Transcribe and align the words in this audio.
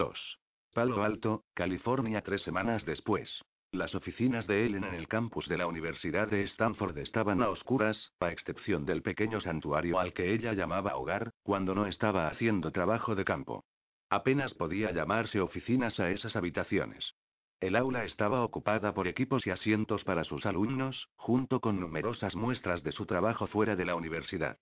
2. 0.00 0.38
Palo 0.72 1.02
Alto, 1.02 1.44
California 1.52 2.22
tres 2.22 2.40
semanas 2.40 2.86
después. 2.86 3.28
Las 3.70 3.94
oficinas 3.94 4.46
de 4.46 4.64
Ellen 4.64 4.84
en 4.84 4.94
el 4.94 5.08
campus 5.08 5.46
de 5.46 5.58
la 5.58 5.66
Universidad 5.66 6.26
de 6.26 6.42
Stanford 6.44 6.96
estaban 6.96 7.42
a 7.42 7.50
oscuras, 7.50 8.10
a 8.18 8.32
excepción 8.32 8.86
del 8.86 9.02
pequeño 9.02 9.42
santuario 9.42 9.98
al 9.98 10.14
que 10.14 10.32
ella 10.32 10.54
llamaba 10.54 10.96
hogar, 10.96 11.32
cuando 11.42 11.74
no 11.74 11.84
estaba 11.84 12.28
haciendo 12.28 12.72
trabajo 12.72 13.14
de 13.14 13.26
campo. 13.26 13.66
Apenas 14.08 14.54
podía 14.54 14.90
llamarse 14.90 15.38
oficinas 15.38 16.00
a 16.00 16.10
esas 16.10 16.34
habitaciones. 16.34 17.14
El 17.60 17.76
aula 17.76 18.04
estaba 18.04 18.42
ocupada 18.42 18.94
por 18.94 19.06
equipos 19.06 19.46
y 19.46 19.50
asientos 19.50 20.02
para 20.04 20.24
sus 20.24 20.46
alumnos, 20.46 21.10
junto 21.16 21.60
con 21.60 21.78
numerosas 21.78 22.34
muestras 22.34 22.82
de 22.82 22.92
su 22.92 23.04
trabajo 23.04 23.46
fuera 23.48 23.76
de 23.76 23.84
la 23.84 23.96
universidad. 23.96 24.56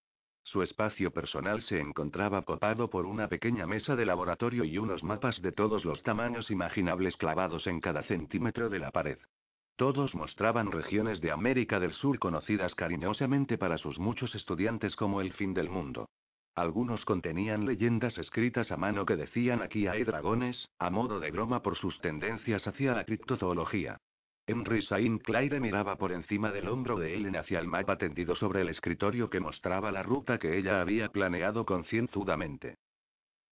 Su 0.50 0.62
espacio 0.62 1.10
personal 1.10 1.60
se 1.60 1.78
encontraba 1.78 2.40
copado 2.40 2.88
por 2.88 3.04
una 3.04 3.28
pequeña 3.28 3.66
mesa 3.66 3.96
de 3.96 4.06
laboratorio 4.06 4.64
y 4.64 4.78
unos 4.78 5.04
mapas 5.04 5.42
de 5.42 5.52
todos 5.52 5.84
los 5.84 6.02
tamaños 6.02 6.50
imaginables 6.50 7.18
clavados 7.18 7.66
en 7.66 7.82
cada 7.82 8.02
centímetro 8.04 8.70
de 8.70 8.78
la 8.78 8.90
pared. 8.90 9.18
Todos 9.76 10.14
mostraban 10.14 10.72
regiones 10.72 11.20
de 11.20 11.32
América 11.32 11.78
del 11.78 11.92
Sur 11.92 12.18
conocidas 12.18 12.74
cariñosamente 12.74 13.58
para 13.58 13.76
sus 13.76 13.98
muchos 13.98 14.34
estudiantes 14.34 14.96
como 14.96 15.20
el 15.20 15.34
fin 15.34 15.52
del 15.52 15.68
mundo. 15.68 16.08
Algunos 16.54 17.04
contenían 17.04 17.66
leyendas 17.66 18.16
escritas 18.16 18.72
a 18.72 18.78
mano 18.78 19.04
que 19.04 19.16
decían 19.16 19.60
aquí 19.60 19.86
hay 19.86 20.02
dragones, 20.02 20.70
a 20.78 20.88
modo 20.88 21.20
de 21.20 21.30
broma 21.30 21.60
por 21.60 21.76
sus 21.76 22.00
tendencias 22.00 22.66
hacia 22.66 22.94
la 22.94 23.04
criptozoología. 23.04 24.00
Henry 24.48 24.80
Saint 24.80 25.22
Claire 25.22 25.60
miraba 25.60 25.96
por 25.96 26.10
encima 26.10 26.50
del 26.50 26.68
hombro 26.68 26.98
de 26.98 27.14
Ellen 27.14 27.36
hacia 27.36 27.58
el 27.58 27.66
mapa 27.66 27.98
tendido 27.98 28.34
sobre 28.34 28.62
el 28.62 28.70
escritorio 28.70 29.28
que 29.28 29.40
mostraba 29.40 29.92
la 29.92 30.02
ruta 30.02 30.38
que 30.38 30.56
ella 30.56 30.80
había 30.80 31.10
planeado 31.10 31.66
concienzudamente. 31.66 32.78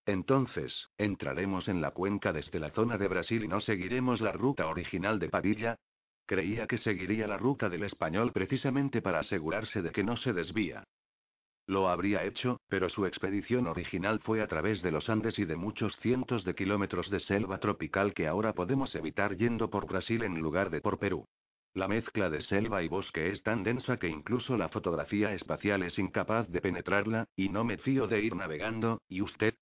Entonces, 0.07 0.89
¿entraremos 0.97 1.69
en 1.69 1.83
la 1.83 1.91
cuenca 1.91 2.33
desde 2.33 2.59
la 2.59 2.71
zona 2.71 2.97
de 2.97 3.09
Brasil 3.09 3.45
y 3.45 3.49
no 3.49 3.61
seguiremos 3.61 4.23
la 4.23 4.33
ruta 4.33 4.69
original 4.69 5.19
de 5.19 5.29
Padilla? 5.29 5.77
Creía 6.25 6.66
que 6.66 6.79
seguiría 6.79 7.27
la 7.27 7.37
ruta 7.37 7.69
del 7.69 7.83
español 7.83 8.33
precisamente 8.33 9.03
para 9.03 9.19
asegurarse 9.19 9.83
de 9.83 9.91
que 9.91 10.03
no 10.03 10.16
se 10.16 10.33
desvía. 10.33 10.83
Lo 11.67 11.89
habría 11.89 12.23
hecho, 12.25 12.61
pero 12.69 12.89
su 12.89 13.07
expedición 13.07 13.67
original 13.67 14.21
fue 14.21 14.41
a 14.41 14.47
través 14.47 14.83
de 14.83 14.93
los 14.93 15.09
Andes 15.09 15.37
y 15.39 15.45
de 15.45 15.57
muchos 15.57 15.97
cientos 15.97 16.45
de 16.45 16.55
kilómetros 16.55 17.11
de 17.11 17.19
selva 17.19 17.59
tropical 17.59 18.15
que 18.15 18.29
ahora 18.29 18.53
podemos 18.53 18.95
evitar 18.95 19.37
yendo 19.37 19.69
por 19.69 19.87
Brasil 19.87 20.23
en 20.23 20.39
lugar 20.41 20.71
de 20.71 20.81
por 20.81 20.99
Perú. 21.01 21.27
La 21.75 21.89
mezcla 21.89 22.31
de 22.31 22.41
selva 22.43 22.83
y 22.85 22.89
bosque 22.89 23.31
es 23.31 23.43
tan 23.43 23.65
densa 23.65 23.99
que 23.99 24.09
incluso 24.09 24.57
la 24.57 24.69
fotografía 24.69 25.35
espacial 25.35 25.83
es 25.83 25.99
incapaz 25.99 26.49
de 26.49 26.61
penetrarla, 26.61 27.27
y 27.35 27.49
no 27.49 27.65
me 27.65 27.79
fío 27.79 28.07
de 28.07 28.23
ir 28.23 28.37
navegando, 28.37 29.03
¿y 29.09 29.21
usted? 29.21 29.55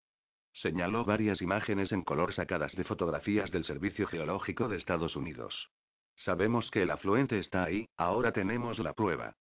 Señaló 0.53 1.05
varias 1.05 1.43
imágenes 1.43 1.91
en 1.91 2.03
color 2.03 2.35
sacadas 2.35 2.77
de 2.77 2.85
fotografías 2.85 3.51
del 3.51 3.65
Servicio 3.65 4.07
Geológico 4.07 4.69
de 4.69 4.77
Estados 4.77 5.17
Unidos. 5.17 5.71
Sabemos 6.17 6.71
que 6.71 6.83
el 6.83 6.91
afluente 6.91 7.39
está 7.39 7.65
ahí, 7.65 7.89
ahora 7.97 8.31
tenemos 8.31 8.79
la 8.79 8.93
prueba. 8.93 9.35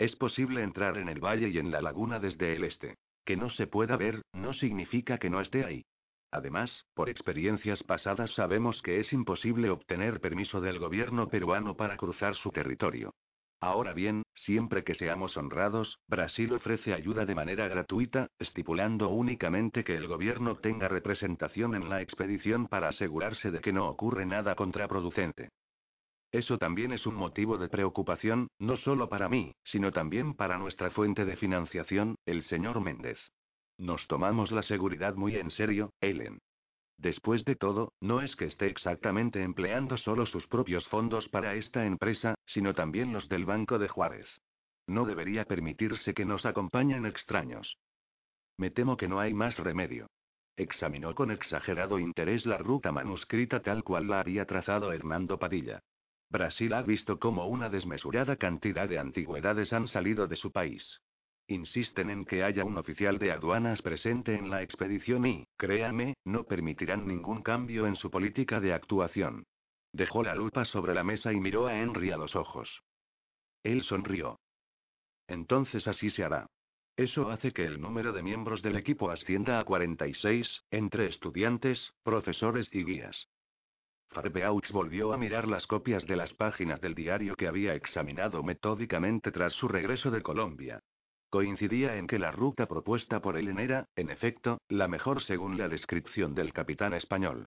Es 0.00 0.16
posible 0.16 0.62
entrar 0.62 0.96
en 0.96 1.10
el 1.10 1.20
valle 1.20 1.50
y 1.50 1.58
en 1.58 1.70
la 1.70 1.82
laguna 1.82 2.18
desde 2.18 2.56
el 2.56 2.64
este. 2.64 2.94
Que 3.26 3.36
no 3.36 3.50
se 3.50 3.66
pueda 3.66 3.98
ver, 3.98 4.22
no 4.32 4.54
significa 4.54 5.18
que 5.18 5.28
no 5.28 5.42
esté 5.42 5.62
ahí. 5.62 5.84
Además, 6.30 6.86
por 6.94 7.10
experiencias 7.10 7.82
pasadas 7.82 8.30
sabemos 8.30 8.80
que 8.80 8.98
es 8.98 9.12
imposible 9.12 9.68
obtener 9.68 10.22
permiso 10.22 10.62
del 10.62 10.78
gobierno 10.78 11.28
peruano 11.28 11.76
para 11.76 11.98
cruzar 11.98 12.34
su 12.36 12.50
territorio. 12.50 13.12
Ahora 13.60 13.92
bien, 13.92 14.22
siempre 14.34 14.84
que 14.84 14.94
seamos 14.94 15.36
honrados, 15.36 15.98
Brasil 16.08 16.50
ofrece 16.54 16.94
ayuda 16.94 17.26
de 17.26 17.34
manera 17.34 17.68
gratuita, 17.68 18.28
estipulando 18.38 19.10
únicamente 19.10 19.84
que 19.84 19.96
el 19.96 20.08
gobierno 20.08 20.56
tenga 20.56 20.88
representación 20.88 21.74
en 21.74 21.90
la 21.90 22.00
expedición 22.00 22.68
para 22.68 22.88
asegurarse 22.88 23.50
de 23.50 23.60
que 23.60 23.74
no 23.74 23.86
ocurre 23.86 24.24
nada 24.24 24.54
contraproducente. 24.54 25.50
Eso 26.32 26.58
también 26.58 26.92
es 26.92 27.06
un 27.06 27.16
motivo 27.16 27.58
de 27.58 27.68
preocupación, 27.68 28.48
no 28.58 28.76
solo 28.76 29.08
para 29.08 29.28
mí, 29.28 29.52
sino 29.64 29.90
también 29.90 30.34
para 30.34 30.58
nuestra 30.58 30.90
fuente 30.90 31.24
de 31.24 31.36
financiación, 31.36 32.16
el 32.24 32.44
señor 32.44 32.80
Méndez. 32.80 33.18
Nos 33.78 34.06
tomamos 34.06 34.52
la 34.52 34.62
seguridad 34.62 35.14
muy 35.14 35.36
en 35.36 35.50
serio, 35.50 35.92
Ellen. 36.00 36.38
Después 36.98 37.44
de 37.46 37.56
todo, 37.56 37.94
no 38.00 38.20
es 38.20 38.36
que 38.36 38.44
esté 38.44 38.66
exactamente 38.66 39.42
empleando 39.42 39.96
solo 39.96 40.26
sus 40.26 40.46
propios 40.46 40.86
fondos 40.88 41.28
para 41.30 41.54
esta 41.54 41.86
empresa, 41.86 42.34
sino 42.46 42.74
también 42.74 43.12
los 43.12 43.28
del 43.28 43.46
Banco 43.46 43.78
de 43.78 43.88
Juárez. 43.88 44.26
No 44.86 45.06
debería 45.06 45.46
permitirse 45.46 46.12
que 46.12 46.26
nos 46.26 46.44
acompañen 46.44 47.06
extraños. 47.06 47.78
Me 48.58 48.70
temo 48.70 48.96
que 48.98 49.08
no 49.08 49.18
hay 49.18 49.32
más 49.32 49.56
remedio. 49.56 50.08
Examinó 50.56 51.14
con 51.14 51.30
exagerado 51.30 51.98
interés 51.98 52.44
la 52.44 52.58
ruta 52.58 52.92
manuscrita 52.92 53.62
tal 53.62 53.82
cual 53.82 54.08
la 54.08 54.20
había 54.20 54.44
trazado 54.44 54.92
Hernando 54.92 55.38
Padilla. 55.38 55.80
Brasil 56.30 56.72
ha 56.74 56.82
visto 56.82 57.18
cómo 57.18 57.46
una 57.46 57.68
desmesurada 57.68 58.36
cantidad 58.36 58.88
de 58.88 59.00
antigüedades 59.00 59.72
han 59.72 59.88
salido 59.88 60.28
de 60.28 60.36
su 60.36 60.52
país. 60.52 61.00
Insisten 61.48 62.08
en 62.10 62.24
que 62.24 62.44
haya 62.44 62.64
un 62.64 62.78
oficial 62.78 63.18
de 63.18 63.32
aduanas 63.32 63.82
presente 63.82 64.36
en 64.36 64.48
la 64.48 64.62
expedición 64.62 65.26
y, 65.26 65.48
créame, 65.56 66.14
no 66.24 66.44
permitirán 66.44 67.08
ningún 67.08 67.42
cambio 67.42 67.88
en 67.88 67.96
su 67.96 68.10
política 68.10 68.60
de 68.60 68.72
actuación. 68.72 69.44
Dejó 69.92 70.22
la 70.22 70.36
lupa 70.36 70.64
sobre 70.66 70.94
la 70.94 71.02
mesa 71.02 71.32
y 71.32 71.40
miró 71.40 71.66
a 71.66 71.76
Henry 71.76 72.12
a 72.12 72.16
los 72.16 72.36
ojos. 72.36 72.80
Él 73.64 73.82
sonrió. 73.82 74.38
Entonces 75.26 75.88
así 75.88 76.10
se 76.10 76.22
hará. 76.22 76.46
Eso 76.96 77.30
hace 77.30 77.52
que 77.52 77.64
el 77.64 77.80
número 77.80 78.12
de 78.12 78.22
miembros 78.22 78.62
del 78.62 78.76
equipo 78.76 79.10
ascienda 79.10 79.58
a 79.58 79.64
46, 79.64 80.62
entre 80.70 81.06
estudiantes, 81.06 81.92
profesores 82.04 82.68
y 82.72 82.84
guías. 82.84 83.26
Farbeaux 84.10 84.70
volvió 84.72 85.12
a 85.12 85.16
mirar 85.16 85.46
las 85.46 85.66
copias 85.66 86.04
de 86.06 86.16
las 86.16 86.34
páginas 86.34 86.80
del 86.80 86.94
diario 86.94 87.36
que 87.36 87.46
había 87.46 87.74
examinado 87.74 88.42
metódicamente 88.42 89.30
tras 89.30 89.52
su 89.52 89.68
regreso 89.68 90.10
de 90.10 90.22
Colombia. 90.22 90.80
Coincidía 91.30 91.96
en 91.96 92.08
que 92.08 92.18
la 92.18 92.32
ruta 92.32 92.66
propuesta 92.66 93.20
por 93.20 93.36
Ellen 93.36 93.60
era, 93.60 93.86
en 93.94 94.10
efecto, 94.10 94.58
la 94.68 94.88
mejor 94.88 95.22
según 95.22 95.56
la 95.56 95.68
descripción 95.68 96.34
del 96.34 96.52
capitán 96.52 96.92
español. 96.92 97.46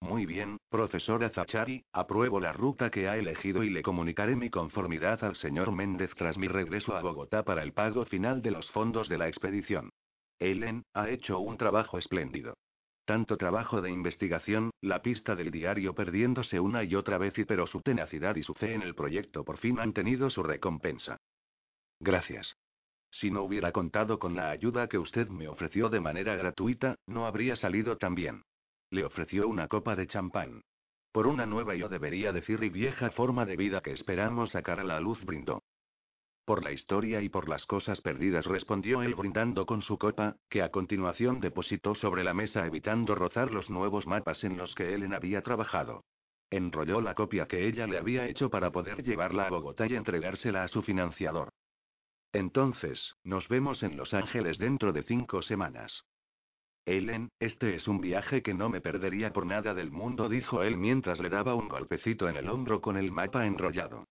Muy 0.00 0.24
bien, 0.24 0.58
profesora 0.68 1.30
Zachari, 1.30 1.84
apruebo 1.92 2.38
la 2.38 2.52
ruta 2.52 2.90
que 2.90 3.08
ha 3.08 3.16
elegido 3.16 3.64
y 3.64 3.70
le 3.70 3.82
comunicaré 3.82 4.36
mi 4.36 4.50
conformidad 4.50 5.22
al 5.24 5.34
señor 5.34 5.72
Méndez 5.72 6.10
tras 6.16 6.38
mi 6.38 6.46
regreso 6.46 6.96
a 6.96 7.02
Bogotá 7.02 7.42
para 7.44 7.62
el 7.64 7.72
pago 7.72 8.04
final 8.04 8.40
de 8.40 8.52
los 8.52 8.70
fondos 8.70 9.08
de 9.08 9.18
la 9.18 9.28
expedición. 9.28 9.90
Ellen, 10.38 10.84
ha 10.94 11.08
hecho 11.08 11.40
un 11.40 11.56
trabajo 11.56 11.98
espléndido. 11.98 12.54
Tanto 13.04 13.36
trabajo 13.36 13.82
de 13.82 13.90
investigación, 13.90 14.70
la 14.80 15.02
pista 15.02 15.34
del 15.34 15.50
diario 15.50 15.94
perdiéndose 15.94 16.60
una 16.60 16.84
y 16.84 16.94
otra 16.94 17.18
vez 17.18 17.36
y 17.38 17.44
pero 17.44 17.66
su 17.66 17.80
tenacidad 17.80 18.36
y 18.36 18.44
su 18.44 18.54
fe 18.54 18.74
en 18.74 18.82
el 18.82 18.94
proyecto 18.94 19.44
por 19.44 19.58
fin 19.58 19.80
han 19.80 19.92
tenido 19.92 20.30
su 20.30 20.42
recompensa. 20.42 21.16
Gracias. 21.98 22.56
Si 23.10 23.30
no 23.30 23.42
hubiera 23.42 23.72
contado 23.72 24.18
con 24.18 24.34
la 24.34 24.50
ayuda 24.50 24.88
que 24.88 24.98
usted 24.98 25.28
me 25.28 25.48
ofreció 25.48 25.88
de 25.88 26.00
manera 26.00 26.34
gratuita, 26.36 26.96
no 27.06 27.26
habría 27.26 27.56
salido 27.56 27.98
tan 27.98 28.14
bien. 28.14 28.42
Le 28.90 29.04
ofreció 29.04 29.48
una 29.48 29.68
copa 29.68 29.96
de 29.96 30.06
champán. 30.06 30.62
Por 31.12 31.26
una 31.26 31.44
nueva 31.44 31.74
yo 31.74 31.88
debería 31.88 32.32
decir 32.32 32.62
y 32.62 32.70
vieja 32.70 33.10
forma 33.10 33.44
de 33.44 33.56
vida 33.56 33.82
que 33.82 33.92
esperamos 33.92 34.50
sacar 34.52 34.80
a 34.80 34.84
la 34.84 35.00
luz 35.00 35.22
brindó. 35.24 35.61
Por 36.44 36.64
la 36.64 36.72
historia 36.72 37.22
y 37.22 37.28
por 37.28 37.48
las 37.48 37.66
cosas 37.66 38.00
perdidas, 38.00 38.46
respondió 38.46 39.02
él 39.02 39.14
brindando 39.14 39.64
con 39.64 39.80
su 39.80 39.96
copa, 39.96 40.36
que 40.50 40.62
a 40.62 40.70
continuación 40.70 41.38
depositó 41.38 41.94
sobre 41.94 42.24
la 42.24 42.34
mesa 42.34 42.66
evitando 42.66 43.14
rozar 43.14 43.52
los 43.52 43.70
nuevos 43.70 44.08
mapas 44.08 44.42
en 44.42 44.56
los 44.56 44.74
que 44.74 44.92
Ellen 44.92 45.14
había 45.14 45.42
trabajado. 45.42 46.04
Enrolló 46.50 47.00
la 47.00 47.14
copia 47.14 47.46
que 47.46 47.68
ella 47.68 47.86
le 47.86 47.96
había 47.96 48.26
hecho 48.26 48.50
para 48.50 48.72
poder 48.72 49.04
llevarla 49.04 49.46
a 49.46 49.50
Bogotá 49.50 49.86
y 49.86 49.94
entregársela 49.94 50.64
a 50.64 50.68
su 50.68 50.82
financiador. 50.82 51.50
Entonces, 52.32 53.14
nos 53.22 53.46
vemos 53.48 53.82
en 53.84 53.96
Los 53.96 54.12
Ángeles 54.12 54.58
dentro 54.58 54.92
de 54.92 55.04
cinco 55.04 55.42
semanas. 55.42 56.04
Ellen, 56.84 57.28
este 57.38 57.76
es 57.76 57.86
un 57.86 58.00
viaje 58.00 58.42
que 58.42 58.54
no 58.54 58.68
me 58.68 58.80
perdería 58.80 59.32
por 59.32 59.46
nada 59.46 59.74
del 59.74 59.92
mundo, 59.92 60.28
dijo 60.28 60.64
él 60.64 60.76
mientras 60.76 61.20
le 61.20 61.28
daba 61.28 61.54
un 61.54 61.68
golpecito 61.68 62.28
en 62.28 62.36
el 62.36 62.48
hombro 62.48 62.80
con 62.80 62.96
el 62.96 63.12
mapa 63.12 63.46
enrollado. 63.46 64.06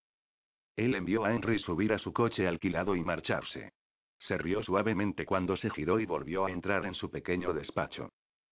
Él 0.75 0.95
envió 0.95 1.25
a 1.25 1.33
Henry 1.33 1.59
subir 1.59 1.94
a 1.94 2.00
su 2.00 2.13
coche 2.13 2.47
alquilado 2.47 2.95
y 2.95 3.03
marcharse. 3.03 3.73
Se 4.19 4.38
rió 4.38 4.62
suavemente 4.62 5.25
cuando 5.25 5.57
se 5.57 5.69
giró 5.69 6.00
y 6.00 6.06
volvió 6.06 6.45
a 6.45 6.51
entrar 6.51 6.85
en 6.85 6.94
su 6.94 7.09
pequeño 7.09 7.53
despacho. 7.53 8.09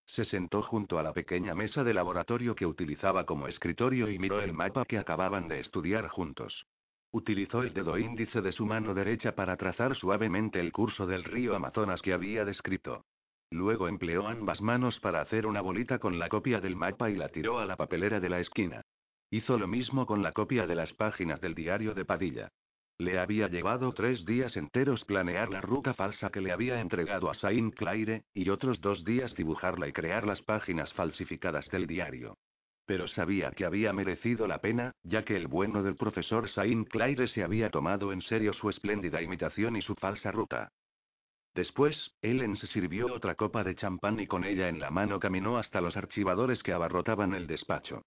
Se 0.07 0.25
sentó 0.25 0.63
junto 0.63 0.97
a 0.97 1.03
la 1.03 1.13
pequeña 1.13 1.53
mesa 1.53 1.83
de 1.83 1.93
laboratorio 1.93 2.55
que 2.55 2.65
utilizaba 2.65 3.25
como 3.25 3.47
escritorio 3.47 4.09
y 4.09 4.17
miró 4.17 4.41
el 4.41 4.53
mapa 4.53 4.85
que 4.85 4.97
acababan 4.97 5.47
de 5.47 5.59
estudiar 5.59 6.07
juntos. 6.07 6.65
Utilizó 7.11 7.61
el 7.61 7.73
dedo 7.73 7.97
índice 7.97 8.41
de 8.41 8.51
su 8.51 8.65
mano 8.65 8.93
derecha 8.93 9.35
para 9.35 9.55
trazar 9.57 9.95
suavemente 9.95 10.59
el 10.59 10.71
curso 10.71 11.05
del 11.05 11.23
río 11.23 11.55
Amazonas 11.55 12.01
que 12.01 12.13
había 12.13 12.45
descrito. 12.45 13.05
Luego 13.51 13.87
empleó 13.87 14.27
ambas 14.27 14.61
manos 14.61 14.99
para 14.99 15.21
hacer 15.21 15.45
una 15.45 15.61
bolita 15.61 15.99
con 15.99 16.17
la 16.19 16.29
copia 16.29 16.59
del 16.59 16.75
mapa 16.75 17.09
y 17.09 17.15
la 17.15 17.29
tiró 17.29 17.59
a 17.59 17.65
la 17.65 17.77
papelera 17.77 18.19
de 18.19 18.29
la 18.29 18.39
esquina. 18.39 18.81
Hizo 19.31 19.57
lo 19.59 19.67
mismo 19.67 20.05
con 20.05 20.23
la 20.23 20.31
copia 20.31 20.65
de 20.65 20.75
las 20.75 20.91
páginas 20.93 21.39
del 21.39 21.53
diario 21.53 21.93
de 21.93 22.03
Padilla. 22.03 22.49
Le 22.97 23.19
había 23.19 23.47
llevado 23.47 23.93
tres 23.93 24.25
días 24.25 24.57
enteros 24.57 25.05
planear 25.05 25.49
la 25.49 25.61
ruta 25.61 25.93
falsa 25.93 26.31
que 26.31 26.41
le 26.41 26.51
había 26.51 26.81
entregado 26.81 27.29
a 27.29 27.35
Saint 27.35 27.73
Claire, 27.75 28.23
y 28.33 28.49
otros 28.49 28.81
dos 28.81 29.05
días 29.05 29.35
dibujarla 29.35 29.87
y 29.87 29.93
crear 29.93 30.25
las 30.25 30.41
páginas 30.41 30.91
falsificadas 30.93 31.69
del 31.69 31.87
diario. 31.87 32.37
Pero 32.85 33.07
sabía 33.07 33.51
que 33.51 33.65
había 33.65 33.93
merecido 33.93 34.47
la 34.47 34.61
pena, 34.61 34.93
ya 35.03 35.23
que 35.23 35.37
el 35.37 35.47
bueno 35.47 35.83
del 35.83 35.95
profesor 35.95 36.49
Saint 36.49 36.89
Claire 36.89 37.27
se 37.27 37.43
había 37.43 37.69
tomado 37.69 38.11
en 38.11 38.21
serio 38.23 38.51
su 38.53 38.69
espléndida 38.69 39.21
imitación 39.21 39.75
y 39.75 39.83
su 39.83 39.93
falsa 39.95 40.31
ruta. 40.31 40.71
Después, 41.53 42.15
Ellen 42.21 42.57
se 42.57 42.67
sirvió 42.67 43.13
otra 43.13 43.35
copa 43.35 43.63
de 43.63 43.75
champán 43.75 44.19
y 44.19 44.27
con 44.27 44.43
ella 44.43 44.69
en 44.69 44.79
la 44.79 44.89
mano 44.89 45.19
caminó 45.19 45.59
hasta 45.59 45.81
los 45.81 45.95
archivadores 45.95 46.63
que 46.63 46.73
abarrotaban 46.73 47.35
el 47.35 47.47
despacho. 47.47 48.01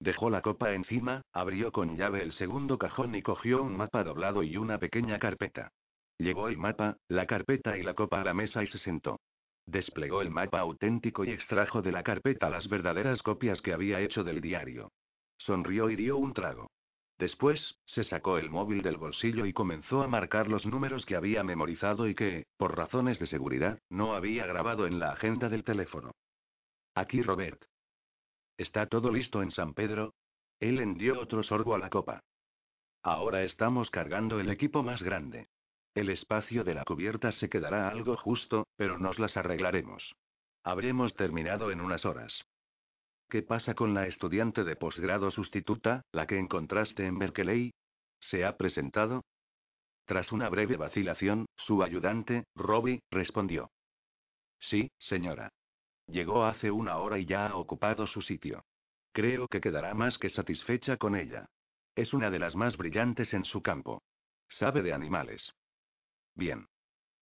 Dejó 0.00 0.30
la 0.30 0.42
copa 0.42 0.72
encima, 0.74 1.22
abrió 1.32 1.72
con 1.72 1.96
llave 1.96 2.22
el 2.22 2.32
segundo 2.32 2.78
cajón 2.78 3.14
y 3.14 3.22
cogió 3.22 3.62
un 3.62 3.76
mapa 3.76 4.04
doblado 4.04 4.42
y 4.42 4.56
una 4.56 4.78
pequeña 4.78 5.18
carpeta. 5.18 5.72
Llevó 6.18 6.48
el 6.48 6.56
mapa, 6.56 6.96
la 7.08 7.26
carpeta 7.26 7.76
y 7.78 7.82
la 7.82 7.94
copa 7.94 8.20
a 8.20 8.24
la 8.24 8.34
mesa 8.34 8.62
y 8.62 8.68
se 8.68 8.78
sentó. 8.78 9.20
Desplegó 9.66 10.22
el 10.22 10.30
mapa 10.30 10.60
auténtico 10.60 11.24
y 11.24 11.30
extrajo 11.30 11.82
de 11.82 11.92
la 11.92 12.02
carpeta 12.02 12.48
las 12.48 12.68
verdaderas 12.68 13.22
copias 13.22 13.60
que 13.60 13.72
había 13.72 14.00
hecho 14.00 14.24
del 14.24 14.40
diario. 14.40 14.90
Sonrió 15.38 15.90
y 15.90 15.96
dio 15.96 16.16
un 16.16 16.32
trago. 16.32 16.70
Después, 17.18 17.76
se 17.84 18.04
sacó 18.04 18.38
el 18.38 18.48
móvil 18.48 18.82
del 18.82 18.96
bolsillo 18.96 19.44
y 19.44 19.52
comenzó 19.52 20.02
a 20.02 20.08
marcar 20.08 20.46
los 20.48 20.64
números 20.64 21.04
que 21.04 21.16
había 21.16 21.42
memorizado 21.42 22.08
y 22.08 22.14
que, 22.14 22.46
por 22.56 22.76
razones 22.76 23.18
de 23.18 23.26
seguridad, 23.26 23.80
no 23.90 24.14
había 24.14 24.46
grabado 24.46 24.86
en 24.86 25.00
la 25.00 25.10
agenda 25.12 25.48
del 25.48 25.64
teléfono. 25.64 26.12
Aquí 26.94 27.20
Robert. 27.22 27.60
¿Está 28.58 28.86
todo 28.86 29.12
listo 29.12 29.40
en 29.40 29.52
San 29.52 29.72
Pedro? 29.72 30.14
Él 30.58 30.94
dio 30.98 31.20
otro 31.20 31.44
sorbo 31.44 31.76
a 31.76 31.78
la 31.78 31.90
copa. 31.90 32.24
Ahora 33.04 33.44
estamos 33.44 33.88
cargando 33.90 34.40
el 34.40 34.50
equipo 34.50 34.82
más 34.82 35.00
grande. 35.00 35.48
El 35.94 36.10
espacio 36.10 36.64
de 36.64 36.74
la 36.74 36.84
cubierta 36.84 37.30
se 37.32 37.48
quedará 37.48 37.88
algo 37.88 38.16
justo, 38.16 38.66
pero 38.76 38.98
nos 38.98 39.20
las 39.20 39.36
arreglaremos. 39.36 40.12
Habremos 40.64 41.14
terminado 41.14 41.70
en 41.70 41.80
unas 41.80 42.04
horas. 42.04 42.44
¿Qué 43.30 43.42
pasa 43.42 43.74
con 43.74 43.94
la 43.94 44.08
estudiante 44.08 44.64
de 44.64 44.74
posgrado 44.74 45.30
sustituta, 45.30 46.02
la 46.10 46.26
que 46.26 46.38
encontraste 46.38 47.06
en 47.06 47.18
Berkeley? 47.18 47.72
¿Se 48.18 48.44
ha 48.44 48.56
presentado? 48.56 49.22
Tras 50.04 50.32
una 50.32 50.48
breve 50.48 50.76
vacilación, 50.76 51.46
su 51.56 51.84
ayudante, 51.84 52.44
Robbie, 52.56 53.02
respondió. 53.10 53.70
Sí, 54.58 54.90
señora. 54.98 55.52
Llegó 56.08 56.46
hace 56.46 56.70
una 56.70 56.96
hora 56.96 57.18
y 57.18 57.26
ya 57.26 57.46
ha 57.46 57.56
ocupado 57.56 58.06
su 58.06 58.22
sitio. 58.22 58.64
Creo 59.12 59.46
que 59.48 59.60
quedará 59.60 59.94
más 59.94 60.16
que 60.18 60.30
satisfecha 60.30 60.96
con 60.96 61.14
ella. 61.14 61.50
Es 61.94 62.14
una 62.14 62.30
de 62.30 62.38
las 62.38 62.56
más 62.56 62.76
brillantes 62.76 63.34
en 63.34 63.44
su 63.44 63.62
campo. 63.62 64.02
Sabe 64.48 64.82
de 64.82 64.92
animales. 64.92 65.52
Bien. 66.34 66.66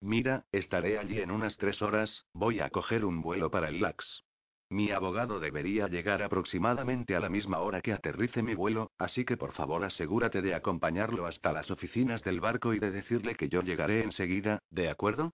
Mira, 0.01 0.45
estaré 0.51 0.99
allí 0.99 1.19
en 1.19 1.31
unas 1.31 1.57
tres 1.57 1.81
horas, 1.81 2.25
voy 2.33 2.59
a 2.59 2.69
coger 2.69 3.05
un 3.05 3.21
vuelo 3.21 3.49
para 3.49 3.69
el 3.69 3.81
LAX. 3.81 4.23
Mi 4.69 4.91
abogado 4.91 5.39
debería 5.39 5.87
llegar 5.87 6.21
aproximadamente 6.21 7.15
a 7.15 7.19
la 7.19 7.29
misma 7.29 7.59
hora 7.59 7.81
que 7.81 7.93
aterrice 7.93 8.43
mi 8.43 8.55
vuelo, 8.55 8.91
así 8.97 9.23
que 9.23 9.37
por 9.37 9.53
favor 9.53 9.83
asegúrate 9.83 10.41
de 10.41 10.53
acompañarlo 10.53 11.25
hasta 11.25 11.53
las 11.53 11.71
oficinas 11.71 12.23
del 12.23 12.39
barco 12.39 12.73
y 12.73 12.79
de 12.79 12.91
decirle 12.91 13.35
que 13.35 13.47
yo 13.49 13.61
llegaré 13.61 14.03
enseguida, 14.03 14.59
¿de 14.69 14.89
acuerdo? 14.89 15.33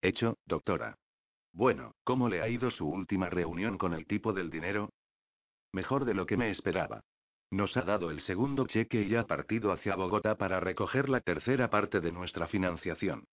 Hecho, 0.00 0.38
doctora. 0.46 0.96
Bueno, 1.58 1.96
¿cómo 2.04 2.28
le 2.28 2.40
ha 2.40 2.48
ido 2.48 2.70
su 2.70 2.88
última 2.88 3.30
reunión 3.30 3.78
con 3.78 3.92
el 3.92 4.06
tipo 4.06 4.32
del 4.32 4.48
dinero? 4.48 4.90
Mejor 5.72 6.04
de 6.04 6.14
lo 6.14 6.24
que 6.24 6.36
me 6.36 6.52
esperaba. 6.52 7.00
Nos 7.50 7.76
ha 7.76 7.82
dado 7.82 8.12
el 8.12 8.20
segundo 8.20 8.68
cheque 8.68 9.02
y 9.02 9.16
ha 9.16 9.24
partido 9.24 9.72
hacia 9.72 9.96
Bogotá 9.96 10.36
para 10.36 10.60
recoger 10.60 11.08
la 11.08 11.20
tercera 11.20 11.68
parte 11.68 11.98
de 11.98 12.12
nuestra 12.12 12.46
financiación. 12.46 13.24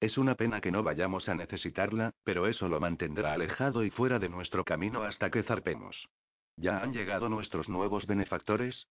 Es 0.00 0.16
una 0.16 0.34
pena 0.34 0.62
que 0.62 0.70
no 0.70 0.82
vayamos 0.82 1.28
a 1.28 1.34
necesitarla, 1.34 2.12
pero 2.24 2.46
eso 2.46 2.68
lo 2.68 2.80
mantendrá 2.80 3.34
alejado 3.34 3.84
y 3.84 3.90
fuera 3.90 4.18
de 4.18 4.30
nuestro 4.30 4.64
camino 4.64 5.02
hasta 5.02 5.30
que 5.30 5.42
zarpemos. 5.42 6.08
¿Ya 6.56 6.78
han 6.78 6.94
llegado 6.94 7.28
nuestros 7.28 7.68
nuevos 7.68 8.06
benefactores? 8.06 8.86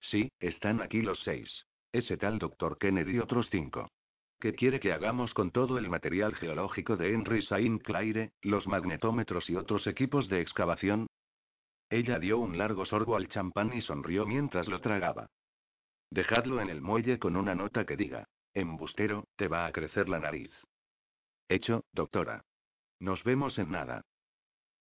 Sí, 0.00 0.32
están 0.40 0.80
aquí 0.80 1.02
los 1.02 1.20
seis. 1.22 1.66
Ese 1.92 2.16
tal 2.16 2.38
doctor 2.38 2.78
Kennedy 2.78 3.16
y 3.16 3.18
otros 3.18 3.50
cinco. 3.50 3.90
¿Qué 4.38 4.54
quiere 4.54 4.80
que 4.80 4.92
hagamos 4.92 5.32
con 5.32 5.50
todo 5.50 5.78
el 5.78 5.88
material 5.88 6.34
geológico 6.34 6.96
de 6.96 7.12
Henry 7.12 7.42
Saint 7.42 7.82
Claire, 7.82 8.32
los 8.42 8.66
magnetómetros 8.66 9.48
y 9.48 9.56
otros 9.56 9.86
equipos 9.86 10.28
de 10.28 10.42
excavación? 10.42 11.06
Ella 11.88 12.18
dio 12.18 12.38
un 12.38 12.58
largo 12.58 12.84
sorbo 12.84 13.16
al 13.16 13.28
champán 13.28 13.72
y 13.72 13.80
sonrió 13.80 14.26
mientras 14.26 14.68
lo 14.68 14.80
tragaba. 14.80 15.28
Dejadlo 16.10 16.60
en 16.60 16.68
el 16.68 16.82
muelle 16.82 17.18
con 17.18 17.36
una 17.36 17.54
nota 17.54 17.86
que 17.86 17.96
diga, 17.96 18.28
embustero, 18.52 19.24
te 19.36 19.48
va 19.48 19.66
a 19.66 19.72
crecer 19.72 20.08
la 20.08 20.18
nariz. 20.18 20.50
Hecho, 21.48 21.84
doctora. 21.92 22.44
Nos 23.00 23.24
vemos 23.24 23.58
en 23.58 23.70
nada. 23.70 24.02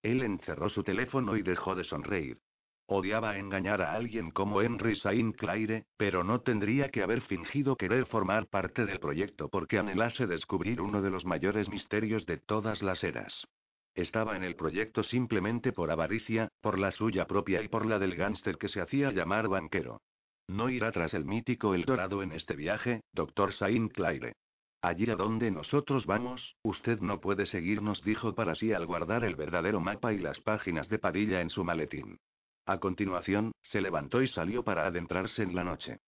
Él 0.03 0.23
encerró 0.23 0.69
su 0.69 0.83
teléfono 0.83 1.37
y 1.37 1.43
dejó 1.43 1.75
de 1.75 1.85
sonreír. 1.85 2.41
Odiaba 2.87 3.39
engañar 3.39 3.81
a 3.81 3.95
alguien 3.95 4.31
como 4.31 4.61
Henry 4.61 4.95
Saint 4.97 5.35
Claire, 5.37 5.87
pero 5.97 6.23
no 6.23 6.43
tendría 6.43 6.91
que 6.91 7.03
haber 7.03 7.23
fingido 7.23 7.77
querer 7.77 8.05
formar 8.05 8.47
parte 8.47 8.85
del 8.85 9.01
proyecto 9.01 9.49
porque 9.49 9.79
anhelase 9.79 10.27
descubrir 10.27 10.83
uno 10.83 11.01
de 11.01 11.09
los 11.09 11.25
mayores 11.25 11.71
misterios 11.71 12.27
de 12.27 12.37
todas 12.37 12.83
las 12.83 13.03
eras. 13.03 13.47
Estaba 13.95 14.37
en 14.37 14.45
el 14.45 14.55
proyecto 14.55 15.03
simplemente 15.03 15.73
por 15.73 15.91
avaricia, 15.91 16.49
por 16.61 16.79
la 16.79 16.91
suya 16.91 17.27
propia 17.27 17.63
y 17.63 17.69
por 17.69 17.87
la 17.87 17.99
del 17.99 18.17
gánster 18.17 18.59
que 18.59 18.69
se 18.69 18.83
hacía 18.83 19.13
llamar 19.13 19.49
banquero. 19.49 20.03
No 20.47 20.69
irá 20.69 20.93
tras 20.93 21.15
el 21.15 21.25
mítico 21.25 21.75
El 21.75 21.87
Dorado 21.87 22.23
en 22.23 22.33
este 22.33 22.55
viaje, 22.55 23.01
doctor 23.13 23.55
Saint 23.55 23.93
Claire. 23.93 24.35
Allí 24.83 25.09
a 25.09 25.17
donde 25.17 25.51
nosotros 25.51 26.05
vamos, 26.05 26.57
usted 26.63 27.01
no 27.01 27.19
puede 27.19 27.47
seguirnos, 27.47 28.03
dijo 28.03 28.35
para 28.35 28.55
sí 28.55 28.75
al 28.75 28.85
guardar 28.85 29.25
el 29.25 29.37
verdadero 29.37 29.81
mapa 29.81 30.13
y 30.13 30.19
las 30.19 30.39
páginas 30.41 30.91
de 30.91 30.99
Padilla 30.99 31.41
en 31.41 31.49
su 31.49 31.65
maletín. 31.65 32.19
A 32.67 32.79
continuación, 32.79 33.53
se 33.63 33.81
levantó 33.81 34.23
y 34.23 34.29
salió 34.29 34.63
para 34.63 34.87
adentrarse 34.87 35.43
en 35.43 35.55
la 35.55 35.65
noche. 35.65 35.99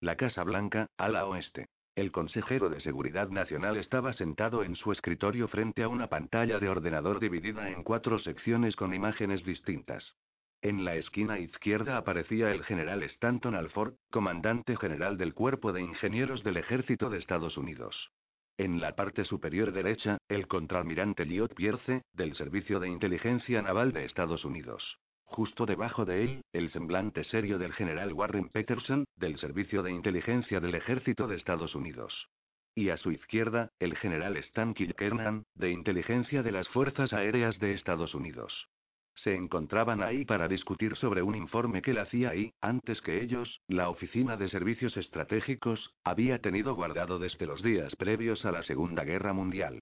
La 0.00 0.16
Casa 0.16 0.42
Blanca, 0.42 0.86
a 0.96 1.08
la 1.08 1.26
oeste. 1.26 1.68
El 1.94 2.10
consejero 2.10 2.70
de 2.70 2.80
Seguridad 2.80 3.28
Nacional 3.28 3.76
estaba 3.76 4.12
sentado 4.14 4.64
en 4.64 4.76
su 4.76 4.92
escritorio 4.92 5.46
frente 5.46 5.82
a 5.82 5.88
una 5.88 6.08
pantalla 6.08 6.58
de 6.58 6.68
ordenador 6.68 7.20
dividida 7.20 7.70
en 7.70 7.84
cuatro 7.84 8.18
secciones 8.18 8.76
con 8.76 8.94
imágenes 8.94 9.44
distintas. 9.44 10.16
En 10.62 10.84
la 10.84 10.96
esquina 10.96 11.38
izquierda 11.38 11.98
aparecía 11.98 12.50
el 12.50 12.64
general 12.64 13.02
Stanton 13.02 13.54
Alford, 13.54 13.94
comandante 14.10 14.76
general 14.76 15.18
del 15.18 15.34
Cuerpo 15.34 15.72
de 15.72 15.82
Ingenieros 15.82 16.42
del 16.42 16.56
Ejército 16.56 17.10
de 17.10 17.18
Estados 17.18 17.58
Unidos. 17.58 18.10
En 18.56 18.80
la 18.80 18.96
parte 18.96 19.24
superior 19.24 19.72
derecha, 19.72 20.16
el 20.28 20.48
contraalmirante 20.48 21.26
Lyot 21.26 21.54
Pierce, 21.54 22.02
del 22.14 22.34
Servicio 22.34 22.80
de 22.80 22.88
Inteligencia 22.88 23.60
Naval 23.60 23.92
de 23.92 24.06
Estados 24.06 24.44
Unidos. 24.44 24.98
Justo 25.24 25.66
debajo 25.66 26.04
de 26.04 26.22
él, 26.22 26.44
el 26.52 26.70
semblante 26.70 27.24
serio 27.24 27.58
del 27.58 27.72
general 27.72 28.12
Warren 28.12 28.48
Peterson, 28.48 29.04
del 29.16 29.38
Servicio 29.38 29.82
de 29.82 29.90
Inteligencia 29.90 30.60
del 30.60 30.74
Ejército 30.74 31.26
de 31.26 31.36
Estados 31.36 31.74
Unidos. 31.74 32.28
Y 32.76 32.90
a 32.90 32.96
su 32.96 33.10
izquierda, 33.12 33.70
el 33.78 33.96
general 33.96 34.36
Stan 34.36 34.74
Kilkernan, 34.74 35.44
de 35.54 35.70
Inteligencia 35.70 36.42
de 36.42 36.52
las 36.52 36.68
Fuerzas 36.68 37.12
Aéreas 37.12 37.58
de 37.58 37.72
Estados 37.72 38.14
Unidos. 38.14 38.68
Se 39.16 39.34
encontraban 39.34 40.02
ahí 40.02 40.24
para 40.24 40.48
discutir 40.48 40.96
sobre 40.96 41.22
un 41.22 41.36
informe 41.36 41.82
que 41.82 41.94
la 41.94 42.06
CIA 42.06 42.34
y, 42.34 42.52
antes 42.60 43.00
que 43.00 43.22
ellos, 43.22 43.60
la 43.68 43.88
Oficina 43.88 44.36
de 44.36 44.48
Servicios 44.48 44.96
Estratégicos, 44.96 45.94
había 46.02 46.40
tenido 46.40 46.74
guardado 46.74 47.18
desde 47.18 47.46
los 47.46 47.62
días 47.62 47.94
previos 47.96 48.44
a 48.44 48.50
la 48.50 48.64
Segunda 48.64 49.04
Guerra 49.04 49.32
Mundial. 49.32 49.80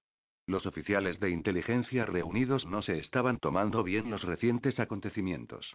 Los 0.53 0.67
oficiales 0.67 1.19
de 1.19 1.31
inteligencia 1.31 2.05
reunidos 2.05 2.67
no 2.67 2.83
se 2.83 2.99
estaban 2.99 3.39
tomando 3.39 3.83
bien 3.83 4.11
los 4.11 4.23
recientes 4.23 4.79
acontecimientos. 4.81 5.75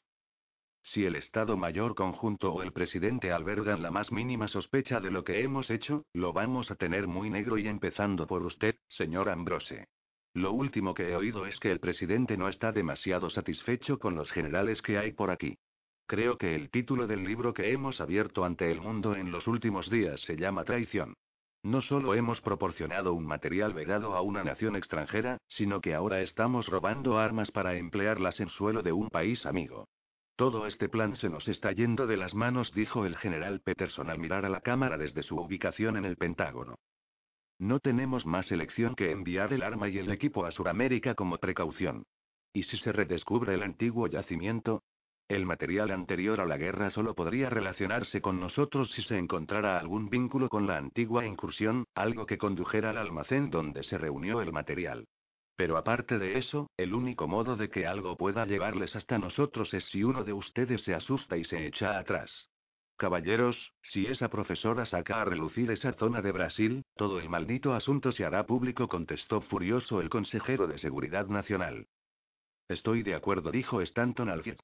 Si 0.84 1.04
el 1.04 1.16
Estado 1.16 1.58
Mayor 1.58 1.96
Conjunto 1.96 2.54
o 2.54 2.62
el 2.62 2.72
presidente 2.72 3.32
albergan 3.32 3.82
la 3.82 3.90
más 3.90 4.12
mínima 4.12 4.48
sospecha 4.48 5.00
de 5.00 5.10
lo 5.10 5.24
que 5.24 5.42
hemos 5.42 5.72
hecho, 5.72 6.06
lo 6.14 6.32
vamos 6.32 6.70
a 6.70 6.76
tener 6.76 7.08
muy 7.08 7.32
negro 7.32 7.58
y 7.58 7.68
empezando 7.68 8.28
por 8.28 8.44
usted, 8.44 8.76
señor 8.88 9.30
Ambrose. 9.30 9.88
Lo 10.36 10.52
último 10.52 10.94
que 10.94 11.10
he 11.10 11.16
oído 11.16 11.48
es 11.48 11.60
que 11.60 11.72
el 11.72 11.80
presidente 11.80 12.38
no 12.38 12.48
está 12.48 12.72
demasiado 12.72 13.32
satisfecho 13.32 13.98
con 13.98 14.14
los 14.14 14.30
generales 14.30 14.84
que 14.84 15.00
hay 15.00 15.12
por 15.12 15.32
aquí. 15.32 15.58
Creo 16.06 16.38
que 16.38 16.54
el 16.54 16.70
título 16.70 17.08
del 17.08 17.24
libro 17.24 17.52
que 17.52 17.72
hemos 17.72 18.00
abierto 18.00 18.46
ante 18.46 18.72
el 18.72 18.80
mundo 18.80 19.16
en 19.16 19.32
los 19.32 19.48
últimos 19.48 19.90
días 19.90 20.22
se 20.22 20.38
llama 20.38 20.66
Traición. 20.66 21.16
No 21.68 21.82
solo 21.82 22.16
hemos 22.16 22.40
proporcionado 22.40 23.14
un 23.14 23.26
material 23.26 23.74
vedado 23.74 24.16
a 24.16 24.22
una 24.22 24.42
nación 24.42 24.78
extranjera, 24.78 25.38
sino 25.50 25.82
que 25.82 25.94
ahora 25.94 26.22
estamos 26.22 26.68
robando 26.68 27.18
armas 27.18 27.52
para 27.52 27.76
emplearlas 27.76 28.40
en 28.40 28.48
suelo 28.48 28.84
de 28.84 28.94
un 28.94 29.10
país 29.10 29.46
amigo. 29.46 29.90
Todo 30.38 30.66
este 30.66 30.88
plan 30.88 31.18
se 31.18 31.28
nos 31.28 31.46
está 31.50 31.74
yendo 31.74 32.08
de 32.08 32.16
las 32.16 32.34
manos, 32.34 32.72
dijo 32.74 33.06
el 33.06 33.18
general 33.18 33.60
Peterson 33.60 34.10
al 34.10 34.18
mirar 34.18 34.46
a 34.46 34.50
la 34.50 34.62
cámara 34.62 34.98
desde 34.98 35.24
su 35.24 35.36
ubicación 35.36 35.98
en 35.98 36.06
el 36.06 36.16
Pentágono. 36.16 36.76
No 37.60 37.82
tenemos 37.82 38.26
más 38.26 38.50
elección 38.50 38.96
que 38.96 39.12
enviar 39.12 39.52
el 39.52 39.62
arma 39.62 39.90
y 39.90 39.98
el 39.98 40.10
equipo 40.10 40.46
a 40.46 40.52
Sudamérica 40.52 41.16
como 41.16 41.38
precaución. 41.38 42.06
¿Y 42.54 42.64
si 42.64 42.78
se 42.78 42.94
redescubre 42.94 43.54
el 43.54 43.64
antiguo 43.64 44.08
yacimiento? 44.08 44.84
El 45.30 45.46
material 45.46 45.92
anterior 45.92 46.40
a 46.40 46.46
la 46.46 46.56
guerra 46.56 46.90
solo 46.90 47.14
podría 47.14 47.50
relacionarse 47.50 48.22
con 48.22 48.40
nosotros 48.40 48.90
si 48.92 49.02
se 49.02 49.18
encontrara 49.18 49.78
algún 49.78 50.10
vínculo 50.10 50.48
con 50.48 50.68
la 50.68 50.78
antigua 50.78 51.26
incursión, 51.26 51.84
algo 51.96 52.26
que 52.26 52.38
condujera 52.38 52.92
al 52.92 52.98
almacén 52.98 53.50
donde 53.50 53.84
se 53.84 53.98
reunió 53.98 54.42
el 54.42 54.54
material. 54.54 55.06
Pero 55.58 55.76
aparte 55.76 56.18
de 56.18 56.38
eso, 56.38 56.70
el 56.78 56.94
único 56.94 57.28
modo 57.28 57.58
de 57.58 57.70
que 57.70 57.86
algo 57.86 58.16
pueda 58.16 58.46
llevarles 58.46 58.96
hasta 58.96 59.18
nosotros 59.18 59.74
es 59.74 59.84
si 59.86 60.02
uno 60.02 60.24
de 60.24 60.32
ustedes 60.32 60.84
se 60.84 60.94
asusta 60.94 61.36
y 61.36 61.44
se 61.44 61.66
echa 61.66 61.98
atrás. 62.00 62.50
Caballeros, 62.96 63.74
si 63.84 64.06
esa 64.06 64.30
profesora 64.30 64.86
saca 64.86 65.22
a 65.22 65.26
relucir 65.26 65.70
esa 65.72 65.92
zona 65.94 66.22
de 66.22 66.32
Brasil, 66.32 66.84
todo 66.96 67.20
el 67.20 67.28
maldito 67.28 67.74
asunto 67.74 68.14
se 68.14 68.24
hará 68.24 68.46
público, 68.46 68.88
contestó 68.88 69.42
furioso 69.42 70.00
el 70.00 70.10
consejero 70.10 70.68
de 70.68 70.78
Seguridad 70.78 71.28
Nacional. 71.28 71.88
Estoy 72.70 73.04
de 73.04 73.16
acuerdo, 73.16 73.52
dijo 73.52 73.82
Stanton 73.82 74.30
Algier. 74.30 74.58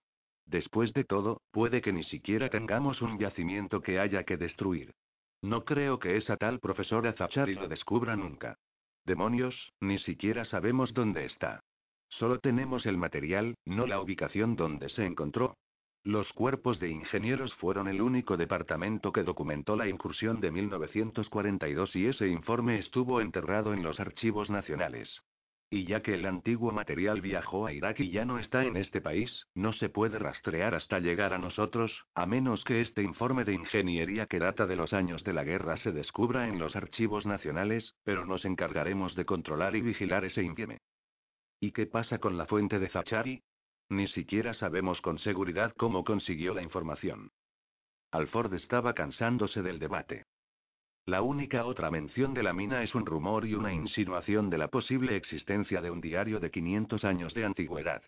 Después 0.45 0.93
de 0.93 1.03
todo, 1.03 1.41
puede 1.51 1.81
que 1.81 1.93
ni 1.93 2.03
siquiera 2.03 2.49
tengamos 2.49 3.01
un 3.01 3.17
yacimiento 3.17 3.81
que 3.81 3.99
haya 3.99 4.23
que 4.23 4.37
destruir. 4.37 4.93
No 5.41 5.65
creo 5.65 5.99
que 5.99 6.17
esa 6.17 6.37
tal 6.37 6.59
profesora 6.59 7.13
Zachary 7.13 7.55
lo 7.55 7.67
descubra 7.67 8.15
nunca. 8.15 8.57
Demonios, 9.05 9.73
ni 9.81 9.99
siquiera 9.99 10.45
sabemos 10.45 10.93
dónde 10.93 11.25
está. 11.25 11.61
Solo 12.07 12.39
tenemos 12.39 12.85
el 12.85 12.97
material, 12.97 13.55
no 13.65 13.87
la 13.87 13.99
ubicación 13.99 14.55
donde 14.55 14.89
se 14.89 15.05
encontró. 15.05 15.57
Los 16.05 16.31
cuerpos 16.33 16.79
de 16.79 16.89
ingenieros 16.89 17.53
fueron 17.55 17.87
el 17.87 18.01
único 18.01 18.37
departamento 18.37 19.11
que 19.11 19.23
documentó 19.23 19.75
la 19.75 19.87
incursión 19.87 20.41
de 20.41 20.51
1942 20.51 21.95
y 21.95 22.07
ese 22.07 22.27
informe 22.27 22.77
estuvo 22.77 23.19
enterrado 23.21 23.73
en 23.73 23.83
los 23.83 23.99
archivos 23.99 24.49
nacionales. 24.49 25.21
Y 25.75 25.85
ya 25.85 26.03
que 26.03 26.13
el 26.13 26.27
antiguo 26.27 26.71
material 26.71 27.19
viajó 27.19 27.65
a 27.65 27.73
Irak 27.73 27.99
y 27.99 28.11
ya 28.11 28.25
no 28.25 28.37
está 28.37 28.63
en 28.63 28.77
este 28.77 29.01
país, 29.01 29.47
no 29.55 29.73
se 29.73 29.89
puede 29.89 30.19
rastrear 30.19 30.75
hasta 30.75 30.99
llegar 30.99 31.33
a 31.33 31.39
nosotros, 31.39 32.05
a 32.13 32.27
menos 32.27 32.63
que 32.63 32.79
este 32.81 33.01
informe 33.01 33.43
de 33.43 33.55
ingeniería 33.55 34.27
que 34.27 34.37
data 34.37 34.67
de 34.67 34.75
los 34.75 34.93
años 34.93 35.23
de 35.23 35.33
la 35.33 35.43
guerra 35.43 35.75
se 35.77 35.91
descubra 35.91 36.47
en 36.47 36.59
los 36.59 36.75
archivos 36.75 37.25
nacionales, 37.25 37.95
pero 38.03 38.23
nos 38.23 38.45
encargaremos 38.45 39.15
de 39.15 39.25
controlar 39.25 39.75
y 39.75 39.81
vigilar 39.81 40.25
ese 40.25 40.43
infieme. 40.43 40.77
¿Y 41.59 41.71
qué 41.71 41.87
pasa 41.87 42.19
con 42.19 42.37
la 42.37 42.45
fuente 42.45 42.77
de 42.77 42.89
Zachari? 42.89 43.41
Ni 43.89 44.07
siquiera 44.09 44.53
sabemos 44.53 45.01
con 45.01 45.17
seguridad 45.17 45.73
cómo 45.75 46.03
consiguió 46.03 46.53
la 46.53 46.61
información. 46.61 47.31
Alford 48.11 48.53
estaba 48.53 48.93
cansándose 48.93 49.63
del 49.63 49.79
debate. 49.79 50.25
La 51.05 51.21
única 51.21 51.65
otra 51.65 51.91
mención 51.91 52.33
de 52.33 52.43
la 52.43 52.53
mina 52.53 52.81
es 52.81 52.95
un 52.95 53.05
rumor 53.05 53.45
y 53.45 53.55
una 53.55 53.73
insinuación 53.73 54.49
de 54.49 54.57
la 54.57 54.69
posible 54.69 55.17
existencia 55.17 55.81
de 55.81 55.91
un 55.91 55.99
diario 55.99 56.39
de 56.39 56.49
500 56.49 57.03
años 57.03 57.33
de 57.33 57.43
antigüedad. 57.43 58.01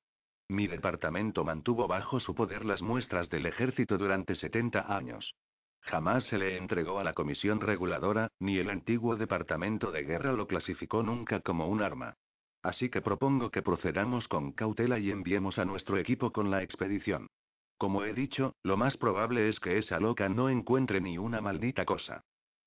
Mi 0.47 0.67
departamento 0.67 1.43
mantuvo 1.43 1.89
bajo 1.89 2.21
su 2.21 2.33
poder 2.33 2.63
las 2.63 2.81
muestras 2.81 3.29
del 3.29 3.47
ejército 3.47 3.97
durante 3.97 4.35
70 4.35 4.95
años. 4.95 5.35
Jamás 5.81 6.23
se 6.27 6.37
le 6.37 6.55
entregó 6.55 6.97
a 6.97 7.03
la 7.03 7.11
comisión 7.11 7.59
reguladora, 7.59 8.29
ni 8.39 8.59
el 8.59 8.69
antiguo 8.69 9.17
departamento 9.17 9.91
de 9.91 10.03
guerra 10.03 10.31
lo 10.31 10.47
clasificó 10.47 11.03
nunca 11.03 11.41
como 11.41 11.67
un 11.67 11.81
arma. 11.81 12.13
Así 12.63 12.89
que 12.89 13.01
propongo 13.01 13.51
que 13.51 13.61
procedamos 13.61 14.29
con 14.29 14.53
cautela 14.53 14.99
y 14.99 15.11
enviemos 15.11 15.59
a 15.59 15.65
nuestro 15.65 15.97
equipo 15.97 16.31
con 16.31 16.49
la 16.49 16.63
expedición. 16.63 17.27
Como 17.77 18.05
he 18.05 18.13
dicho, 18.13 18.55
lo 18.63 18.77
más 18.77 18.95
probable 18.95 19.49
es 19.49 19.59
que 19.59 19.79
esa 19.79 19.99
loca 19.99 20.29
no 20.29 20.49
encuentre 20.49 21.01
ni 21.01 21.17
una 21.17 21.41
maldita 21.41 21.83
cosa. 21.83 22.23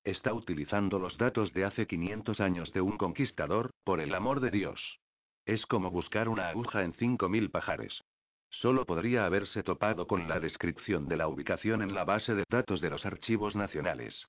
Está 0.09 0.33
utilizando 0.33 0.97
los 0.97 1.19
datos 1.19 1.53
de 1.53 1.65
hace 1.65 1.85
500 1.85 2.39
años 2.39 2.73
de 2.73 2.81
un 2.81 2.97
conquistador, 2.97 3.69
por 3.83 3.99
el 3.99 4.15
amor 4.15 4.39
de 4.39 4.49
Dios. 4.49 4.99
Es 5.45 5.63
como 5.67 5.91
buscar 5.91 6.29
una 6.29 6.49
aguja 6.49 6.83
en 6.83 6.93
5.000 6.93 7.51
pajares. 7.51 8.01
Solo 8.49 8.87
podría 8.87 9.27
haberse 9.27 9.61
topado 9.61 10.07
con 10.07 10.27
la 10.27 10.39
descripción 10.39 11.07
de 11.07 11.17
la 11.17 11.27
ubicación 11.27 11.83
en 11.83 11.93
la 11.93 12.05
base 12.05 12.33
de 12.33 12.43
datos 12.49 12.81
de 12.81 12.89
los 12.89 13.05
archivos 13.05 13.55
nacionales. 13.55 14.25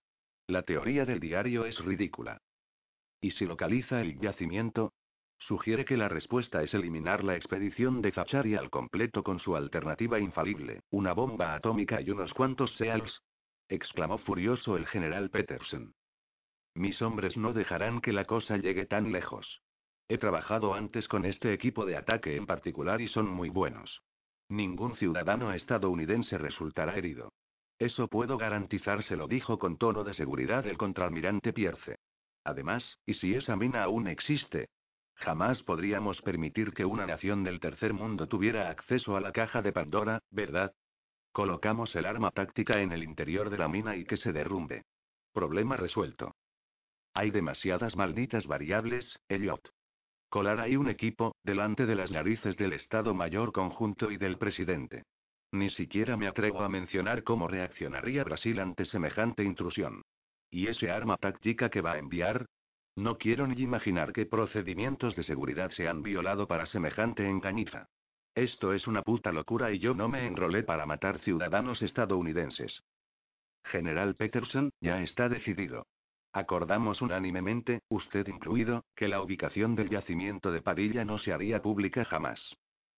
La 0.46 0.64
teoría 0.64 1.06
del 1.06 1.18
diario 1.18 1.64
es 1.64 1.82
ridícula. 1.82 2.42
¿Y 3.22 3.30
si 3.30 3.46
localiza 3.46 4.02
el 4.02 4.20
yacimiento? 4.20 4.92
Sugiere 5.38 5.86
que 5.86 5.96
la 5.96 6.10
respuesta 6.10 6.62
es 6.62 6.74
eliminar 6.74 7.24
la 7.24 7.36
expedición 7.36 8.02
de 8.02 8.12
Zachari 8.12 8.54
al 8.54 8.68
completo 8.68 9.22
con 9.22 9.38
su 9.38 9.56
alternativa 9.56 10.18
infalible, 10.18 10.82
una 10.90 11.14
bomba 11.14 11.54
atómica 11.54 12.02
y 12.02 12.10
unos 12.10 12.34
cuantos 12.34 12.70
SEALs, 12.76 13.22
exclamó 13.70 14.18
furioso 14.18 14.76
el 14.76 14.86
general 14.86 15.30
Peterson. 15.30 15.94
Mis 16.74 17.00
hombres 17.00 17.36
no 17.36 17.52
dejarán 17.52 18.00
que 18.00 18.12
la 18.12 18.26
cosa 18.26 18.58
llegue 18.58 18.84
tan 18.84 19.12
lejos. 19.12 19.62
He 20.08 20.18
trabajado 20.18 20.74
antes 20.74 21.08
con 21.08 21.24
este 21.24 21.52
equipo 21.52 21.86
de 21.86 21.96
ataque 21.96 22.36
en 22.36 22.46
particular 22.46 23.00
y 23.00 23.08
son 23.08 23.28
muy 23.28 23.48
buenos. 23.48 24.02
Ningún 24.48 24.96
ciudadano 24.96 25.52
estadounidense 25.52 26.36
resultará 26.36 26.96
herido. 26.96 27.32
Eso 27.78 28.08
puedo 28.08 28.36
garantizárselo, 28.36 29.28
dijo 29.28 29.58
con 29.58 29.78
tono 29.78 30.04
de 30.04 30.14
seguridad 30.14 30.66
el 30.66 30.76
contraalmirante 30.76 31.52
Pierce. 31.52 31.96
Además, 32.44 32.98
¿y 33.06 33.14
si 33.14 33.34
esa 33.34 33.56
mina 33.56 33.84
aún 33.84 34.08
existe? 34.08 34.68
Jamás 35.14 35.62
podríamos 35.62 36.20
permitir 36.22 36.72
que 36.72 36.84
una 36.84 37.06
nación 37.06 37.44
del 37.44 37.60
tercer 37.60 37.92
mundo 37.92 38.26
tuviera 38.26 38.70
acceso 38.70 39.16
a 39.16 39.20
la 39.20 39.32
caja 39.32 39.62
de 39.62 39.72
Pandora, 39.72 40.20
¿verdad? 40.30 40.74
Colocamos 41.32 41.94
el 41.94 42.06
arma 42.06 42.30
táctica 42.30 42.80
en 42.80 42.92
el 42.92 43.04
interior 43.04 43.50
de 43.50 43.58
la 43.58 43.68
mina 43.68 43.96
y 43.96 44.04
que 44.04 44.16
se 44.16 44.32
derrumbe. 44.32 44.84
Problema 45.32 45.76
resuelto. 45.76 46.34
Hay 47.14 47.30
demasiadas 47.30 47.96
malditas 47.96 48.46
variables, 48.46 49.18
Elliot. 49.28 49.72
Colar 50.28 50.60
ahí 50.60 50.76
un 50.76 50.88
equipo, 50.88 51.34
delante 51.42 51.86
de 51.86 51.96
las 51.96 52.10
narices 52.10 52.56
del 52.56 52.72
Estado 52.72 53.14
Mayor 53.14 53.52
Conjunto 53.52 54.10
y 54.10 54.16
del 54.16 54.38
presidente. 54.38 55.04
Ni 55.52 55.70
siquiera 55.70 56.16
me 56.16 56.28
atrevo 56.28 56.62
a 56.62 56.68
mencionar 56.68 57.24
cómo 57.24 57.48
reaccionaría 57.48 58.22
Brasil 58.22 58.60
ante 58.60 58.84
semejante 58.84 59.42
intrusión. 59.42 60.02
¿Y 60.50 60.68
ese 60.68 60.90
arma 60.90 61.16
táctica 61.16 61.68
que 61.68 61.80
va 61.80 61.92
a 61.92 61.98
enviar? 61.98 62.46
No 62.96 63.18
quiero 63.18 63.46
ni 63.46 63.60
imaginar 63.60 64.12
qué 64.12 64.26
procedimientos 64.26 65.16
de 65.16 65.24
seguridad 65.24 65.70
se 65.70 65.88
han 65.88 66.02
violado 66.02 66.46
para 66.46 66.66
semejante 66.66 67.28
engañiza. 67.28 67.88
Esto 68.40 68.72
es 68.72 68.86
una 68.86 69.02
puta 69.02 69.32
locura 69.32 69.70
y 69.70 69.80
yo 69.80 69.92
no 69.92 70.08
me 70.08 70.26
enrolé 70.26 70.62
para 70.62 70.86
matar 70.86 71.18
ciudadanos 71.18 71.82
estadounidenses. 71.82 72.82
General 73.64 74.14
Peterson, 74.16 74.70
ya 74.80 75.02
está 75.02 75.28
decidido. 75.28 75.86
Acordamos 76.32 77.02
unánimemente, 77.02 77.82
usted 77.90 78.26
incluido, 78.28 78.86
que 78.96 79.08
la 79.08 79.20
ubicación 79.20 79.76
del 79.76 79.90
yacimiento 79.90 80.52
de 80.52 80.62
Padilla 80.62 81.04
no 81.04 81.18
se 81.18 81.34
haría 81.34 81.60
pública 81.60 82.06
jamás. 82.06 82.40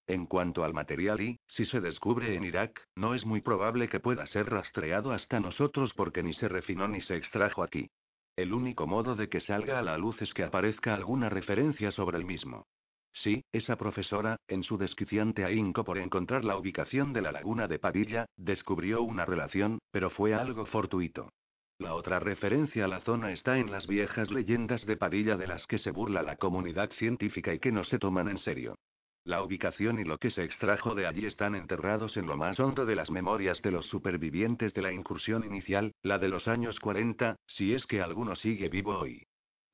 En 0.06 0.26
cuanto 0.26 0.62
al 0.62 0.74
material 0.74 1.20
y, 1.20 1.40
si 1.48 1.66
se 1.66 1.80
descubre 1.80 2.36
en 2.36 2.44
Irak, 2.44 2.80
no 2.94 3.16
es 3.16 3.26
muy 3.26 3.40
probable 3.40 3.88
que 3.88 3.98
pueda 3.98 4.24
ser 4.26 4.48
rastreado 4.48 5.10
hasta 5.10 5.40
nosotros 5.40 5.92
porque 5.94 6.22
ni 6.22 6.34
se 6.34 6.46
refinó 6.46 6.86
ni 6.86 7.00
se 7.00 7.16
extrajo 7.16 7.64
aquí. 7.64 7.90
El 8.36 8.54
único 8.54 8.86
modo 8.86 9.16
de 9.16 9.28
que 9.28 9.40
salga 9.40 9.80
a 9.80 9.82
la 9.82 9.98
luz 9.98 10.22
es 10.22 10.32
que 10.34 10.44
aparezca 10.44 10.94
alguna 10.94 11.30
referencia 11.30 11.90
sobre 11.90 12.18
el 12.18 12.26
mismo. 12.26 12.68
Sí, 13.12 13.44
esa 13.52 13.76
profesora, 13.76 14.36
en 14.48 14.62
su 14.62 14.78
desquiciante 14.78 15.44
ahínco 15.44 15.84
por 15.84 15.98
encontrar 15.98 16.44
la 16.44 16.56
ubicación 16.56 17.12
de 17.12 17.22
la 17.22 17.32
laguna 17.32 17.68
de 17.68 17.78
Padilla, 17.78 18.26
descubrió 18.36 19.02
una 19.02 19.26
relación, 19.26 19.78
pero 19.90 20.10
fue 20.10 20.34
algo 20.34 20.66
fortuito. 20.66 21.30
La 21.78 21.94
otra 21.94 22.20
referencia 22.20 22.84
a 22.84 22.88
la 22.88 23.00
zona 23.00 23.32
está 23.32 23.58
en 23.58 23.70
las 23.70 23.86
viejas 23.86 24.30
leyendas 24.30 24.86
de 24.86 24.96
Padilla 24.96 25.36
de 25.36 25.46
las 25.46 25.66
que 25.66 25.78
se 25.78 25.90
burla 25.90 26.22
la 26.22 26.36
comunidad 26.36 26.90
científica 26.92 27.52
y 27.52 27.58
que 27.58 27.72
no 27.72 27.84
se 27.84 27.98
toman 27.98 28.28
en 28.28 28.38
serio. 28.38 28.76
La 29.24 29.42
ubicación 29.42 30.00
y 30.00 30.04
lo 30.04 30.18
que 30.18 30.30
se 30.30 30.42
extrajo 30.42 30.94
de 30.94 31.06
allí 31.06 31.26
están 31.26 31.54
enterrados 31.54 32.16
en 32.16 32.26
lo 32.26 32.36
más 32.36 32.58
hondo 32.58 32.86
de 32.86 32.96
las 32.96 33.10
memorias 33.10 33.60
de 33.62 33.70
los 33.70 33.86
supervivientes 33.86 34.74
de 34.74 34.82
la 34.82 34.92
incursión 34.92 35.44
inicial, 35.44 35.92
la 36.02 36.18
de 36.18 36.28
los 36.28 36.48
años 36.48 36.80
40, 36.80 37.36
si 37.46 37.74
es 37.74 37.86
que 37.86 38.00
alguno 38.00 38.34
sigue 38.36 38.68
vivo 38.68 38.98
hoy. 38.98 39.24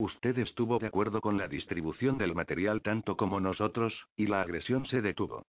Usted 0.00 0.38
estuvo 0.38 0.78
de 0.78 0.87
acuerdo 0.87 1.21
con 1.21 1.38
la 1.38 1.49
distribución 1.49 2.19
del 2.19 2.33
material 2.33 2.83
tanto 2.83 3.17
como 3.17 3.40
nosotros, 3.40 4.07
y 4.17 4.28
la 4.28 4.43
agresión 4.43 4.87
se 4.87 5.02
detuvo. 5.02 5.45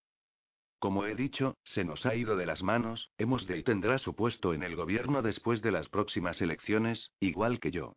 Como 0.80 1.06
he 1.06 1.14
dicho, 1.14 1.56
se 1.62 1.84
nos 1.84 2.04
ha 2.04 2.16
ido 2.16 2.36
de 2.36 2.46
las 2.46 2.60
manos, 2.60 3.10
hemos 3.16 3.46
de 3.46 3.58
y 3.58 3.62
tendrá 3.62 3.98
su 3.98 4.16
puesto 4.16 4.52
en 4.52 4.64
el 4.64 4.74
gobierno 4.74 5.22
después 5.22 5.62
de 5.62 5.70
las 5.70 5.88
próximas 5.88 6.40
elecciones, 6.40 7.12
igual 7.20 7.60
que 7.60 7.70
yo. 7.70 7.94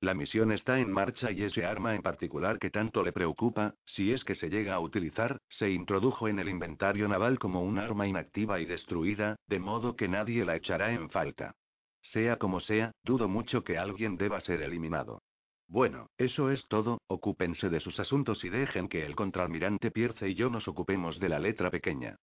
La 0.00 0.14
misión 0.14 0.52
está 0.52 0.80
en 0.80 0.90
marcha 0.90 1.32
y 1.32 1.42
ese 1.42 1.66
arma 1.66 1.94
en 1.94 2.00
particular 2.00 2.58
que 2.58 2.70
tanto 2.70 3.02
le 3.02 3.12
preocupa, 3.12 3.74
si 3.84 4.12
es 4.12 4.24
que 4.24 4.36
se 4.36 4.48
llega 4.48 4.74
a 4.74 4.80
utilizar, 4.80 5.36
se 5.50 5.70
introdujo 5.70 6.28
en 6.28 6.38
el 6.38 6.48
inventario 6.48 7.08
naval 7.08 7.38
como 7.38 7.62
un 7.62 7.78
arma 7.78 8.06
inactiva 8.06 8.58
y 8.58 8.64
destruida, 8.64 9.36
de 9.48 9.58
modo 9.58 9.96
que 9.96 10.08
nadie 10.08 10.46
la 10.46 10.56
echará 10.56 10.92
en 10.92 11.10
falta. 11.10 11.54
Sea 12.00 12.38
como 12.38 12.60
sea, 12.60 12.92
dudo 13.04 13.28
mucho 13.28 13.64
que 13.64 13.76
alguien 13.76 14.16
deba 14.16 14.40
ser 14.40 14.62
eliminado. 14.62 15.20
Bueno, 15.70 16.08
eso 16.18 16.50
es 16.50 16.66
todo, 16.66 17.00
ocúpense 17.06 17.68
de 17.68 17.78
sus 17.78 18.00
asuntos 18.00 18.42
y 18.42 18.48
dejen 18.48 18.88
que 18.88 19.06
el 19.06 19.14
contraalmirante 19.14 19.92
Pierce 19.92 20.28
y 20.28 20.34
yo 20.34 20.50
nos 20.50 20.66
ocupemos 20.66 21.20
de 21.20 21.28
la 21.28 21.38
letra 21.38 21.70
pequeña. 21.70 22.16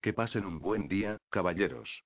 Que 0.00 0.14
pasen 0.14 0.46
un 0.46 0.58
buen 0.58 0.88
día, 0.88 1.18
caballeros. 1.28 2.02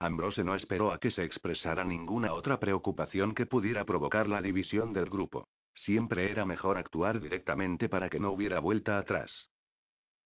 Ambrose 0.00 0.42
no 0.42 0.56
esperó 0.56 0.90
a 0.90 0.98
que 0.98 1.12
se 1.12 1.22
expresara 1.22 1.84
ninguna 1.84 2.32
otra 2.32 2.58
preocupación 2.58 3.36
que 3.36 3.46
pudiera 3.46 3.84
provocar 3.84 4.28
la 4.28 4.42
división 4.42 4.92
del 4.92 5.08
grupo. 5.08 5.46
Siempre 5.74 6.28
era 6.28 6.44
mejor 6.44 6.76
actuar 6.76 7.20
directamente 7.20 7.88
para 7.88 8.10
que 8.10 8.18
no 8.18 8.32
hubiera 8.32 8.58
vuelta 8.58 8.98
atrás. 8.98 9.48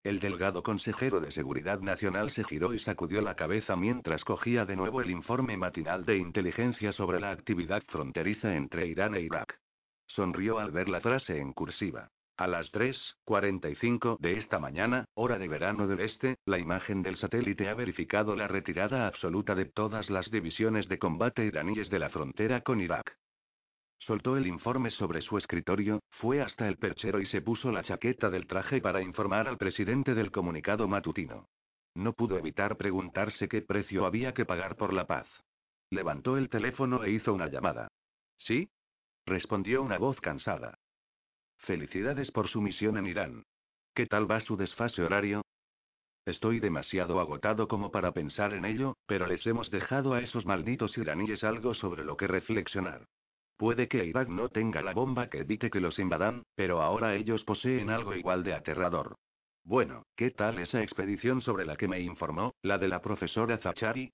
El 0.02 0.18
delgado 0.18 0.62
consejero 0.62 1.20
de 1.20 1.30
Seguridad 1.30 1.80
Nacional 1.80 2.30
se 2.30 2.44
giró 2.44 2.72
y 2.72 2.78
sacudió 2.78 3.20
la 3.20 3.36
cabeza 3.36 3.76
mientras 3.76 4.24
cogía 4.24 4.64
de 4.64 4.76
nuevo 4.76 5.02
el 5.02 5.10
informe 5.10 5.58
matinal 5.58 6.06
de 6.06 6.16
inteligencia 6.16 6.92
sobre 6.92 7.20
la 7.20 7.32
actividad 7.32 7.82
fronteriza 7.88 8.56
entre 8.56 8.86
Irán 8.86 9.14
e 9.14 9.20
Irak. 9.20 9.60
Sonrió 10.14 10.60
al 10.60 10.70
ver 10.70 10.88
la 10.88 11.00
frase 11.00 11.38
en 11.38 11.52
cursiva. 11.52 12.08
A 12.36 12.46
las 12.46 12.70
3.45 12.72 14.16
de 14.20 14.38
esta 14.38 14.60
mañana, 14.60 15.06
hora 15.14 15.38
de 15.38 15.48
verano 15.48 15.88
del 15.88 16.00
este, 16.00 16.36
la 16.46 16.60
imagen 16.60 17.02
del 17.02 17.16
satélite 17.16 17.68
ha 17.68 17.74
verificado 17.74 18.36
la 18.36 18.46
retirada 18.46 19.08
absoluta 19.08 19.56
de 19.56 19.64
todas 19.64 20.10
las 20.10 20.30
divisiones 20.30 20.88
de 20.88 20.98
combate 20.98 21.44
iraníes 21.44 21.90
de 21.90 21.98
la 21.98 22.10
frontera 22.10 22.60
con 22.60 22.80
Irak. 22.80 23.16
Soltó 23.98 24.36
el 24.36 24.46
informe 24.46 24.92
sobre 24.92 25.20
su 25.20 25.36
escritorio, 25.36 26.00
fue 26.10 26.40
hasta 26.40 26.68
el 26.68 26.76
perchero 26.76 27.20
y 27.20 27.26
se 27.26 27.40
puso 27.40 27.72
la 27.72 27.82
chaqueta 27.82 28.30
del 28.30 28.46
traje 28.46 28.80
para 28.80 29.02
informar 29.02 29.48
al 29.48 29.58
presidente 29.58 30.14
del 30.14 30.30
comunicado 30.30 30.86
matutino. 30.86 31.48
No 31.96 32.12
pudo 32.12 32.38
evitar 32.38 32.76
preguntarse 32.76 33.48
qué 33.48 33.62
precio 33.62 34.06
había 34.06 34.32
que 34.32 34.44
pagar 34.44 34.76
por 34.76 34.92
la 34.92 35.06
paz. 35.06 35.26
Levantó 35.90 36.36
el 36.36 36.48
teléfono 36.48 37.02
e 37.02 37.10
hizo 37.10 37.34
una 37.34 37.48
llamada. 37.48 37.88
¿Sí? 38.36 38.68
Respondió 39.26 39.82
una 39.82 39.98
voz 39.98 40.20
cansada. 40.20 40.78
Felicidades 41.58 42.30
por 42.30 42.48
su 42.48 42.60
misión 42.60 42.98
en 42.98 43.06
Irán. 43.06 43.42
¿Qué 43.94 44.06
tal 44.06 44.30
va 44.30 44.40
su 44.40 44.56
desfase 44.56 45.02
horario? 45.02 45.42
Estoy 46.26 46.58
demasiado 46.58 47.20
agotado 47.20 47.68
como 47.68 47.90
para 47.90 48.12
pensar 48.12 48.54
en 48.54 48.64
ello, 48.64 48.96
pero 49.06 49.26
les 49.26 49.46
hemos 49.46 49.70
dejado 49.70 50.14
a 50.14 50.20
esos 50.20 50.46
malditos 50.46 50.96
iraníes 50.96 51.44
algo 51.44 51.74
sobre 51.74 52.04
lo 52.04 52.16
que 52.16 52.26
reflexionar. 52.26 53.06
Puede 53.56 53.88
que 53.88 54.04
Irak 54.04 54.28
no 54.28 54.48
tenga 54.48 54.82
la 54.82 54.94
bomba 54.94 55.28
que 55.28 55.38
evite 55.38 55.70
que 55.70 55.80
los 55.80 55.98
invadan, 55.98 56.44
pero 56.54 56.82
ahora 56.82 57.14
ellos 57.14 57.44
poseen 57.44 57.90
algo 57.90 58.14
igual 58.14 58.42
de 58.42 58.54
aterrador. 58.54 59.16
Bueno, 59.64 60.06
¿qué 60.16 60.30
tal 60.30 60.58
esa 60.58 60.82
expedición 60.82 61.40
sobre 61.40 61.64
la 61.64 61.76
que 61.76 61.88
me 61.88 62.00
informó, 62.00 62.54
la 62.62 62.78
de 62.78 62.88
la 62.88 63.00
profesora 63.00 63.58
Zachari? 63.58 64.12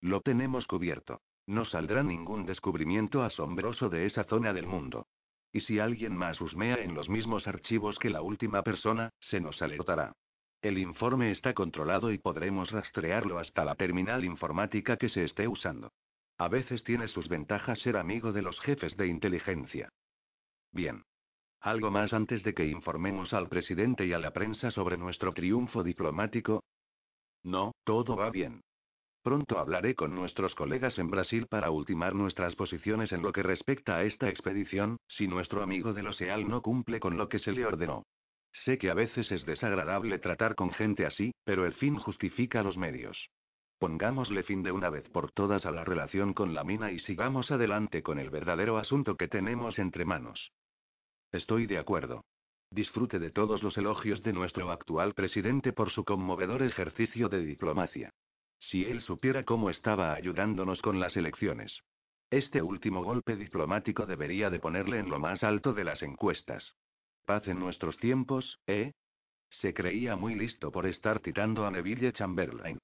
Lo 0.00 0.20
tenemos 0.20 0.66
cubierto. 0.66 1.20
No 1.46 1.64
saldrá 1.64 2.02
ningún 2.02 2.46
descubrimiento 2.46 3.22
asombroso 3.22 3.88
de 3.88 4.06
esa 4.06 4.24
zona 4.24 4.52
del 4.52 4.66
mundo. 4.66 5.06
Y 5.52 5.60
si 5.60 5.78
alguien 5.78 6.16
más 6.16 6.40
husmea 6.40 6.76
en 6.76 6.94
los 6.94 7.08
mismos 7.08 7.46
archivos 7.46 7.98
que 7.98 8.10
la 8.10 8.22
última 8.22 8.62
persona, 8.62 9.10
se 9.20 9.40
nos 9.40 9.60
alertará. 9.60 10.12
El 10.62 10.78
informe 10.78 11.32
está 11.32 11.54
controlado 11.54 12.12
y 12.12 12.18
podremos 12.18 12.70
rastrearlo 12.70 13.38
hasta 13.38 13.64
la 13.64 13.74
terminal 13.74 14.24
informática 14.24 14.96
que 14.96 15.08
se 15.08 15.24
esté 15.24 15.48
usando. 15.48 15.92
A 16.38 16.48
veces 16.48 16.84
tiene 16.84 17.08
sus 17.08 17.28
ventajas 17.28 17.80
ser 17.80 17.96
amigo 17.96 18.32
de 18.32 18.42
los 18.42 18.58
jefes 18.60 18.96
de 18.96 19.08
inteligencia. 19.08 19.88
Bien. 20.70 21.02
¿Algo 21.60 21.90
más 21.90 22.12
antes 22.12 22.42
de 22.42 22.54
que 22.54 22.66
informemos 22.66 23.32
al 23.32 23.48
presidente 23.48 24.06
y 24.06 24.12
a 24.12 24.18
la 24.18 24.32
prensa 24.32 24.70
sobre 24.70 24.96
nuestro 24.96 25.32
triunfo 25.32 25.84
diplomático? 25.84 26.64
No, 27.44 27.72
todo 27.84 28.16
va 28.16 28.30
bien. 28.30 28.62
Pronto 29.22 29.60
hablaré 29.60 29.94
con 29.94 30.14
nuestros 30.16 30.52
colegas 30.56 30.98
en 30.98 31.08
Brasil 31.08 31.46
para 31.46 31.70
ultimar 31.70 32.14
nuestras 32.14 32.56
posiciones 32.56 33.12
en 33.12 33.22
lo 33.22 33.32
que 33.32 33.44
respecta 33.44 33.96
a 33.96 34.02
esta 34.02 34.28
expedición, 34.28 34.96
si 35.06 35.28
nuestro 35.28 35.62
amigo 35.62 35.92
de 35.92 36.02
OSEAL 36.02 36.48
no 36.48 36.60
cumple 36.60 36.98
con 36.98 37.16
lo 37.16 37.28
que 37.28 37.38
se 37.38 37.52
le 37.52 37.64
ordenó. 37.64 38.04
Sé 38.52 38.78
que 38.78 38.90
a 38.90 38.94
veces 38.94 39.30
es 39.30 39.46
desagradable 39.46 40.18
tratar 40.18 40.56
con 40.56 40.72
gente 40.72 41.06
así, 41.06 41.32
pero 41.44 41.66
el 41.66 41.74
fin 41.74 41.96
justifica 41.96 42.64
los 42.64 42.76
medios. 42.76 43.30
Pongámosle 43.78 44.42
fin 44.42 44.64
de 44.64 44.72
una 44.72 44.90
vez 44.90 45.08
por 45.08 45.30
todas 45.30 45.66
a 45.66 45.70
la 45.70 45.84
relación 45.84 46.34
con 46.34 46.52
la 46.52 46.64
mina 46.64 46.90
y 46.90 46.98
sigamos 46.98 47.50
adelante 47.52 48.02
con 48.02 48.18
el 48.18 48.28
verdadero 48.28 48.76
asunto 48.76 49.16
que 49.16 49.28
tenemos 49.28 49.78
entre 49.78 50.04
manos. 50.04 50.52
Estoy 51.30 51.66
de 51.66 51.78
acuerdo. 51.78 52.24
Disfrute 52.70 53.20
de 53.20 53.30
todos 53.30 53.62
los 53.62 53.76
elogios 53.78 54.22
de 54.22 54.32
nuestro 54.32 54.70
actual 54.72 55.14
presidente 55.14 55.72
por 55.72 55.90
su 55.90 56.04
conmovedor 56.04 56.62
ejercicio 56.62 57.28
de 57.28 57.44
diplomacia. 57.44 58.10
Si 58.70 58.84
él 58.84 59.00
supiera 59.02 59.44
cómo 59.44 59.70
estaba 59.70 60.14
ayudándonos 60.14 60.80
con 60.82 61.00
las 61.00 61.16
elecciones. 61.16 61.82
Este 62.30 62.62
último 62.62 63.02
golpe 63.02 63.36
diplomático 63.36 64.06
debería 64.06 64.50
de 64.50 64.60
ponerle 64.60 64.98
en 64.98 65.10
lo 65.10 65.18
más 65.18 65.42
alto 65.42 65.74
de 65.74 65.84
las 65.84 66.02
encuestas. 66.02 66.74
Paz 67.26 67.46
en 67.48 67.58
nuestros 67.58 67.96
tiempos, 67.98 68.60
¿eh? 68.66 68.92
Se 69.50 69.74
creía 69.74 70.16
muy 70.16 70.34
listo 70.34 70.70
por 70.70 70.86
estar 70.86 71.20
titando 71.20 71.66
a 71.66 71.70
Neville 71.70 72.12
Chamberlain. 72.12 72.78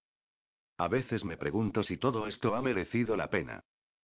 A 0.76 0.88
veces 0.88 1.25
me 1.25 1.37
pregunto 1.37 1.82
si 1.82 1.97
todo 1.97 2.26
esto 2.26 2.54
ha 2.54 2.61
merecido 2.61 3.16
la 3.16 3.31
pena. 3.31 3.61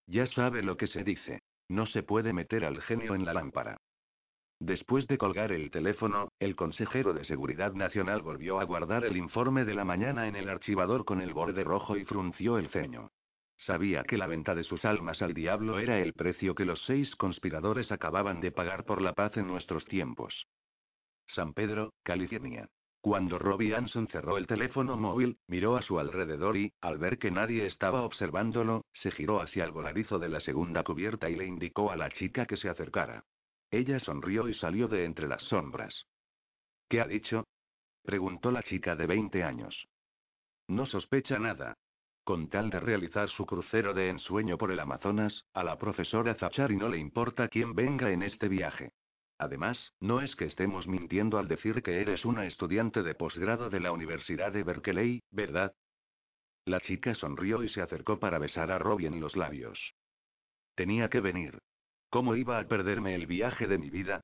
Ya 0.06 0.26
sabe 0.26 0.62
lo 0.62 0.76
que 0.76 0.86
se 0.86 1.04
dice. 1.04 1.42
No 1.68 1.86
se 1.86 2.02
puede 2.02 2.32
meter 2.32 2.64
al 2.64 2.80
genio 2.82 3.14
en 3.14 3.24
la 3.24 3.34
lámpara. 3.34 3.76
Después 4.60 5.06
de 5.06 5.18
colgar 5.18 5.52
el 5.52 5.70
teléfono, 5.70 6.32
el 6.38 6.56
consejero 6.56 7.12
de 7.12 7.24
Seguridad 7.24 7.74
Nacional 7.74 8.22
volvió 8.22 8.60
a 8.60 8.64
guardar 8.64 9.04
el 9.04 9.16
informe 9.16 9.64
de 9.64 9.74
la 9.74 9.84
mañana 9.84 10.28
en 10.28 10.36
el 10.36 10.48
archivador 10.48 11.04
con 11.04 11.20
el 11.20 11.34
borde 11.34 11.64
rojo 11.64 11.96
y 11.96 12.04
frunció 12.04 12.58
el 12.58 12.68
ceño. 12.68 13.10
Sabía 13.56 14.04
que 14.04 14.18
la 14.18 14.26
venta 14.26 14.54
de 14.54 14.64
sus 14.64 14.84
almas 14.84 15.22
al 15.22 15.34
diablo 15.34 15.78
era 15.78 15.98
el 15.98 16.12
precio 16.12 16.54
que 16.54 16.64
los 16.64 16.82
seis 16.84 17.14
conspiradores 17.16 17.92
acababan 17.92 18.40
de 18.40 18.52
pagar 18.52 18.84
por 18.84 19.00
la 19.00 19.12
paz 19.12 19.36
en 19.36 19.46
nuestros 19.46 19.84
tiempos. 19.84 20.46
San 21.26 21.52
Pedro, 21.52 21.92
California. 22.02 22.68
Cuando 23.00 23.38
Robbie 23.38 23.74
Anson 23.74 24.08
cerró 24.08 24.38
el 24.38 24.46
teléfono 24.46 24.96
móvil, 24.96 25.36
miró 25.46 25.76
a 25.76 25.82
su 25.82 25.98
alrededor 25.98 26.56
y, 26.56 26.72
al 26.80 26.96
ver 26.96 27.18
que 27.18 27.30
nadie 27.30 27.66
estaba 27.66 28.02
observándolo, 28.02 28.86
se 28.94 29.10
giró 29.10 29.42
hacia 29.42 29.64
el 29.64 29.72
voladizo 29.72 30.18
de 30.18 30.30
la 30.30 30.40
segunda 30.40 30.82
cubierta 30.84 31.28
y 31.28 31.36
le 31.36 31.44
indicó 31.44 31.90
a 31.90 31.96
la 31.96 32.10
chica 32.10 32.46
que 32.46 32.56
se 32.56 32.70
acercara. 32.70 33.24
Ella 33.74 33.98
sonrió 33.98 34.48
y 34.48 34.54
salió 34.54 34.86
de 34.86 35.04
entre 35.04 35.26
las 35.26 35.42
sombras. 35.42 36.06
¿Qué 36.88 37.00
ha 37.00 37.08
dicho? 37.08 37.44
preguntó 38.04 38.52
la 38.52 38.62
chica 38.62 38.94
de 38.94 39.08
20 39.08 39.42
años. 39.42 39.88
No 40.68 40.86
sospecha 40.86 41.40
nada. 41.40 41.74
Con 42.22 42.48
tal 42.48 42.70
de 42.70 42.78
realizar 42.78 43.28
su 43.30 43.44
crucero 43.46 43.92
de 43.92 44.10
ensueño 44.10 44.58
por 44.58 44.70
el 44.70 44.78
Amazonas, 44.78 45.44
a 45.54 45.64
la 45.64 45.76
profesora 45.76 46.36
Zachari 46.36 46.76
no 46.76 46.88
le 46.88 46.98
importa 46.98 47.48
quién 47.48 47.74
venga 47.74 48.12
en 48.12 48.22
este 48.22 48.48
viaje. 48.48 48.92
Además, 49.38 49.92
no 49.98 50.20
es 50.20 50.36
que 50.36 50.44
estemos 50.44 50.86
mintiendo 50.86 51.36
al 51.38 51.48
decir 51.48 51.82
que 51.82 52.00
eres 52.00 52.24
una 52.24 52.46
estudiante 52.46 53.02
de 53.02 53.16
posgrado 53.16 53.70
de 53.70 53.80
la 53.80 53.90
Universidad 53.90 54.52
de 54.52 54.62
Berkeley, 54.62 55.20
¿verdad? 55.32 55.74
La 56.64 56.78
chica 56.78 57.16
sonrió 57.16 57.64
y 57.64 57.68
se 57.70 57.82
acercó 57.82 58.20
para 58.20 58.38
besar 58.38 58.70
a 58.70 58.78
Robbie 58.78 59.08
en 59.08 59.18
los 59.18 59.34
labios. 59.34 59.94
Tenía 60.76 61.10
que 61.10 61.18
venir. 61.18 61.58
¿Cómo 62.14 62.36
iba 62.36 62.60
a 62.60 62.68
perderme 62.68 63.16
el 63.16 63.26
viaje 63.26 63.66
de 63.66 63.76
mi 63.76 63.90
vida? 63.90 64.20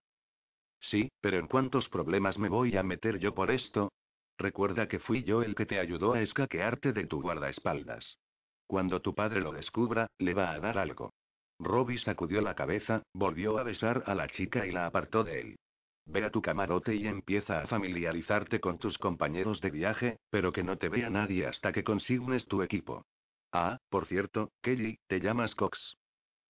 Sí, 0.79 1.11
pero 1.21 1.41
¿en 1.41 1.49
cuántos 1.49 1.89
problemas 1.89 2.39
me 2.39 2.49
voy 2.49 2.77
a 2.77 2.85
meter 2.85 3.19
yo 3.19 3.35
por 3.35 3.51
esto? 3.51 3.91
Recuerda 4.39 4.87
que 4.87 5.01
fui 5.01 5.25
yo 5.25 5.43
el 5.43 5.57
que 5.57 5.67
te 5.67 5.81
ayudó 5.81 6.13
a 6.13 6.23
escaquearte 6.23 6.93
de 6.93 7.09
tu 7.09 7.21
guardaespaldas. 7.21 8.21
Cuando 8.69 9.03
tu 9.03 9.13
padre 9.13 9.41
lo 9.41 9.51
descubra, 9.51 10.07
le 10.19 10.35
va 10.35 10.53
a 10.53 10.61
dar 10.61 10.79
algo. 10.79 11.11
Robbie 11.59 11.99
sacudió 11.99 12.41
la 12.43 12.55
cabeza, 12.55 13.03
volvió 13.13 13.59
a 13.59 13.65
besar 13.65 14.05
a 14.07 14.15
la 14.15 14.29
chica 14.29 14.65
y 14.69 14.71
la 14.71 14.87
apartó 14.87 15.25
de 15.25 15.41
él. 15.41 15.59
Ve 16.07 16.23
a 16.23 16.31
tu 16.31 16.41
camarote 16.41 16.95
y 16.95 17.09
empieza 17.09 17.61
a 17.61 17.67
familiarizarte 17.67 18.61
con 18.61 18.79
tus 18.79 18.99
compañeros 18.99 19.61
de 19.61 19.71
viaje, 19.73 20.21
pero 20.31 20.53
que 20.53 20.63
no 20.63 20.79
te 20.79 20.89
vea 20.89 21.11
nadie 21.11 21.45
hasta 21.49 21.73
que 21.73 21.83
consignes 21.83 22.47
tu 22.47 22.63
equipo. 22.63 23.05
Ah, 23.51 23.79
por 23.89 24.07
cierto, 24.07 24.53
Kelly, 24.63 25.01
te 25.09 25.19
llamas 25.19 25.57
Cox. 25.57 25.97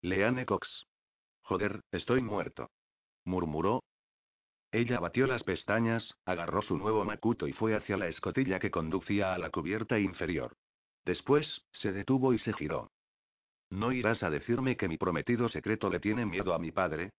Leane 0.02 0.44
Cox. 0.44 0.84
Joder, 1.50 1.80
estoy 1.90 2.22
muerto. 2.22 2.70
Murmuró. 3.24 3.82
Ella 4.70 5.00
batió 5.00 5.26
las 5.26 5.42
pestañas, 5.42 6.14
agarró 6.24 6.62
su 6.62 6.78
nuevo 6.78 7.04
macuto 7.04 7.48
y 7.48 7.52
fue 7.52 7.74
hacia 7.74 7.96
la 7.96 8.06
escotilla 8.06 8.60
que 8.60 8.70
conducía 8.70 9.34
a 9.34 9.38
la 9.38 9.50
cubierta 9.50 9.98
inferior. 9.98 10.54
Después, 11.04 11.64
se 11.72 11.90
detuvo 11.90 12.32
y 12.34 12.38
se 12.38 12.52
giró. 12.52 12.92
¿No 13.68 13.90
irás 13.90 14.22
a 14.22 14.30
decirme 14.30 14.76
que 14.76 14.86
mi 14.86 14.96
prometido 14.96 15.48
secreto 15.48 15.90
le 15.90 15.98
tiene 15.98 16.24
miedo 16.24 16.54
a 16.54 16.60
mi 16.60 16.70
padre? 16.70 17.10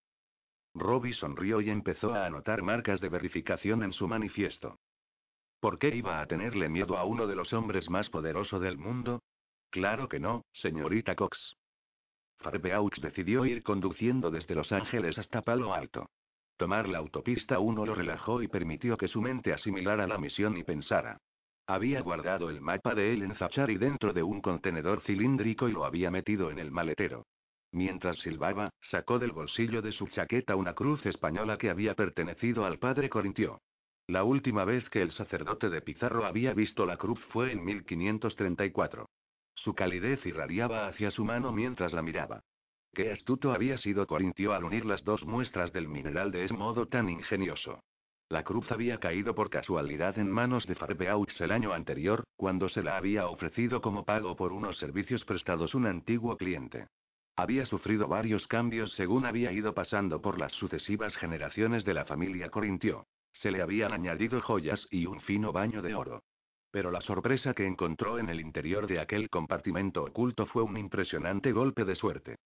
Robbie 0.75 1.13
sonrió 1.13 1.59
y 1.59 1.69
empezó 1.69 2.13
a 2.13 2.25
anotar 2.25 2.61
marcas 2.61 3.01
de 3.01 3.09
verificación 3.09 3.83
en 3.83 3.91
su 3.91 4.07
manifiesto. 4.07 4.77
¿Por 5.59 5.77
qué 5.77 5.93
iba 5.93 6.21
a 6.21 6.25
tenerle 6.25 6.69
miedo 6.69 6.97
a 6.97 7.03
uno 7.03 7.27
de 7.27 7.35
los 7.35 7.51
hombres 7.51 7.89
más 7.89 8.09
poderosos 8.09 8.61
del 8.61 8.77
mundo? 8.77 9.23
Claro 9.71 10.07
que 10.07 10.21
no, 10.21 10.45
señorita 10.53 11.17
Cox. 11.17 11.57
Farbeaux 12.41 12.99
decidió 13.01 13.45
ir 13.45 13.63
conduciendo 13.63 14.32
desde 14.32 14.56
Los 14.56 14.71
Ángeles 14.71 15.17
hasta 15.17 15.41
Palo 15.41 15.73
Alto. 15.73 16.10
Tomar 16.58 16.88
la 16.88 16.99
autopista 16.99 17.60
1 17.60 17.86
lo 17.86 17.95
relajó 17.95 18.41
y 18.41 18.47
permitió 18.47 18.97
que 18.97 19.08
su 19.08 19.21
mente 19.21 19.54
asimilara 19.54 20.06
la 20.08 20.17
misión 20.17 20.58
y 20.58 20.63
pensara. 20.63 21.17
Había 21.67 22.01
guardado 22.01 22.49
el 22.49 22.62
mapa 22.62 22.93
de 22.93 23.13
Ellen 23.13 23.36
Zachary 23.36 23.77
dentro 23.77 24.13
de 24.13 24.23
un 24.23 24.41
contenedor 24.41 25.01
cilíndrico 25.01 25.69
y 25.69 25.71
lo 25.71 25.86
había 25.86 26.12
metido 26.12 26.51
en 26.51 26.60
el 26.60 26.71
maletero. 26.71 27.25
Mientras 27.71 28.17
silbaba, 28.17 28.69
sacó 28.89 29.17
del 29.17 29.32
bolsillo 29.32 29.82
de 29.82 29.93
su 29.93 30.08
chaqueta 30.08 30.56
una 30.56 30.73
cruz 30.73 31.06
española 31.06 31.58
que 31.58 31.69
había 31.69 31.95
pertenecido 31.95 32.65
al 32.65 32.80
padre 32.80 33.10
Corintio. 33.10 33.62
La 34.08 34.23
última 34.23 34.65
vez 34.65 34.89
que 34.89 35.01
el 35.01 35.12
sacerdote 35.12 35.69
de 35.69 35.82
Pizarro 35.82 36.25
había 36.25 36.54
visto 36.54 36.86
la 36.86 36.97
cruz 36.97 37.19
fue 37.30 37.54
en 37.54 37.63
1534. 37.63 39.08
Su 39.63 39.76
calidez 39.76 40.26
irradiaba 40.26 40.88
hacia 40.88 41.12
su 41.12 41.24
mano 41.24 41.52
mientras 41.52 41.93
la 41.93 42.02
miraba. 42.02 42.41
Qué 42.95 43.12
astuto 43.12 43.52
había 43.54 43.78
sido 43.78 44.08
Corintio 44.08 44.54
al 44.54 44.63
unir 44.63 44.86
las 44.86 45.04
dos 45.04 45.24
muestras 45.24 45.71
del 45.71 45.88
mineral 45.88 46.32
de 46.32 46.45
ese 46.45 46.56
modo 46.56 46.88
tan 46.88 47.10
ingenioso. 47.10 47.80
La 48.28 48.43
cruz 48.43 48.71
había 48.71 48.97
caído 48.97 49.36
por 49.36 49.52
casualidad 49.52 50.17
en 50.17 50.32
manos 50.32 50.65
de 50.65 50.74
Farbeaux 50.74 51.39
el 51.39 51.52
año 51.52 51.74
anterior, 51.74 52.24
cuando 52.38 52.69
se 52.69 52.82
la 52.82 52.97
había 52.97 53.28
ofrecido 53.28 53.82
como 53.82 54.04
pago 54.04 54.36
por 54.36 54.52
unos 54.52 54.80
servicios 54.80 55.24
prestados 55.26 55.76
un 55.76 55.86
antiguo 55.86 56.38
cliente. 56.38 56.88
Había 57.36 57.67
sufrido 57.67 58.08
varios 58.08 58.47
cambios 58.47 58.91
según 58.93 59.28
había 59.28 59.52
ido 59.52 59.76
pasando 59.76 60.24
por 60.24 60.39
las 60.39 60.54
sucesivas 60.54 61.15
generaciones 61.17 61.86
de 61.86 61.93
la 61.93 62.06
familia 62.06 62.50
Corintio. 62.50 63.06
Se 63.34 63.52
le 63.52 63.62
habían 63.62 63.93
añadido 63.93 64.41
joyas 64.41 64.88
y 64.89 65.06
un 65.06 65.21
fino 65.21 65.52
baño 65.52 65.84
de 65.84 65.93
oro. 65.93 66.24
Pero 66.71 66.89
la 66.89 67.01
sorpresa 67.01 67.53
que 67.53 67.67
encontró 67.67 68.17
en 68.17 68.29
el 68.29 68.39
interior 68.39 68.88
de 68.88 68.99
aquel 68.99 69.29
compartimento 69.29 70.03
oculto 70.03 70.45
fue 70.47 70.63
un 70.63 70.77
impresionante 70.77 71.51
golpe 71.51 71.84
de 71.84 71.95
suerte. 71.95 72.38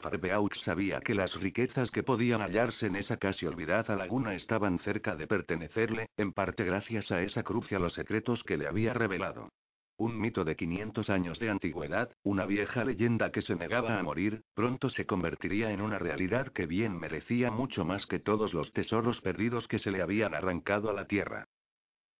Farbeaux 0.00 0.56
sabía 0.62 1.00
que 1.00 1.14
las 1.14 1.34
riquezas 1.34 1.90
que 1.90 2.04
podían 2.04 2.40
hallarse 2.40 2.86
en 2.86 2.94
esa 2.94 3.16
casi 3.16 3.46
olvidada 3.46 3.96
laguna 3.96 4.34
estaban 4.34 4.78
cerca 4.78 5.16
de 5.16 5.26
pertenecerle, 5.26 6.08
en 6.16 6.32
parte 6.32 6.62
gracias 6.62 7.10
a 7.10 7.22
esa 7.22 7.42
cruz 7.42 7.72
y 7.72 7.74
a 7.74 7.80
los 7.80 7.94
secretos 7.94 8.44
que 8.44 8.56
le 8.56 8.68
había 8.68 8.92
revelado. 8.92 9.48
Un 9.96 10.20
mito 10.20 10.44
de 10.44 10.54
500 10.54 11.10
años 11.10 11.40
de 11.40 11.50
antigüedad, 11.50 12.12
una 12.22 12.46
vieja 12.46 12.84
leyenda 12.84 13.32
que 13.32 13.42
se 13.42 13.56
negaba 13.56 13.98
a 13.98 14.02
morir, 14.04 14.42
pronto 14.54 14.90
se 14.90 15.06
convertiría 15.06 15.72
en 15.72 15.80
una 15.80 15.98
realidad 15.98 16.52
que 16.52 16.66
bien 16.66 16.96
merecía 16.96 17.50
mucho 17.50 17.84
más 17.84 18.06
que 18.06 18.20
todos 18.20 18.54
los 18.54 18.72
tesoros 18.72 19.20
perdidos 19.20 19.66
que 19.66 19.80
se 19.80 19.90
le 19.90 20.00
habían 20.00 20.34
arrancado 20.34 20.90
a 20.90 20.92
la 20.92 21.08
tierra. 21.08 21.48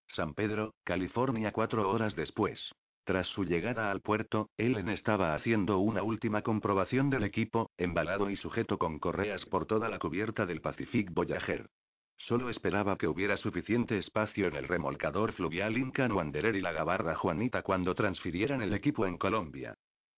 San 0.09 0.35
Pedro, 0.35 0.75
California 0.85 1.53
cuatro 1.53 1.91
horas 1.91 2.17
después. 2.17 2.61
Tras 3.05 3.27
su 3.29 3.45
llegada 3.45 3.91
al 3.91 4.01
puerto, 4.01 4.51
Ellen 4.59 4.89
estaba 4.89 5.35
haciendo 5.35 5.79
una 5.79 6.03
última 6.03 6.43
comprobación 6.43 7.09
del 7.09 7.25
equipo, 7.25 7.71
embalado 7.79 8.29
y 8.29 8.37
sujeto 8.37 8.79
con 8.79 8.99
correas 8.99 9.45
por 9.47 9.67
toda 9.67 9.89
la 9.89 9.99
cubierta 9.99 10.45
del 10.45 10.61
Pacific 10.61 11.11
Voyager. 11.13 11.71
Solo 12.19 12.51
esperaba 12.51 12.99
que 12.99 13.07
hubiera 13.07 13.37
suficiente 13.37 13.97
espacio 13.97 14.49
en 14.49 14.57
el 14.57 14.69
remolcador 14.69 15.33
fluvial 15.33 15.79
Incan 15.79 16.13
Wanderer 16.13 16.57
y 16.57 16.61
la 16.61 16.73
gabarra 16.73 17.15
Juanita 17.15 17.63
cuando 17.63 17.95
transfirieran 17.95 18.61
el 18.61 18.75
equipo 18.75 19.07
en 19.07 19.17
Colombia. 19.17 19.75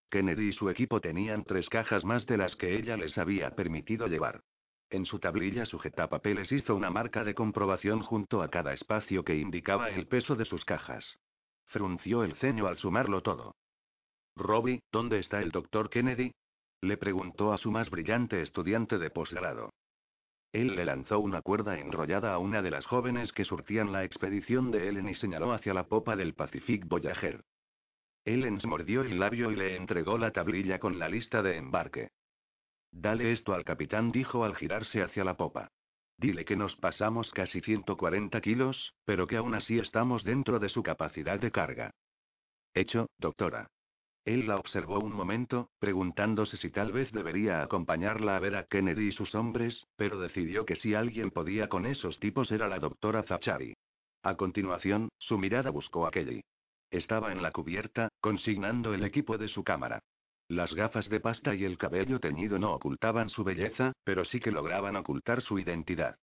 Kennedy 0.09 0.49
y 0.49 0.53
su 0.53 0.69
equipo 0.69 0.99
tenían 0.99 1.43
tres 1.45 1.69
cajas 1.69 2.03
más 2.03 2.25
de 2.25 2.37
las 2.37 2.55
que 2.55 2.75
ella 2.75 2.97
les 2.97 3.17
había 3.17 3.51
permitido 3.51 4.07
llevar. 4.07 4.41
En 4.91 5.05
su 5.05 5.19
tablilla 5.19 5.65
sujetapapeles 5.65 6.51
hizo 6.51 6.75
una 6.75 6.89
marca 6.89 7.23
de 7.23 7.33
comprobación 7.33 8.01
junto 8.01 8.41
a 8.41 8.49
cada 8.49 8.73
espacio 8.73 9.23
que 9.23 9.37
indicaba 9.37 9.89
el 9.89 10.05
peso 10.05 10.35
de 10.35 10.43
sus 10.43 10.65
cajas. 10.65 11.17
Frunció 11.67 12.25
el 12.25 12.35
ceño 12.35 12.67
al 12.67 12.77
sumarlo 12.77 13.23
todo. 13.23 13.55
Robbie, 14.35 14.81
¿dónde 14.91 15.19
está 15.19 15.41
el 15.41 15.51
doctor 15.51 15.89
Kennedy? 15.89 16.33
Le 16.81 16.97
preguntó 16.97 17.53
a 17.53 17.57
su 17.57 17.71
más 17.71 17.89
brillante 17.89 18.41
estudiante 18.41 18.97
de 18.97 19.09
posgrado. 19.09 19.69
Él 20.51 20.75
le 20.75 20.83
lanzó 20.83 21.19
una 21.19 21.41
cuerda 21.41 21.79
enrollada 21.79 22.33
a 22.33 22.39
una 22.39 22.61
de 22.61 22.71
las 22.71 22.85
jóvenes 22.85 23.31
que 23.31 23.45
surtían 23.45 23.93
la 23.93 24.03
expedición 24.03 24.71
de 24.71 24.89
Ellen 24.89 25.07
y 25.07 25.15
señaló 25.15 25.53
hacia 25.53 25.73
la 25.73 25.87
popa 25.87 26.17
del 26.17 26.33
Pacific 26.33 26.85
Voyager. 26.85 27.45
Ellen 28.25 28.59
mordió 28.65 29.03
el 29.03 29.17
labio 29.17 29.51
y 29.51 29.55
le 29.55 29.77
entregó 29.77 30.17
la 30.17 30.31
tablilla 30.31 30.79
con 30.79 30.99
la 30.99 31.07
lista 31.07 31.41
de 31.41 31.55
embarque. 31.55 32.09
Dale 32.91 33.31
esto 33.31 33.53
al 33.53 33.63
capitán, 33.63 34.11
dijo 34.11 34.43
al 34.43 34.55
girarse 34.55 35.01
hacia 35.01 35.23
la 35.23 35.37
popa. 35.37 35.69
Dile 36.17 36.45
que 36.45 36.55
nos 36.55 36.75
pasamos 36.75 37.31
casi 37.31 37.61
140 37.61 38.41
kilos, 38.41 38.93
pero 39.05 39.25
que 39.27 39.37
aún 39.37 39.55
así 39.55 39.79
estamos 39.79 40.23
dentro 40.23 40.59
de 40.59 40.69
su 40.69 40.83
capacidad 40.83 41.39
de 41.39 41.51
carga. 41.51 41.91
Hecho, 42.73 43.07
doctora. 43.17 43.67
Él 44.23 44.47
la 44.47 44.57
observó 44.57 44.99
un 44.99 45.13
momento, 45.13 45.71
preguntándose 45.79 46.57
si 46.57 46.69
tal 46.69 46.91
vez 46.91 47.11
debería 47.11 47.63
acompañarla 47.63 48.35
a 48.35 48.39
ver 48.39 48.55
a 48.55 48.65
Kennedy 48.65 49.07
y 49.07 49.11
sus 49.11 49.33
hombres, 49.33 49.87
pero 49.95 50.19
decidió 50.19 50.63
que 50.63 50.75
si 50.75 50.93
alguien 50.93 51.31
podía 51.31 51.69
con 51.69 51.87
esos 51.87 52.19
tipos 52.19 52.51
era 52.51 52.67
la 52.67 52.77
doctora 52.77 53.23
Zachary. 53.23 53.73
A 54.21 54.35
continuación, 54.35 55.09
su 55.17 55.39
mirada 55.39 55.71
buscó 55.71 56.05
a 56.05 56.11
Kelly. 56.11 56.43
Estaba 56.91 57.31
en 57.31 57.41
la 57.41 57.51
cubierta, 57.51 58.09
consignando 58.19 58.93
el 58.93 59.03
equipo 59.03 59.39
de 59.39 59.47
su 59.47 59.63
cámara. 59.63 60.01
Las 60.51 60.73
gafas 60.73 61.07
de 61.07 61.21
pasta 61.21 61.55
y 61.55 61.63
el 61.63 61.77
cabello 61.77 62.19
teñido 62.19 62.59
no 62.59 62.73
ocultaban 62.73 63.29
su 63.29 63.45
belleza, 63.45 63.93
pero 64.03 64.25
sí 64.25 64.41
que 64.41 64.51
lograban 64.51 64.97
ocultar 64.97 65.41
su 65.41 65.57
identidad. 65.59 66.17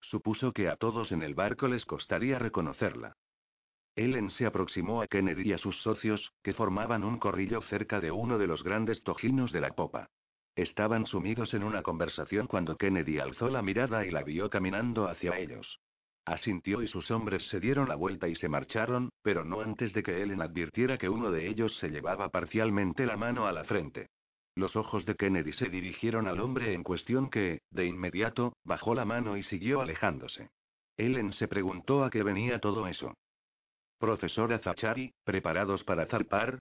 Supuso 0.00 0.52
que 0.52 0.70
a 0.70 0.76
todos 0.76 1.12
en 1.12 1.22
el 1.22 1.34
barco 1.34 1.68
les 1.68 1.84
costaría 1.84 2.38
reconocerla. 2.38 3.14
Ellen 3.94 4.30
se 4.30 4.46
aproximó 4.46 5.02
a 5.02 5.06
Kennedy 5.06 5.50
y 5.50 5.52
a 5.52 5.58
sus 5.58 5.76
socios, 5.82 6.32
que 6.42 6.54
formaban 6.54 7.04
un 7.04 7.18
corrillo 7.18 7.60
cerca 7.60 8.00
de 8.00 8.10
uno 8.10 8.38
de 8.38 8.46
los 8.46 8.64
grandes 8.64 9.02
tojinos 9.02 9.52
de 9.52 9.60
la 9.60 9.74
popa. 9.74 10.08
Estaban 10.56 11.04
sumidos 11.04 11.52
en 11.52 11.62
una 11.62 11.82
conversación 11.82 12.46
cuando 12.46 12.78
Kennedy 12.78 13.18
alzó 13.18 13.50
la 13.50 13.60
mirada 13.60 14.06
y 14.06 14.10
la 14.10 14.22
vio 14.22 14.48
caminando 14.48 15.08
hacia 15.08 15.36
ellos. 15.38 15.78
Asintió 16.26 16.82
y 16.82 16.88
sus 16.88 17.10
hombres 17.10 17.46
se 17.48 17.60
dieron 17.60 17.88
la 17.88 17.96
vuelta 17.96 18.28
y 18.28 18.34
se 18.36 18.48
marcharon, 18.48 19.10
pero 19.22 19.44
no 19.44 19.60
antes 19.60 19.92
de 19.92 20.02
que 20.02 20.22
Ellen 20.22 20.40
advirtiera 20.40 20.96
que 20.96 21.08
uno 21.10 21.30
de 21.30 21.48
ellos 21.48 21.76
se 21.78 21.90
llevaba 21.90 22.30
parcialmente 22.30 23.04
la 23.04 23.16
mano 23.16 23.46
a 23.46 23.52
la 23.52 23.64
frente. 23.64 24.08
Los 24.56 24.74
ojos 24.76 25.04
de 25.04 25.16
Kennedy 25.16 25.52
se 25.52 25.68
dirigieron 25.68 26.26
al 26.26 26.40
hombre 26.40 26.72
en 26.72 26.82
cuestión 26.82 27.28
que, 27.28 27.60
de 27.70 27.86
inmediato, 27.86 28.56
bajó 28.64 28.94
la 28.94 29.04
mano 29.04 29.36
y 29.36 29.42
siguió 29.42 29.82
alejándose. 29.82 30.48
Ellen 30.96 31.32
se 31.32 31.48
preguntó 31.48 32.04
a 32.04 32.10
qué 32.10 32.22
venía 32.22 32.58
todo 32.58 32.86
eso. 32.86 33.14
Profesora 33.98 34.58
Zachary, 34.60 35.12
¿preparados 35.24 35.84
para 35.84 36.06
zarpar? 36.06 36.58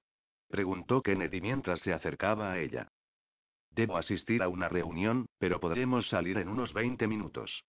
preguntó 0.49 1.01
Kennedy 1.01 1.39
mientras 1.39 1.79
se 1.81 1.93
acercaba 1.93 2.51
a 2.51 2.59
ella. 2.59 2.87
Debo 3.69 3.97
asistir 3.97 4.43
a 4.43 4.49
una 4.49 4.69
reunión, 4.69 5.25
pero 5.37 5.59
podremos 5.59 6.07
salir 6.09 6.37
en 6.37 6.49
unos 6.49 6.73
20 6.73 7.07
minutos. 7.07 7.63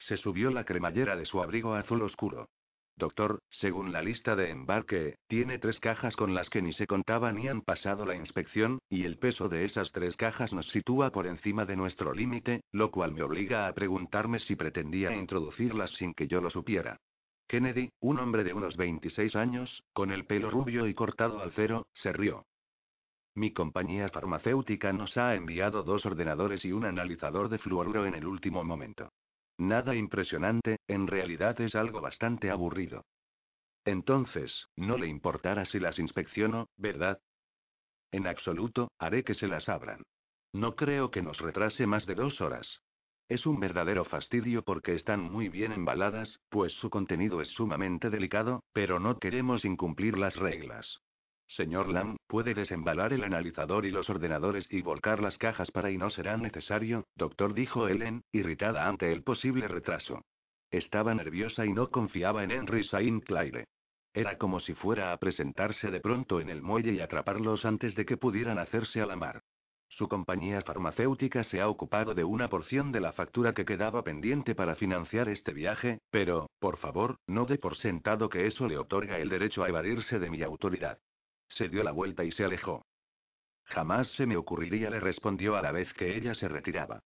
Se 0.00 0.16
subió 0.16 0.50
la 0.50 0.64
cremallera 0.64 1.16
de 1.16 1.26
su 1.26 1.42
abrigo 1.42 1.74
azul 1.74 2.02
oscuro. 2.02 2.48
Doctor, 2.96 3.40
según 3.48 3.92
la 3.92 4.02
lista 4.02 4.36
de 4.36 4.50
embarque, 4.50 5.16
tiene 5.26 5.58
tres 5.58 5.80
cajas 5.80 6.16
con 6.16 6.34
las 6.34 6.50
que 6.50 6.60
ni 6.60 6.74
se 6.74 6.86
contaban 6.86 7.36
ni 7.36 7.48
han 7.48 7.62
pasado 7.62 8.04
la 8.04 8.14
inspección, 8.14 8.78
y 8.90 9.04
el 9.04 9.16
peso 9.16 9.48
de 9.48 9.64
esas 9.64 9.90
tres 9.92 10.16
cajas 10.16 10.52
nos 10.52 10.68
sitúa 10.68 11.10
por 11.10 11.26
encima 11.26 11.64
de 11.64 11.76
nuestro 11.76 12.12
límite, 12.12 12.62
lo 12.72 12.90
cual 12.90 13.12
me 13.12 13.22
obliga 13.22 13.66
a 13.66 13.72
preguntarme 13.72 14.38
si 14.40 14.54
pretendía 14.54 15.16
introducirlas 15.16 15.90
sin 15.92 16.12
que 16.12 16.28
yo 16.28 16.42
lo 16.42 16.50
supiera. 16.50 16.98
Kennedy, 17.46 17.90
un 18.00 18.18
hombre 18.18 18.44
de 18.44 18.52
unos 18.52 18.76
26 18.76 19.34
años, 19.34 19.82
con 19.92 20.12
el 20.12 20.26
pelo 20.26 20.50
rubio 20.50 20.86
y 20.86 20.94
cortado 20.94 21.40
al 21.40 21.52
cero, 21.52 21.86
se 21.94 22.12
rió. 22.12 22.44
Mi 23.34 23.52
compañía 23.52 24.08
farmacéutica 24.10 24.92
nos 24.92 25.16
ha 25.16 25.34
enviado 25.34 25.82
dos 25.82 26.04
ordenadores 26.04 26.64
y 26.64 26.72
un 26.72 26.84
analizador 26.84 27.48
de 27.48 27.58
fluoruro 27.58 28.06
en 28.06 28.14
el 28.14 28.26
último 28.26 28.62
momento. 28.62 29.10
Nada 29.60 29.94
impresionante, 29.94 30.78
en 30.88 31.06
realidad 31.06 31.60
es 31.60 31.74
algo 31.74 32.00
bastante 32.00 32.50
aburrido. 32.50 33.04
Entonces, 33.84 34.68
no 34.74 34.96
le 34.96 35.06
importará 35.06 35.66
si 35.66 35.78
las 35.78 35.98
inspecciono, 35.98 36.70
¿verdad? 36.78 37.20
En 38.10 38.26
absoluto, 38.26 38.90
haré 38.98 39.22
que 39.22 39.34
se 39.34 39.48
las 39.48 39.68
abran. 39.68 40.02
No 40.54 40.76
creo 40.76 41.10
que 41.10 41.20
nos 41.20 41.38
retrase 41.40 41.86
más 41.86 42.06
de 42.06 42.14
dos 42.14 42.40
horas. 42.40 42.80
Es 43.28 43.44
un 43.44 43.60
verdadero 43.60 44.06
fastidio 44.06 44.62
porque 44.62 44.94
están 44.94 45.20
muy 45.20 45.50
bien 45.50 45.72
embaladas, 45.72 46.40
pues 46.48 46.72
su 46.80 46.88
contenido 46.88 47.42
es 47.42 47.48
sumamente 47.48 48.08
delicado, 48.08 48.64
pero 48.72 48.98
no 48.98 49.18
queremos 49.18 49.66
incumplir 49.66 50.16
las 50.16 50.36
reglas. 50.36 51.02
Señor 51.56 51.88
Lam, 51.88 52.16
puede 52.28 52.54
desembalar 52.54 53.12
el 53.12 53.24
analizador 53.24 53.84
y 53.84 53.90
los 53.90 54.08
ordenadores 54.08 54.68
y 54.70 54.82
volcar 54.82 55.20
las 55.20 55.36
cajas 55.36 55.68
para 55.72 55.90
y 55.90 55.98
no 55.98 56.08
será 56.10 56.36
necesario, 56.36 57.06
doctor, 57.16 57.54
dijo 57.54 57.88
Ellen, 57.88 58.22
irritada 58.30 58.86
ante 58.86 59.12
el 59.12 59.24
posible 59.24 59.66
retraso. 59.66 60.22
Estaba 60.70 61.12
nerviosa 61.12 61.66
y 61.66 61.72
no 61.72 61.90
confiaba 61.90 62.44
en 62.44 62.52
Henry 62.52 62.84
Saint 62.84 63.24
Claire. 63.24 63.66
Era 64.14 64.38
como 64.38 64.60
si 64.60 64.74
fuera 64.74 65.12
a 65.12 65.16
presentarse 65.16 65.90
de 65.90 65.98
pronto 65.98 66.40
en 66.40 66.50
el 66.50 66.62
muelle 66.62 66.92
y 66.92 67.00
atraparlos 67.00 67.64
antes 67.64 67.96
de 67.96 68.06
que 68.06 68.16
pudieran 68.16 68.60
hacerse 68.60 69.00
a 69.00 69.06
la 69.06 69.16
mar. 69.16 69.42
Su 69.88 70.08
compañía 70.08 70.62
farmacéutica 70.62 71.42
se 71.42 71.60
ha 71.60 71.68
ocupado 71.68 72.14
de 72.14 72.22
una 72.22 72.48
porción 72.48 72.92
de 72.92 73.00
la 73.00 73.12
factura 73.12 73.54
que 73.54 73.64
quedaba 73.64 74.04
pendiente 74.04 74.54
para 74.54 74.76
financiar 74.76 75.28
este 75.28 75.52
viaje, 75.52 75.98
pero, 76.10 76.48
por 76.60 76.76
favor, 76.76 77.16
no 77.26 77.44
dé 77.44 77.58
por 77.58 77.76
sentado 77.76 78.28
que 78.28 78.46
eso 78.46 78.68
le 78.68 78.78
otorga 78.78 79.18
el 79.18 79.28
derecho 79.28 79.64
a 79.64 79.68
evadirse 79.68 80.20
de 80.20 80.30
mi 80.30 80.42
autoridad. 80.44 81.00
Se 81.50 81.68
dio 81.68 81.82
la 81.82 81.92
vuelta 81.92 82.24
y 82.24 82.32
se 82.32 82.44
alejó. 82.44 82.86
Jamás 83.64 84.08
se 84.12 84.26
me 84.26 84.36
ocurriría, 84.36 84.90
le 84.90 84.98
respondió 84.98 85.56
a 85.56 85.62
la 85.62 85.70
vez 85.70 85.92
que 85.94 86.16
ella 86.16 86.34
se 86.34 86.48
retiraba. 86.48 87.02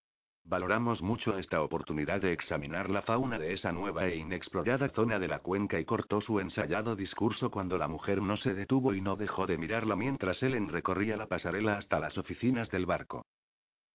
Valoramos 0.47 1.01
mucho 1.01 1.39
esta 1.39 1.63
oportunidad 1.63 2.21
de 2.21 2.33
examinar 2.33 2.91
la 2.91 3.01
fauna 3.01 3.39
de 3.39 3.55
esa 3.55 3.73
nueva 3.73 4.07
e 4.07 4.17
inexplorada 4.17 4.91
zona 4.91 5.19
de 5.19 5.27
la 5.27 5.39
cuenca 5.39 5.81
y 5.81 5.87
cortó 5.87 6.21
su 6.21 6.39
ensayado 6.39 6.97
discurso 6.97 7.51
cuando 7.51 7.79
la 7.79 7.89
mujer 7.89 8.21
no 8.21 8.37
se 8.37 8.53
detuvo 8.53 8.93
y 8.93 9.01
no 9.01 9.17
dejó 9.17 9.47
de 9.47 9.57
mirarla 9.57 9.97
mientras 9.97 10.43
Ellen 10.43 10.69
recorría 10.69 11.17
la 11.17 11.29
pasarela 11.29 11.79
hasta 11.79 11.99
las 11.99 12.19
oficinas 12.19 12.71
del 12.71 12.85
barco. 12.85 13.25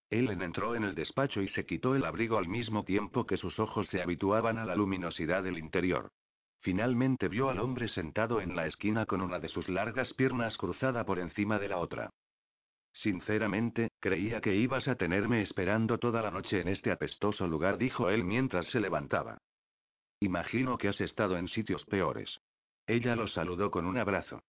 Ellen 0.09 0.41
entró 0.41 0.75
en 0.75 0.83
el 0.83 0.95
despacho 0.95 1.39
y 1.43 1.49
se 1.49 1.67
quitó 1.67 1.95
el 1.95 2.03
abrigo 2.03 2.39
al 2.39 2.47
mismo 2.47 2.83
tiempo 2.83 3.27
que 3.27 3.38
sus 3.38 3.59
ojos 3.59 3.88
se 3.89 4.01
habituaban 4.01 4.57
a 4.57 4.65
la 4.65 4.75
luminosidad 4.75 5.43
del 5.43 5.59
interior. 5.59 6.09
Finalmente 6.62 7.30
vio 7.30 7.50
al 7.50 7.60
hombre 7.60 7.88
sentado 7.88 8.41
en 8.41 8.56
la 8.56 8.67
esquina 8.67 9.06
con 9.06 9.22
una 9.22 9.39
de 9.39 9.48
sus 9.48 9.69
largas 9.69 10.13
piernas 10.13 10.58
cruzada 10.58 11.06
por 11.06 11.19
encima 11.19 11.58
de 11.58 11.69
la 11.69 11.78
otra. 11.78 12.10
Sinceramente, 12.93 13.91
creía 14.00 14.41
que 14.41 14.56
ibas 14.56 14.88
a 14.88 14.95
tenerme 14.95 15.41
esperando 15.41 15.98
toda 16.00 16.22
la 16.22 16.32
noche 16.32 16.60
en 16.60 16.67
este 16.67 16.91
apestoso 16.91 17.48
lugar, 17.48 17.78
dijo 17.78 18.10
él 18.10 18.24
mientras 18.24 18.67
se 18.67 18.80
levantaba. 18.80 19.38
Imagino 20.19 20.78
que 20.78 20.89
has 20.89 21.00
estado 21.00 21.38
en 21.38 21.48
sitios 21.48 21.86
peores. 21.86 22.39
Ella 22.88 23.15
lo 23.15 23.28
saludó 23.28 23.72
con 23.72 23.86
un 23.86 23.98
abrazo. 23.98 24.41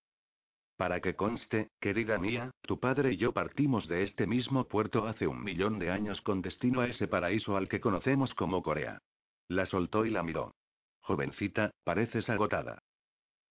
Para 0.77 1.01
que 1.01 1.15
conste, 1.15 1.69
querida 1.79 2.19
mía, 2.19 2.51
tu 2.63 2.81
padre 2.81 3.13
y 3.13 3.19
yo 3.19 3.33
partimos 3.33 3.87
de 3.87 4.03
este 4.03 4.27
mismo 4.27 4.65
puerto 4.65 5.07
hace 5.07 5.27
un 5.27 5.45
millón 5.45 5.79
de 5.79 5.91
años 5.91 6.23
con 6.23 6.41
destino 6.41 6.81
a 6.81 6.87
ese 6.87 7.07
paraíso 7.07 7.57
al 7.57 7.69
que 7.69 7.81
conocemos 7.81 8.35
como 8.35 8.63
Corea. 8.63 8.99
La 9.49 9.67
soltó 9.67 10.07
y 10.07 10.11
la 10.11 10.23
miró. 10.23 10.55
Jovencita, 11.11 11.73
pareces 11.83 12.31
agotada. 12.31 12.85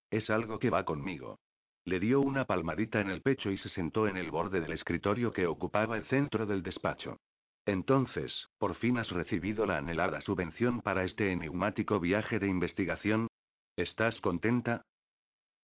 Es 0.10 0.30
algo 0.30 0.60
que 0.60 0.70
va 0.70 0.86
conmigo. 0.86 1.40
Le 1.84 2.00
dio 2.00 2.22
una 2.22 2.46
palmadita 2.46 3.02
en 3.02 3.10
el 3.10 3.22
pecho 3.22 3.52
y 3.52 3.58
se 3.58 3.68
sentó 3.68 4.08
en 4.08 4.16
el 4.16 4.32
borde 4.32 4.62
del 4.62 4.72
escritorio 4.72 5.34
que 5.34 5.46
ocupaba 5.46 5.98
el 5.98 6.06
centro 6.06 6.46
del 6.46 6.64
despacho. 6.64 7.18
Entonces, 7.66 8.48
¿por 8.60 8.76
fin 8.76 8.98
has 8.98 9.12
recibido 9.12 9.66
la 9.66 9.76
anhelada 9.76 10.22
subvención 10.22 10.80
para 10.80 11.04
este 11.04 11.34
enigmático 11.34 12.00
viaje 12.00 12.40
de 12.40 12.48
investigación? 12.48 13.28
¿Estás 13.76 14.22
contenta? 14.22 14.84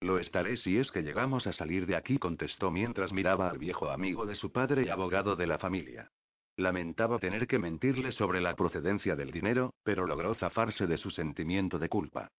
Lo 0.02 0.20
estaré 0.20 0.58
si 0.58 0.78
es 0.78 0.92
que 0.92 1.02
llegamos 1.02 1.48
a 1.48 1.54
salir 1.54 1.86
de 1.86 1.96
aquí, 1.96 2.18
contestó 2.18 2.72
mientras 2.72 3.14
miraba 3.14 3.50
al 3.50 3.58
viejo 3.58 3.90
amigo 3.90 4.26
de 4.26 4.36
su 4.36 4.52
padre 4.52 4.84
y 4.84 4.90
abogado 4.90 5.38
de 5.38 5.48
la 5.48 5.60
familia. 5.60 6.12
Lamentaba 6.58 7.20
tener 7.20 7.48
que 7.48 7.60
mentirle 7.60 8.14
sobre 8.14 8.40
la 8.40 8.56
procedencia 8.56 9.16
del 9.16 9.32
dinero, 9.32 9.74
pero 9.84 10.08
logró 10.08 10.36
zafarse 10.36 10.88
de 10.88 10.98
su 10.98 11.12
sentimiento 11.12 11.80
de 11.80 11.90
culpa. 11.90 12.30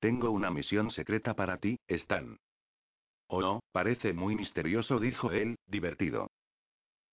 Tengo 0.00 0.30
una 0.30 0.50
misión 0.50 0.90
secreta 0.90 1.34
para 1.34 1.58
ti, 1.58 1.78
Stan. 1.86 2.38
Oh, 3.28 3.40
no, 3.40 3.60
parece 3.72 4.12
muy 4.12 4.34
misterioso, 4.34 4.98
dijo 4.98 5.30
él, 5.30 5.56
divertido. 5.66 6.30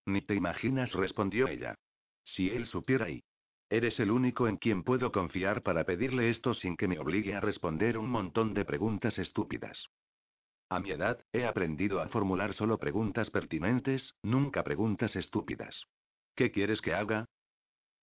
Ni 0.06 0.22
te 0.22 0.36
imaginas, 0.36 0.94
respondió 0.94 1.48
ella. 1.48 1.76
Si 2.24 2.50
él 2.50 2.66
supiera 2.68 3.10
y... 3.10 3.24
Eres 3.70 4.00
el 4.00 4.12
único 4.12 4.48
en 4.48 4.58
quien 4.58 4.84
puedo 4.84 5.12
confiar 5.12 5.64
para 5.64 5.84
pedirle 5.84 6.30
esto 6.30 6.54
sin 6.54 6.78
que 6.78 6.88
me 6.88 7.00
obligue 7.00 7.34
a 7.34 7.42
responder 7.42 7.98
un 7.98 8.10
montón 8.10 8.54
de 8.54 8.66
preguntas 8.66 9.18
estúpidas. 9.18 9.88
A 10.70 10.80
mi 10.80 10.92
edad, 10.92 11.20
he 11.34 11.46
aprendido 11.46 12.00
a 12.02 12.08
formular 12.10 12.54
solo 12.54 12.78
preguntas 12.78 13.30
pertinentes, 13.32 14.14
nunca 14.22 14.64
preguntas 14.64 15.16
estúpidas. 15.16 15.88
¿Qué 16.36 16.52
quieres 16.52 16.82
que 16.82 16.94
haga? 16.94 17.26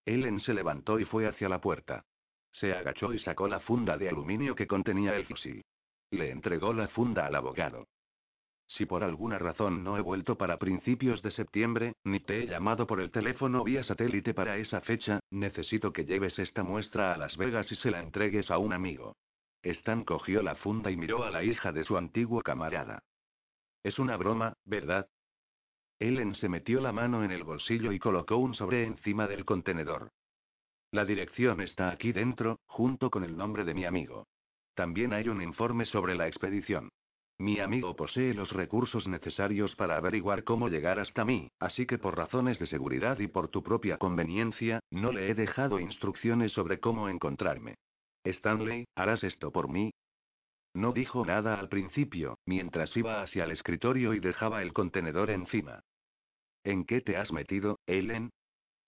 Ellen 0.04 0.40
se 0.40 0.54
levantó 0.54 0.98
y 0.98 1.04
fue 1.04 1.26
hacia 1.26 1.48
la 1.48 1.60
puerta. 1.60 2.04
Se 2.52 2.72
agachó 2.72 3.12
y 3.12 3.18
sacó 3.20 3.48
la 3.48 3.60
funda 3.60 3.96
de 3.96 4.08
aluminio 4.08 4.54
que 4.54 4.66
contenía 4.66 5.16
el 5.16 5.26
fusil. 5.26 5.62
Le 6.10 6.30
entregó 6.30 6.72
la 6.72 6.88
funda 6.88 7.26
al 7.26 7.34
abogado. 7.34 7.86
Si 8.66 8.86
por 8.86 9.02
alguna 9.02 9.38
razón 9.38 9.82
no 9.82 9.96
he 9.96 10.00
vuelto 10.00 10.38
para 10.38 10.58
principios 10.58 11.22
de 11.22 11.32
septiembre, 11.32 11.94
ni 12.04 12.20
te 12.20 12.40
he 12.40 12.46
llamado 12.46 12.86
por 12.86 13.00
el 13.00 13.10
teléfono 13.10 13.64
vía 13.64 13.82
satélite 13.82 14.32
para 14.32 14.58
esa 14.58 14.80
fecha, 14.80 15.18
necesito 15.30 15.92
que 15.92 16.04
lleves 16.04 16.38
esta 16.38 16.62
muestra 16.62 17.12
a 17.12 17.16
Las 17.16 17.36
Vegas 17.36 17.70
y 17.72 17.76
se 17.76 17.90
la 17.90 18.00
entregues 18.00 18.48
a 18.50 18.58
un 18.58 18.72
amigo. 18.72 19.16
Stan 19.62 20.04
cogió 20.04 20.42
la 20.42 20.54
funda 20.54 20.90
y 20.90 20.96
miró 20.96 21.24
a 21.24 21.30
la 21.30 21.42
hija 21.42 21.72
de 21.72 21.82
su 21.82 21.96
antiguo 21.96 22.42
camarada. 22.42 23.02
Es 23.82 23.98
una 23.98 24.16
broma, 24.16 24.54
¿verdad? 24.64 25.08
Ellen 26.00 26.34
se 26.34 26.48
metió 26.48 26.80
la 26.80 26.92
mano 26.92 27.22
en 27.22 27.30
el 27.30 27.44
bolsillo 27.44 27.92
y 27.92 27.98
colocó 27.98 28.38
un 28.38 28.54
sobre 28.54 28.84
encima 28.84 29.28
del 29.28 29.44
contenedor. 29.44 30.08
La 30.92 31.04
dirección 31.04 31.60
está 31.60 31.90
aquí 31.90 32.12
dentro, 32.12 32.58
junto 32.66 33.10
con 33.10 33.22
el 33.22 33.36
nombre 33.36 33.64
de 33.64 33.74
mi 33.74 33.84
amigo. 33.84 34.26
También 34.74 35.12
hay 35.12 35.28
un 35.28 35.42
informe 35.42 35.84
sobre 35.84 36.14
la 36.14 36.26
expedición. 36.26 36.88
Mi 37.38 37.60
amigo 37.60 37.94
posee 37.96 38.34
los 38.34 38.50
recursos 38.52 39.06
necesarios 39.06 39.76
para 39.76 39.96
averiguar 39.96 40.42
cómo 40.42 40.68
llegar 40.68 40.98
hasta 40.98 41.24
mí, 41.24 41.50
así 41.58 41.86
que 41.86 41.98
por 41.98 42.16
razones 42.16 42.58
de 42.58 42.66
seguridad 42.66 43.18
y 43.18 43.28
por 43.28 43.48
tu 43.48 43.62
propia 43.62 43.98
conveniencia, 43.98 44.80
no 44.90 45.12
le 45.12 45.30
he 45.30 45.34
dejado 45.34 45.80
instrucciones 45.80 46.52
sobre 46.52 46.80
cómo 46.80 47.08
encontrarme. 47.08 47.76
Stanley, 48.24 48.86
¿harás 48.94 49.22
esto 49.22 49.52
por 49.52 49.68
mí? 49.68 49.92
No 50.74 50.92
dijo 50.92 51.24
nada 51.24 51.58
al 51.58 51.68
principio, 51.68 52.38
mientras 52.46 52.96
iba 52.96 53.22
hacia 53.22 53.44
el 53.44 53.50
escritorio 53.50 54.14
y 54.14 54.20
dejaba 54.20 54.62
el 54.62 54.72
contenedor 54.72 55.30
encima. 55.30 55.82
¿En 56.64 56.84
qué 56.84 57.00
te 57.00 57.16
has 57.16 57.32
metido, 57.32 57.78
Ellen? 57.86 58.30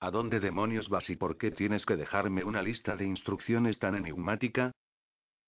¿A 0.00 0.11
dónde 0.11 0.40
demonios 0.40 0.88
vas 0.88 1.08
y 1.08 1.16
por 1.16 1.38
qué 1.38 1.50
tienes 1.50 1.87
que 1.87 1.96
dejarme 1.96 2.44
una 2.44 2.62
lista 2.62 2.96
de 2.96 3.06
instrucciones 3.06 3.78
tan 3.78 3.94
enigmática? 3.94 4.72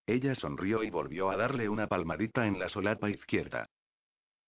Ella 0.07 0.35
sonrió 0.35 0.83
y 0.85 0.91
volvió 0.91 1.31
a 1.31 1.37
darle 1.37 1.69
una 1.69 1.87
palmadita 1.87 2.47
en 2.47 2.59
la 2.59 2.69
solapa 2.69 3.11
izquierda. 3.11 3.67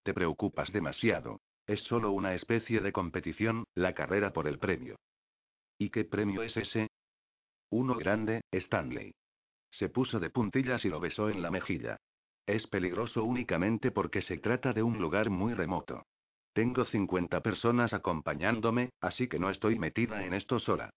Te 0.02 0.14
preocupas 0.14 0.72
demasiado. 0.72 1.40
Es 1.66 1.80
solo 1.80 2.12
una 2.12 2.34
especie 2.34 2.80
de 2.80 2.92
competición, 2.92 3.64
la 3.74 3.92
carrera 3.92 4.32
por 4.32 4.46
el 4.46 4.58
premio. 4.58 4.96
¿Y 5.78 5.90
qué 5.90 6.04
premio 6.04 6.42
es 6.42 6.56
ese? 6.56 6.88
Uno 7.70 7.96
grande, 7.96 8.42
Stanley. 8.52 9.12
Se 9.72 9.88
puso 9.88 10.20
de 10.20 10.30
puntillas 10.30 10.84
y 10.84 10.88
lo 10.88 11.00
besó 11.00 11.28
en 11.28 11.42
la 11.42 11.50
mejilla. 11.50 11.98
Es 12.46 12.66
peligroso 12.68 13.24
únicamente 13.24 13.90
porque 13.90 14.22
se 14.22 14.38
trata 14.38 14.72
de 14.72 14.82
un 14.84 14.98
lugar 14.98 15.28
muy 15.30 15.52
remoto. 15.54 16.04
Tengo 16.56 16.86
50 16.86 17.42
personas 17.42 17.92
acompañándome, 17.92 18.88
así 19.02 19.28
que 19.28 19.38
no 19.38 19.50
estoy 19.50 19.78
metida 19.78 20.24
en 20.24 20.32
esto 20.32 20.58
sola. 20.58 20.88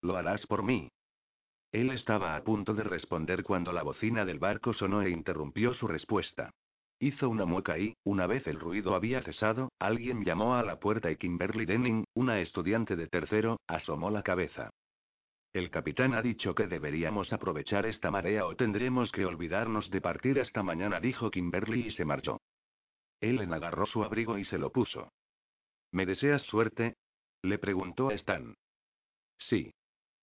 Lo 0.00 0.16
harás 0.16 0.46
por 0.46 0.62
mí, 0.62 0.88
él 1.72 1.90
estaba 1.90 2.34
a 2.34 2.42
punto 2.42 2.72
de 2.72 2.82
responder 2.82 3.42
cuando 3.42 3.72
la 3.72 3.82
bocina 3.82 4.24
del 4.24 4.38
barco 4.38 4.72
sonó 4.72 5.02
e 5.02 5.10
interrumpió 5.10 5.74
su 5.74 5.86
respuesta. 5.86 6.50
Hizo 6.98 7.28
una 7.28 7.44
mueca 7.44 7.78
y, 7.78 7.94
una 8.04 8.26
vez 8.26 8.46
el 8.46 8.58
ruido 8.58 8.94
había 8.94 9.20
cesado, 9.22 9.70
alguien 9.78 10.24
llamó 10.24 10.54
a 10.54 10.62
la 10.62 10.80
puerta 10.80 11.10
y 11.10 11.16
Kimberly 11.16 11.66
Denning, 11.66 12.04
una 12.14 12.40
estudiante 12.40 12.96
de 12.96 13.06
tercero, 13.06 13.58
asomó 13.66 14.10
la 14.10 14.22
cabeza. 14.22 14.70
El 15.52 15.70
capitán 15.70 16.14
ha 16.14 16.22
dicho 16.22 16.54
que 16.54 16.66
deberíamos 16.66 17.32
aprovechar 17.32 17.86
esta 17.86 18.10
marea 18.10 18.46
o 18.46 18.56
tendremos 18.56 19.12
que 19.12 19.26
olvidarnos 19.26 19.90
de 19.90 20.00
partir 20.00 20.40
hasta 20.40 20.62
mañana, 20.62 21.00
dijo 21.00 21.30
Kimberly 21.30 21.88
y 21.88 21.90
se 21.90 22.04
marchó. 22.04 22.38
Ellen 23.20 23.52
agarró 23.52 23.86
su 23.86 24.04
abrigo 24.04 24.38
y 24.38 24.44
se 24.44 24.58
lo 24.58 24.70
puso. 24.70 25.12
¿Me 25.92 26.06
deseas 26.06 26.42
suerte? 26.42 26.96
Le 27.42 27.58
preguntó 27.58 28.08
a 28.08 28.14
Stan. 28.14 28.54
Sí. 29.38 29.72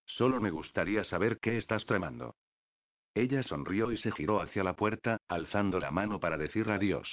Solo 0.06 0.40
me 0.40 0.52
gustaría 0.52 1.04
saber 1.04 1.40
qué 1.40 1.58
estás 1.58 1.86
tramando. 1.86 2.36
Ella 3.16 3.42
sonrió 3.44 3.92
y 3.92 3.98
se 3.98 4.12
giró 4.12 4.42
hacia 4.42 4.64
la 4.64 4.76
puerta, 4.76 5.18
alzando 5.28 5.80
la 5.80 5.90
mano 5.90 6.20
para 6.20 6.38
decir 6.38 6.70
adiós. 6.70 7.10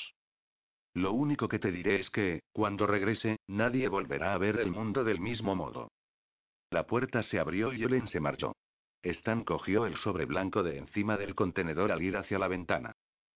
Lo 0.95 1.13
único 1.13 1.49
que 1.49 1.59
te 1.59 1.73
diré 1.73 2.01
es 2.01 2.11
que, 2.11 2.43
cuando 2.53 2.87
regrese, 2.87 3.39
nadie 3.47 3.89
volverá 3.89 4.35
a 4.35 4.39
ver 4.39 4.59
el 4.61 4.71
mundo 4.71 5.05
del 5.05 5.21
mismo 5.21 5.55
modo. 5.55 5.91
La 6.71 6.87
puerta 6.87 7.23
se 7.23 7.39
abrió 7.39 7.73
y 7.73 7.83
Ellen 7.85 8.09
se 8.09 8.21
marchó. 8.21 8.55
Stan 9.03 9.45
cogió 9.45 9.87
el 9.87 9.97
sobre 9.97 10.27
blanco 10.27 10.63
de 10.63 10.79
encima 10.79 11.17
del 11.17 11.35
contenedor 11.35 11.93
al 11.93 12.03
ir 12.03 12.17
hacia 12.17 12.39
la 12.39 12.49
ventana. 12.49 12.93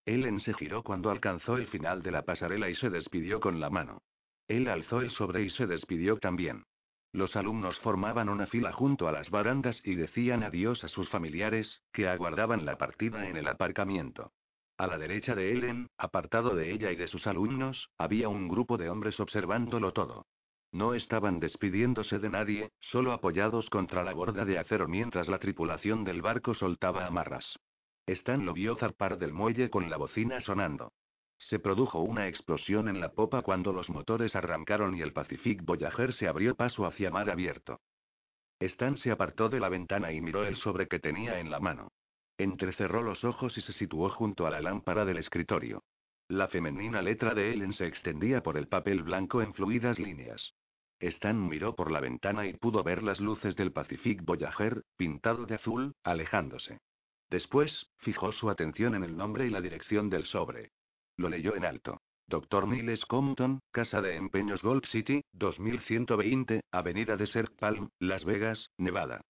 Ellen 0.07 0.41
se 0.41 0.55
giró 0.55 0.85
cuando 0.85 1.11
alcanzó 1.11 1.57
el 1.57 1.67
final 1.67 2.03
de 2.03 2.13
la 2.13 2.23
pasarela 2.23 2.71
y 2.71 2.77
se 2.77 2.91
despidió 2.91 3.41
con 3.41 3.59
la 3.59 3.71
mano. 3.71 4.03
Él 4.47 4.69
alzó 4.69 5.01
el 5.01 5.11
sobre 5.11 5.43
y 5.43 5.51
se 5.51 5.67
despidió 5.67 6.19
también. 6.19 6.65
Los 7.13 7.35
alumnos 7.35 7.79
formaban 7.81 8.29
una 8.29 8.47
fila 8.47 8.73
junto 8.73 9.09
a 9.09 9.13
las 9.13 9.31
barandas 9.31 9.81
y 9.85 9.97
decían 9.97 10.45
adiós 10.45 10.85
a 10.85 10.89
sus 10.89 11.09
familiares, 11.09 11.83
que 11.93 12.09
aguardaban 12.09 12.65
la 12.65 12.79
partida 12.79 13.29
en 13.29 13.37
el 13.37 13.49
aparcamiento. 13.49 14.33
A 14.79 14.87
la 14.87 14.99
derecha 14.99 15.35
de 15.35 15.53
Ellen, 15.53 15.89
apartado 15.99 16.55
de 16.55 16.71
ella 16.71 16.93
y 16.93 16.97
de 16.97 17.09
sus 17.09 17.27
alumnos, 17.27 17.89
había 17.99 18.29
un 18.29 18.47
grupo 18.47 18.77
de 18.77 18.91
hombres 18.91 19.19
observándolo 19.19 19.93
todo. 19.93 20.27
No 20.71 20.95
estaban 20.95 21.41
despidiéndose 21.41 22.19
de 22.19 22.29
nadie, 22.29 22.71
solo 22.81 23.13
apoyados 23.13 23.71
contra 23.71 24.05
la 24.05 24.13
borda 24.13 24.45
de 24.45 24.59
acero 24.59 24.87
mientras 24.87 25.27
la 25.29 25.39
tripulación 25.39 26.05
del 26.05 26.23
barco 26.23 26.55
soltaba 26.55 27.07
amarras. 27.07 27.59
Stan 28.07 28.47
lo 28.47 28.53
vio 28.53 28.77
zarpar 28.77 29.19
del 29.19 29.33
muelle 29.33 29.69
con 29.69 29.91
la 29.91 29.97
bocina 29.97 30.41
sonando. 30.41 30.93
Se 31.39 31.59
produjo 31.59 32.01
una 32.01 32.29
explosión 32.29 32.89
en 32.89 33.01
la 33.01 33.13
popa 33.13 33.43
cuando 33.43 33.73
los 33.73 33.91
motores 33.91 34.35
arrancaron 34.37 34.97
y 34.97 35.03
el 35.03 35.13
Pacific 35.13 35.63
Voyager 35.65 36.15
se 36.15 36.29
abrió 36.29 36.55
paso 36.55 36.87
hacia 36.87 37.11
mar 37.11 37.29
abierto. 37.29 37.81
Stan 38.61 38.97
se 38.97 39.11
apartó 39.11 39.49
de 39.49 39.61
la 39.61 39.69
ventana 39.69 40.13
y 40.13 40.21
miró 40.21 40.45
el 40.45 40.57
sobre 40.57 40.89
que 40.89 40.99
tenía 40.99 41.41
en 41.41 41.51
la 41.51 41.61
mano. 41.61 41.93
Entrecerró 42.39 43.03
los 43.03 43.25
ojos 43.25 43.57
y 43.59 43.61
se 43.61 43.73
situó 43.73 44.09
junto 44.11 44.47
a 44.47 44.51
la 44.51 44.61
lámpara 44.61 45.05
del 45.05 45.19
escritorio. 45.19 45.83
La 46.29 46.49
femenina 46.49 47.03
letra 47.03 47.35
de 47.35 47.53
Ellen 47.53 47.73
se 47.73 47.87
extendía 47.87 48.43
por 48.43 48.57
el 48.57 48.69
papel 48.69 49.03
blanco 49.03 49.43
en 49.43 49.53
fluidas 49.53 49.99
líneas. 49.99 50.55
Stan 51.01 51.49
miró 51.49 51.75
por 51.75 51.91
la 51.91 52.01
ventana 52.01 52.47
y 52.47 52.55
pudo 52.55 52.83
ver 52.83 53.03
las 53.03 53.21
luces 53.21 53.55
del 53.57 53.73
Pacific 53.73 54.25
Voyager, 54.25 54.83
pintado 54.97 55.45
de 55.45 55.57
azul, 55.57 55.95
alejándose. 56.03 56.79
Después, 57.31 57.89
fijó 57.99 58.33
su 58.33 58.51
atención 58.51 58.95
en 58.95 59.05
el 59.05 59.17
nombre 59.17 59.47
y 59.47 59.51
la 59.51 59.61
dirección 59.61 60.11
del 60.11 60.27
sobre. 60.27 60.71
Lo 61.17 61.29
leyó 61.29 61.57
en 61.57 61.65
alto. 61.65 62.01
Dr. 62.29 62.67
Niles 62.67 63.05
Compton, 63.07 63.61
Casa 63.71 64.01
de 64.01 64.17
Empeños 64.17 64.63
Gold 64.63 64.85
City, 64.87 65.23
2120, 65.33 66.61
Avenida 66.73 67.17
Desert 67.17 67.57
Palm, 67.59 67.91
Las 68.01 68.25
Vegas, 68.25 68.71
Nevada. 68.79 69.21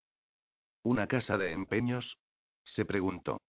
¿Una 0.83 1.07
casa 1.07 1.37
de 1.37 1.53
empeños? 1.53 2.17
Se 2.65 2.85
preguntó. 2.85 3.41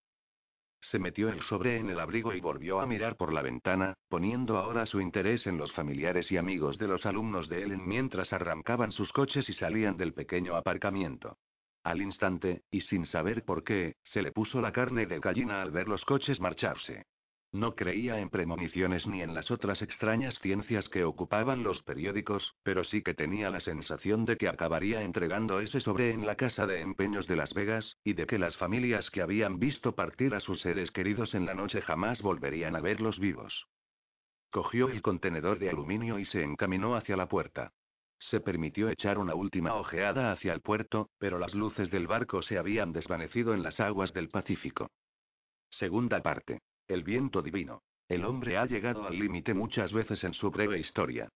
Se 0.82 1.00
metió 1.00 1.30
el 1.30 1.42
sobre 1.44 1.78
en 1.78 1.90
el 1.90 2.00
abrigo 2.00 2.34
y 2.34 2.42
volvió 2.42 2.80
a 2.80 2.86
mirar 2.86 3.16
por 3.16 3.32
la 3.32 3.42
ventana, 3.42 3.94
poniendo 4.10 4.58
ahora 4.58 4.86
su 4.86 5.02
interés 5.02 5.48
en 5.48 5.58
los 5.58 5.72
familiares 5.74 6.32
y 6.32 6.38
amigos 6.38 6.78
de 6.78 6.88
los 6.88 7.06
alumnos 7.06 7.48
de 7.48 7.64
Ellen 7.64 7.88
mientras 7.88 8.34
arrancaban 8.34 8.92
sus 8.92 9.12
coches 9.14 9.48
y 9.50 9.54
salían 9.54 9.98
del 9.98 10.14
pequeño 10.14 10.56
aparcamiento. 10.56 11.38
Al 11.88 12.02
instante, 12.02 12.64
y 12.70 12.82
sin 12.82 13.06
saber 13.06 13.46
por 13.46 13.64
qué, 13.64 13.96
se 14.04 14.22
le 14.22 14.34
puso 14.34 14.60
la 14.60 14.74
carne 14.74 15.06
de 15.06 15.22
gallina 15.22 15.62
al 15.62 15.72
ver 15.72 15.88
los 15.88 16.04
coches 16.04 16.38
marcharse. 16.42 17.06
No 17.54 17.76
creía 17.76 18.20
en 18.20 18.30
premoniciones 18.30 19.08
ni 19.08 19.22
en 19.22 19.34
las 19.34 19.52
otras 19.52 19.82
extrañas 19.82 20.38
ciencias 20.40 20.90
que 20.90 21.06
ocupaban 21.06 21.64
los 21.64 21.82
periódicos, 21.84 22.56
pero 22.64 22.84
sí 22.84 23.02
que 23.04 23.14
tenía 23.14 23.50
la 23.50 23.62
sensación 23.62 24.26
de 24.26 24.36
que 24.36 24.50
acabaría 24.50 25.02
entregando 25.02 25.62
ese 25.62 25.80
sobre 25.80 26.12
en 26.12 26.26
la 26.26 26.36
casa 26.36 26.68
de 26.68 26.82
empeños 26.82 27.26
de 27.26 27.38
Las 27.38 27.54
Vegas, 27.54 27.96
y 28.04 28.16
de 28.16 28.26
que 28.26 28.38
las 28.38 28.58
familias 28.58 29.10
que 29.10 29.22
habían 29.22 29.58
visto 29.58 29.96
partir 29.96 30.36
a 30.36 30.42
sus 30.42 30.60
seres 30.60 30.92
queridos 30.92 31.34
en 31.36 31.46
la 31.46 31.54
noche 31.54 31.82
jamás 31.82 32.22
volverían 32.22 32.76
a 32.76 32.82
verlos 32.82 33.18
vivos. 33.18 33.66
Cogió 34.52 34.90
el 34.90 35.02
contenedor 35.02 35.58
de 35.58 35.70
aluminio 35.70 36.20
y 36.20 36.26
se 36.26 36.44
encaminó 36.44 36.98
hacia 36.98 37.16
la 37.16 37.30
puerta. 37.30 37.72
Se 38.20 38.40
permitió 38.40 38.90
echar 38.90 39.18
una 39.18 39.36
última 39.36 39.76
ojeada 39.76 40.32
hacia 40.32 40.54
el 40.54 40.62
puerto, 40.62 41.10
pero 41.18 41.38
las 41.40 41.54
luces 41.54 41.92
del 41.92 42.08
barco 42.08 42.42
se 42.42 42.58
habían 42.58 42.92
desvanecido 42.92 43.54
en 43.54 43.64
las 43.64 43.80
aguas 43.80 44.14
del 44.14 44.30
Pacífico. 44.30 44.90
Segunda 45.70 46.22
parte. 46.22 46.62
El 46.88 47.04
viento 47.04 47.42
divino. 47.42 47.82
El 48.08 48.24
hombre 48.26 48.58
ha 48.58 48.66
llegado 48.66 49.06
al 49.06 49.20
límite 49.20 49.54
muchas 49.54 49.92
veces 49.92 50.24
en 50.24 50.34
su 50.34 50.50
breve 50.50 50.80
historia. 50.80 51.30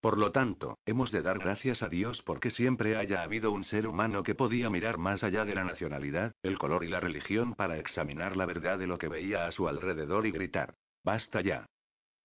Por 0.00 0.16
lo 0.16 0.30
tanto, 0.30 0.78
hemos 0.86 1.10
de 1.10 1.22
dar 1.22 1.38
gracias 1.38 1.82
a 1.82 1.88
Dios 1.88 2.22
porque 2.22 2.50
siempre 2.50 2.96
haya 2.96 3.22
habido 3.22 3.50
un 3.50 3.64
ser 3.64 3.86
humano 3.86 4.22
que 4.22 4.36
podía 4.36 4.70
mirar 4.70 4.96
más 4.96 5.24
allá 5.24 5.44
de 5.44 5.56
la 5.56 5.64
nacionalidad, 5.64 6.34
el 6.42 6.56
color 6.56 6.84
y 6.84 6.88
la 6.88 7.00
religión 7.00 7.54
para 7.54 7.78
examinar 7.78 8.36
la 8.36 8.46
verdad 8.46 8.78
de 8.78 8.86
lo 8.86 8.98
que 8.98 9.08
veía 9.08 9.46
a 9.46 9.52
su 9.52 9.66
alrededor 9.66 10.26
y 10.26 10.30
gritar, 10.30 10.74
basta 11.02 11.40
ya. 11.40 11.66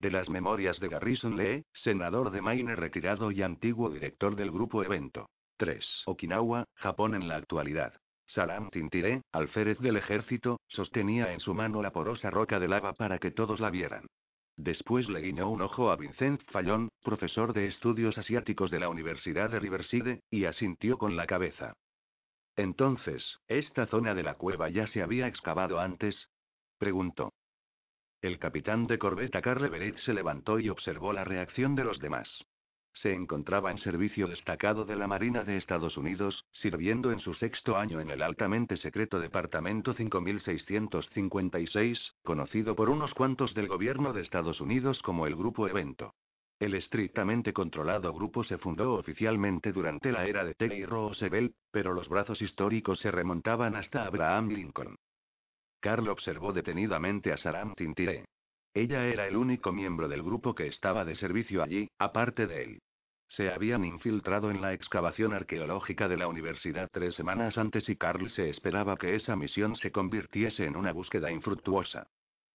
De 0.04 0.12
las 0.12 0.30
memorias 0.30 0.82
de 0.82 0.90
Garrison 0.90 1.38
Lee, 1.38 1.64
senador 1.72 2.32
de 2.32 2.42
Maine 2.42 2.76
retirado 2.76 3.32
y 3.32 3.42
antiguo 3.42 3.90
director 3.90 4.36
del 4.36 4.52
grupo 4.52 4.84
Evento. 4.84 5.30
3. 5.56 6.04
Okinawa, 6.08 6.66
Japón 6.76 7.16
en 7.16 7.30
la 7.30 7.38
actualidad. 7.38 7.94
Salam 8.28 8.70
Tintiré, 8.70 9.22
alférez 9.32 9.80
del 9.80 9.96
ejército, 9.96 10.60
sostenía 10.68 11.32
en 11.32 11.40
su 11.40 11.54
mano 11.54 11.82
la 11.82 11.94
porosa 11.94 12.30
roca 12.30 12.60
de 12.60 12.68
lava 12.68 12.92
para 12.92 13.18
que 13.18 13.32
todos 13.32 13.62
la 13.62 13.70
vieran. 13.70 14.06
Después 14.58 15.08
le 15.08 15.22
guiñó 15.22 15.50
un 15.50 15.62
ojo 15.62 15.90
a 15.90 15.96
Vincent 15.96 16.42
Fallon, 16.52 16.90
profesor 17.02 17.54
de 17.54 17.68
estudios 17.68 18.18
asiáticos 18.18 18.72
de 18.72 18.82
la 18.82 18.90
Universidad 18.90 19.52
de 19.52 19.60
Riverside, 19.62 20.20
y 20.30 20.44
asintió 20.44 20.98
con 20.98 21.16
la 21.16 21.28
cabeza. 21.28 21.76
Entonces, 22.58 23.40
¿esta 23.48 23.86
zona 23.86 24.14
de 24.14 24.24
la 24.24 24.34
cueva 24.34 24.68
ya 24.68 24.86
se 24.88 25.02
había 25.02 25.28
excavado 25.28 25.80
antes? 25.80 26.28
preguntó. 26.78 27.32
El 28.24 28.40
capitán 28.40 28.88
de 28.88 28.98
corbeta 28.98 29.40
Carl 29.42 29.66
Everett 29.66 29.98
se 29.98 30.14
levantó 30.14 30.58
y 30.58 30.70
observó 30.70 31.12
la 31.12 31.26
reacción 31.26 31.76
de 31.76 31.84
los 31.84 32.00
demás. 32.00 32.46
Se 32.94 33.14
encontraba 33.14 33.70
en 33.70 33.80
servicio 33.80 34.28
destacado 34.28 34.86
de 34.86 34.96
la 34.96 35.08
Marina 35.08 35.44
de 35.44 35.58
Estados 35.58 35.98
Unidos, 35.98 36.46
sirviendo 36.52 37.12
en 37.12 37.20
su 37.20 37.34
sexto 37.34 37.76
año 37.76 38.00
en 38.00 38.10
el 38.10 38.22
altamente 38.22 38.78
secreto 38.78 39.20
Departamento 39.20 39.94
5656, 39.94 42.14
conocido 42.24 42.78
por 42.78 42.90
unos 42.90 43.14
cuantos 43.14 43.54
del 43.54 43.68
gobierno 43.68 44.14
de 44.14 44.22
Estados 44.22 44.62
Unidos 44.62 45.02
como 45.02 45.28
el 45.28 45.36
Grupo 45.36 45.68
Evento. 45.68 46.16
El 46.60 46.76
estrictamente 46.76 47.52
controlado 47.52 48.14
grupo 48.14 48.46
se 48.46 48.58
fundó 48.58 48.94
oficialmente 48.94 49.74
durante 49.74 50.14
la 50.14 50.26
era 50.26 50.46
de 50.46 50.54
Teddy 50.54 50.86
Roosevelt, 50.86 51.54
pero 51.72 51.92
los 51.92 52.08
brazos 52.08 52.42
históricos 52.42 53.00
se 53.00 53.12
remontaban 53.12 53.76
hasta 53.76 54.06
Abraham 54.06 54.48
Lincoln. 54.48 54.96
Carl 55.84 56.08
observó 56.08 56.54
detenidamente 56.54 57.34
a 57.34 57.38
Saram 57.38 57.76
Tintire. 57.76 58.24
Ella 58.74 59.06
era 59.06 59.28
el 59.28 59.36
único 59.36 59.74
miembro 59.74 60.08
del 60.08 60.24
grupo 60.24 60.56
que 60.56 60.68
estaba 60.68 61.04
de 61.04 61.16
servicio 61.16 61.62
allí, 61.62 61.90
aparte 62.00 62.48
de 62.48 62.64
él. 62.64 62.82
Se 63.28 63.52
habían 63.52 63.84
infiltrado 63.84 64.50
en 64.50 64.62
la 64.62 64.72
excavación 64.72 65.34
arqueológica 65.34 66.08
de 66.08 66.16
la 66.16 66.30
universidad 66.30 66.88
tres 66.90 67.16
semanas 67.16 67.58
antes 67.58 67.90
y 67.90 67.98
Carl 67.98 68.30
se 68.30 68.50
esperaba 68.50 68.96
que 68.96 69.16
esa 69.16 69.36
misión 69.36 69.76
se 69.76 69.92
convirtiese 69.92 70.64
en 70.64 70.78
una 70.78 70.94
búsqueda 70.94 71.30
infructuosa. 71.32 72.08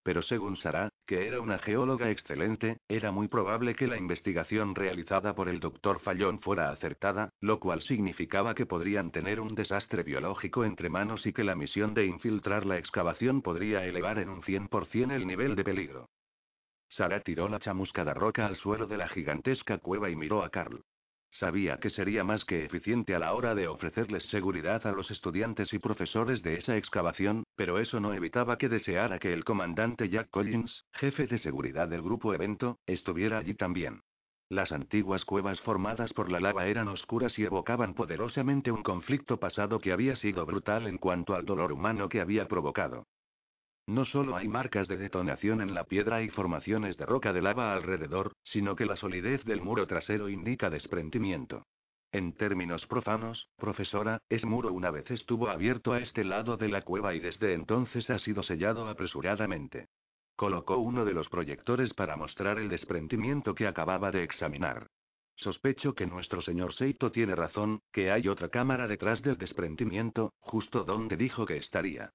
Pero 0.08 0.22
según 0.22 0.56
Sara, 0.56 0.88
que 1.06 1.28
era 1.28 1.38
una 1.38 1.58
geóloga 1.58 2.10
excelente, 2.10 2.78
era 2.88 3.12
muy 3.12 3.28
probable 3.28 3.74
que 3.74 3.86
la 3.86 3.98
investigación 3.98 4.74
realizada 4.74 5.34
por 5.34 5.50
el 5.50 5.60
doctor 5.60 6.00
Fallón 6.00 6.40
fuera 6.40 6.70
acertada, 6.70 7.34
lo 7.42 7.60
cual 7.60 7.82
significaba 7.82 8.54
que 8.54 8.64
podrían 8.64 9.10
tener 9.10 9.38
un 9.38 9.54
desastre 9.54 10.04
biológico 10.04 10.64
entre 10.64 10.88
manos 10.88 11.26
y 11.26 11.34
que 11.34 11.44
la 11.44 11.54
misión 11.54 11.92
de 11.92 12.06
infiltrar 12.06 12.64
la 12.64 12.78
excavación 12.78 13.42
podría 13.42 13.84
elevar 13.84 14.18
en 14.18 14.30
un 14.30 14.40
100% 14.40 15.12
el 15.12 15.26
nivel 15.26 15.54
de 15.56 15.64
peligro. 15.64 16.08
Sara 16.88 17.20
tiró 17.20 17.50
la 17.50 17.60
chamuscada 17.60 18.14
roca 18.14 18.46
al 18.46 18.56
suelo 18.56 18.86
de 18.86 18.96
la 18.96 19.08
gigantesca 19.08 19.76
cueva 19.76 20.08
y 20.08 20.16
miró 20.16 20.42
a 20.42 20.48
Carl. 20.48 20.86
Sabía 21.30 21.78
que 21.78 21.90
sería 21.90 22.24
más 22.24 22.44
que 22.44 22.64
eficiente 22.64 23.14
a 23.14 23.18
la 23.18 23.34
hora 23.34 23.54
de 23.54 23.68
ofrecerles 23.68 24.24
seguridad 24.24 24.86
a 24.86 24.92
los 24.92 25.10
estudiantes 25.10 25.72
y 25.72 25.78
profesores 25.78 26.42
de 26.42 26.54
esa 26.54 26.76
excavación, 26.76 27.44
pero 27.54 27.78
eso 27.78 28.00
no 28.00 28.14
evitaba 28.14 28.58
que 28.58 28.68
deseara 28.68 29.18
que 29.18 29.32
el 29.32 29.44
comandante 29.44 30.08
Jack 30.08 30.30
Collins, 30.30 30.86
jefe 30.94 31.26
de 31.26 31.38
seguridad 31.38 31.88
del 31.88 32.02
grupo 32.02 32.34
evento, 32.34 32.78
estuviera 32.86 33.38
allí 33.38 33.54
también. 33.54 34.00
Las 34.50 34.72
antiguas 34.72 35.26
cuevas 35.26 35.60
formadas 35.60 36.12
por 36.14 36.30
la 36.30 36.40
lava 36.40 36.66
eran 36.66 36.88
oscuras 36.88 37.38
y 37.38 37.44
evocaban 37.44 37.92
poderosamente 37.92 38.72
un 38.72 38.82
conflicto 38.82 39.38
pasado 39.38 39.78
que 39.78 39.92
había 39.92 40.16
sido 40.16 40.46
brutal 40.46 40.86
en 40.86 40.96
cuanto 40.96 41.34
al 41.34 41.44
dolor 41.44 41.70
humano 41.70 42.08
que 42.08 42.22
había 42.22 42.48
provocado. 42.48 43.06
No 43.88 44.04
solo 44.04 44.36
hay 44.36 44.48
marcas 44.48 44.86
de 44.86 44.98
detonación 44.98 45.62
en 45.62 45.72
la 45.72 45.84
piedra 45.84 46.20
y 46.20 46.28
formaciones 46.28 46.98
de 46.98 47.06
roca 47.06 47.32
de 47.32 47.40
lava 47.40 47.72
alrededor, 47.72 48.32
sino 48.44 48.76
que 48.76 48.84
la 48.84 48.96
solidez 48.96 49.42
del 49.46 49.62
muro 49.62 49.86
trasero 49.86 50.28
indica 50.28 50.68
desprendimiento. 50.68 51.64
En 52.12 52.34
términos 52.34 52.86
profanos, 52.86 53.48
profesora, 53.56 54.20
ese 54.28 54.44
muro 54.44 54.74
una 54.74 54.90
vez 54.90 55.10
estuvo 55.10 55.48
abierto 55.48 55.94
a 55.94 56.00
este 56.00 56.22
lado 56.22 56.58
de 56.58 56.68
la 56.68 56.82
cueva 56.82 57.14
y 57.14 57.20
desde 57.20 57.54
entonces 57.54 58.10
ha 58.10 58.18
sido 58.18 58.42
sellado 58.42 58.86
apresuradamente. 58.88 59.88
Colocó 60.36 60.76
uno 60.76 61.06
de 61.06 61.14
los 61.14 61.30
proyectores 61.30 61.94
para 61.94 62.14
mostrar 62.14 62.58
el 62.58 62.68
desprendimiento 62.68 63.54
que 63.54 63.66
acababa 63.66 64.10
de 64.10 64.22
examinar. 64.22 64.88
Sospecho 65.36 65.94
que 65.94 66.06
nuestro 66.06 66.42
señor 66.42 66.74
Seito 66.74 67.10
tiene 67.10 67.34
razón, 67.34 67.80
que 67.90 68.10
hay 68.10 68.28
otra 68.28 68.50
cámara 68.50 68.86
detrás 68.86 69.22
del 69.22 69.38
desprendimiento, 69.38 70.34
justo 70.40 70.84
donde 70.84 71.16
dijo 71.16 71.46
que 71.46 71.56
estaría. 71.56 72.12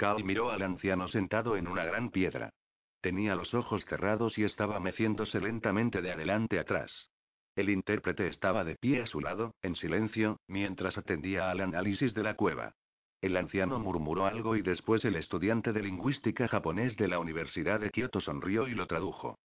Cal 0.00 0.24
miró 0.24 0.50
al 0.50 0.62
anciano 0.62 1.08
sentado 1.08 1.58
en 1.58 1.68
una 1.68 1.84
gran 1.84 2.08
piedra. 2.08 2.54
Tenía 3.02 3.34
los 3.34 3.52
ojos 3.52 3.84
cerrados 3.84 4.38
y 4.38 4.44
estaba 4.44 4.80
meciéndose 4.80 5.38
lentamente 5.42 6.00
de 6.00 6.10
adelante 6.10 6.58
atrás. 6.58 7.10
El 7.54 7.68
intérprete 7.68 8.26
estaba 8.26 8.64
de 8.64 8.76
pie 8.76 9.02
a 9.02 9.06
su 9.06 9.20
lado, 9.20 9.56
en 9.60 9.76
silencio, 9.76 10.38
mientras 10.46 10.96
atendía 10.96 11.50
al 11.50 11.60
análisis 11.60 12.14
de 12.14 12.22
la 12.22 12.34
cueva. 12.34 12.72
El 13.20 13.36
anciano 13.36 13.78
murmuró 13.78 14.24
algo 14.24 14.56
y 14.56 14.62
después 14.62 15.04
el 15.04 15.16
estudiante 15.16 15.74
de 15.74 15.82
lingüística 15.82 16.48
japonés 16.48 16.96
de 16.96 17.06
la 17.06 17.18
Universidad 17.18 17.78
de 17.78 17.90
Kioto 17.90 18.22
sonrió 18.22 18.68
y 18.68 18.74
lo 18.74 18.86
tradujo. 18.86 19.38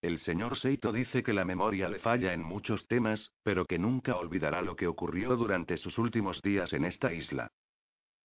El 0.00 0.18
señor 0.20 0.58
Seito 0.58 0.92
dice 0.92 1.22
que 1.22 1.34
la 1.34 1.44
memoria 1.44 1.90
le 1.90 1.98
falla 1.98 2.32
en 2.32 2.42
muchos 2.42 2.88
temas, 2.88 3.32
pero 3.42 3.66
que 3.66 3.78
nunca 3.78 4.16
olvidará 4.16 4.62
lo 4.62 4.76
que 4.76 4.86
ocurrió 4.86 5.36
durante 5.36 5.76
sus 5.76 5.98
últimos 5.98 6.40
días 6.40 6.72
en 6.72 6.86
esta 6.86 7.12
isla. 7.12 7.50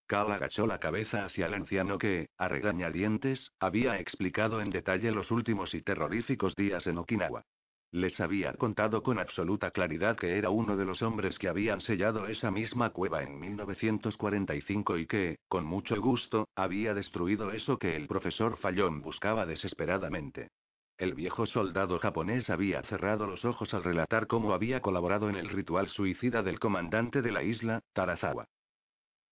Cal 0.09 0.33
agachó 0.33 0.67
la 0.67 0.79
cabeza 0.79 1.27
hacia 1.27 1.45
el 1.47 1.53
anciano 1.53 1.99
que, 1.99 2.31
a 2.39 2.49
regañadientes, 2.49 3.53
había 3.61 4.01
explicado 4.01 4.63
en 4.63 4.71
detalle 4.71 5.13
los 5.13 5.31
últimos 5.31 5.75
y 5.75 5.83
terroríficos 5.83 6.55
días 6.57 6.87
en 6.87 6.97
Okinawa. 6.97 7.45
Les 7.91 8.19
había 8.19 8.55
contado 8.55 9.03
con 9.03 9.19
absoluta 9.19 9.71
claridad 9.71 10.17
que 10.17 10.39
era 10.39 10.49
uno 10.49 10.79
de 10.79 10.87
los 10.87 11.03
hombres 11.03 11.39
que 11.39 11.49
habían 11.49 11.83
sellado 11.83 12.27
esa 12.27 12.51
misma 12.51 12.89
cueva 12.89 13.23
en 13.23 13.39
1945 13.39 14.97
y 14.97 15.07
que, 15.07 15.39
con 15.47 15.67
mucho 15.67 16.01
gusto, 16.01 16.49
había 16.57 16.95
destruido 16.95 17.53
eso 17.53 17.77
que 17.77 17.95
el 17.95 18.07
profesor 18.07 18.57
Fallón 18.57 19.03
buscaba 19.03 19.45
desesperadamente. 19.45 20.49
El 20.97 21.13
viejo 21.13 21.45
soldado 21.45 21.99
japonés 21.99 22.49
había 22.49 22.81
cerrado 22.85 23.27
los 23.27 23.45
ojos 23.45 23.75
al 23.75 23.85
relatar 23.85 24.27
cómo 24.27 24.55
había 24.55 24.81
colaborado 24.81 25.29
en 25.29 25.37
el 25.37 25.51
ritual 25.51 25.89
suicida 25.89 26.43
del 26.43 26.59
comandante 26.59 27.21
de 27.21 27.31
la 27.31 27.43
isla, 27.43 27.81
Tarazawa. 27.93 28.47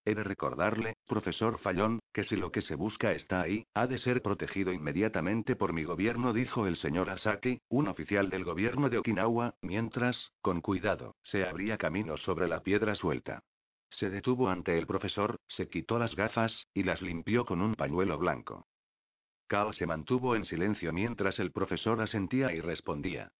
He 0.06 0.14
de 0.14 0.22
recordarle, 0.22 0.94
profesor 1.08 1.58
Fallón, 1.58 1.98
que 2.14 2.22
si 2.22 2.36
lo 2.36 2.52
que 2.52 2.62
se 2.62 2.76
busca 2.76 3.10
está 3.10 3.40
ahí, 3.40 3.66
ha 3.74 3.88
de 3.88 3.98
ser 3.98 4.22
protegido 4.22 4.72
inmediatamente 4.72 5.56
por 5.56 5.72
mi 5.72 5.82
gobierno, 5.82 6.32
dijo 6.32 6.68
el 6.68 6.76
señor 6.76 7.10
Asaki, 7.10 7.60
un 7.68 7.88
oficial 7.88 8.30
del 8.30 8.44
gobierno 8.44 8.88
de 8.88 8.98
Okinawa, 8.98 9.56
mientras, 9.62 10.30
con 10.42 10.60
cuidado, 10.60 11.16
se 11.24 11.44
abría 11.44 11.76
camino 11.76 12.16
sobre 12.18 12.46
la 12.46 12.60
piedra 12.60 12.94
suelta. 12.94 13.42
Se 13.90 14.08
detuvo 14.08 14.48
ante 14.48 14.78
el 14.78 14.86
profesor, 14.86 15.40
se 15.48 15.68
quitó 15.68 15.98
las 15.98 16.14
gafas, 16.14 16.68
y 16.72 16.84
las 16.84 17.02
limpió 17.02 17.44
con 17.44 17.60
un 17.60 17.74
pañuelo 17.74 18.16
blanco. 18.16 18.68
Cal 19.48 19.74
se 19.74 19.86
mantuvo 19.86 20.36
en 20.36 20.44
silencio 20.44 20.92
mientras 20.92 21.40
el 21.40 21.50
profesor 21.50 22.00
asentía 22.00 22.52
y 22.52 22.60
respondía. 22.60 23.32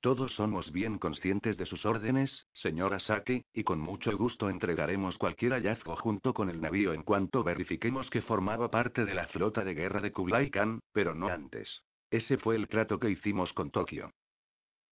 Todos 0.00 0.32
somos 0.32 0.72
bien 0.72 0.98
conscientes 0.98 1.58
de 1.58 1.66
sus 1.66 1.84
órdenes, 1.84 2.46
señora 2.54 3.00
Saki, 3.00 3.44
y 3.52 3.64
con 3.64 3.78
mucho 3.78 4.16
gusto 4.16 4.48
entregaremos 4.48 5.18
cualquier 5.18 5.52
hallazgo 5.52 5.94
junto 5.96 6.32
con 6.32 6.48
el 6.48 6.58
navío 6.58 6.94
en 6.94 7.02
cuanto 7.02 7.44
verifiquemos 7.44 8.08
que 8.08 8.22
formaba 8.22 8.70
parte 8.70 9.04
de 9.04 9.12
la 9.12 9.26
flota 9.28 9.62
de 9.62 9.74
guerra 9.74 10.00
de 10.00 10.10
Kublai 10.10 10.50
Khan, 10.50 10.80
pero 10.92 11.14
no 11.14 11.28
antes. 11.28 11.82
Ese 12.10 12.38
fue 12.38 12.56
el 12.56 12.66
trato 12.66 12.98
que 12.98 13.10
hicimos 13.10 13.52
con 13.52 13.70
Tokio. 13.70 14.10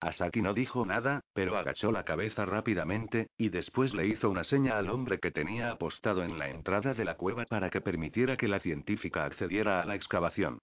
Asaki 0.02 0.42
no 0.42 0.54
dijo 0.54 0.86
nada, 0.86 1.22
pero 1.34 1.58
agachó 1.58 1.94
la 1.94 2.04
cabeza 2.04 2.46
rápidamente, 2.46 3.30
y 3.38 3.48
después 3.48 3.94
le 3.94 4.08
hizo 4.08 4.30
una 4.30 4.44
seña 4.44 4.78
al 4.78 4.90
hombre 4.90 5.20
que 5.20 5.32
tenía 5.32 5.72
apostado 5.72 6.24
en 6.24 6.38
la 6.38 6.50
entrada 6.50 6.94
de 6.94 7.06
la 7.06 7.16
cueva 7.16 7.46
para 7.46 7.70
que 7.70 7.80
permitiera 7.80 8.36
que 8.36 8.50
la 8.50 8.60
científica 8.60 9.24
accediera 9.24 9.82
a 9.82 9.86
la 9.86 9.96
excavación. 9.96 10.60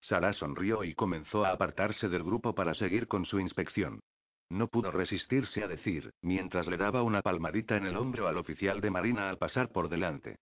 Sara 0.00 0.32
sonrió 0.32 0.84
y 0.84 0.94
comenzó 0.94 1.44
a 1.44 1.50
apartarse 1.50 2.08
del 2.08 2.22
grupo 2.22 2.54
para 2.54 2.74
seguir 2.74 3.08
con 3.08 3.24
su 3.24 3.40
inspección. 3.40 4.00
No 4.48 4.68
pudo 4.68 4.92
resistirse 4.92 5.64
a 5.64 5.68
decir, 5.68 6.12
mientras 6.22 6.66
le 6.68 6.76
daba 6.76 7.02
una 7.02 7.22
palmadita 7.22 7.76
en 7.76 7.86
el 7.86 7.96
hombro 7.96 8.28
al 8.28 8.36
oficial 8.36 8.80
de 8.80 8.90
marina 8.90 9.28
al 9.28 9.38
pasar 9.38 9.70
por 9.70 9.88
delante. 9.88 10.36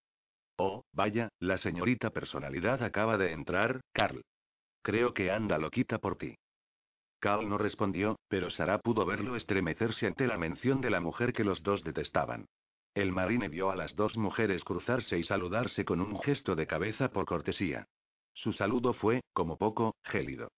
Oh, 0.56 0.84
vaya, 0.92 1.30
la 1.40 1.58
señorita 1.58 2.10
personalidad 2.10 2.82
acaba 2.82 3.16
de 3.16 3.32
entrar, 3.32 3.80
Carl. 3.92 4.22
Creo 4.82 5.14
que 5.14 5.30
anda 5.30 5.58
loquita 5.58 5.98
por 5.98 6.16
ti. 6.16 6.36
Carl 7.18 7.48
no 7.48 7.56
respondió, 7.56 8.18
pero 8.28 8.50
Sara 8.50 8.78
pudo 8.78 9.06
verlo 9.06 9.34
estremecerse 9.34 10.06
ante 10.06 10.26
la 10.26 10.36
mención 10.36 10.82
de 10.82 10.90
la 10.90 11.00
mujer 11.00 11.32
que 11.32 11.42
los 11.42 11.62
dos 11.62 11.82
detestaban. 11.82 12.46
El 12.94 13.10
marine 13.10 13.48
vio 13.48 13.70
a 13.70 13.76
las 13.76 13.96
dos 13.96 14.16
mujeres 14.16 14.62
cruzarse 14.62 15.18
y 15.18 15.24
saludarse 15.24 15.84
con 15.84 16.00
un 16.00 16.20
gesto 16.20 16.54
de 16.54 16.66
cabeza 16.66 17.08
por 17.08 17.24
cortesía. 17.24 17.88
Su 18.34 18.52
saludo 18.52 18.92
fue, 18.92 19.22
como 19.32 19.56
poco, 19.56 19.94
gélido. 20.02 20.48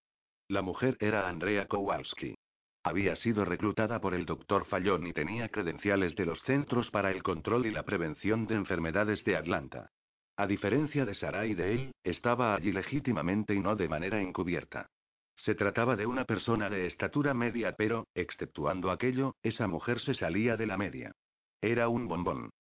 La 0.49 0.63
mujer 0.63 0.97
era 1.01 1.29
Andrea 1.29 1.67
Kowalski. 1.67 2.35
Había 2.83 3.17
sido 3.17 3.45
reclutada 3.45 4.01
por 4.01 4.15
el 4.15 4.27
doctor 4.27 4.65
Fallon 4.67 5.07
y 5.07 5.13
tenía 5.13 5.49
credenciales 5.49 6.15
de 6.15 6.25
los 6.25 6.41
Centros 6.43 6.91
para 6.91 7.11
el 7.11 7.23
Control 7.23 7.67
y 7.67 7.73
la 7.73 7.85
Prevención 7.85 8.47
de 8.47 8.55
Enfermedades 8.55 9.25
de 9.25 9.37
Atlanta. 9.37 9.91
A 10.37 10.47
diferencia 10.47 11.05
de 11.05 11.15
Sara 11.15 11.47
y 11.47 11.55
de 11.55 11.73
él, 11.73 11.95
estaba 12.05 12.55
allí 12.55 12.71
legítimamente 12.71 13.55
y 13.55 13.61
no 13.61 13.75
de 13.75 13.89
manera 13.89 14.21
encubierta. 14.21 14.89
Se 15.37 15.55
trataba 15.55 15.97
de 15.97 16.07
una 16.07 16.25
persona 16.25 16.71
de 16.71 16.87
estatura 16.87 17.35
media, 17.35 17.75
pero, 17.77 18.07
exceptuando 18.15 18.91
aquello, 18.91 19.35
esa 19.43 19.67
mujer 19.67 20.01
se 20.01 20.15
salía 20.15 20.57
de 20.57 20.67
la 20.67 20.77
media. 20.77 21.13
Era 21.61 21.89
un 21.89 22.07
bombón. 22.07 22.51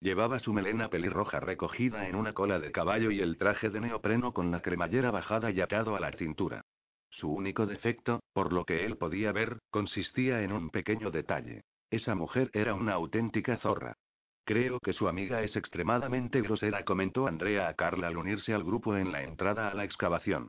Llevaba 0.00 0.38
su 0.38 0.52
melena 0.52 0.88
pelirroja 0.90 1.40
recogida 1.40 2.08
en 2.08 2.14
una 2.14 2.32
cola 2.32 2.60
de 2.60 2.70
caballo 2.70 3.10
y 3.10 3.20
el 3.20 3.36
traje 3.36 3.68
de 3.68 3.80
neopreno 3.80 4.32
con 4.32 4.50
la 4.52 4.62
cremallera 4.62 5.10
bajada 5.10 5.50
y 5.50 5.60
atado 5.60 5.96
a 5.96 6.00
la 6.00 6.12
cintura. 6.12 6.64
Su 7.10 7.32
único 7.32 7.66
defecto, 7.66 8.20
por 8.32 8.52
lo 8.52 8.64
que 8.64 8.84
él 8.84 8.96
podía 8.96 9.32
ver, 9.32 9.58
consistía 9.70 10.42
en 10.42 10.52
un 10.52 10.70
pequeño 10.70 11.10
detalle. 11.10 11.62
Esa 11.90 12.14
mujer 12.14 12.50
era 12.52 12.74
una 12.74 12.92
auténtica 12.92 13.56
zorra. 13.56 13.94
Creo 14.44 14.78
que 14.78 14.92
su 14.92 15.08
amiga 15.08 15.42
es 15.42 15.56
extremadamente 15.56 16.40
grosera, 16.42 16.84
comentó 16.84 17.26
Andrea 17.26 17.68
a 17.68 17.74
Carla 17.74 18.06
al 18.06 18.18
unirse 18.18 18.54
al 18.54 18.62
grupo 18.62 18.96
en 18.96 19.10
la 19.10 19.22
entrada 19.22 19.68
a 19.68 19.74
la 19.74 19.84
excavación. 19.84 20.48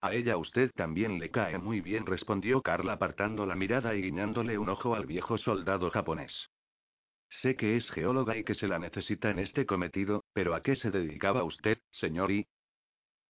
A 0.00 0.12
ella 0.12 0.36
usted 0.36 0.70
también 0.76 1.18
le 1.18 1.30
cae 1.30 1.58
muy 1.58 1.80
bien, 1.80 2.06
respondió 2.06 2.60
Carla 2.62 2.92
apartando 2.92 3.46
la 3.46 3.56
mirada 3.56 3.94
y 3.94 4.02
guiñándole 4.02 4.58
un 4.58 4.68
ojo 4.68 4.94
al 4.94 5.06
viejo 5.06 5.38
soldado 5.38 5.90
japonés. 5.90 6.48
Sé 7.30 7.56
que 7.56 7.76
es 7.76 7.88
geóloga 7.90 8.36
y 8.36 8.44
que 8.44 8.54
se 8.54 8.68
la 8.68 8.78
necesita 8.78 9.30
en 9.30 9.38
este 9.38 9.66
cometido, 9.66 10.24
pero 10.32 10.54
¿a 10.54 10.62
qué 10.62 10.76
se 10.76 10.90
dedicaba 10.90 11.44
usted, 11.44 11.78
señor? 11.92 12.30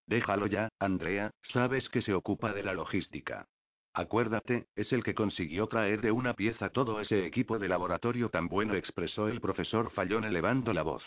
Déjalo 0.06 0.46
ya, 0.46 0.70
Andrea, 0.78 1.32
sabes 1.52 1.88
que 1.90 2.00
se 2.00 2.14
ocupa 2.14 2.52
de 2.52 2.62
la 2.62 2.72
logística. 2.72 3.46
Acuérdate, 3.92 4.68
es 4.76 4.92
el 4.92 5.02
que 5.02 5.14
consiguió 5.14 5.66
traer 5.66 6.00
de 6.00 6.12
una 6.12 6.34
pieza 6.34 6.70
todo 6.70 7.00
ese 7.00 7.26
equipo 7.26 7.58
de 7.58 7.68
laboratorio 7.68 8.30
tan 8.30 8.48
bueno, 8.48 8.74
expresó 8.74 9.28
el 9.28 9.40
profesor 9.40 9.90
Fallón 9.90 10.24
elevando 10.24 10.72
la 10.72 10.82
voz. 10.82 11.02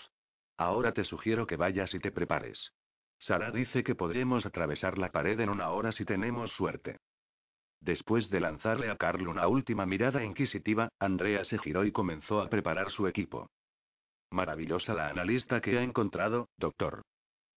Ahora 0.57 0.91
te 0.93 1.03
sugiero 1.03 1.47
que 1.47 1.55
vayas 1.55 1.93
y 1.93 1.99
te 1.99 2.11
prepares. 2.11 2.73
Sara 3.17 3.51
dice 3.51 3.83
que 3.83 3.95
podremos 3.95 4.45
atravesar 4.45 4.97
la 4.97 5.11
pared 5.11 5.39
en 5.39 5.49
una 5.49 5.69
hora 5.69 5.91
si 5.91 6.05
tenemos 6.05 6.51
suerte. 6.53 6.97
Después 7.81 8.29
de 8.29 8.39
lanzarle 8.39 8.91
a 8.91 8.95
Carl 8.95 9.27
una 9.27 9.47
última 9.47 9.87
mirada 9.87 10.23
inquisitiva, 10.23 10.89
Andrea 10.99 11.43
se 11.45 11.57
giró 11.57 11.83
y 11.83 11.91
comenzó 11.91 12.39
a 12.39 12.49
preparar 12.49 12.91
su 12.91 13.07
equipo. 13.07 13.49
Maravillosa 14.29 14.93
la 14.93 15.09
analista 15.09 15.59
que 15.61 15.77
ha 15.77 15.83
encontrado, 15.83 16.47
doctor. 16.57 17.01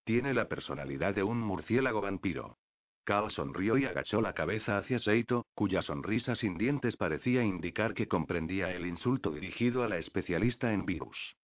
Tiene 0.05 0.35
la 0.35 0.49
personalidad 0.49 1.15
de 1.15 1.23
un 1.23 1.41
murciélago 1.41 2.01
vampiro. 2.01 2.57
Carl 3.05 3.31
sonrió 3.31 3.77
y 3.77 3.85
agachó 3.85 4.23
la 4.23 4.33
cabeza 4.33 4.79
hacia 4.79 4.99
Seito, 4.99 5.45
cuya 5.55 5.83
sonrisa 5.83 6.35
sin 6.37 6.57
dientes 6.57 6.97
parecía 6.97 7.45
indicar 7.45 7.93
que 7.93 8.09
comprendía 8.09 8.71
el 8.71 8.87
insulto 8.87 9.31
dirigido 9.31 9.85
a 9.85 9.89
la 9.89 9.99
especialista 9.99 10.73
en 10.73 10.87
virus. 10.87 11.37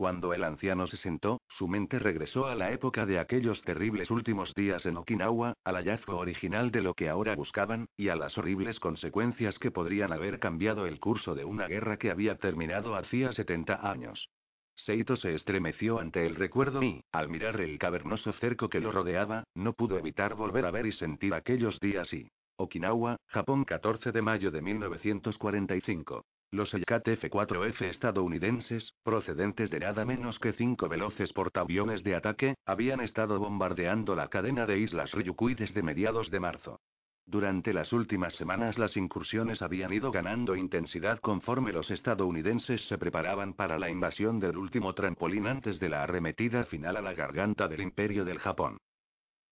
Cuando 0.00 0.32
el 0.32 0.44
anciano 0.44 0.86
se 0.86 0.96
sentó, 0.96 1.42
su 1.58 1.68
mente 1.68 1.98
regresó 1.98 2.46
a 2.46 2.54
la 2.54 2.72
época 2.72 3.04
de 3.04 3.18
aquellos 3.18 3.60
terribles 3.64 4.10
últimos 4.10 4.54
días 4.54 4.86
en 4.86 4.96
Okinawa, 4.96 5.52
al 5.62 5.74
hallazgo 5.74 6.16
original 6.16 6.70
de 6.70 6.80
lo 6.80 6.94
que 6.94 7.10
ahora 7.10 7.36
buscaban, 7.36 7.84
y 7.98 8.08
a 8.08 8.16
las 8.16 8.38
horribles 8.38 8.80
consecuencias 8.80 9.58
que 9.58 9.70
podrían 9.70 10.10
haber 10.14 10.38
cambiado 10.38 10.86
el 10.86 11.00
curso 11.00 11.34
de 11.34 11.44
una 11.44 11.66
guerra 11.66 11.98
que 11.98 12.10
había 12.10 12.38
terminado 12.38 12.96
hacía 12.96 13.34
70 13.34 13.90
años. 13.90 14.30
Seito 14.74 15.16
se 15.16 15.34
estremeció 15.34 15.98
ante 15.98 16.24
el 16.24 16.34
recuerdo 16.34 16.82
y, 16.82 17.04
al 17.12 17.28
mirar 17.28 17.60
el 17.60 17.78
cavernoso 17.78 18.32
cerco 18.32 18.70
que 18.70 18.80
lo 18.80 18.92
rodeaba, 18.92 19.44
no 19.54 19.74
pudo 19.74 19.98
evitar 19.98 20.34
volver 20.34 20.64
a 20.64 20.70
ver 20.70 20.86
y 20.86 20.92
sentir 20.92 21.34
aquellos 21.34 21.78
días 21.78 22.10
y. 22.14 22.30
Okinawa, 22.56 23.18
Japón 23.26 23.66
14 23.66 24.12
de 24.12 24.22
mayo 24.22 24.50
de 24.50 24.62
1945. 24.62 26.24
Los 26.52 26.74
Hellcat 26.74 27.06
F-4F 27.06 27.82
estadounidenses, 27.82 28.92
procedentes 29.04 29.70
de 29.70 29.78
nada 29.78 30.04
menos 30.04 30.36
que 30.40 30.52
cinco 30.52 30.88
veloces 30.88 31.32
portaaviones 31.32 32.02
de 32.02 32.16
ataque, 32.16 32.56
habían 32.66 33.00
estado 33.00 33.38
bombardeando 33.38 34.16
la 34.16 34.26
cadena 34.26 34.66
de 34.66 34.80
islas 34.80 35.12
Ryukui 35.12 35.54
desde 35.54 35.80
mediados 35.84 36.28
de 36.28 36.40
marzo. 36.40 36.80
Durante 37.24 37.72
las 37.72 37.92
últimas 37.92 38.34
semanas 38.34 38.78
las 38.78 38.96
incursiones 38.96 39.62
habían 39.62 39.92
ido 39.92 40.10
ganando 40.10 40.56
intensidad 40.56 41.20
conforme 41.20 41.72
los 41.72 41.88
estadounidenses 41.92 42.84
se 42.88 42.98
preparaban 42.98 43.54
para 43.54 43.78
la 43.78 43.88
invasión 43.88 44.40
del 44.40 44.56
último 44.56 44.92
trampolín 44.92 45.46
antes 45.46 45.78
de 45.78 45.88
la 45.88 46.02
arremetida 46.02 46.64
final 46.64 46.96
a 46.96 47.00
la 47.00 47.14
garganta 47.14 47.68
del 47.68 47.82
imperio 47.82 48.24
del 48.24 48.40
Japón. 48.40 48.78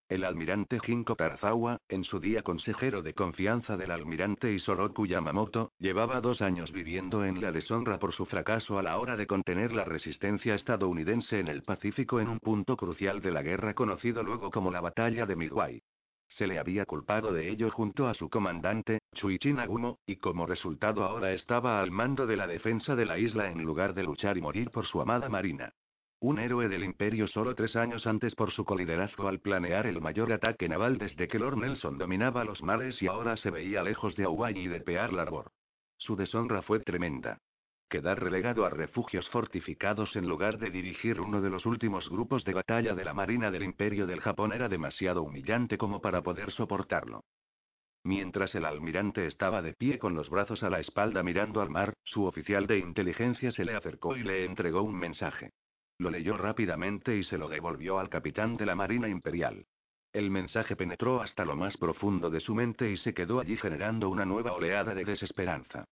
El 0.08 0.24
almirante 0.24 0.80
Jinko 0.80 1.16
Tarzawa, 1.16 1.82
en 1.86 2.02
su 2.02 2.18
día 2.18 2.40
consejero 2.40 3.02
de 3.02 3.12
confianza 3.12 3.76
del 3.76 3.90
almirante 3.90 4.50
Isoroku 4.50 5.04
Yamamoto, 5.04 5.72
llevaba 5.78 6.22
dos 6.22 6.40
años 6.40 6.72
viviendo 6.72 7.26
en 7.26 7.42
la 7.42 7.52
deshonra 7.52 7.98
por 7.98 8.14
su 8.14 8.24
fracaso 8.24 8.78
a 8.78 8.82
la 8.82 8.98
hora 8.98 9.18
de 9.18 9.26
contener 9.26 9.72
la 9.72 9.84
resistencia 9.84 10.54
estadounidense 10.54 11.40
en 11.40 11.48
el 11.48 11.62
Pacífico 11.62 12.20
en 12.20 12.28
un 12.28 12.38
punto 12.38 12.74
crucial 12.78 13.20
de 13.20 13.32
la 13.32 13.42
guerra 13.42 13.74
conocido 13.74 14.22
luego 14.22 14.50
como 14.50 14.70
la 14.70 14.80
Batalla 14.80 15.26
de 15.26 15.36
Midway. 15.36 15.82
Se 16.30 16.46
le 16.46 16.58
había 16.58 16.86
culpado 16.86 17.30
de 17.30 17.50
ello 17.50 17.70
junto 17.70 18.08
a 18.08 18.14
su 18.14 18.30
comandante, 18.30 19.00
Chuichi 19.14 19.52
Nagumo, 19.52 19.98
y 20.06 20.16
como 20.16 20.46
resultado 20.46 21.04
ahora 21.04 21.34
estaba 21.34 21.82
al 21.82 21.90
mando 21.90 22.26
de 22.26 22.36
la 22.38 22.46
defensa 22.46 22.96
de 22.96 23.04
la 23.04 23.18
isla 23.18 23.50
en 23.50 23.62
lugar 23.62 23.92
de 23.92 24.04
luchar 24.04 24.38
y 24.38 24.40
morir 24.40 24.70
por 24.70 24.86
su 24.86 25.02
amada 25.02 25.28
marina. 25.28 25.74
Un 26.20 26.40
héroe 26.40 26.66
del 26.66 26.82
imperio 26.82 27.28
solo 27.28 27.54
tres 27.54 27.76
años 27.76 28.04
antes 28.04 28.34
por 28.34 28.50
su 28.50 28.64
coliderazgo 28.64 29.28
al 29.28 29.38
planear 29.38 29.86
el 29.86 30.00
mayor 30.00 30.32
ataque 30.32 30.68
naval 30.68 30.98
desde 30.98 31.28
que 31.28 31.38
Lord 31.38 31.58
Nelson 31.58 31.96
dominaba 31.96 32.42
los 32.42 32.60
mares 32.60 33.00
y 33.00 33.06
ahora 33.06 33.36
se 33.36 33.52
veía 33.52 33.84
lejos 33.84 34.16
de 34.16 34.24
Hawaii 34.24 34.58
y 34.58 34.66
de 34.66 34.80
Pearl 34.80 35.16
Harbor. 35.20 35.52
Su 35.96 36.16
deshonra 36.16 36.62
fue 36.62 36.80
tremenda. 36.80 37.38
Quedar 37.88 38.20
relegado 38.20 38.66
a 38.66 38.70
refugios 38.70 39.28
fortificados 39.28 40.16
en 40.16 40.26
lugar 40.26 40.58
de 40.58 40.70
dirigir 40.70 41.20
uno 41.20 41.40
de 41.40 41.50
los 41.50 41.64
últimos 41.66 42.10
grupos 42.10 42.44
de 42.44 42.54
batalla 42.54 42.96
de 42.96 43.04
la 43.04 43.14
Marina 43.14 43.52
del 43.52 43.62
Imperio 43.62 44.04
del 44.04 44.20
Japón 44.20 44.52
era 44.52 44.68
demasiado 44.68 45.22
humillante 45.22 45.78
como 45.78 46.00
para 46.00 46.22
poder 46.22 46.50
soportarlo. 46.50 47.22
Mientras 48.02 48.56
el 48.56 48.64
almirante 48.64 49.24
estaba 49.28 49.62
de 49.62 49.72
pie 49.72 50.00
con 50.00 50.14
los 50.14 50.28
brazos 50.30 50.64
a 50.64 50.70
la 50.70 50.80
espalda 50.80 51.22
mirando 51.22 51.62
al 51.62 51.70
mar, 51.70 51.94
su 52.02 52.24
oficial 52.24 52.66
de 52.66 52.78
inteligencia 52.78 53.52
se 53.52 53.64
le 53.64 53.76
acercó 53.76 54.16
y 54.16 54.24
le 54.24 54.44
entregó 54.44 54.82
un 54.82 54.98
mensaje. 54.98 55.52
Lo 55.98 56.10
leyó 56.10 56.36
rápidamente 56.36 57.16
y 57.16 57.24
se 57.24 57.38
lo 57.38 57.48
devolvió 57.48 57.98
al 57.98 58.08
capitán 58.08 58.56
de 58.56 58.66
la 58.66 58.76
Marina 58.76 59.08
Imperial. 59.08 59.66
El 60.12 60.30
mensaje 60.30 60.76
penetró 60.76 61.20
hasta 61.20 61.44
lo 61.44 61.56
más 61.56 61.76
profundo 61.76 62.30
de 62.30 62.40
su 62.40 62.54
mente 62.54 62.90
y 62.90 62.96
se 62.96 63.12
quedó 63.12 63.40
allí 63.40 63.56
generando 63.56 64.08
una 64.08 64.24
nueva 64.24 64.52
oleada 64.52 64.94
de 64.94 65.04
desesperanza. 65.04 65.84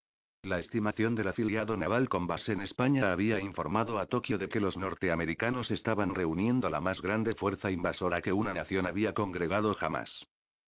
La 0.42 0.60
estimación 0.60 1.16
del 1.16 1.26
afiliado 1.26 1.76
naval 1.76 2.08
con 2.08 2.28
base 2.28 2.52
en 2.52 2.60
España 2.60 3.10
había 3.10 3.40
informado 3.40 3.98
a 3.98 4.06
Tokio 4.06 4.38
de 4.38 4.48
que 4.48 4.60
los 4.60 4.76
norteamericanos 4.76 5.72
estaban 5.72 6.14
reuniendo 6.14 6.70
la 6.70 6.80
más 6.80 7.02
grande 7.02 7.34
fuerza 7.34 7.72
invasora 7.72 8.22
que 8.22 8.32
una 8.32 8.54
nación 8.54 8.86
había 8.86 9.12
congregado 9.12 9.74
jamás. 9.74 10.24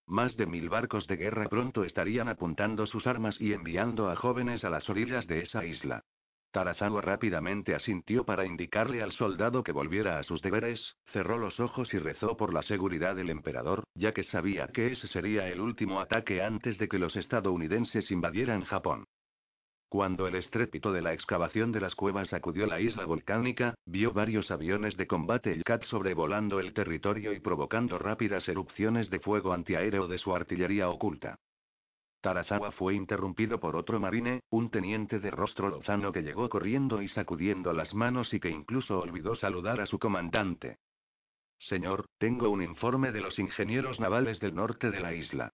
Más 0.06 0.36
de 0.36 0.46
mil 0.46 0.68
barcos 0.68 1.06
de 1.06 1.16
guerra 1.16 1.48
pronto 1.48 1.84
estarían 1.84 2.28
apuntando 2.28 2.86
sus 2.86 3.06
armas 3.06 3.40
y 3.40 3.52
enviando 3.52 4.10
a 4.10 4.16
jóvenes 4.16 4.64
a 4.64 4.70
las 4.70 4.88
orillas 4.90 5.28
de 5.28 5.42
esa 5.42 5.64
isla. 5.64 6.02
Tarazawa 6.50 7.02
rápidamente 7.02 7.74
asintió 7.74 8.24
para 8.24 8.46
indicarle 8.46 9.02
al 9.02 9.12
soldado 9.12 9.62
que 9.62 9.72
volviera 9.72 10.18
a 10.18 10.22
sus 10.22 10.40
deberes, 10.40 10.96
cerró 11.12 11.36
los 11.36 11.60
ojos 11.60 11.92
y 11.92 11.98
rezó 11.98 12.36
por 12.36 12.54
la 12.54 12.62
seguridad 12.62 13.16
del 13.16 13.30
emperador, 13.30 13.84
ya 13.94 14.12
que 14.12 14.24
sabía 14.24 14.66
que 14.68 14.92
ese 14.92 15.08
sería 15.08 15.48
el 15.48 15.60
último 15.60 16.00
ataque 16.00 16.42
antes 16.42 16.78
de 16.78 16.88
que 16.88 16.98
los 16.98 17.16
estadounidenses 17.16 18.10
invadieran 18.10 18.64
Japón. 18.64 19.04
Cuando 19.90 20.26
el 20.26 20.34
estrépito 20.34 20.92
de 20.92 21.00
la 21.00 21.14
excavación 21.14 21.72
de 21.72 21.80
las 21.80 21.94
cuevas 21.94 22.34
acudió 22.34 22.64
a 22.64 22.68
la 22.68 22.80
isla 22.80 23.06
volcánica, 23.06 23.74
vio 23.86 24.12
varios 24.12 24.50
aviones 24.50 24.98
de 24.98 25.06
combate 25.06 25.52
Hellcat 25.52 25.84
sobrevolando 25.84 26.60
el 26.60 26.74
territorio 26.74 27.32
y 27.32 27.40
provocando 27.40 27.98
rápidas 27.98 28.46
erupciones 28.48 29.08
de 29.08 29.20
fuego 29.20 29.54
antiaéreo 29.54 30.06
de 30.06 30.18
su 30.18 30.34
artillería 30.34 30.90
oculta. 30.90 31.38
Tarazawa 32.20 32.72
fue 32.72 32.94
interrumpido 32.94 33.60
por 33.60 33.76
otro 33.76 34.00
marine, 34.00 34.42
un 34.50 34.70
teniente 34.70 35.20
de 35.20 35.30
rostro 35.30 35.68
lozano 35.68 36.12
que 36.12 36.22
llegó 36.22 36.48
corriendo 36.48 37.00
y 37.00 37.08
sacudiendo 37.08 37.72
las 37.72 37.94
manos 37.94 38.34
y 38.34 38.40
que 38.40 38.50
incluso 38.50 38.98
olvidó 38.98 39.36
saludar 39.36 39.80
a 39.80 39.86
su 39.86 39.98
comandante. 39.98 40.78
Señor, 41.58 42.06
tengo 42.18 42.50
un 42.50 42.62
informe 42.62 43.12
de 43.12 43.20
los 43.20 43.38
ingenieros 43.38 44.00
navales 44.00 44.40
del 44.40 44.54
norte 44.54 44.90
de 44.90 45.00
la 45.00 45.14
isla. 45.14 45.52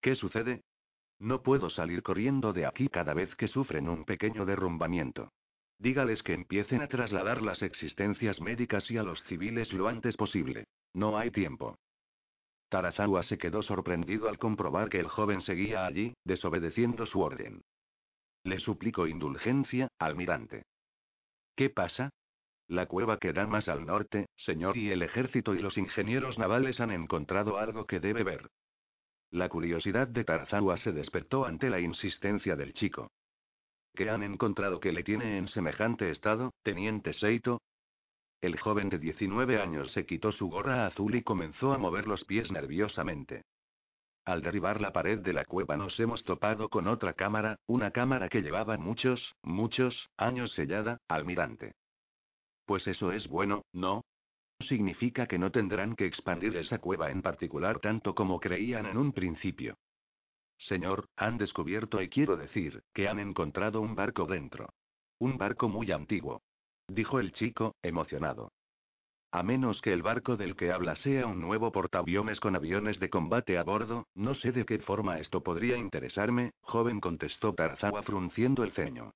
¿Qué 0.00 0.14
sucede? 0.14 0.62
No 1.18 1.42
puedo 1.42 1.70
salir 1.70 2.02
corriendo 2.02 2.52
de 2.52 2.66
aquí 2.66 2.88
cada 2.88 3.14
vez 3.14 3.34
que 3.36 3.48
sufren 3.48 3.88
un 3.88 4.04
pequeño 4.04 4.44
derrumbamiento. 4.44 5.32
Dígales 5.78 6.22
que 6.22 6.34
empiecen 6.34 6.82
a 6.82 6.88
trasladar 6.88 7.42
las 7.42 7.62
existencias 7.62 8.40
médicas 8.40 8.90
y 8.90 8.98
a 8.98 9.02
los 9.02 9.22
civiles 9.24 9.72
lo 9.72 9.88
antes 9.88 10.16
posible. 10.16 10.66
No 10.94 11.18
hay 11.18 11.30
tiempo. 11.30 11.78
Tarazawa 12.68 13.22
se 13.22 13.38
quedó 13.38 13.62
sorprendido 13.62 14.28
al 14.28 14.38
comprobar 14.38 14.88
que 14.88 14.98
el 14.98 15.08
joven 15.08 15.40
seguía 15.42 15.86
allí, 15.86 16.14
desobedeciendo 16.24 17.06
su 17.06 17.20
orden. 17.20 17.62
Le 18.42 18.58
suplico 18.58 19.06
indulgencia, 19.06 19.88
almirante. 19.98 20.64
¿Qué 21.54 21.70
pasa? 21.70 22.10
La 22.68 22.86
cueva 22.86 23.18
queda 23.18 23.46
más 23.46 23.68
al 23.68 23.86
norte, 23.86 24.26
señor, 24.36 24.76
y 24.76 24.90
el 24.90 25.02
ejército 25.02 25.54
y 25.54 25.60
los 25.60 25.78
ingenieros 25.78 26.38
navales 26.38 26.80
han 26.80 26.90
encontrado 26.90 27.58
algo 27.58 27.86
que 27.86 28.00
debe 28.00 28.24
ver. 28.24 28.48
La 29.30 29.48
curiosidad 29.48 30.08
de 30.08 30.24
Tarazawa 30.24 30.76
se 30.76 30.92
despertó 30.92 31.44
ante 31.44 31.70
la 31.70 31.80
insistencia 31.80 32.56
del 32.56 32.74
chico. 32.74 33.10
¿Qué 33.94 34.10
han 34.10 34.22
encontrado 34.22 34.80
que 34.80 34.92
le 34.92 35.04
tiene 35.04 35.38
en 35.38 35.48
semejante 35.48 36.10
estado, 36.10 36.52
teniente 36.62 37.12
Seito? 37.14 37.60
El 38.46 38.60
joven 38.60 38.90
de 38.90 39.00
19 39.00 39.60
años 39.60 39.90
se 39.90 40.06
quitó 40.06 40.30
su 40.30 40.48
gorra 40.48 40.86
azul 40.86 41.16
y 41.16 41.22
comenzó 41.24 41.72
a 41.72 41.78
mover 41.78 42.06
los 42.06 42.22
pies 42.26 42.52
nerviosamente. 42.52 43.42
Al 44.24 44.40
derribar 44.40 44.80
la 44.80 44.92
pared 44.92 45.18
de 45.18 45.32
la 45.32 45.44
cueva 45.44 45.76
nos 45.76 45.98
hemos 45.98 46.22
topado 46.22 46.68
con 46.68 46.86
otra 46.86 47.14
cámara, 47.14 47.58
una 47.66 47.90
cámara 47.90 48.28
que 48.28 48.42
llevaba 48.42 48.76
muchos, 48.76 49.34
muchos, 49.42 50.10
años 50.16 50.52
sellada, 50.52 51.00
almirante. 51.08 51.74
Pues 52.66 52.86
eso 52.86 53.10
es 53.10 53.26
bueno, 53.26 53.64
¿no? 53.72 54.04
Significa 54.60 55.26
que 55.26 55.40
no 55.40 55.50
tendrán 55.50 55.96
que 55.96 56.06
expandir 56.06 56.56
esa 56.56 56.78
cueva 56.78 57.10
en 57.10 57.22
particular 57.22 57.80
tanto 57.80 58.14
como 58.14 58.38
creían 58.38 58.86
en 58.86 58.96
un 58.96 59.10
principio. 59.10 59.74
Señor, 60.56 61.08
han 61.16 61.36
descubierto 61.36 62.00
y 62.00 62.08
quiero 62.08 62.36
decir, 62.36 62.84
que 62.94 63.08
han 63.08 63.18
encontrado 63.18 63.80
un 63.80 63.96
barco 63.96 64.24
dentro. 64.24 64.68
Un 65.18 65.36
barco 65.36 65.68
muy 65.68 65.90
antiguo. 65.90 66.42
Dijo 66.88 67.18
el 67.18 67.32
chico, 67.32 67.74
emocionado. 67.82 68.52
A 69.32 69.42
menos 69.42 69.82
que 69.82 69.92
el 69.92 70.02
barco 70.02 70.36
del 70.36 70.56
que 70.56 70.70
habla 70.70 70.96
sea 70.96 71.26
un 71.26 71.40
nuevo 71.40 71.72
portaaviones 71.72 72.40
con 72.40 72.56
aviones 72.56 73.00
de 73.00 73.10
combate 73.10 73.58
a 73.58 73.64
bordo, 73.64 74.06
no 74.14 74.34
sé 74.34 74.52
de 74.52 74.64
qué 74.64 74.78
forma 74.78 75.18
esto 75.18 75.42
podría 75.42 75.76
interesarme, 75.76 76.52
joven 76.62 77.00
contestó 77.00 77.52
Tarzawa 77.52 78.02
frunciendo 78.02 78.62
el 78.62 78.72
ceño. 78.72 79.12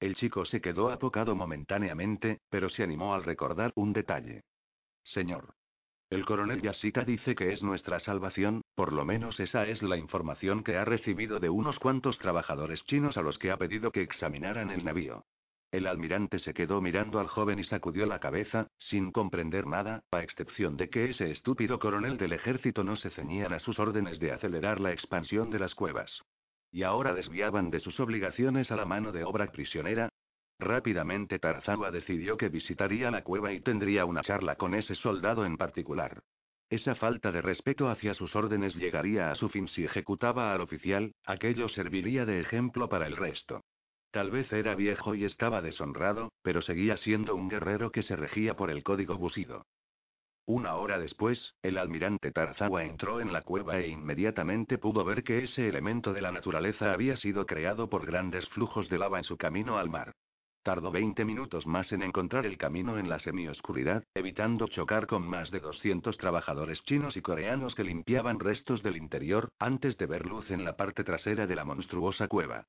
El 0.00 0.16
chico 0.16 0.44
se 0.44 0.60
quedó 0.60 0.90
apocado 0.90 1.34
momentáneamente, 1.34 2.40
pero 2.50 2.68
se 2.68 2.82
animó 2.82 3.14
al 3.14 3.24
recordar 3.24 3.72
un 3.74 3.92
detalle. 3.92 4.42
Señor. 5.02 5.54
El 6.10 6.26
coronel 6.26 6.60
Yasika 6.60 7.04
dice 7.04 7.34
que 7.34 7.52
es 7.52 7.62
nuestra 7.62 7.98
salvación, 8.00 8.60
por 8.74 8.92
lo 8.92 9.04
menos 9.04 9.40
esa 9.40 9.66
es 9.66 9.82
la 9.82 9.96
información 9.96 10.62
que 10.62 10.76
ha 10.76 10.84
recibido 10.84 11.40
de 11.40 11.48
unos 11.48 11.78
cuantos 11.78 12.18
trabajadores 12.18 12.84
chinos 12.84 13.16
a 13.16 13.22
los 13.22 13.38
que 13.38 13.50
ha 13.50 13.56
pedido 13.56 13.92
que 13.92 14.02
examinaran 14.02 14.70
el 14.70 14.84
navío. 14.84 15.24
El 15.72 15.86
almirante 15.86 16.38
se 16.38 16.52
quedó 16.52 16.82
mirando 16.82 17.18
al 17.18 17.28
joven 17.28 17.58
y 17.58 17.64
sacudió 17.64 18.04
la 18.04 18.18
cabeza, 18.18 18.68
sin 18.76 19.10
comprender 19.10 19.66
nada, 19.66 20.04
a 20.10 20.22
excepción 20.22 20.76
de 20.76 20.90
que 20.90 21.06
ese 21.06 21.30
estúpido 21.30 21.78
coronel 21.78 22.18
del 22.18 22.34
ejército 22.34 22.84
no 22.84 22.94
se 22.96 23.08
ceñían 23.08 23.54
a 23.54 23.58
sus 23.58 23.78
órdenes 23.78 24.18
de 24.18 24.32
acelerar 24.32 24.80
la 24.80 24.92
expansión 24.92 25.48
de 25.48 25.58
las 25.58 25.74
cuevas. 25.74 26.20
Y 26.70 26.82
ahora 26.82 27.14
desviaban 27.14 27.70
de 27.70 27.80
sus 27.80 27.98
obligaciones 28.00 28.70
a 28.70 28.76
la 28.76 28.84
mano 28.84 29.12
de 29.12 29.24
obra 29.24 29.50
prisionera. 29.50 30.10
Rápidamente 30.58 31.38
Tarzawa 31.38 31.90
decidió 31.90 32.36
que 32.36 32.50
visitaría 32.50 33.10
la 33.10 33.24
cueva 33.24 33.54
y 33.54 33.60
tendría 33.60 34.04
una 34.04 34.20
charla 34.20 34.56
con 34.56 34.74
ese 34.74 34.94
soldado 34.94 35.46
en 35.46 35.56
particular. 35.56 36.22
Esa 36.68 36.94
falta 36.96 37.32
de 37.32 37.40
respeto 37.40 37.88
hacia 37.88 38.12
sus 38.12 38.36
órdenes 38.36 38.74
llegaría 38.74 39.30
a 39.30 39.36
su 39.36 39.48
fin 39.48 39.68
si 39.68 39.84
ejecutaba 39.84 40.52
al 40.52 40.60
oficial, 40.60 41.14
aquello 41.24 41.70
serviría 41.70 42.26
de 42.26 42.40
ejemplo 42.40 42.90
para 42.90 43.06
el 43.06 43.16
resto. 43.16 43.62
Tal 44.12 44.30
vez 44.30 44.52
era 44.52 44.74
viejo 44.74 45.14
y 45.14 45.24
estaba 45.24 45.62
deshonrado, 45.62 46.32
pero 46.42 46.60
seguía 46.60 46.98
siendo 46.98 47.34
un 47.34 47.48
guerrero 47.48 47.90
que 47.90 48.02
se 48.02 48.14
regía 48.14 48.54
por 48.54 48.70
el 48.70 48.82
código 48.82 49.16
busido. 49.16 49.64
Una 50.44 50.74
hora 50.74 50.98
después, 50.98 51.54
el 51.62 51.78
almirante 51.78 52.30
Tarzawa 52.30 52.84
entró 52.84 53.22
en 53.22 53.32
la 53.32 53.40
cueva 53.40 53.78
e 53.78 53.88
inmediatamente 53.88 54.76
pudo 54.76 55.02
ver 55.02 55.24
que 55.24 55.44
ese 55.44 55.66
elemento 55.66 56.12
de 56.12 56.20
la 56.20 56.30
naturaleza 56.30 56.92
había 56.92 57.16
sido 57.16 57.46
creado 57.46 57.88
por 57.88 58.04
grandes 58.04 58.46
flujos 58.50 58.90
de 58.90 58.98
lava 58.98 59.16
en 59.16 59.24
su 59.24 59.38
camino 59.38 59.78
al 59.78 59.88
mar. 59.88 60.12
Tardó 60.62 60.90
20 60.90 61.24
minutos 61.24 61.66
más 61.66 61.90
en 61.90 62.02
encontrar 62.02 62.44
el 62.44 62.58
camino 62.58 62.98
en 62.98 63.08
la 63.08 63.18
semioscuridad, 63.18 64.04
evitando 64.14 64.68
chocar 64.68 65.06
con 65.06 65.26
más 65.26 65.50
de 65.50 65.60
200 65.60 66.18
trabajadores 66.18 66.82
chinos 66.82 67.16
y 67.16 67.22
coreanos 67.22 67.74
que 67.74 67.84
limpiaban 67.84 68.40
restos 68.40 68.82
del 68.82 68.98
interior, 68.98 69.48
antes 69.58 69.96
de 69.96 70.04
ver 70.04 70.26
luz 70.26 70.50
en 70.50 70.66
la 70.66 70.76
parte 70.76 71.02
trasera 71.02 71.46
de 71.46 71.56
la 71.56 71.64
monstruosa 71.64 72.28
cueva. 72.28 72.66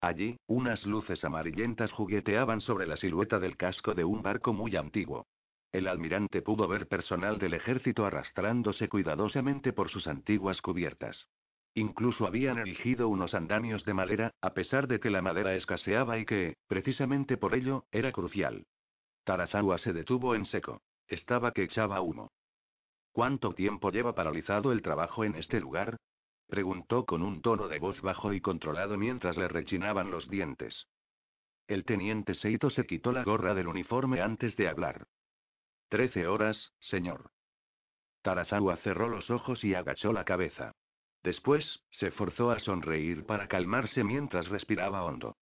Allí, 0.00 0.36
unas 0.46 0.84
luces 0.84 1.24
amarillentas 1.24 1.90
jugueteaban 1.92 2.60
sobre 2.60 2.86
la 2.86 2.96
silueta 2.96 3.38
del 3.38 3.56
casco 3.56 3.94
de 3.94 4.04
un 4.04 4.22
barco 4.22 4.52
muy 4.52 4.76
antiguo. 4.76 5.26
El 5.72 5.88
almirante 5.88 6.42
pudo 6.42 6.68
ver 6.68 6.86
personal 6.88 7.38
del 7.38 7.54
ejército 7.54 8.06
arrastrándose 8.06 8.88
cuidadosamente 8.88 9.72
por 9.72 9.90
sus 9.90 10.06
antiguas 10.06 10.60
cubiertas. 10.60 11.28
Incluso 11.74 12.26
habían 12.26 12.58
erigido 12.58 13.08
unos 13.08 13.34
andamios 13.34 13.84
de 13.84 13.92
madera, 13.92 14.30
a 14.40 14.54
pesar 14.54 14.86
de 14.88 15.00
que 15.00 15.10
la 15.10 15.20
madera 15.20 15.54
escaseaba 15.54 16.18
y 16.18 16.24
que, 16.24 16.56
precisamente 16.68 17.36
por 17.36 17.54
ello, 17.54 17.84
era 17.90 18.12
crucial. 18.12 18.64
Tarazawa 19.24 19.76
se 19.78 19.92
detuvo 19.92 20.34
en 20.34 20.46
seco. 20.46 20.80
Estaba 21.08 21.52
que 21.52 21.64
echaba 21.64 22.00
humo. 22.00 22.30
¿Cuánto 23.12 23.52
tiempo 23.52 23.90
lleva 23.90 24.14
paralizado 24.14 24.72
el 24.72 24.82
trabajo 24.82 25.24
en 25.24 25.36
este 25.36 25.60
lugar? 25.60 25.96
Preguntó 26.48 27.04
con 27.06 27.22
un 27.22 27.42
tono 27.42 27.68
de 27.68 27.78
voz 27.78 28.00
bajo 28.00 28.32
y 28.32 28.40
controlado 28.40 28.96
mientras 28.96 29.36
le 29.36 29.48
rechinaban 29.48 30.10
los 30.10 30.28
dientes. 30.28 30.86
El 31.66 31.84
teniente 31.84 32.34
Seito 32.34 32.70
se 32.70 32.86
quitó 32.86 33.10
la 33.12 33.24
gorra 33.24 33.54
del 33.54 33.66
uniforme 33.66 34.20
antes 34.20 34.56
de 34.56 34.68
hablar. 34.68 35.08
Trece 35.88 36.26
horas, 36.26 36.72
señor. 36.80 37.30
Tarazawa 38.22 38.76
cerró 38.78 39.08
los 39.08 39.30
ojos 39.30 39.62
y 39.64 39.74
agachó 39.74 40.12
la 40.12 40.24
cabeza. 40.24 40.72
Después, 41.22 41.82
se 41.90 42.12
forzó 42.12 42.50
a 42.50 42.60
sonreír 42.60 43.26
para 43.26 43.48
calmarse 43.48 44.04
mientras 44.04 44.48
respiraba 44.48 45.02
hondo. 45.02 45.36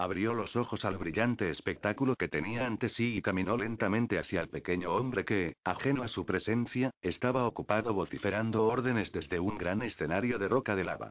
Abrió 0.00 0.32
los 0.32 0.56
ojos 0.56 0.86
al 0.86 0.96
brillante 0.96 1.50
espectáculo 1.50 2.16
que 2.16 2.28
tenía 2.28 2.66
ante 2.66 2.88
sí 2.88 3.18
y 3.18 3.20
caminó 3.20 3.58
lentamente 3.58 4.18
hacia 4.18 4.40
el 4.40 4.48
pequeño 4.48 4.94
hombre 4.94 5.26
que, 5.26 5.56
ajeno 5.62 6.02
a 6.02 6.08
su 6.08 6.24
presencia, 6.24 6.90
estaba 7.02 7.46
ocupado 7.46 7.92
vociferando 7.92 8.64
órdenes 8.64 9.12
desde 9.12 9.38
un 9.38 9.58
gran 9.58 9.82
escenario 9.82 10.38
de 10.38 10.48
roca 10.48 10.74
de 10.74 10.84
lava. 10.84 11.10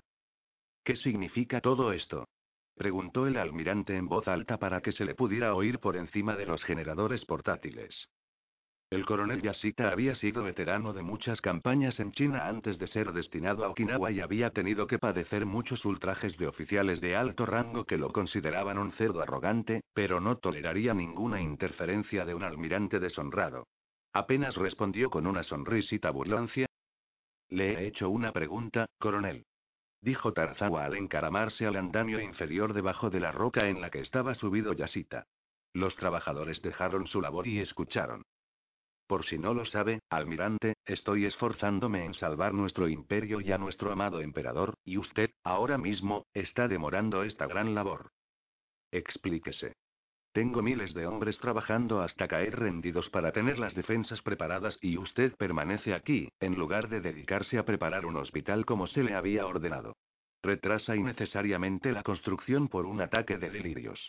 ¿Qué 0.83 0.95
significa 0.95 1.61
todo 1.61 1.93
esto? 1.93 2.27
preguntó 2.73 3.27
el 3.27 3.37
almirante 3.37 3.95
en 3.95 4.07
voz 4.07 4.27
alta 4.27 4.57
para 4.57 4.81
que 4.81 4.91
se 4.91 5.05
le 5.05 5.13
pudiera 5.13 5.53
oír 5.53 5.77
por 5.77 5.95
encima 5.95 6.35
de 6.35 6.47
los 6.47 6.63
generadores 6.63 7.23
portátiles. 7.25 8.09
El 8.91 9.05
coronel 9.05 9.43
Yasita 9.43 9.91
había 9.91 10.15
sido 10.15 10.41
veterano 10.41 10.93
de 10.93 11.03
muchas 11.03 11.41
campañas 11.41 11.99
en 11.99 12.11
China 12.11 12.47
antes 12.47 12.79
de 12.79 12.87
ser 12.87 13.13
destinado 13.13 13.63
a 13.63 13.69
Okinawa 13.69 14.09
y 14.09 14.19
había 14.19 14.49
tenido 14.49 14.87
que 14.87 14.97
padecer 14.97 15.45
muchos 15.45 15.85
ultrajes 15.85 16.35
de 16.37 16.47
oficiales 16.47 16.99
de 16.99 17.15
alto 17.15 17.45
rango 17.45 17.85
que 17.85 17.99
lo 17.99 18.11
consideraban 18.11 18.79
un 18.79 18.91
cerdo 18.93 19.21
arrogante, 19.21 19.83
pero 19.93 20.19
no 20.19 20.37
toleraría 20.37 20.95
ninguna 20.95 21.39
interferencia 21.39 22.25
de 22.25 22.33
un 22.33 22.41
almirante 22.41 22.99
deshonrado. 22.99 23.67
Apenas 24.11 24.55
respondió 24.55 25.11
con 25.11 25.27
una 25.27 25.43
sonrisita 25.43 26.09
burlancia. 26.09 26.65
Le 27.47 27.73
he 27.73 27.85
hecho 27.85 28.09
una 28.09 28.31
pregunta, 28.31 28.87
coronel. 28.97 29.45
Dijo 30.01 30.33
Tarzawa 30.33 30.85
al 30.85 30.95
encaramarse 30.95 31.67
al 31.67 31.75
andamio 31.75 32.19
inferior 32.19 32.73
debajo 32.73 33.11
de 33.11 33.19
la 33.19 33.31
roca 33.31 33.67
en 33.67 33.81
la 33.81 33.91
que 33.91 33.99
estaba 33.99 34.33
subido 34.33 34.73
Yasita. 34.73 35.27
Los 35.73 35.95
trabajadores 35.95 36.63
dejaron 36.63 37.05
su 37.05 37.21
labor 37.21 37.45
y 37.45 37.59
escucharon. 37.59 38.23
Por 39.09 39.25
si 39.25 39.39
no 39.39 39.55
lo 39.55 39.65
sabe, 39.65 40.01
almirante, 40.11 40.75
estoy 40.85 41.25
esforzándome 41.25 42.05
en 42.05 42.13
salvar 42.13 42.53
nuestro 42.53 42.87
imperio 42.87 43.41
y 43.41 43.51
a 43.51 43.57
nuestro 43.57 43.91
amado 43.91 44.21
emperador, 44.21 44.75
y 44.85 44.99
usted, 44.99 45.31
ahora 45.43 45.79
mismo, 45.79 46.27
está 46.35 46.67
demorando 46.67 47.23
esta 47.23 47.47
gran 47.47 47.73
labor. 47.73 48.11
Explíquese. 48.91 49.73
Tengo 50.31 50.61
miles 50.61 50.93
de 50.93 51.07
hombres 51.07 51.39
trabajando 51.39 52.01
hasta 52.01 52.27
caer 52.27 52.59
rendidos 52.59 53.09
para 53.09 53.31
tener 53.31 53.57
las 53.57 53.73
defensas 53.73 54.21
preparadas 54.21 54.77
y 54.79 54.99
usted 54.99 55.35
permanece 55.37 55.95
aquí, 55.95 56.29
en 56.39 56.53
lugar 56.53 56.87
de 56.87 57.01
dedicarse 57.01 57.57
a 57.57 57.65
preparar 57.65 58.05
un 58.05 58.17
hospital 58.17 58.63
como 58.63 58.85
se 58.85 59.01
le 59.01 59.15
había 59.15 59.47
ordenado. 59.47 59.95
Retrasa 60.43 60.95
innecesariamente 60.95 61.93
la 61.93 62.03
construcción 62.03 62.67
por 62.67 62.85
un 62.85 63.01
ataque 63.01 63.39
de 63.39 63.49
delirios. 63.49 64.07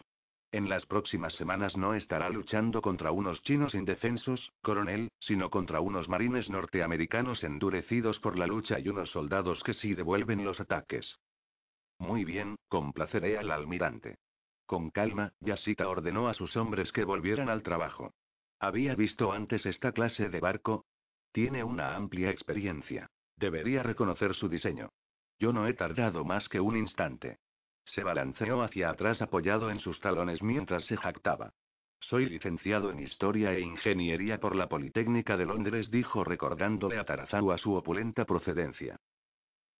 En 0.53 0.69
las 0.69 0.85
próximas 0.85 1.35
semanas 1.35 1.77
no 1.77 1.95
estará 1.95 2.29
luchando 2.29 2.83
contra 2.83 3.13
unos 3.13 3.41
chinos 3.43 3.75
indefensos, 3.75 4.53
coronel, 4.63 5.09
sino 5.21 5.49
contra 5.49 5.81
unos 5.81 6.09
marines 6.09 6.51
norteamericanos 6.51 7.45
endurecidos 7.45 8.19
por 8.19 8.37
la 8.37 8.49
lucha 8.49 8.81
y 8.81 8.89
unos 8.89 9.11
soldados 9.11 9.63
que 9.63 9.75
sí 9.75 9.95
devuelven 9.95 10.45
los 10.45 10.59
ataques. 10.59 11.19
Muy 11.99 12.25
bien, 12.25 12.57
complaceré 12.69 13.39
al 13.39 13.53
almirante. 13.53 14.19
Con 14.67 14.91
calma, 14.91 15.35
Yasita 15.41 15.89
ordenó 15.89 16.29
a 16.29 16.35
sus 16.35 16.57
hombres 16.57 16.91
que 16.91 17.05
volvieran 17.05 17.49
al 17.49 17.63
trabajo. 17.63 18.15
¿Había 18.59 18.95
visto 18.95 19.33
antes 19.33 19.65
esta 19.67 19.93
clase 19.93 20.29
de 20.31 20.41
barco? 20.41 20.85
Tiene 21.33 21.63
una 21.63 21.95
amplia 21.95 22.31
experiencia. 22.31 23.09
Debería 23.37 23.83
reconocer 23.83 24.35
su 24.35 24.49
diseño. 24.49 24.91
Yo 25.39 25.53
no 25.53 25.67
he 25.69 25.75
tardado 25.75 26.25
más 26.25 26.49
que 26.49 26.61
un 26.61 26.77
instante. 26.77 27.39
Se 27.95 28.05
balanceó 28.05 28.63
hacia 28.63 28.91
atrás 28.91 29.21
apoyado 29.21 29.71
en 29.71 29.81
sus 29.81 29.99
talones 30.01 30.43
mientras 30.43 30.85
se 30.85 30.97
jactaba. 30.97 31.53
Soy 31.99 32.27
licenciado 32.27 32.91
en 32.91 33.01
Historia 33.01 33.53
e 33.53 33.61
Ingeniería 33.61 34.39
por 34.39 34.55
la 34.55 34.69
Politécnica 34.69 35.37
de 35.37 35.47
Londres, 35.47 35.91
dijo 35.91 36.23
recordándole 36.23 36.99
a 36.99 37.05
Tarazawa 37.05 37.59
su 37.59 37.75
opulenta 37.75 38.25
procedencia. 38.25 38.97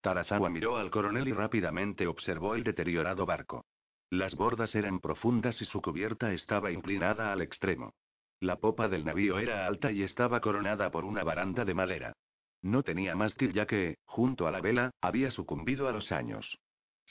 Tarazawa 0.01 0.51
miró 0.51 0.77
al 0.77 0.91
coronel 0.91 1.29
y 1.29 1.33
rápidamente 1.33 2.07
observó 2.09 2.57
el 2.57 2.65
deteriorado 2.65 3.27
barco. 3.27 3.65
Las 4.11 4.35
bordas 4.35 4.75
eran 4.75 4.99
profundas 4.99 5.61
y 5.63 5.65
su 5.67 5.81
cubierta 5.81 6.33
estaba 6.33 6.73
inclinada 6.73 7.33
al 7.33 7.43
extremo. 7.43 7.95
La 8.41 8.57
popa 8.57 8.89
del 8.89 9.05
navío 9.05 9.39
era 9.39 9.67
alta 9.67 9.93
y 9.93 10.03
estaba 10.03 10.41
coronada 10.41 10.91
por 10.91 11.05
una 11.05 11.23
baranda 11.23 11.65
de 11.65 11.75
madera. 11.75 12.13
No 12.61 12.83
tenía 12.83 13.15
mástil 13.15 13.53
ya 13.53 13.67
que, 13.67 13.99
junto 14.05 14.49
a 14.49 14.51
la 14.51 14.61
vela, 14.61 14.91
había 15.01 15.31
sucumbido 15.31 15.89
a 15.89 15.93
los 15.93 16.11
años. 16.11 16.59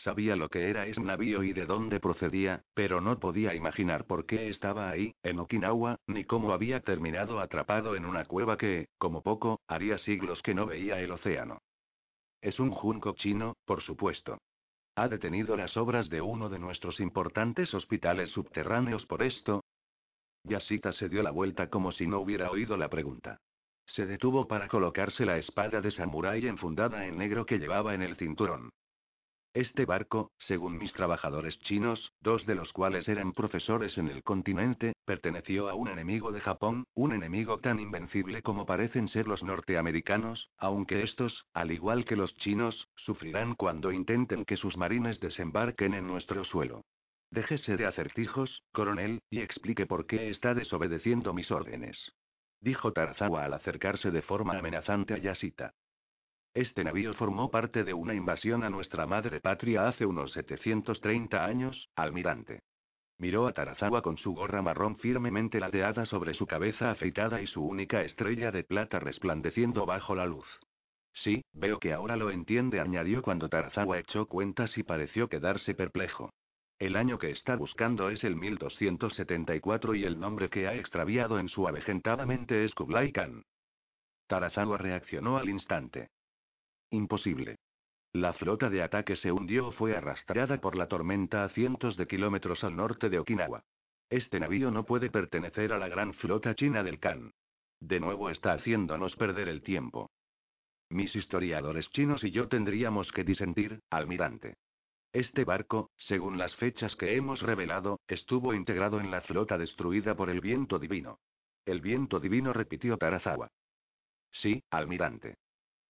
Sabía 0.03 0.37
lo 0.37 0.47
que 0.47 0.69
era 0.69 0.85
ese 0.85 1.01
navío 1.01 1.43
y 1.43 1.51
de 1.51 1.65
dónde 1.65 1.99
procedía, 1.99 2.63
pero 2.73 3.01
no 3.01 3.19
podía 3.19 3.53
imaginar 3.53 4.05
por 4.05 4.25
qué 4.25 4.47
estaba 4.47 4.89
ahí, 4.89 5.13
en 5.23 5.39
Okinawa, 5.39 5.97
ni 6.07 6.23
cómo 6.23 6.53
había 6.53 6.79
terminado 6.79 7.41
atrapado 7.41 7.97
en 7.97 8.05
una 8.05 8.23
cueva 8.23 8.57
que, 8.57 8.87
como 8.97 9.21
poco, 9.21 9.59
haría 9.67 9.97
siglos 9.97 10.41
que 10.41 10.53
no 10.53 10.65
veía 10.65 11.01
el 11.01 11.11
océano. 11.11 11.57
Es 12.39 12.61
un 12.61 12.71
junco 12.71 13.13
chino, 13.15 13.57
por 13.65 13.81
supuesto. 13.81 14.37
¿Ha 14.95 15.09
detenido 15.09 15.57
las 15.57 15.75
obras 15.75 16.09
de 16.09 16.21
uno 16.21 16.47
de 16.47 16.59
nuestros 16.59 17.01
importantes 17.01 17.73
hospitales 17.73 18.29
subterráneos 18.29 19.05
por 19.05 19.21
esto? 19.21 19.65
Yasita 20.45 20.93
se 20.93 21.09
dio 21.09 21.23
la 21.23 21.31
vuelta 21.31 21.69
como 21.69 21.91
si 21.91 22.07
no 22.07 22.19
hubiera 22.19 22.49
oído 22.49 22.77
la 22.77 22.89
pregunta. 22.89 23.41
Se 23.85 24.05
detuvo 24.05 24.47
para 24.47 24.69
colocarse 24.69 25.25
la 25.25 25.37
espada 25.37 25.81
de 25.81 25.91
samurái 25.91 26.47
enfundada 26.47 27.05
en 27.05 27.17
negro 27.17 27.45
que 27.45 27.59
llevaba 27.59 27.93
en 27.93 28.03
el 28.03 28.15
cinturón. 28.15 28.69
Este 29.53 29.85
barco, 29.85 30.31
según 30.37 30.77
mis 30.77 30.93
trabajadores 30.93 31.59
chinos, 31.61 32.11
dos 32.21 32.45
de 32.45 32.53
los 32.53 32.71
cuales 32.71 33.07
eran 33.07 33.33
profesores 33.33 33.97
en 33.97 34.07
el 34.07 34.23
continente, 34.23 34.93
perteneció 35.05 35.69
a 35.69 35.73
un 35.73 35.87
enemigo 35.87 36.31
de 36.31 36.39
Japón, 36.39 36.83
un 36.93 37.13
enemigo 37.13 37.59
tan 37.59 37.79
invencible 37.79 38.43
como 38.43 38.65
parecen 38.65 39.07
ser 39.07 39.27
los 39.27 39.43
norteamericanos, 39.43 40.49
aunque 40.57 41.01
estos, 41.01 41.45
al 41.53 41.71
igual 41.71 42.05
que 42.05 42.15
los 42.15 42.35
chinos, 42.35 42.87
sufrirán 42.95 43.55
cuando 43.55 43.91
intenten 43.91 44.45
que 44.45 44.57
sus 44.57 44.77
marines 44.77 45.19
desembarquen 45.19 45.95
en 45.95 46.05
nuestro 46.05 46.43
suelo. 46.45 46.85
Déjese 47.31 47.75
de 47.75 47.87
acertijos, 47.87 48.63
coronel, 48.71 49.19
y 49.31 49.39
explique 49.39 49.87
por 49.87 50.05
qué 50.05 50.29
está 50.29 50.53
desobedeciendo 50.53 51.33
mis 51.33 51.49
órdenes 51.49 52.13
dijo 52.61 52.91
Tarzawa 52.91 53.45
al 53.45 53.53
acercarse 53.53 54.11
de 54.11 54.21
forma 54.21 54.57
amenazante 54.57 55.13
a 55.13 55.17
Yasita. 55.17 55.73
Este 56.53 56.83
navío 56.83 57.13
formó 57.13 57.51
parte 57.51 57.83
de 57.83 57.93
una 57.93 58.13
invasión 58.13 58.63
a 58.63 58.69
nuestra 58.69 59.05
madre 59.05 59.39
patria 59.39 59.87
hace 59.87 60.05
unos 60.05 60.31
730 60.33 61.45
años, 61.45 61.89
almirante. 61.95 62.61
Miró 63.19 63.47
a 63.47 63.53
Tarazawa 63.53 64.01
con 64.01 64.17
su 64.17 64.33
gorra 64.33 64.61
marrón 64.61 64.97
firmemente 64.97 65.59
ladeada 65.59 66.05
sobre 66.05 66.33
su 66.33 66.47
cabeza 66.47 66.89
afeitada 66.89 67.41
y 67.41 67.47
su 67.47 67.63
única 67.63 68.01
estrella 68.01 68.51
de 68.51 68.63
plata 68.63 68.99
resplandeciendo 68.99 69.85
bajo 69.85 70.15
la 70.15 70.25
luz. 70.25 70.47
Sí, 71.13 71.43
veo 71.53 71.79
que 71.79 71.93
ahora 71.93 72.15
lo 72.15 72.31
entiende, 72.31 72.79
añadió 72.79 73.21
cuando 73.21 73.49
Tarazawa 73.49 73.99
echó 73.99 74.25
cuentas 74.27 74.77
y 74.77 74.83
pareció 74.83 75.27
quedarse 75.27 75.75
perplejo. 75.75 76.31
El 76.79 76.95
año 76.95 77.19
que 77.19 77.31
está 77.31 77.57
buscando 77.57 78.09
es 78.09 78.23
el 78.23 78.37
1274 78.37 79.95
y 79.95 80.05
el 80.05 80.17
nombre 80.17 80.49
que 80.49 80.67
ha 80.67 80.75
extraviado 80.75 81.39
en 81.39 81.49
su 81.49 81.67
avejentada 81.67 82.25
mente 82.25 82.63
es 82.63 82.73
Kublai 82.73 83.11
Khan. 83.11 83.43
Tarazawa 84.27 84.77
reaccionó 84.77 85.37
al 85.37 85.49
instante. 85.49 86.09
Imposible. 86.91 87.57
La 88.13 88.33
flota 88.33 88.69
de 88.69 88.81
ataque 88.81 89.15
se 89.15 89.31
hundió 89.31 89.67
o 89.67 89.71
fue 89.71 89.95
arrastrada 89.95 90.59
por 90.59 90.75
la 90.75 90.87
tormenta 90.87 91.43
a 91.43 91.49
cientos 91.49 91.95
de 91.95 92.07
kilómetros 92.07 92.63
al 92.63 92.75
norte 92.75 93.09
de 93.09 93.19
Okinawa. 93.19 93.63
Este 94.09 94.39
navío 94.39 94.71
no 94.71 94.85
puede 94.85 95.11
pertenecer 95.11 95.71
a 95.71 95.77
la 95.77 95.87
gran 95.87 96.13
flota 96.15 96.55
china 96.55 96.81
del 96.81 96.99
Khan. 96.99 97.31
De 97.79 97.99
nuevo 97.99 98.31
está 98.31 98.53
haciéndonos 98.53 99.15
perder 99.15 99.47
el 99.47 99.61
tiempo. 99.61 100.09
Mis 100.89 101.15
historiadores 101.15 101.87
chinos 101.91 102.23
y 102.23 102.31
yo 102.31 102.47
tendríamos 102.47 103.11
que 103.11 103.23
disentir, 103.23 103.79
almirante. 103.91 104.55
Este 105.13 105.43
barco, 105.43 105.91
según 105.97 106.39
las 106.39 106.55
fechas 106.55 106.95
que 106.95 107.15
hemos 107.15 107.41
revelado, 107.41 107.99
estuvo 108.07 108.55
integrado 108.55 108.99
en 108.99 109.11
la 109.11 109.21
flota 109.21 109.57
destruida 109.57 110.15
por 110.15 110.31
el 110.31 110.41
viento 110.41 110.79
divino. 110.79 111.19
El 111.65 111.81
viento 111.81 112.19
divino 112.19 112.53
repitió 112.53 112.97
Tarazawa. 112.97 113.49
Sí, 114.31 114.63
almirante. 114.71 115.35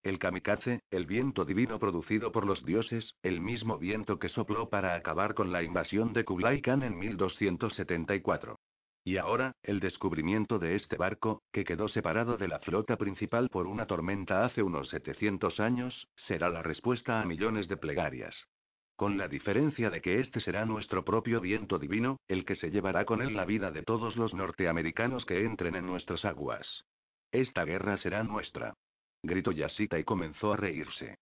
El 0.02 0.18
kamikaze, 0.18 0.82
el 0.92 1.06
viento 1.06 1.44
divino 1.44 1.78
producido 1.78 2.32
por 2.32 2.46
los 2.46 2.64
dioses, 2.64 3.16
el 3.22 3.42
mismo 3.42 3.78
viento 3.78 4.18
que 4.18 4.30
sopló 4.30 4.70
para 4.70 4.96
acabar 4.96 5.34
con 5.34 5.52
la 5.52 5.62
invasión 5.62 6.14
de 6.14 6.24
Kublai 6.24 6.62
Khan 6.62 6.84
en 6.84 6.98
1274. 6.98 8.58
Y 9.04 9.18
ahora, 9.18 9.54
el 9.62 9.82
descubrimiento 9.82 10.58
de 10.58 10.76
este 10.76 10.96
barco, 10.96 11.42
que 11.52 11.66
quedó 11.66 11.90
separado 11.90 12.38
de 12.38 12.48
la 12.48 12.60
flota 12.60 12.96
principal 12.96 13.50
por 13.50 13.68
una 13.68 13.88
tormenta 13.88 14.46
hace 14.46 14.64
unos 14.64 14.88
700 14.90 15.60
años, 15.60 16.08
será 16.16 16.50
la 16.50 16.64
respuesta 16.64 17.22
a 17.22 17.26
millones 17.26 17.68
de 17.68 17.76
plegarias. 17.76 18.48
Con 18.96 19.18
la 19.18 19.28
diferencia 19.28 19.90
de 19.90 20.02
que 20.02 20.20
este 20.20 20.40
será 20.40 20.66
nuestro 20.66 21.04
propio 21.04 21.42
viento 21.42 21.78
divino, 21.78 22.20
el 22.28 22.46
que 22.46 22.56
se 22.56 22.72
llevará 22.72 23.06
con 23.06 23.22
él 23.22 23.36
la 23.36 23.46
vida 23.46 23.72
de 23.72 23.84
todos 23.84 24.16
los 24.16 24.34
norteamericanos 24.34 25.26
que 25.26 25.44
entren 25.44 25.76
en 25.76 25.86
nuestras 25.86 26.24
aguas. 26.24 26.86
Esta 27.32 27.66
guerra 27.66 27.98
será 27.98 28.24
nuestra. 28.24 28.74
Gritó 29.24 29.52
Yasita 29.52 30.00
y 30.00 30.04
comenzó 30.04 30.54
a 30.54 30.58
reírse. 30.58 31.18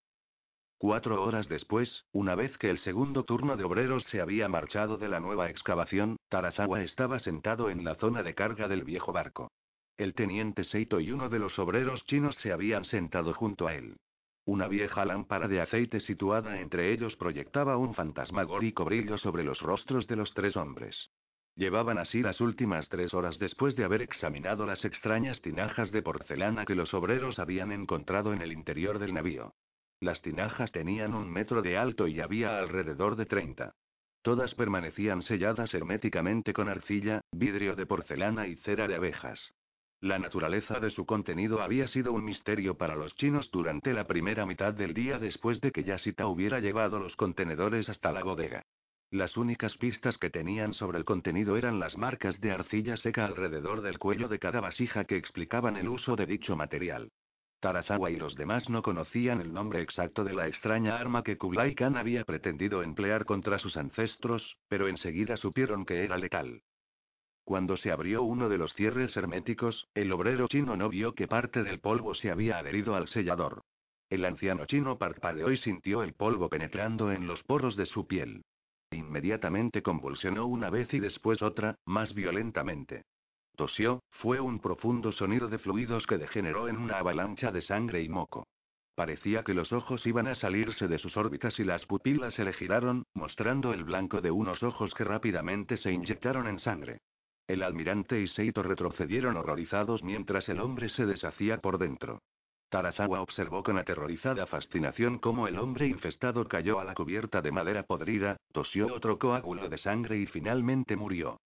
Cuatro 0.77 1.23
horas 1.23 1.49
después, 1.49 2.05
una 2.11 2.35
vez 2.35 2.55
que 2.59 2.69
el 2.69 2.77
segundo 2.79 3.23
turno 3.23 3.57
de 3.57 3.63
obreros 3.63 4.03
se 4.11 4.21
había 4.21 4.47
marchado 4.47 4.97
de 4.97 5.09
la 5.09 5.19
nueva 5.19 5.49
excavación, 5.49 6.17
Tarazawa 6.29 6.83
estaba 6.83 7.19
sentado 7.19 7.71
en 7.71 7.83
la 7.83 7.95
zona 7.95 8.21
de 8.21 8.35
carga 8.35 8.67
del 8.67 8.83
viejo 8.83 9.11
barco. 9.11 9.49
El 9.97 10.13
teniente 10.13 10.63
Seito 10.63 10.99
y 10.99 11.11
uno 11.11 11.29
de 11.29 11.39
los 11.39 11.57
obreros 11.57 12.05
chinos 12.05 12.35
se 12.35 12.51
habían 12.51 12.85
sentado 12.85 13.33
junto 13.33 13.65
a 13.65 13.73
él. 13.73 13.97
Una 14.45 14.67
vieja 14.67 15.03
lámpara 15.03 15.47
de 15.47 15.59
aceite 15.59 15.99
situada 15.99 16.61
entre 16.61 16.93
ellos 16.93 17.15
proyectaba 17.15 17.77
un 17.77 17.95
fantasmagórico 17.95 18.85
brillo 18.85 19.17
sobre 19.17 19.43
los 19.43 19.59
rostros 19.59 20.05
de 20.05 20.15
los 20.15 20.31
tres 20.35 20.55
hombres. 20.55 21.09
Llevaban 21.57 21.97
así 21.97 22.21
las 22.21 22.39
últimas 22.39 22.87
tres 22.87 23.15
horas 23.15 23.39
después 23.39 23.75
de 23.75 23.83
haber 23.83 24.03
examinado 24.03 24.67
las 24.67 24.85
extrañas 24.85 25.41
tinajas 25.41 25.91
de 25.91 26.03
porcelana 26.03 26.65
que 26.65 26.75
los 26.75 26.93
obreros 26.93 27.39
habían 27.39 27.71
encontrado 27.71 28.31
en 28.31 28.43
el 28.43 28.53
interior 28.53 28.99
del 28.99 29.15
navío. 29.15 29.55
Las 29.99 30.21
tinajas 30.21 30.71
tenían 30.71 31.15
un 31.15 31.31
metro 31.31 31.63
de 31.63 31.75
alto 31.75 32.07
y 32.07 32.21
había 32.21 32.59
alrededor 32.59 33.15
de 33.15 33.25
treinta. 33.25 33.73
Todas 34.21 34.53
permanecían 34.53 35.23
selladas 35.23 35.73
herméticamente 35.73 36.53
con 36.53 36.69
arcilla, 36.69 37.21
vidrio 37.31 37.75
de 37.75 37.87
porcelana 37.87 38.45
y 38.45 38.57
cera 38.57 38.87
de 38.87 38.93
abejas. 38.93 39.39
La 39.99 40.19
naturaleza 40.19 40.79
de 40.79 40.91
su 40.91 41.07
contenido 41.07 41.63
había 41.63 41.87
sido 41.87 42.13
un 42.13 42.23
misterio 42.23 42.77
para 42.77 42.95
los 42.95 43.15
chinos 43.15 43.49
durante 43.49 43.93
la 43.93 44.05
primera 44.05 44.45
mitad 44.45 44.75
del 44.75 44.93
día 44.93 45.17
después 45.17 45.59
de 45.61 45.71
que 45.71 45.83
Yasita 45.83 46.27
hubiera 46.27 46.59
llevado 46.59 46.99
los 46.99 47.15
contenedores 47.15 47.89
hasta 47.89 48.11
la 48.11 48.21
bodega. 48.21 48.63
Las 49.11 49.37
únicas 49.37 49.77
pistas 49.77 50.17
que 50.17 50.29
tenían 50.29 50.73
sobre 50.73 50.97
el 50.97 51.05
contenido 51.05 51.55
eran 51.55 51.79
las 51.79 51.97
marcas 51.97 52.41
de 52.41 52.51
arcilla 52.51 52.97
seca 52.97 53.25
alrededor 53.25 53.81
del 53.81 53.99
cuello 53.99 54.27
de 54.27 54.37
cada 54.37 54.59
vasija 54.59 55.05
que 55.05 55.15
explicaban 55.15 55.77
el 55.77 55.87
uso 55.87 56.17
de 56.17 56.25
dicho 56.25 56.57
material. 56.57 57.09
Tarazawa 57.61 58.11
y 58.11 58.17
los 58.17 58.35
demás 58.35 58.69
no 58.69 58.81
conocían 58.83 59.39
el 59.39 59.53
nombre 59.53 59.81
exacto 59.81 60.25
de 60.25 60.33
la 60.33 60.47
extraña 60.47 60.97
arma 60.97 61.23
que 61.23 61.37
Kublai 61.37 61.73
Khan 61.73 61.95
había 61.95 62.25
pretendido 62.25 62.83
emplear 62.83 63.23
contra 63.23 63.59
sus 63.59 63.77
ancestros, 63.77 64.57
pero 64.67 64.89
enseguida 64.89 65.37
supieron 65.37 65.85
que 65.85 66.03
era 66.03 66.17
letal. 66.17 66.61
Cuando 67.45 67.77
se 67.77 67.91
abrió 67.91 68.23
uno 68.23 68.49
de 68.49 68.57
los 68.57 68.73
cierres 68.73 69.15
herméticos, 69.15 69.87
el 69.95 70.11
obrero 70.11 70.49
chino 70.49 70.75
no 70.75 70.89
vio 70.89 71.15
que 71.15 71.29
parte 71.29 71.63
del 71.63 71.79
polvo 71.79 72.13
se 72.13 72.29
había 72.29 72.57
adherido 72.57 72.93
al 72.93 73.07
sellador. 73.07 73.61
El 74.09 74.25
anciano 74.25 74.65
chino 74.65 74.97
parpadeó 74.97 75.49
y 75.49 75.57
sintió 75.57 76.03
el 76.03 76.13
polvo 76.13 76.49
penetrando 76.49 77.13
en 77.13 77.25
los 77.25 77.41
poros 77.43 77.77
de 77.77 77.85
su 77.85 78.05
piel. 78.05 78.43
Inmediatamente 78.91 79.81
convulsionó 79.81 80.47
una 80.47 80.69
vez 80.69 80.93
y 80.93 80.99
después 80.99 81.41
otra, 81.41 81.75
más 81.85 82.13
violentamente. 82.13 83.03
Tosió, 83.55 84.03
fue 84.11 84.39
un 84.39 84.59
profundo 84.59 85.11
sonido 85.11 85.47
de 85.47 85.57
fluidos 85.57 86.05
que 86.05 86.17
degeneró 86.17 86.69
en 86.69 86.77
una 86.77 86.99
avalancha 86.99 87.51
de 87.51 87.61
sangre 87.61 88.03
y 88.03 88.09
moco. 88.09 88.47
Parecía 88.95 89.43
que 89.43 89.53
los 89.53 89.73
ojos 89.73 90.05
iban 90.07 90.27
a 90.27 90.35
salirse 90.35 90.87
de 90.87 90.97
sus 90.97 91.17
órbitas 91.17 91.59
y 91.59 91.63
las 91.63 91.85
pupilas 91.85 92.33
se 92.33 92.43
le 92.43 92.53
giraron, 92.53 93.03
mostrando 93.13 93.73
el 93.73 93.83
blanco 93.83 94.21
de 94.21 94.31
unos 94.31 94.63
ojos 94.63 94.93
que 94.93 95.03
rápidamente 95.03 95.77
se 95.77 95.91
inyectaron 95.91 96.47
en 96.47 96.59
sangre. 96.59 96.99
El 97.47 97.63
almirante 97.63 98.19
y 98.19 98.27
Seito 98.27 98.63
retrocedieron 98.63 99.37
horrorizados 99.37 100.03
mientras 100.03 100.49
el 100.49 100.59
hombre 100.59 100.89
se 100.89 101.05
deshacía 101.05 101.59
por 101.59 101.77
dentro. 101.77 102.21
Tarazawa 102.69 103.21
observó 103.21 103.63
con 103.63 103.77
aterrorizada 103.77 104.45
fascinación 104.45 105.19
cómo 105.19 105.47
el 105.47 105.57
hombre 105.57 105.87
infestado 105.87 106.47
cayó 106.47 106.79
a 106.79 106.83
la 106.83 106.93
cubierta 106.93 107.41
de 107.41 107.51
madera 107.51 107.83
podrida, 107.83 108.37
tosió 108.51 108.93
otro 108.93 109.17
coágulo 109.17 109.69
de 109.69 109.77
sangre 109.77 110.17
y 110.17 110.25
finalmente 110.25 110.97
murió. 110.97 111.39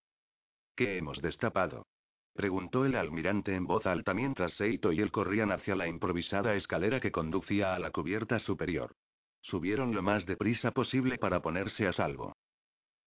¿Qué 0.76 0.98
hemos 0.98 1.22
destapado? 1.22 1.86
Preguntó 2.34 2.86
el 2.86 2.96
almirante 2.96 3.54
en 3.54 3.68
voz 3.68 3.86
alta 3.86 4.14
mientras 4.14 4.54
Seito 4.54 4.92
y 4.92 5.02
él 5.02 5.12
corrían 5.12 5.52
hacia 5.52 5.76
la 5.76 5.88
improvisada 5.88 6.56
escalera 6.56 7.00
que 7.00 7.12
conducía 7.12 7.76
a 7.76 7.80
la 7.80 7.92
cubierta 7.92 8.40
superior. 8.40 8.96
Subieron 9.42 9.94
lo 9.94 10.02
más 10.02 10.26
deprisa 10.26 10.72
posible 10.72 11.18
para 11.18 11.42
ponerse 11.42 11.88
a 11.88 11.94
salvo. 11.94 12.34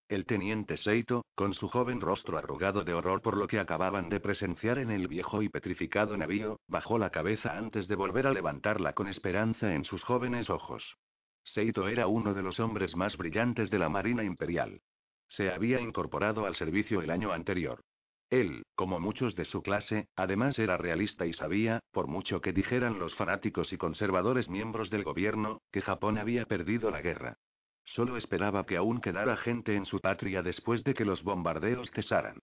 El 0.08 0.26
teniente 0.26 0.76
Seito, 0.76 1.24
con 1.34 1.54
su 1.54 1.68
joven 1.68 2.00
rostro 2.00 2.36
arrugado 2.36 2.84
de 2.84 2.92
horror 2.92 3.22
por 3.22 3.38
lo 3.38 3.46
que 3.46 3.58
acababan 3.58 4.10
de 4.10 4.20
presenciar 4.20 4.78
en 4.78 4.90
el 4.90 5.08
viejo 5.08 5.42
y 5.42 5.48
petrificado 5.48 6.14
navío, 6.16 6.60
bajó 6.68 6.98
la 6.98 7.08
cabeza 7.08 7.56
antes 7.56 7.88
de 7.88 7.94
volver 7.94 8.26
a 8.26 8.32
levantarla 8.32 8.92
con 8.92 9.08
esperanza 9.08 9.74
en 9.74 9.86
sus 9.86 10.02
jóvenes 10.02 10.50
ojos. 10.50 10.96
Seito 11.42 11.88
era 11.88 12.06
uno 12.06 12.34
de 12.34 12.42
los 12.42 12.60
hombres 12.60 12.94
más 12.94 13.16
brillantes 13.16 13.70
de 13.70 13.78
la 13.78 13.88
Marina 13.88 14.24
Imperial. 14.24 14.82
Se 15.28 15.50
había 15.50 15.80
incorporado 15.80 16.44
al 16.44 16.54
servicio 16.54 17.00
el 17.00 17.10
año 17.10 17.32
anterior. 17.32 17.80
Él, 18.28 18.64
como 18.74 19.00
muchos 19.00 19.34
de 19.36 19.46
su 19.46 19.62
clase, 19.62 20.08
además 20.16 20.58
era 20.58 20.76
realista 20.76 21.24
y 21.24 21.32
sabía, 21.32 21.80
por 21.92 22.08
mucho 22.08 22.42
que 22.42 22.52
dijeran 22.52 22.98
los 22.98 23.14
fanáticos 23.14 23.72
y 23.72 23.78
conservadores 23.78 24.50
miembros 24.50 24.90
del 24.90 25.02
gobierno, 25.02 25.62
que 25.72 25.80
Japón 25.80 26.18
había 26.18 26.44
perdido 26.44 26.90
la 26.90 27.00
guerra. 27.00 27.38
Solo 27.84 28.16
esperaba 28.16 28.66
que 28.66 28.76
aún 28.76 29.00
quedara 29.00 29.36
gente 29.36 29.74
en 29.74 29.86
su 29.86 30.00
patria 30.00 30.42
después 30.42 30.82
de 30.84 30.94
que 30.94 31.04
los 31.04 31.22
bombardeos 31.22 31.90
cesaran. 31.92 32.38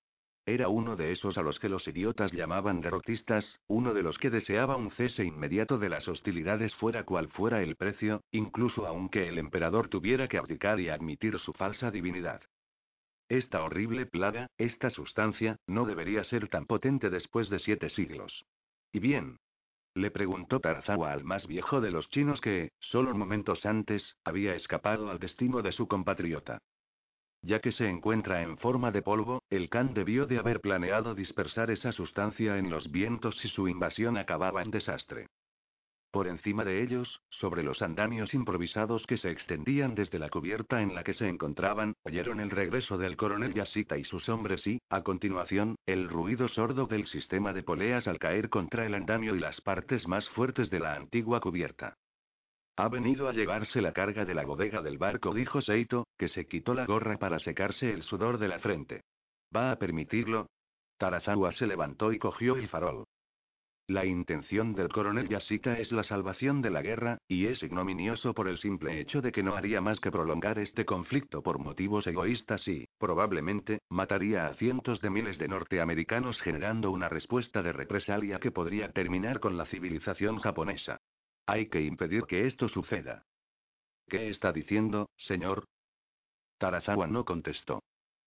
Era 0.45 0.69
uno 0.69 0.95
de 0.95 1.11
esos 1.11 1.37
a 1.37 1.43
los 1.43 1.59
que 1.59 1.69
los 1.69 1.87
idiotas 1.87 2.31
llamaban 2.31 2.81
derrotistas, 2.81 3.59
uno 3.67 3.93
de 3.93 4.01
los 4.01 4.17
que 4.17 4.31
deseaba 4.31 4.75
un 4.75 4.89
cese 4.91 5.23
inmediato 5.23 5.77
de 5.77 5.89
las 5.89 6.07
hostilidades 6.07 6.73
fuera 6.75 7.03
cual 7.03 7.27
fuera 7.29 7.61
el 7.61 7.75
precio, 7.75 8.21
incluso 8.31 8.87
aunque 8.87 9.29
el 9.29 9.37
emperador 9.37 9.87
tuviera 9.87 10.27
que 10.27 10.37
abdicar 10.39 10.79
y 10.79 10.89
admitir 10.89 11.37
su 11.39 11.53
falsa 11.53 11.91
divinidad. 11.91 12.41
Esta 13.29 13.63
horrible 13.63 14.07
plaga, 14.07 14.47
esta 14.57 14.89
sustancia, 14.89 15.57
no 15.67 15.85
debería 15.85 16.23
ser 16.23 16.49
tan 16.49 16.65
potente 16.65 17.09
después 17.09 17.49
de 17.49 17.59
siete 17.59 17.89
siglos. 17.89 18.43
Y 18.91 18.99
bien, 18.99 19.37
le 19.93 20.11
preguntó 20.11 20.59
Tarzawa 20.59 21.11
al 21.11 21.23
más 21.23 21.47
viejo 21.47 21.81
de 21.81 21.91
los 21.91 22.09
chinos 22.09 22.39
que, 22.41 22.71
solo 22.79 23.13
momentos 23.13 23.65
antes, 23.65 24.15
había 24.23 24.55
escapado 24.55 25.09
al 25.09 25.19
destino 25.19 25.61
de 25.61 25.71
su 25.71 25.87
compatriota. 25.87 26.59
Ya 27.43 27.59
que 27.59 27.71
se 27.71 27.89
encuentra 27.89 28.43
en 28.43 28.57
forma 28.57 28.91
de 28.91 29.01
polvo, 29.01 29.43
el 29.49 29.69
Khan 29.69 29.93
debió 29.93 30.27
de 30.27 30.37
haber 30.37 30.61
planeado 30.61 31.15
dispersar 31.15 31.71
esa 31.71 31.91
sustancia 31.91 32.57
en 32.57 32.69
los 32.69 32.91
vientos 32.91 33.37
si 33.39 33.47
su 33.47 33.67
invasión 33.67 34.17
acababa 34.17 34.61
en 34.61 34.71
desastre. 34.71 35.27
Por 36.11 36.27
encima 36.27 36.65
de 36.65 36.83
ellos, 36.83 37.21
sobre 37.29 37.63
los 37.63 37.81
andamios 37.81 38.33
improvisados 38.33 39.07
que 39.07 39.17
se 39.17 39.31
extendían 39.31 39.95
desde 39.95 40.19
la 40.19 40.29
cubierta 40.29 40.81
en 40.81 40.93
la 40.93 41.05
que 41.05 41.13
se 41.13 41.29
encontraban, 41.29 41.93
oyeron 42.03 42.41
el 42.41 42.49
regreso 42.49 42.97
del 42.97 43.15
coronel 43.15 43.53
Yasita 43.53 43.97
y 43.97 44.03
sus 44.03 44.27
hombres 44.27 44.67
y, 44.67 44.81
a 44.89 45.03
continuación, 45.03 45.77
el 45.85 46.09
ruido 46.09 46.49
sordo 46.49 46.85
del 46.85 47.07
sistema 47.07 47.53
de 47.53 47.63
poleas 47.63 48.09
al 48.09 48.19
caer 48.19 48.49
contra 48.49 48.85
el 48.85 48.93
andamio 48.93 49.35
y 49.35 49.39
las 49.39 49.61
partes 49.61 50.05
más 50.05 50.27
fuertes 50.31 50.69
de 50.69 50.81
la 50.81 50.95
antigua 50.95 51.39
cubierta. 51.39 51.95
Ha 52.75 52.89
venido 52.89 53.29
a 53.29 53.33
llevarse 53.33 53.81
la 53.81 53.93
carga 53.93 54.25
de 54.25 54.33
la 54.33 54.43
bodega 54.43 54.81
del 54.81 54.97
barco, 54.97 55.33
dijo 55.33 55.61
Seito, 55.61 56.07
que 56.17 56.27
se 56.27 56.45
quitó 56.45 56.73
la 56.73 56.85
gorra 56.85 57.17
para 57.19 57.39
secarse 57.39 57.89
el 57.89 58.03
sudor 58.03 58.37
de 58.37 58.49
la 58.49 58.59
frente. 58.59 59.01
¿Va 59.55 59.71
a 59.71 59.77
permitirlo? 59.77 60.47
Tarazawa 60.97 61.53
se 61.53 61.67
levantó 61.67 62.11
y 62.11 62.19
cogió 62.19 62.57
el 62.57 62.67
farol. 62.67 63.05
La 63.87 64.05
intención 64.05 64.73
del 64.73 64.89
coronel 64.89 65.27
Yasita 65.27 65.77
es 65.77 65.91
la 65.91 66.03
salvación 66.03 66.61
de 66.61 66.69
la 66.69 66.81
guerra, 66.81 67.17
y 67.27 67.47
es 67.47 67.61
ignominioso 67.61 68.33
por 68.33 68.47
el 68.47 68.57
simple 68.59 68.99
hecho 68.99 69.21
de 69.21 69.31
que 69.31 69.43
no 69.43 69.55
haría 69.55 69.81
más 69.81 69.99
que 69.99 70.11
prolongar 70.11 70.59
este 70.59 70.85
conflicto 70.85 71.41
por 71.41 71.59
motivos 71.59 72.07
egoístas 72.07 72.65
y, 72.67 72.87
probablemente, 72.97 73.79
mataría 73.89 74.47
a 74.47 74.53
cientos 74.53 75.01
de 75.01 75.09
miles 75.09 75.37
de 75.37 75.47
norteamericanos 75.47 76.39
generando 76.41 76.91
una 76.91 77.09
respuesta 77.09 77.61
de 77.61 77.73
represalia 77.73 78.39
que 78.39 78.51
podría 78.51 78.91
terminar 78.91 79.39
con 79.39 79.57
la 79.57 79.65
civilización 79.65 80.39
japonesa. 80.39 80.97
Hay 81.45 81.67
que 81.67 81.81
impedir 81.81 82.23
que 82.23 82.47
esto 82.47 82.69
suceda. 82.69 83.25
¿Qué 84.07 84.29
está 84.29 84.53
diciendo, 84.53 85.09
señor? 85.17 85.65
Tarazawa 86.59 87.07
no 87.07 87.25
contestó. 87.25 87.81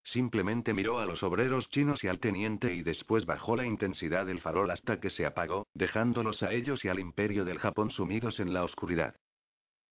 Simplemente 0.05 0.73
miró 0.73 0.99
a 0.99 1.05
los 1.05 1.23
obreros 1.23 1.67
chinos 1.69 2.03
y 2.03 2.07
al 2.07 2.19
teniente 2.19 2.73
y 2.73 2.83
después 2.83 3.25
bajó 3.25 3.55
la 3.55 3.65
intensidad 3.65 4.27
del 4.27 4.39
farol 4.39 4.69
hasta 4.69 4.99
que 4.99 5.09
se 5.09 5.25
apagó, 5.25 5.67
dejándolos 5.73 6.43
a 6.43 6.53
ellos 6.53 6.85
y 6.85 6.89
al 6.89 6.99
imperio 6.99 7.43
del 7.43 7.57
Japón 7.57 7.89
sumidos 7.89 8.39
en 8.39 8.53
la 8.53 8.63
oscuridad. 8.63 9.15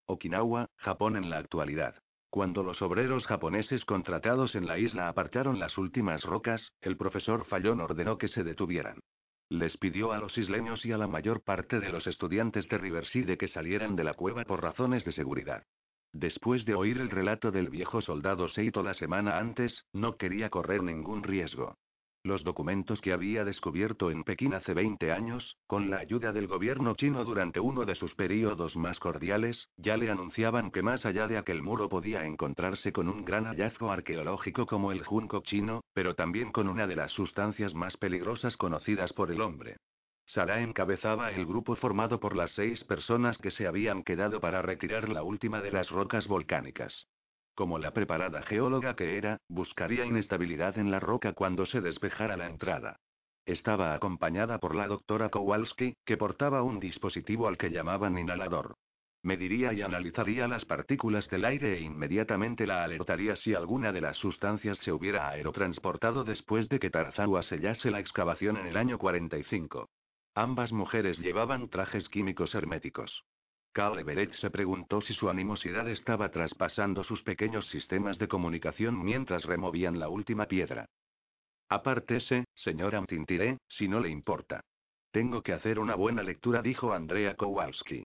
Okinawa, 0.06 0.70
Japón 0.78 1.18
en 1.18 1.32
la 1.32 1.40
actualidad. 1.40 1.96
Cuando 2.30 2.62
los 2.62 2.82
obreros 2.84 3.26
japoneses 3.26 3.86
contratados 3.86 4.54
en 4.54 4.68
la 4.68 4.78
isla 4.78 5.08
apartaron 5.08 5.60
las 5.60 5.78
últimas 5.80 6.24
rocas, 6.24 6.76
el 6.82 6.96
profesor 6.96 7.46
Fallón 7.46 7.82
ordenó 7.82 8.18
que 8.20 8.28
se 8.28 8.44
detuvieran. 8.44 9.00
Les 9.50 9.78
pidió 9.78 10.12
a 10.14 10.20
los 10.20 10.38
isleños 10.38 10.86
y 10.86 10.92
a 10.92 10.98
la 10.98 11.08
mayor 11.08 11.44
parte 11.44 11.80
de 11.80 11.92
los 11.92 12.06
estudiantes 12.06 12.68
de 12.70 12.78
Riverside 12.78 13.38
que 13.38 13.48
salieran 13.48 13.96
de 13.96 14.04
la 14.04 14.14
cueva 14.14 14.44
por 14.46 14.62
razones 14.62 15.06
de 15.06 15.12
seguridad. 15.12 15.64
Después 16.14 16.64
de 16.66 16.76
oír 16.76 17.00
el 17.00 17.10
relato 17.10 17.52
del 17.52 17.70
viejo 17.70 18.00
soldado 18.02 18.48
Seito 18.48 18.84
la 18.84 18.94
semana 18.94 19.40
antes, 19.40 19.86
no 19.94 20.16
quería 20.16 20.52
correr 20.52 20.84
ningún 20.84 21.24
riesgo. 21.24 21.76
Los 22.26 22.44
documentos 22.44 23.02
que 23.02 23.12
había 23.12 23.44
descubierto 23.44 24.12
en 24.12 24.24
Pekín 24.24 24.54
hace 24.54 24.76
20 24.76 25.12
años, 25.12 25.58
con 25.68 25.90
la 25.90 25.98
ayuda 25.98 26.32
del 26.32 26.48
gobierno 26.48 26.96
chino 26.96 27.26
durante 27.26 27.60
uno 27.60 27.84
de 27.84 27.96
sus 27.96 28.14
períodos 28.14 28.78
más 28.78 29.00
cordiales, 29.00 29.68
ya 29.76 29.98
le 29.98 30.10
anunciaban 30.10 30.72
que 30.72 30.84
más 30.84 31.04
allá 31.06 31.28
de 31.28 31.38
aquel 31.38 31.64
muro 31.64 31.90
podía 31.90 32.26
encontrarse 32.26 32.94
con 32.94 33.10
un 33.10 33.26
gran 33.26 33.46
hallazgo 33.46 33.92
arqueológico 33.92 34.68
como 34.68 34.92
el 34.92 35.04
junco 35.04 35.42
chino, 35.42 35.84
pero 35.94 36.16
también 36.16 36.52
con 36.52 36.70
una 36.70 36.86
de 36.88 36.96
las 36.96 37.12
sustancias 37.12 37.74
más 37.74 37.98
peligrosas 37.98 38.56
conocidas 38.56 39.12
por 39.14 39.32
el 39.32 39.42
hombre. 39.42 39.78
Sara 40.26 40.62
encabezaba 40.62 41.32
el 41.32 41.46
grupo 41.46 41.76
formado 41.76 42.20
por 42.20 42.36
las 42.36 42.52
seis 42.54 42.84
personas 42.86 43.38
que 43.38 43.52
se 43.52 43.68
habían 43.68 44.04
quedado 44.04 44.40
para 44.40 44.62
retirar 44.62 45.10
la 45.10 45.22
última 45.22 45.62
de 45.62 45.72
las 45.72 45.90
rocas 45.90 46.28
volcánicas. 46.28 47.08
Como 47.56 47.78
la 47.78 47.92
preparada 47.92 48.42
geóloga 48.42 48.96
que 48.96 49.18
era, 49.18 49.38
buscaría 49.48 50.06
inestabilidad 50.06 50.80
en 50.80 50.90
la 50.90 51.00
roca 51.00 51.34
cuando 51.34 51.68
se 51.68 51.82
despejara 51.82 52.36
la 52.36 52.48
entrada. 52.48 52.98
Estaba 53.46 53.94
acompañada 53.94 54.58
por 54.60 54.74
la 54.74 54.88
doctora 54.88 55.30
Kowalski, 55.30 55.96
que 56.06 56.18
portaba 56.18 56.64
un 56.64 56.80
dispositivo 56.80 57.48
al 57.48 57.58
que 57.58 57.70
llamaban 57.70 58.18
inhalador. 58.18 58.76
Mediría 59.22 59.72
y 59.72 59.82
analizaría 59.82 60.48
las 60.48 60.66
partículas 60.66 61.30
del 61.30 61.46
aire 61.46 61.78
e 61.78 61.82
inmediatamente 61.82 62.66
la 62.66 62.84
alertaría 62.84 63.36
si 63.36 63.54
alguna 63.54 63.92
de 63.92 64.02
las 64.02 64.18
sustancias 64.18 64.78
se 64.80 64.92
hubiera 64.92 65.30
aerotransportado 65.30 66.24
después 66.24 66.68
de 66.70 66.80
que 66.80 66.90
Tarzawa 66.90 67.44
sellase 67.44 67.92
la 67.92 68.00
excavación 68.00 68.58
en 68.58 68.68
el 68.68 68.78
año 68.78 68.98
45. 68.98 69.90
Ambas 70.36 70.72
mujeres 70.72 71.20
llevaban 71.20 71.70
trajes 71.70 72.10
químicos 72.10 72.56
herméticos. 72.56 73.24
Carl 73.72 74.00
Everett 74.00 74.34
se 74.36 74.50
preguntó 74.50 75.02
si 75.02 75.14
su 75.14 75.30
animosidad 75.30 75.88
estaba 75.90 76.30
traspasando 76.30 77.04
sus 77.04 77.22
pequeños 77.24 77.68
sistemas 77.70 78.18
de 78.18 78.28
comunicación 78.28 79.04
mientras 79.04 79.44
removían 79.46 80.00
la 80.00 80.10
última 80.10 80.48
piedra. 80.48 80.86
Apártese, 81.70 82.46
señora 82.56 83.02
Mtintiré, 83.02 83.58
si 83.68 83.88
no 83.88 84.00
le 84.00 84.10
importa. 84.10 84.62
Tengo 85.12 85.44
que 85.44 85.54
hacer 85.54 85.80
una 85.80 85.96
buena 85.96 86.24
lectura, 86.24 86.62
dijo 86.62 86.94
Andrea 86.94 87.36
Kowalski. 87.36 88.04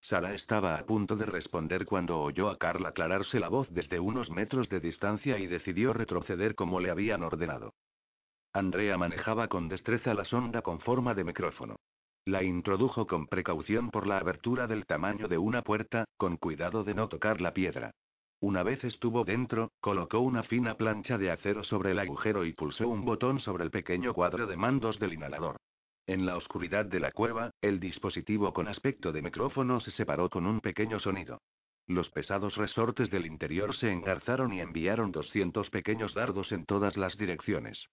Sara 0.00 0.34
estaba 0.34 0.76
a 0.76 0.84
punto 0.84 1.16
de 1.16 1.26
responder 1.26 1.84
cuando 1.84 2.20
oyó 2.20 2.50
a 2.50 2.58
Carl 2.58 2.84
aclararse 2.86 3.40
la 3.40 3.48
voz 3.48 3.68
desde 3.70 3.98
unos 3.98 4.30
metros 4.30 4.68
de 4.68 4.80
distancia 4.80 5.38
y 5.38 5.46
decidió 5.46 5.92
retroceder 5.92 6.54
como 6.54 6.80
le 6.80 6.90
habían 6.90 7.22
ordenado. 7.22 7.74
Andrea 8.52 8.96
manejaba 8.96 9.48
con 9.48 9.68
destreza 9.68 10.14
la 10.14 10.24
sonda 10.24 10.62
con 10.62 10.80
forma 10.80 11.14
de 11.14 11.24
micrófono. 11.24 11.76
La 12.24 12.42
introdujo 12.42 13.06
con 13.06 13.26
precaución 13.26 13.90
por 13.90 14.06
la 14.06 14.18
abertura 14.18 14.66
del 14.66 14.86
tamaño 14.86 15.28
de 15.28 15.38
una 15.38 15.62
puerta, 15.62 16.04
con 16.16 16.36
cuidado 16.36 16.84
de 16.84 16.94
no 16.94 17.08
tocar 17.08 17.40
la 17.40 17.54
piedra. 17.54 17.92
Una 18.40 18.62
vez 18.62 18.84
estuvo 18.84 19.24
dentro, 19.24 19.72
colocó 19.80 20.20
una 20.20 20.42
fina 20.42 20.76
plancha 20.76 21.18
de 21.18 21.30
acero 21.30 21.64
sobre 21.64 21.90
el 21.90 21.98
agujero 21.98 22.44
y 22.44 22.52
pulsó 22.52 22.88
un 22.88 23.04
botón 23.04 23.40
sobre 23.40 23.64
el 23.64 23.70
pequeño 23.70 24.14
cuadro 24.14 24.46
de 24.46 24.56
mandos 24.56 24.98
del 24.98 25.14
inhalador. 25.14 25.56
En 26.06 26.24
la 26.24 26.36
oscuridad 26.36 26.86
de 26.86 27.00
la 27.00 27.12
cueva, 27.12 27.50
el 27.60 27.80
dispositivo 27.80 28.52
con 28.52 28.68
aspecto 28.68 29.12
de 29.12 29.22
micrófono 29.22 29.80
se 29.80 29.90
separó 29.90 30.30
con 30.30 30.46
un 30.46 30.60
pequeño 30.60 31.00
sonido. 31.00 31.40
Los 31.86 32.10
pesados 32.10 32.56
resortes 32.56 33.10
del 33.10 33.26
interior 33.26 33.74
se 33.76 33.90
engarzaron 33.90 34.52
y 34.52 34.60
enviaron 34.60 35.10
200 35.10 35.68
pequeños 35.70 36.14
dardos 36.14 36.52
en 36.52 36.64
todas 36.64 36.96
las 36.96 37.16
direcciones. 37.18 37.88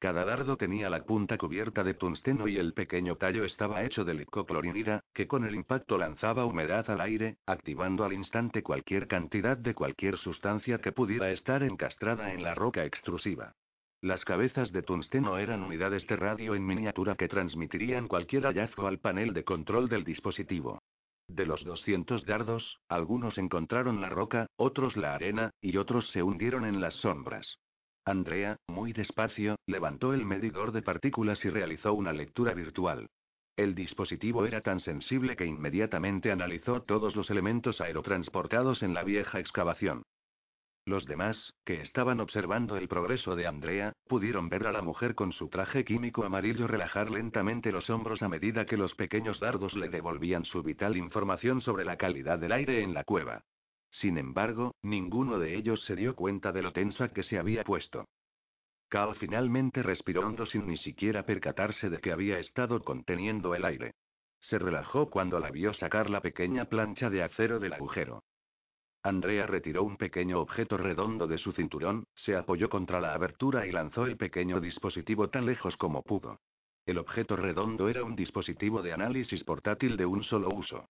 Cada 0.00 0.24
dardo 0.24 0.56
tenía 0.56 0.88
la 0.90 1.02
punta 1.02 1.36
cubierta 1.38 1.82
de 1.82 1.94
tungsteno 1.94 2.46
y 2.46 2.56
el 2.56 2.72
pequeño 2.72 3.16
tallo 3.16 3.44
estaba 3.44 3.82
hecho 3.82 4.04
de 4.04 4.14
licoclorinida, 4.14 5.02
que 5.12 5.26
con 5.26 5.44
el 5.44 5.56
impacto 5.56 5.98
lanzaba 5.98 6.44
humedad 6.44 6.88
al 6.88 7.00
aire, 7.00 7.38
activando 7.46 8.04
al 8.04 8.12
instante 8.12 8.62
cualquier 8.62 9.08
cantidad 9.08 9.56
de 9.56 9.74
cualquier 9.74 10.16
sustancia 10.16 10.78
que 10.78 10.92
pudiera 10.92 11.32
estar 11.32 11.64
encastrada 11.64 12.32
en 12.32 12.44
la 12.44 12.54
roca 12.54 12.84
extrusiva. 12.84 13.54
Las 14.00 14.24
cabezas 14.24 14.70
de 14.70 14.82
tungsteno 14.82 15.38
eran 15.38 15.64
unidades 15.64 16.06
de 16.06 16.14
radio 16.14 16.54
en 16.54 16.64
miniatura 16.64 17.16
que 17.16 17.26
transmitirían 17.26 18.06
cualquier 18.06 18.44
hallazgo 18.44 18.86
al 18.86 19.00
panel 19.00 19.34
de 19.34 19.42
control 19.42 19.88
del 19.88 20.04
dispositivo. 20.04 20.78
De 21.26 21.44
los 21.44 21.64
200 21.64 22.24
dardos, 22.24 22.78
algunos 22.88 23.36
encontraron 23.36 24.00
la 24.00 24.08
roca, 24.08 24.46
otros 24.56 24.96
la 24.96 25.14
arena, 25.14 25.50
y 25.60 25.76
otros 25.76 26.08
se 26.12 26.22
hundieron 26.22 26.64
en 26.64 26.80
las 26.80 26.94
sombras. 26.94 27.58
Andrea, 28.04 28.56
muy 28.68 28.92
despacio, 28.92 29.56
levantó 29.66 30.14
el 30.14 30.24
medidor 30.24 30.72
de 30.72 30.82
partículas 30.82 31.44
y 31.44 31.50
realizó 31.50 31.94
una 31.94 32.12
lectura 32.12 32.54
virtual. 32.54 33.08
El 33.56 33.74
dispositivo 33.74 34.46
era 34.46 34.60
tan 34.60 34.80
sensible 34.80 35.36
que 35.36 35.44
inmediatamente 35.44 36.30
analizó 36.30 36.82
todos 36.82 37.16
los 37.16 37.28
elementos 37.28 37.80
aerotransportados 37.80 38.82
en 38.82 38.94
la 38.94 39.02
vieja 39.02 39.40
excavación. 39.40 40.04
Los 40.88 41.04
demás, 41.04 41.52
que 41.66 41.82
estaban 41.82 42.18
observando 42.18 42.78
el 42.78 42.88
progreso 42.88 43.36
de 43.36 43.46
Andrea, 43.46 43.92
pudieron 44.06 44.48
ver 44.48 44.66
a 44.66 44.72
la 44.72 44.80
mujer 44.80 45.14
con 45.14 45.32
su 45.32 45.48
traje 45.48 45.84
químico 45.84 46.24
amarillo 46.24 46.66
relajar 46.66 47.10
lentamente 47.10 47.72
los 47.72 47.90
hombros 47.90 48.22
a 48.22 48.28
medida 48.28 48.64
que 48.64 48.78
los 48.78 48.94
pequeños 48.94 49.38
dardos 49.38 49.74
le 49.74 49.90
devolvían 49.90 50.46
su 50.46 50.62
vital 50.62 50.96
información 50.96 51.60
sobre 51.60 51.84
la 51.84 51.98
calidad 51.98 52.38
del 52.38 52.52
aire 52.52 52.82
en 52.82 52.94
la 52.94 53.04
cueva. 53.04 53.42
Sin 53.90 54.18
embargo, 54.18 54.74
ninguno 54.82 55.38
de 55.38 55.56
ellos 55.56 55.84
se 55.84 55.96
dio 55.96 56.14
cuenta 56.14 56.52
de 56.52 56.62
lo 56.62 56.72
tensa 56.72 57.08
que 57.08 57.22
se 57.22 57.38
había 57.38 57.64
puesto. 57.64 58.06
Cal 58.88 59.14
finalmente 59.16 59.82
respiró 59.82 60.26
hondo 60.26 60.46
sin 60.46 60.66
ni 60.66 60.78
siquiera 60.78 61.24
percatarse 61.24 61.90
de 61.90 61.98
que 61.98 62.12
había 62.12 62.38
estado 62.38 62.82
conteniendo 62.82 63.54
el 63.54 63.64
aire. 63.64 63.94
Se 64.40 64.58
relajó 64.58 65.10
cuando 65.10 65.40
la 65.40 65.50
vio 65.50 65.74
sacar 65.74 66.08
la 66.08 66.20
pequeña 66.20 66.66
plancha 66.66 67.10
de 67.10 67.22
acero 67.22 67.58
del 67.58 67.74
agujero. 67.74 68.22
Andrea 69.02 69.46
retiró 69.46 69.84
un 69.84 69.96
pequeño 69.96 70.40
objeto 70.40 70.76
redondo 70.76 71.26
de 71.26 71.38
su 71.38 71.52
cinturón, 71.52 72.04
se 72.14 72.36
apoyó 72.36 72.68
contra 72.68 73.00
la 73.00 73.14
abertura 73.14 73.66
y 73.66 73.72
lanzó 73.72 74.06
el 74.06 74.16
pequeño 74.16 74.60
dispositivo 74.60 75.28
tan 75.28 75.46
lejos 75.46 75.76
como 75.76 76.02
pudo. 76.02 76.40
El 76.86 76.98
objeto 76.98 77.36
redondo 77.36 77.88
era 77.88 78.02
un 78.02 78.16
dispositivo 78.16 78.82
de 78.82 78.92
análisis 78.92 79.44
portátil 79.44 79.96
de 79.96 80.06
un 80.06 80.24
solo 80.24 80.48
uso. 80.48 80.88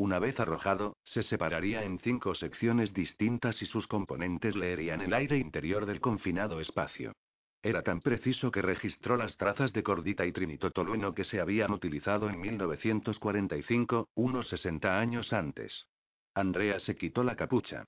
Una 0.00 0.18
vez 0.18 0.40
arrojado, 0.40 0.96
se 1.04 1.22
separaría 1.22 1.84
en 1.84 1.98
cinco 1.98 2.34
secciones 2.34 2.94
distintas 2.94 3.60
y 3.60 3.66
sus 3.66 3.86
componentes 3.86 4.56
leerían 4.56 5.02
el 5.02 5.12
aire 5.12 5.36
interior 5.36 5.84
del 5.84 6.00
confinado 6.00 6.58
espacio. 6.58 7.12
Era 7.62 7.82
tan 7.82 8.00
preciso 8.00 8.50
que 8.50 8.62
registró 8.62 9.18
las 9.18 9.36
trazas 9.36 9.74
de 9.74 9.82
cordita 9.82 10.24
y 10.24 10.32
trinitotolueno 10.32 11.12
que 11.12 11.24
se 11.24 11.38
habían 11.38 11.70
utilizado 11.70 12.30
en 12.30 12.40
1945, 12.40 14.08
unos 14.14 14.48
60 14.48 14.98
años 14.98 15.34
antes. 15.34 15.84
Andrea 16.32 16.80
se 16.80 16.96
quitó 16.96 17.22
la 17.22 17.36
capucha. 17.36 17.84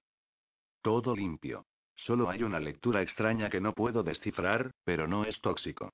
Todo 0.83 1.17
limpio. 1.17 1.65
Solo 1.97 2.29
hay 2.29 2.43
una 2.43 2.61
lectura 2.61 3.01
extraña 3.01 3.49
que 3.49 3.63
no 3.63 3.73
puedo 3.73 4.03
descifrar, 4.03 4.73
pero 4.85 5.09
no 5.09 5.25
es 5.25 5.41
tóxico. 5.41 5.91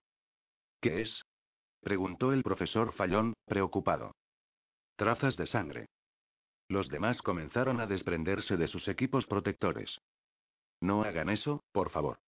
¿Qué 0.80 1.02
es? 1.02 1.22
preguntó 1.80 2.32
el 2.32 2.42
profesor 2.42 2.92
Fallón, 2.92 3.34
preocupado. 3.46 4.16
Trazas 4.96 5.36
de 5.36 5.46
sangre. 5.46 5.86
Los 6.68 6.88
demás 6.88 7.22
comenzaron 7.22 7.80
a 7.80 7.86
desprenderse 7.86 8.56
de 8.56 8.68
sus 8.68 8.88
equipos 8.88 9.26
protectores. 9.26 10.00
No 10.80 11.02
hagan 11.02 11.30
eso, 11.30 11.64
por 11.72 11.90
favor. 11.90 12.18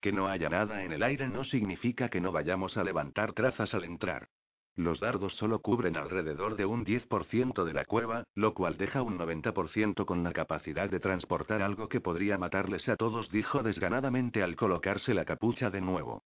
Que 0.00 0.12
no 0.12 0.26
haya 0.26 0.48
nada 0.48 0.84
en 0.84 0.92
el 0.92 1.02
aire 1.02 1.28
no 1.28 1.44
significa 1.44 2.08
que 2.08 2.20
no 2.20 2.32
vayamos 2.32 2.76
a 2.76 2.84
levantar 2.84 3.32
trazas 3.32 3.72
al 3.72 3.84
entrar. 3.84 4.28
Los 4.76 4.98
dardos 4.98 5.34
solo 5.34 5.60
cubren 5.60 5.96
alrededor 5.96 6.56
de 6.56 6.66
un 6.66 6.84
10% 6.84 7.64
de 7.64 7.72
la 7.72 7.84
cueva, 7.84 8.24
lo 8.34 8.54
cual 8.54 8.76
deja 8.76 9.02
un 9.02 9.16
90% 9.16 10.04
con 10.04 10.24
la 10.24 10.32
capacidad 10.32 10.90
de 10.90 10.98
transportar 10.98 11.62
algo 11.62 11.88
que 11.88 12.00
podría 12.00 12.36
matarles 12.36 12.88
a 12.88 12.96
todos, 12.96 13.30
dijo 13.30 13.62
desganadamente 13.62 14.42
al 14.42 14.56
colocarse 14.56 15.14
la 15.14 15.24
capucha 15.24 15.70
de 15.70 15.80
nuevo. 15.80 16.24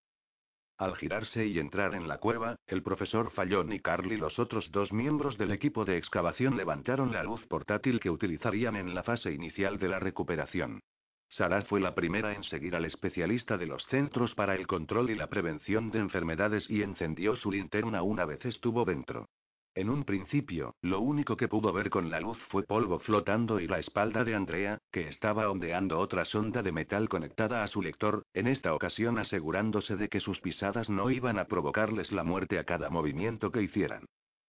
Al 0.79 0.95
girarse 0.95 1.45
y 1.45 1.59
entrar 1.59 1.93
en 1.93 2.07
la 2.07 2.19
cueva, 2.19 2.55
el 2.65 2.81
profesor 2.83 3.31
Fallón 3.31 3.73
y 3.73 3.81
Carly, 3.81 4.15
los 4.15 4.39
otros 4.39 4.71
dos 4.71 4.93
miembros 4.93 5.37
del 5.37 5.51
equipo 5.51 5.83
de 5.83 5.97
excavación, 5.97 6.55
levantaron 6.55 7.11
la 7.11 7.21
luz 7.21 7.45
portátil 7.47 7.99
que 7.99 8.09
utilizarían 8.09 8.77
en 8.77 8.95
la 8.95 9.03
fase 9.03 9.33
inicial 9.33 9.77
de 9.77 9.89
la 9.89 9.99
recuperación. 9.99 10.79
Sara 11.27 11.63
fue 11.63 11.81
la 11.81 11.95
primera 11.95 12.33
en 12.33 12.45
seguir 12.45 12.77
al 12.77 12.85
especialista 12.85 13.57
de 13.57 13.65
los 13.65 13.85
Centros 13.87 14.33
para 14.35 14.55
el 14.55 14.67
Control 14.67 15.09
y 15.09 15.15
la 15.15 15.27
Prevención 15.27 15.91
de 15.91 15.99
Enfermedades 15.99 16.65
y 16.69 16.81
encendió 16.81 17.35
su 17.35 17.51
linterna 17.51 18.01
una 18.01 18.23
vez 18.23 18.45
estuvo 18.45 18.85
dentro. 18.85 19.27
En 19.75 19.89
un 19.89 20.03
principio, 20.03 20.75
lo 20.81 20.99
único 20.99 21.37
que 21.37 21.47
pudo 21.47 21.71
ver 21.71 21.89
con 21.89 22.09
la 22.09 22.19
luz 22.19 22.37
fue 22.49 22.63
polvo 22.63 22.99
flotando 22.99 23.59
y 23.59 23.67
la 23.67 23.79
espalda 23.79 24.23
de 24.23 24.35
Andrea, 24.35 24.79
que 24.91 25.07
estaba 25.07 25.49
ondeando 25.49 25.99
otra 25.99 26.25
sonda 26.25 26.63
de 26.63 26.71
metal 26.71 27.07
conectada 27.07 27.63
a 27.63 27.67
su 27.67 27.81
lector, 27.81 28.23
en 28.33 28.47
esta 28.47 28.73
ocasión 28.73 29.19
asegurándose 29.19 29.95
de 29.95 30.09
que 30.09 30.19
sus 30.19 30.39
pisadas 30.41 30.89
no 30.89 31.11
iban 31.11 31.37
a 31.37 31.45
provocarles 31.45 32.11
la 32.11 32.23
muerte 32.23 32.59
a 32.59 32.63
cada 32.63 32.89
movimiento 32.89 33.51
que 33.51 33.61
hicieran. 33.61 34.05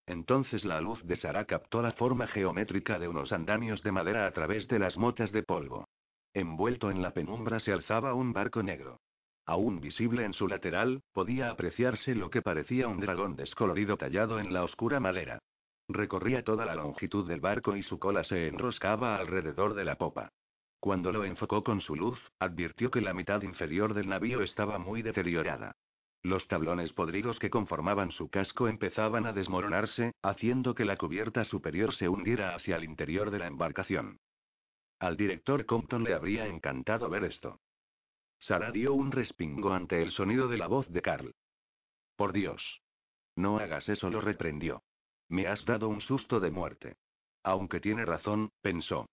Entonces 0.07 0.65
la 0.65 0.81
luz 0.81 1.01
de 1.05 1.17
Sara 1.17 1.45
captó 1.45 1.83
la 1.83 1.93
forma 1.93 2.27
geométrica 2.27 2.99
de 2.99 3.07
unos 3.07 3.31
andamios 3.31 3.83
de 3.83 3.93
madera 3.93 4.27
a 4.27 4.33
través 4.33 4.67
de 4.69 4.79
las 4.79 4.97
motas 4.97 5.31
de 5.31 5.43
polvo. 5.43 5.87
Envuelto 6.35 6.91
en 6.91 7.03
la 7.03 7.13
penumbra 7.13 7.61
se 7.61 7.73
alzaba 7.73 8.15
un 8.15 8.33
barco 8.33 8.63
negro. 8.63 8.99
Aún 9.51 9.81
visible 9.81 10.25
en 10.25 10.33
su 10.33 10.47
lateral, 10.47 11.03
podía 11.13 11.51
apreciarse 11.51 12.15
lo 12.15 12.31
que 12.31 12.41
parecía 12.41 12.87
un 12.87 13.01
dragón 13.01 13.35
descolorido 13.35 13.97
tallado 13.97 14.39
en 14.39 14.53
la 14.53 14.63
oscura 14.63 15.01
madera. 15.01 15.41
Recorría 15.89 16.45
toda 16.45 16.65
la 16.65 16.77
longitud 16.77 17.27
del 17.27 17.41
barco 17.41 17.75
y 17.75 17.83
su 17.83 17.99
cola 17.99 18.23
se 18.23 18.47
enroscaba 18.47 19.17
alrededor 19.17 19.75
de 19.75 19.85
la 19.85 19.97
popa. 19.97 20.29
Cuando 20.79 21.11
lo 21.11 21.25
enfocó 21.25 21.65
con 21.65 21.81
su 21.81 21.97
luz, 21.97 22.17
advirtió 22.39 22.93
que 22.93 23.01
la 23.01 23.13
mitad 23.13 23.43
inferior 23.43 23.93
del 23.93 24.09
navío 24.09 24.41
estaba 24.41 24.79
muy 24.79 25.03
deteriorada. 25.03 25.73
Los 26.23 26.47
tablones 26.47 26.93
podridos 26.93 27.41
que 27.41 27.51
conformaban 27.51 28.13
su 28.13 28.31
casco 28.31 28.69
empezaban 28.69 29.27
a 29.27 29.33
desmoronarse, 29.33 30.13
haciendo 30.23 30.77
que 30.77 30.85
la 30.85 30.97
cubierta 30.97 31.45
superior 31.45 31.93
se 31.97 32.09
hundiera 32.09 32.55
hacia 32.55 32.77
el 32.77 32.85
interior 32.85 33.33
de 33.33 33.41
la 33.41 33.49
embarcación. 33.49 34.21
Al 35.01 35.17
director 35.17 35.67
Compton 35.67 36.05
le 36.05 36.15
habría 36.15 36.47
encantado 36.47 37.09
ver 37.09 37.25
esto. 37.25 37.59
Sara 38.41 38.73
dio 38.73 38.95
un 38.95 39.13
respingo 39.13 39.73
ante 39.73 40.03
el 40.03 40.11
sonido 40.13 40.49
de 40.49 40.59
la 40.59 40.67
voz 40.67 40.89
de 40.89 41.03
Carl. 41.03 41.35
Por 42.17 42.33
Dios. 42.33 42.81
No 43.37 43.59
hagas 43.59 43.89
eso, 43.89 44.11
lo 44.11 44.21
reprendió. 44.21 44.83
Me 45.29 45.47
has 45.47 45.65
dado 45.65 45.89
un 45.89 46.01
susto 46.01 46.41
de 46.41 46.51
muerte. 46.51 46.97
Aunque 47.45 47.81
tiene 47.81 48.05
razón, 48.05 48.51
pensó. 48.63 49.07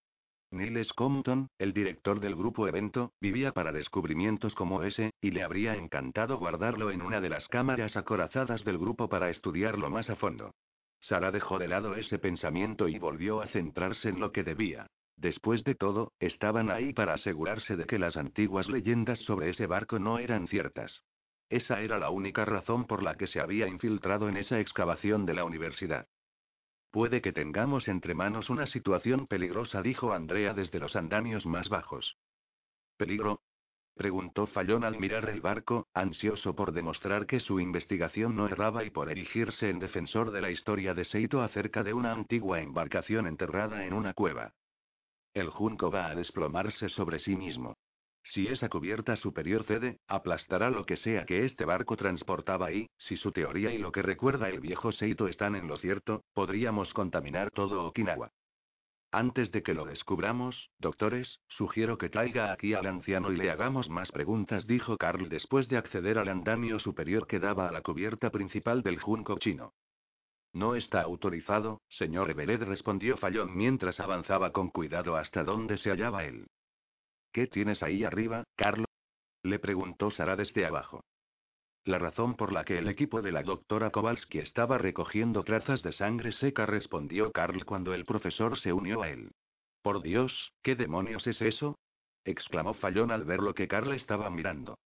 Niles 0.52 0.94
Compton, 0.94 1.50
el 1.58 1.74
director 1.74 2.22
del 2.22 2.36
grupo 2.36 2.68
evento, 2.68 3.12
vivía 3.20 3.52
para 3.52 3.74
descubrimientos 3.74 4.56
como 4.56 4.84
ese, 4.84 5.12
y 5.22 5.32
le 5.32 5.44
habría 5.44 5.76
encantado 5.76 6.38
guardarlo 6.38 6.90
en 6.90 7.02
una 7.02 7.20
de 7.20 7.30
las 7.30 7.48
cámaras 7.50 7.98
acorazadas 7.98 8.64
del 8.64 8.78
grupo 8.78 9.10
para 9.10 9.30
estudiarlo 9.30 9.90
más 9.90 10.10
a 10.10 10.16
fondo. 10.16 10.56
Sara 11.02 11.32
dejó 11.32 11.60
de 11.60 11.68
lado 11.68 11.96
ese 11.96 12.18
pensamiento 12.18 12.88
y 12.88 12.98
volvió 12.98 13.42
a 13.42 13.48
centrarse 13.48 14.08
en 14.10 14.22
lo 14.22 14.32
que 14.32 14.44
debía. 14.44 14.88
Después 15.18 15.64
de 15.64 15.74
todo, 15.74 16.14
estaban 16.20 16.70
ahí 16.70 16.94
para 16.94 17.16
asegurarse 17.16 17.76
de 17.76 17.86
que 17.86 17.98
las 17.98 18.16
antiguas 18.16 18.70
leyendas 18.70 19.18
sobre 19.20 19.50
ese 19.50 19.66
barco 19.66 19.98
no 19.98 20.20
eran 20.20 20.48
ciertas. 20.48 21.04
Esa 21.50 21.82
era 21.82 21.98
la 21.98 22.12
única 22.12 22.46
razón 22.46 22.86
por 22.86 23.02
la 23.02 23.16
que 23.16 23.26
se 23.26 23.40
había 23.40 23.68
infiltrado 23.68 24.30
en 24.30 24.38
esa 24.38 24.60
excavación 24.60 25.26
de 25.26 25.34
la 25.34 25.44
universidad. 25.44 26.08
Puede 26.92 27.22
que 27.22 27.34
tengamos 27.34 27.88
entre 27.88 28.14
manos 28.14 28.50
una 28.52 28.68
situación 28.68 29.26
peligrosa, 29.26 29.82
dijo 29.82 30.14
Andrea 30.14 30.54
desde 30.54 30.80
los 30.80 30.96
andamios 30.96 31.46
más 31.46 31.68
bajos. 31.68 32.18
¿Peligro? 32.96 33.42
preguntó 33.96 34.46
Fallón 34.46 34.84
al 34.84 35.00
mirar 35.00 35.28
el 35.30 35.42
barco, 35.42 35.88
ansioso 35.96 36.56
por 36.56 36.72
demostrar 36.74 37.26
que 37.26 37.40
su 37.40 37.60
investigación 37.60 38.36
no 38.36 38.46
erraba 38.46 38.84
y 38.84 38.92
por 38.92 39.10
erigirse 39.10 39.72
en 39.72 39.80
defensor 39.80 40.30
de 40.30 40.42
la 40.42 40.52
historia 40.52 40.94
de 40.94 41.06
Seito 41.06 41.42
acerca 41.42 41.84
de 41.84 41.94
una 41.94 42.12
antigua 42.12 42.62
embarcación 42.62 43.26
enterrada 43.26 43.86
en 43.86 43.94
una 43.94 44.14
cueva. 44.14 44.54
El 45.38 45.52
junco 45.52 45.92
va 45.92 46.08
a 46.08 46.16
desplomarse 46.16 46.90
sobre 46.90 47.20
sí 47.20 47.36
mismo. 47.36 47.76
Si 48.24 48.48
esa 48.48 48.70
cubierta 48.70 49.16
superior 49.18 49.66
cede, 49.66 50.00
aplastará 50.08 50.72
lo 50.72 50.84
que 50.84 50.98
sea 50.98 51.28
que 51.28 51.46
este 51.46 51.64
barco 51.64 51.96
transportaba 51.96 52.72
y, 52.72 52.90
si 52.98 53.18
su 53.18 53.32
teoría 53.32 53.72
y 53.72 53.78
lo 53.78 53.92
que 53.92 54.02
recuerda 54.02 54.50
el 54.50 54.62
viejo 54.62 54.92
Seito 54.92 55.28
están 55.28 55.56
en 55.56 55.68
lo 55.68 55.78
cierto, 55.78 56.24
podríamos 56.34 56.92
contaminar 56.92 57.52
todo 57.52 57.86
Okinawa. 57.86 58.32
Antes 59.12 59.52
de 59.52 59.62
que 59.62 59.76
lo 59.76 59.86
descubramos, 59.86 60.72
doctores, 60.80 61.40
sugiero 61.50 62.00
que 62.00 62.10
traiga 62.10 62.52
aquí 62.52 62.74
al 62.74 62.88
anciano 62.88 63.32
y 63.32 63.38
le 63.38 63.52
hagamos 63.52 63.90
más 63.90 64.12
preguntas, 64.12 64.66
dijo 64.66 64.98
Carl 64.98 65.30
después 65.30 65.68
de 65.68 65.78
acceder 65.78 66.18
al 66.18 66.30
andamio 66.30 66.80
superior 66.80 67.28
que 67.28 67.40
daba 67.40 67.70
a 67.70 67.72
la 67.72 67.84
cubierta 67.84 68.32
principal 68.32 68.82
del 68.82 69.00
junco 69.00 69.38
chino. 69.38 69.72
No 70.54 70.76
está 70.76 71.02
autorizado, 71.02 71.82
señor 71.90 72.30
Everett, 72.32 72.62
respondió 72.62 73.18
Fallón 73.18 73.56
mientras 73.56 74.00
avanzaba 74.00 74.52
con 74.52 74.70
cuidado 74.70 75.16
hasta 75.16 75.44
donde 75.44 75.78
se 75.78 75.90
hallaba 75.90 76.26
él. 76.26 76.48
¿Qué 77.32 77.48
tienes 77.48 77.84
ahí 77.84 78.04
arriba, 78.04 78.44
Carlos? 78.56 78.88
Le 79.44 79.60
preguntó 79.60 80.10
Sara 80.12 80.36
desde 80.36 80.66
abajo. 80.66 81.04
La 81.86 82.00
razón 82.00 82.36
por 82.36 82.52
la 82.52 82.66
que 82.66 82.78
el 82.78 82.90
equipo 82.90 83.22
de 83.22 83.32
la 83.32 83.44
doctora 83.44 83.92
Kowalski 83.92 84.40
estaba 84.40 84.78
recogiendo 84.78 85.44
trazas 85.44 85.82
de 85.84 85.94
sangre 85.94 86.34
seca, 86.34 86.66
respondió 86.66 87.32
Carl 87.32 87.64
cuando 87.64 87.94
el 87.94 88.04
profesor 88.04 88.60
se 88.60 88.74
unió 88.74 89.04
a 89.04 89.10
él. 89.10 89.32
Por 89.82 90.02
Dios, 90.02 90.52
¿qué 90.64 90.76
demonios 90.76 91.26
es 91.28 91.42
eso? 91.42 91.78
exclamó 92.26 92.74
Fallón 92.74 93.12
al 93.12 93.24
ver 93.24 93.40
lo 93.40 93.54
que 93.54 93.70
Carl 93.70 93.94
estaba 93.94 94.30
mirando. 94.30 94.78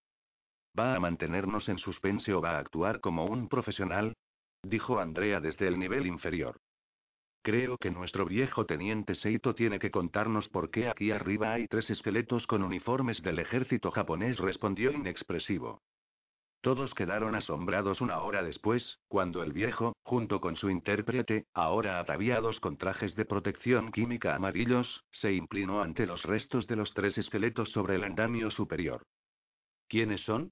¿Va 0.77 0.95
a 0.95 0.99
mantenernos 0.99 1.67
en 1.69 1.79
suspense 1.79 2.33
o 2.33 2.41
va 2.41 2.51
a 2.51 2.59
actuar 2.59 3.01
como 3.01 3.25
un 3.25 3.49
profesional? 3.49 4.13
Dijo 4.63 4.99
Andrea 4.99 5.39
desde 5.39 5.67
el 5.67 5.79
nivel 5.79 6.05
inferior. 6.05 6.59
Creo 7.43 7.77
que 7.77 7.89
nuestro 7.89 8.25
viejo 8.25 8.67
teniente 8.67 9.15
Seito 9.15 9.55
tiene 9.55 9.79
que 9.79 9.89
contarnos 9.89 10.47
por 10.49 10.69
qué 10.69 10.87
aquí 10.87 11.09
arriba 11.09 11.53
hay 11.53 11.67
tres 11.67 11.89
esqueletos 11.89 12.45
con 12.45 12.61
uniformes 12.61 13.21
del 13.23 13.39
ejército 13.39 13.89
japonés, 13.89 14.37
respondió 14.37 14.91
inexpresivo. 14.91 15.81
Todos 16.61 16.93
quedaron 16.93 17.33
asombrados 17.33 18.01
una 18.01 18.19
hora 18.19 18.43
después, 18.43 18.99
cuando 19.07 19.41
el 19.41 19.51
viejo, 19.51 19.95
junto 20.03 20.39
con 20.39 20.55
su 20.55 20.69
intérprete, 20.69 21.47
ahora 21.55 21.99
ataviados 21.99 22.59
con 22.59 22.77
trajes 22.77 23.15
de 23.15 23.25
protección 23.25 23.91
química 23.91 24.35
amarillos, 24.35 25.03
se 25.11 25.33
inclinó 25.33 25.81
ante 25.81 26.05
los 26.05 26.21
restos 26.21 26.67
de 26.67 26.75
los 26.75 26.93
tres 26.93 27.17
esqueletos 27.17 27.71
sobre 27.71 27.95
el 27.95 28.03
andamio 28.03 28.51
superior. 28.51 29.01
¿Quiénes 29.87 30.21
son? 30.21 30.51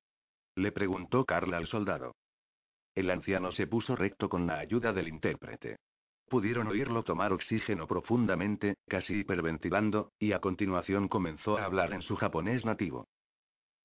le 0.55 0.71
preguntó 0.71 1.25
Carla 1.25 1.57
al 1.57 1.67
soldado. 1.67 2.15
El 2.99 3.11
anciano 3.11 3.53
se 3.53 3.65
puso 3.65 3.95
recto 3.95 4.27
con 4.27 4.45
la 4.45 4.59
ayuda 4.59 4.91
del 4.91 5.07
intérprete. 5.07 5.77
Pudieron 6.27 6.67
oírlo 6.67 7.03
tomar 7.03 7.31
oxígeno 7.31 7.87
profundamente, 7.87 8.75
casi 8.89 9.19
hiperventilando, 9.19 10.11
y 10.19 10.33
a 10.33 10.41
continuación 10.41 11.07
comenzó 11.07 11.57
a 11.57 11.63
hablar 11.63 11.93
en 11.93 12.01
su 12.01 12.17
japonés 12.17 12.65
nativo. 12.65 13.07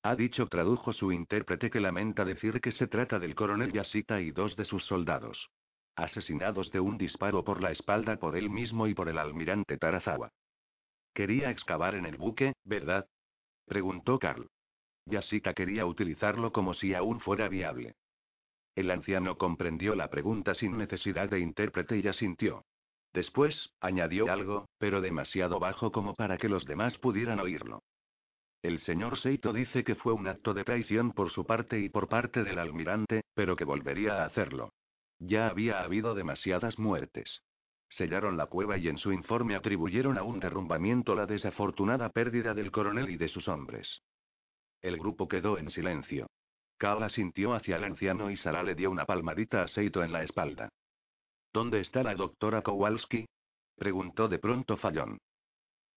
Ha 0.03 0.17
dicho, 0.17 0.47
tradujo 0.47 0.91
su 0.91 1.13
intérprete, 1.13 1.69
que 1.69 1.79
lamenta 1.79 2.25
decir 2.25 2.59
que 2.59 2.73
se 2.73 2.87
trata 2.87 3.17
del 3.17 3.35
coronel 3.35 3.71
Yashita 3.71 4.19
y 4.19 4.31
dos 4.31 4.57
de 4.57 4.65
sus 4.65 4.83
soldados. 4.83 5.49
Asesinados 5.95 6.69
de 6.73 6.81
un 6.81 6.97
disparo 6.97 7.45
por 7.45 7.63
la 7.63 7.71
espalda 7.71 8.17
por 8.17 8.35
él 8.35 8.49
mismo 8.49 8.85
y 8.85 8.93
por 8.93 9.07
el 9.07 9.17
almirante 9.17 9.77
Tarazawa. 9.77 10.29
Quería 11.13 11.51
excavar 11.51 11.95
en 11.95 12.05
el 12.05 12.17
buque, 12.17 12.51
¿verdad? 12.65 13.07
Preguntó 13.65 14.19
Carl. 14.19 14.49
Yashita 15.05 15.53
quería 15.53 15.85
utilizarlo 15.85 16.51
como 16.51 16.73
si 16.73 16.93
aún 16.93 17.21
fuera 17.21 17.47
viable. 17.47 17.95
El 18.75 18.91
anciano 18.91 19.37
comprendió 19.37 19.95
la 19.95 20.09
pregunta 20.09 20.53
sin 20.53 20.77
necesidad 20.77 21.29
de 21.29 21.39
intérprete 21.39 21.97
y 21.97 22.07
asintió. 22.07 22.65
Después, 23.13 23.73
añadió 23.79 24.29
algo, 24.29 24.67
pero 24.77 24.99
demasiado 24.99 25.57
bajo 25.59 25.93
como 25.93 26.15
para 26.15 26.37
que 26.37 26.49
los 26.49 26.65
demás 26.65 26.97
pudieran 26.97 27.39
oírlo. 27.39 27.81
El 28.61 28.79
señor 28.81 29.17
Seito 29.19 29.53
dice 29.53 29.83
que 29.85 29.95
fue 29.95 30.11
un 30.11 30.27
acto 30.27 30.53
de 30.53 30.65
traición 30.65 31.11
por 31.13 31.31
su 31.31 31.45
parte 31.45 31.79
y 31.79 31.87
por 31.87 32.09
parte 32.09 32.43
del 32.43 32.59
almirante, 32.59 33.21
pero 33.33 33.55
que 33.55 33.63
volvería 33.63 34.21
a 34.21 34.25
hacerlo. 34.25 34.73
Ya 35.19 35.47
había 35.47 35.81
habido 35.81 36.13
demasiadas 36.13 36.77
muertes. 36.77 37.41
Sellaron 37.89 38.35
la 38.35 38.47
cueva 38.47 38.77
y 38.77 38.89
en 38.89 38.97
su 38.97 39.13
informe 39.13 39.55
atribuyeron 39.55 40.17
a 40.17 40.23
un 40.23 40.39
derrumbamiento 40.39 41.15
la 41.15 41.25
desafortunada 41.25 42.09
pérdida 42.09 42.53
del 42.53 42.71
coronel 42.71 43.09
y 43.09 43.15
de 43.15 43.29
sus 43.29 43.47
hombres. 43.47 44.01
El 44.81 44.97
grupo 44.97 45.29
quedó 45.29 45.57
en 45.57 45.69
silencio. 45.69 46.27
Kala 46.77 47.09
sintió 47.09 47.53
hacia 47.53 47.77
el 47.77 47.83
anciano 47.85 48.29
y 48.29 48.37
Sara 48.37 48.63
le 48.63 48.75
dio 48.75 48.91
una 48.91 49.05
palmadita 49.05 49.63
a 49.63 49.67
Seito 49.67 50.03
en 50.03 50.11
la 50.11 50.23
espalda. 50.23 50.69
¿Dónde 51.53 51.79
está 51.79 52.03
la 52.03 52.15
doctora 52.15 52.61
Kowalski? 52.61 53.25
preguntó 53.77 54.27
de 54.27 54.39
pronto 54.39 54.77
Fallón. 54.77 55.17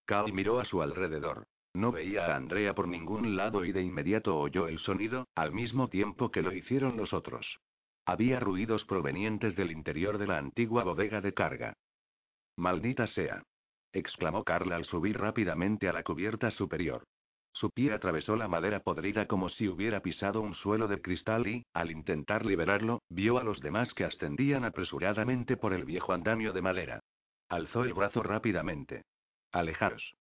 Cal 0.05 0.33
miró 0.33 0.61
a 0.61 0.65
su 0.65 0.81
alrededor. 0.81 1.45
No 1.75 1.93
veía 1.93 2.27
a 2.27 2.37
Andrea 2.37 2.75
por 2.75 2.89
ningún 2.89 3.37
lado 3.37 3.65
y 3.65 3.73
de 3.73 3.83
inmediato 3.83 4.39
oyó 4.39 4.69
el 4.69 4.79
sonido, 4.79 5.27
al 5.35 5.53
mismo 5.53 5.89
tiempo 5.89 6.31
que 6.31 6.43
lo 6.43 6.53
hicieron 6.53 6.97
los 6.97 7.13
otros. 7.13 7.59
Había 8.07 8.41
ruidos 8.41 8.85
provenientes 8.85 9.55
del 9.55 9.71
interior 9.71 10.17
de 10.17 10.27
la 10.27 10.39
antigua 10.39 10.83
bodega 10.83 11.21
de 11.21 11.35
carga. 11.35 11.75
Maldita 12.57 13.07
sea. 13.07 13.43
exclamó 13.93 14.45
Carla 14.45 14.77
al 14.77 14.85
subir 14.87 15.19
rápidamente 15.19 15.89
a 15.89 15.93
la 15.93 16.03
cubierta 16.03 16.51
superior. 16.51 17.05
Su 17.53 17.71
pie 17.71 17.93
atravesó 17.93 18.37
la 18.37 18.49
madera 18.49 18.81
podrida 18.81 19.27
como 19.27 19.49
si 19.49 19.69
hubiera 19.69 20.01
pisado 20.01 20.41
un 20.41 20.55
suelo 20.55 20.87
de 20.87 21.01
cristal 21.01 21.47
y, 21.47 21.65
al 21.73 21.91
intentar 21.91 22.47
liberarlo, 22.47 23.03
vio 23.09 23.39
a 23.39 23.45
los 23.45 23.61
demás 23.61 23.93
que 23.95 24.05
ascendían 24.05 24.65
apresuradamente 24.65 25.57
por 25.57 25.73
el 25.73 25.85
viejo 25.85 26.13
andamio 26.13 26.53
de 26.53 26.63
madera. 26.63 27.01
Alzó 27.49 27.85
el 27.85 27.95
brazo 27.95 28.23
rápidamente. 28.23 29.03
Alejaros. 29.53 30.15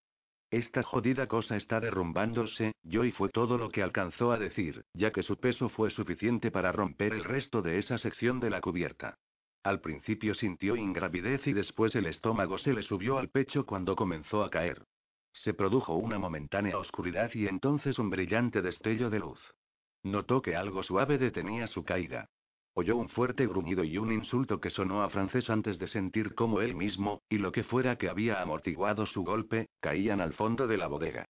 Esta 0.50 0.82
jodida 0.82 1.28
cosa 1.28 1.58
está 1.58 1.82
derrumbándose, 1.82 2.72
yo 2.82 3.04
y 3.04 3.12
fue 3.12 3.28
todo 3.30 3.58
lo 3.58 3.70
que 3.70 3.84
alcanzó 3.84 4.32
a 4.32 4.40
decir, 4.40 4.86
ya 4.94 5.12
que 5.12 5.24
su 5.24 5.38
peso 5.38 5.68
fue 5.68 5.92
suficiente 5.92 6.52
para 6.52 6.72
romper 6.72 7.14
el 7.14 7.26
resto 7.26 7.62
de 7.62 7.80
esa 7.80 7.98
sección 7.98 8.40
de 8.40 8.50
la 8.50 8.62
cubierta. 8.62 9.18
Al 9.64 9.82
principio 9.82 10.34
sintió 10.34 10.78
ingravidez 10.78 11.46
y 11.46 11.52
después 11.52 11.94
el 11.96 12.06
estómago 12.06 12.58
se 12.58 12.72
le 12.72 12.84
subió 12.84 13.18
al 13.18 13.28
pecho 13.28 13.66
cuando 13.66 13.98
comenzó 13.98 14.44
a 14.44 14.50
caer. 14.50 14.86
Se 15.44 15.54
produjo 15.54 15.96
una 15.96 16.18
momentánea 16.18 16.78
oscuridad 16.78 17.32
y 17.34 17.48
entonces 17.48 18.00
un 18.00 18.10
brillante 18.10 18.62
destello 18.62 19.10
de 19.10 19.20
luz. 19.20 19.40
Notó 20.04 20.42
que 20.42 20.56
algo 20.56 20.84
suave 20.84 21.18
detenía 21.18 21.68
su 21.68 21.84
caída. 21.84 22.30
Oyó 22.74 22.98
un 22.98 23.10
fuerte 23.10 23.46
gruñido 23.48 23.84
y 23.84 23.98
un 23.98 24.12
insulto 24.12 24.60
que 24.60 24.70
sonó 24.70 25.04
a 25.04 25.10
francés 25.10 25.50
antes 25.50 25.80
de 25.80 25.88
sentir 25.88 26.36
cómo 26.36 26.62
él 26.62 26.76
mismo, 26.76 27.22
y 27.30 27.38
lo 27.38 27.52
que 27.52 27.64
fuera 27.64 27.98
que 27.98 28.10
había 28.10 28.42
amortiguado 28.42 29.06
su 29.06 29.24
golpe, 29.24 29.70
caían 29.80 30.22
al 30.22 30.34
fondo 30.34 30.68
de 30.68 30.78
la 30.78 30.88
bodega. 30.88 31.26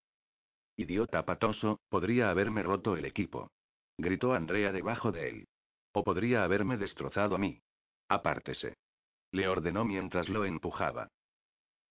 Idiota 0.77 1.25
patoso, 1.25 1.81
podría 1.89 2.31
haberme 2.31 2.63
roto 2.63 2.97
el 2.97 3.05
equipo. 3.05 3.51
Gritó 3.97 4.35
Andrea 4.35 4.73
debajo 4.73 5.11
de 5.13 5.29
él. 5.29 5.49
O 5.93 6.05
podría 6.05 6.45
haberme 6.45 6.77
destrozado 6.77 7.37
a 7.37 7.39
mí. 7.39 7.61
Apártese. 8.09 8.77
Le 9.33 9.49
ordenó 9.49 9.85
mientras 9.85 10.29
lo 10.29 10.45
empujaba. 10.45 11.09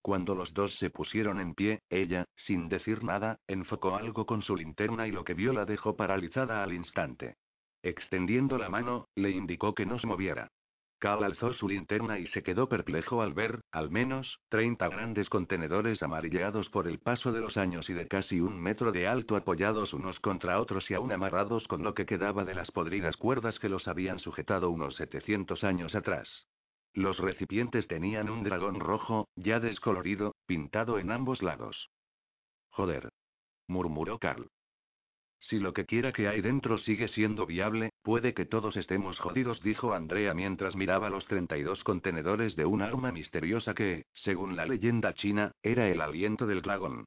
Cuando 0.05 0.35
los 0.35 0.53
dos 0.53 0.71
se 0.77 0.91
pusieron 0.91 1.39
en 1.39 1.55
pie, 1.55 1.81
ella, 1.89 2.25
sin 2.35 2.69
decir 2.69 3.03
nada, 3.03 3.39
enfocó 3.47 3.95
algo 3.95 4.27
con 4.27 4.43
su 4.43 4.55
linterna 4.55 5.07
y 5.07 5.11
lo 5.11 5.23
que 5.23 5.33
vio 5.33 5.51
la 5.51 5.65
dejó 5.65 5.95
paralizada 5.95 6.61
al 6.61 6.73
instante. 6.73 7.37
Extendiendo 7.81 8.59
la 8.59 8.69
mano, 8.69 9.07
le 9.15 9.31
indicó 9.31 9.73
que 9.73 9.87
no 9.87 9.97
se 9.97 10.05
moviera. 10.05 10.51
Cal 10.99 11.23
alzó 11.23 11.53
su 11.53 11.67
linterna 11.67 12.19
y 12.19 12.27
se 12.27 12.43
quedó 12.43 12.69
perplejo 12.69 13.23
al 13.23 13.33
ver, 13.33 13.61
al 13.71 13.89
menos, 13.89 14.41
30 14.49 14.89
grandes 14.89 15.27
contenedores 15.27 16.03
amarilleados 16.03 16.69
por 16.69 16.87
el 16.87 16.99
paso 16.99 17.31
de 17.31 17.41
los 17.41 17.57
años 17.57 17.89
y 17.89 17.93
de 17.93 18.07
casi 18.07 18.39
un 18.39 18.61
metro 18.61 18.91
de 18.91 19.07
alto 19.07 19.35
apoyados 19.35 19.91
unos 19.91 20.19
contra 20.19 20.61
otros 20.61 20.87
y 20.91 20.93
aún 20.93 21.13
amarrados 21.13 21.67
con 21.67 21.81
lo 21.81 21.95
que 21.95 22.05
quedaba 22.05 22.45
de 22.45 22.53
las 22.53 22.69
podridas 22.69 23.17
cuerdas 23.17 23.57
que 23.57 23.69
los 23.69 23.87
habían 23.87 24.19
sujetado 24.19 24.69
unos 24.69 24.97
700 24.97 25.63
años 25.63 25.95
atrás. 25.95 26.45
Los 26.95 27.19
recipientes 27.19 27.89
tenían 27.89 28.29
un 28.29 28.43
dragón 28.43 28.79
rojo, 28.79 29.27
ya 29.35 29.59
descolorido, 29.59 30.33
pintado 30.45 30.97
en 30.97 31.11
ambos 31.11 31.41
lados. 31.43 31.89
Joder. 32.69 33.09
murmuró 33.67 34.17
Carl. 34.17 34.47
Si 35.41 35.59
lo 35.59 35.73
que 35.73 35.85
quiera 35.85 36.13
que 36.13 36.29
hay 36.29 36.39
dentro 36.39 36.77
sigue 36.77 37.09
siendo 37.09 37.45
viable, 37.45 37.91
puede 38.01 38.33
que 38.33 38.45
todos 38.45 38.77
estemos 38.77 39.19
jodidos, 39.19 39.61
dijo 39.61 39.93
Andrea 39.93 40.33
mientras 40.33 40.77
miraba 40.77 41.09
los 41.09 41.25
32 41.25 41.83
contenedores 41.83 42.55
de 42.55 42.65
un 42.65 42.81
arma 42.81 43.11
misteriosa 43.11 43.73
que, 43.73 44.05
según 44.13 44.55
la 44.55 44.65
leyenda 44.65 45.13
china, 45.15 45.51
era 45.61 45.89
el 45.89 45.99
aliento 45.99 46.47
del 46.47 46.61
dragón. 46.61 47.05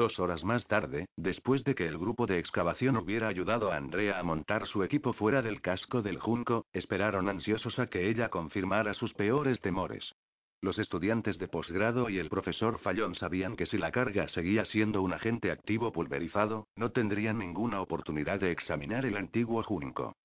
Dos 0.00 0.18
horas 0.18 0.42
más 0.44 0.66
tarde, 0.66 1.08
después 1.18 1.62
de 1.62 1.74
que 1.74 1.86
el 1.86 1.98
grupo 1.98 2.26
de 2.26 2.38
excavación 2.38 2.96
hubiera 2.96 3.28
ayudado 3.28 3.70
a 3.70 3.76
Andrea 3.76 4.18
a 4.18 4.22
montar 4.22 4.66
su 4.66 4.82
equipo 4.82 5.12
fuera 5.12 5.42
del 5.42 5.60
casco 5.60 6.00
del 6.00 6.18
Junco, 6.18 6.64
esperaron 6.72 7.28
ansiosos 7.28 7.78
a 7.78 7.86
que 7.88 8.08
ella 8.08 8.30
confirmara 8.30 8.94
sus 8.94 9.12
peores 9.12 9.60
temores. 9.60 10.14
Los 10.62 10.78
estudiantes 10.78 11.36
de 11.36 11.48
posgrado 11.48 12.08
y 12.08 12.18
el 12.18 12.30
profesor 12.30 12.78
Fallón 12.78 13.14
sabían 13.14 13.56
que 13.56 13.66
si 13.66 13.76
la 13.76 13.92
carga 13.92 14.26
seguía 14.28 14.64
siendo 14.64 15.02
un 15.02 15.12
agente 15.12 15.50
activo 15.50 15.92
pulverizado, 15.92 16.66
no 16.76 16.92
tendrían 16.92 17.36
ninguna 17.36 17.82
oportunidad 17.82 18.40
de 18.40 18.52
examinar 18.52 19.04
el 19.04 19.18
antiguo 19.18 19.62
Junco. 19.64 20.16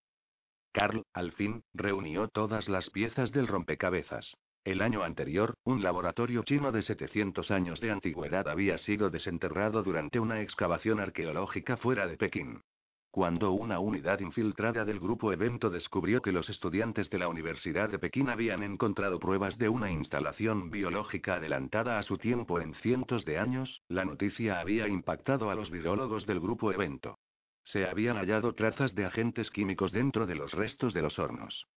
Carl, 0.71 1.03
al 1.11 1.33
fin, 1.33 1.63
reunió 1.73 2.29
todas 2.29 2.69
las 2.69 2.89
piezas 2.91 3.33
del 3.33 3.47
rompecabezas. 3.47 4.37
El 4.65 4.81
año 4.81 5.03
anterior, 5.03 5.53
un 5.63 5.83
laboratorio 5.83 6.41
chino 6.41 6.71
de 6.71 6.81
700 6.81 7.51
años 7.51 7.79
de 7.81 7.91
antigüedad 7.91 8.47
había 8.47 8.79
sido 8.79 9.11
desenterrado 9.11 9.83
durante 9.83 10.19
una 10.19 10.41
excavación 10.41 10.99
arqueológica 10.99 11.77
fuera 11.77 12.07
de 12.07 12.17
Pekín. 12.17 12.63
Cuando 13.11 13.51
una 13.51 13.77
unidad 13.77 14.21
infiltrada 14.21 14.83
del 14.83 14.99
grupo 14.99 15.31
evento 15.31 15.69
descubrió 15.69 16.23
que 16.23 16.31
los 16.31 16.49
estudiantes 16.49 17.11
de 17.11 17.19
la 17.19 17.27
Universidad 17.27 17.89
de 17.89 17.99
Pekín 17.99 18.27
habían 18.27 18.63
encontrado 18.63 19.19
pruebas 19.19 19.55
de 19.59 19.69
una 19.69 19.91
instalación 19.91 20.71
biológica 20.71 21.35
adelantada 21.35 21.99
a 21.99 22.03
su 22.03 22.17
tiempo 22.17 22.59
en 22.59 22.73
cientos 22.73 23.23
de 23.23 23.37
años, 23.37 23.83
la 23.87 24.03
noticia 24.03 24.59
había 24.59 24.87
impactado 24.87 25.51
a 25.51 25.55
los 25.55 25.69
virólogos 25.69 26.25
del 26.25 26.39
grupo 26.39 26.73
evento. 26.73 27.19
Se 27.65 27.85
habían 27.85 28.17
hallado 28.17 28.55
trazas 28.55 28.95
de 28.95 29.05
agentes 29.05 29.51
químicos 29.51 29.91
dentro 29.91 30.25
de 30.25 30.33
los 30.33 30.51
restos 30.53 30.91
de 30.95 31.03
los 31.03 31.19
hornos 31.19 31.67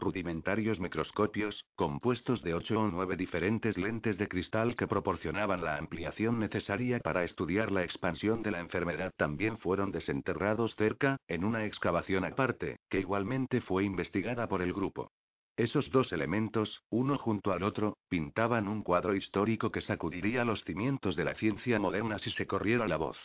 rudimentarios 0.00 0.80
microscopios, 0.80 1.64
compuestos 1.74 2.42
de 2.42 2.54
ocho 2.54 2.80
o 2.80 2.88
nueve 2.88 3.16
diferentes 3.16 3.76
lentes 3.76 4.18
de 4.18 4.28
cristal 4.28 4.76
que 4.76 4.86
proporcionaban 4.86 5.62
la 5.62 5.76
ampliación 5.76 6.38
necesaria 6.38 7.00
para 7.00 7.24
estudiar 7.24 7.72
la 7.72 7.84
expansión 7.84 8.42
de 8.42 8.50
la 8.50 8.60
enfermedad, 8.60 9.12
también 9.16 9.58
fueron 9.58 9.92
desenterrados 9.92 10.74
cerca, 10.76 11.16
en 11.28 11.44
una 11.44 11.64
excavación 11.64 12.24
aparte, 12.24 12.78
que 12.88 13.00
igualmente 13.00 13.60
fue 13.60 13.84
investigada 13.84 14.48
por 14.48 14.62
el 14.62 14.72
grupo. 14.72 15.10
Esos 15.56 15.90
dos 15.90 16.12
elementos, 16.12 16.82
uno 16.90 17.16
junto 17.16 17.52
al 17.52 17.62
otro, 17.62 17.96
pintaban 18.10 18.68
un 18.68 18.82
cuadro 18.82 19.14
histórico 19.14 19.70
que 19.70 19.80
sacudiría 19.80 20.44
los 20.44 20.62
cimientos 20.64 21.16
de 21.16 21.24
la 21.24 21.34
ciencia 21.34 21.78
moderna 21.78 22.18
si 22.18 22.30
se 22.32 22.46
corriera 22.46 22.86
la 22.86 22.98
voz. 22.98 23.16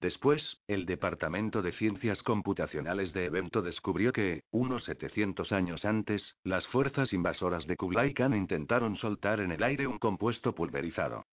Después, 0.00 0.58
el 0.68 0.84
Departamento 0.84 1.62
de 1.62 1.72
Ciencias 1.72 2.22
Computacionales 2.22 3.12
de 3.14 3.24
Evento 3.24 3.62
descubrió 3.62 4.12
que, 4.12 4.42
unos 4.50 4.84
700 4.84 5.52
años 5.52 5.84
antes, 5.84 6.36
las 6.44 6.66
fuerzas 6.68 7.12
invasoras 7.12 7.66
de 7.66 7.76
Kublai 7.76 8.12
Khan 8.12 8.36
intentaron 8.36 8.96
soltar 8.96 9.40
en 9.40 9.52
el 9.52 9.62
aire 9.62 9.86
un 9.86 9.98
compuesto 9.98 10.54
pulverizado. 10.54 11.24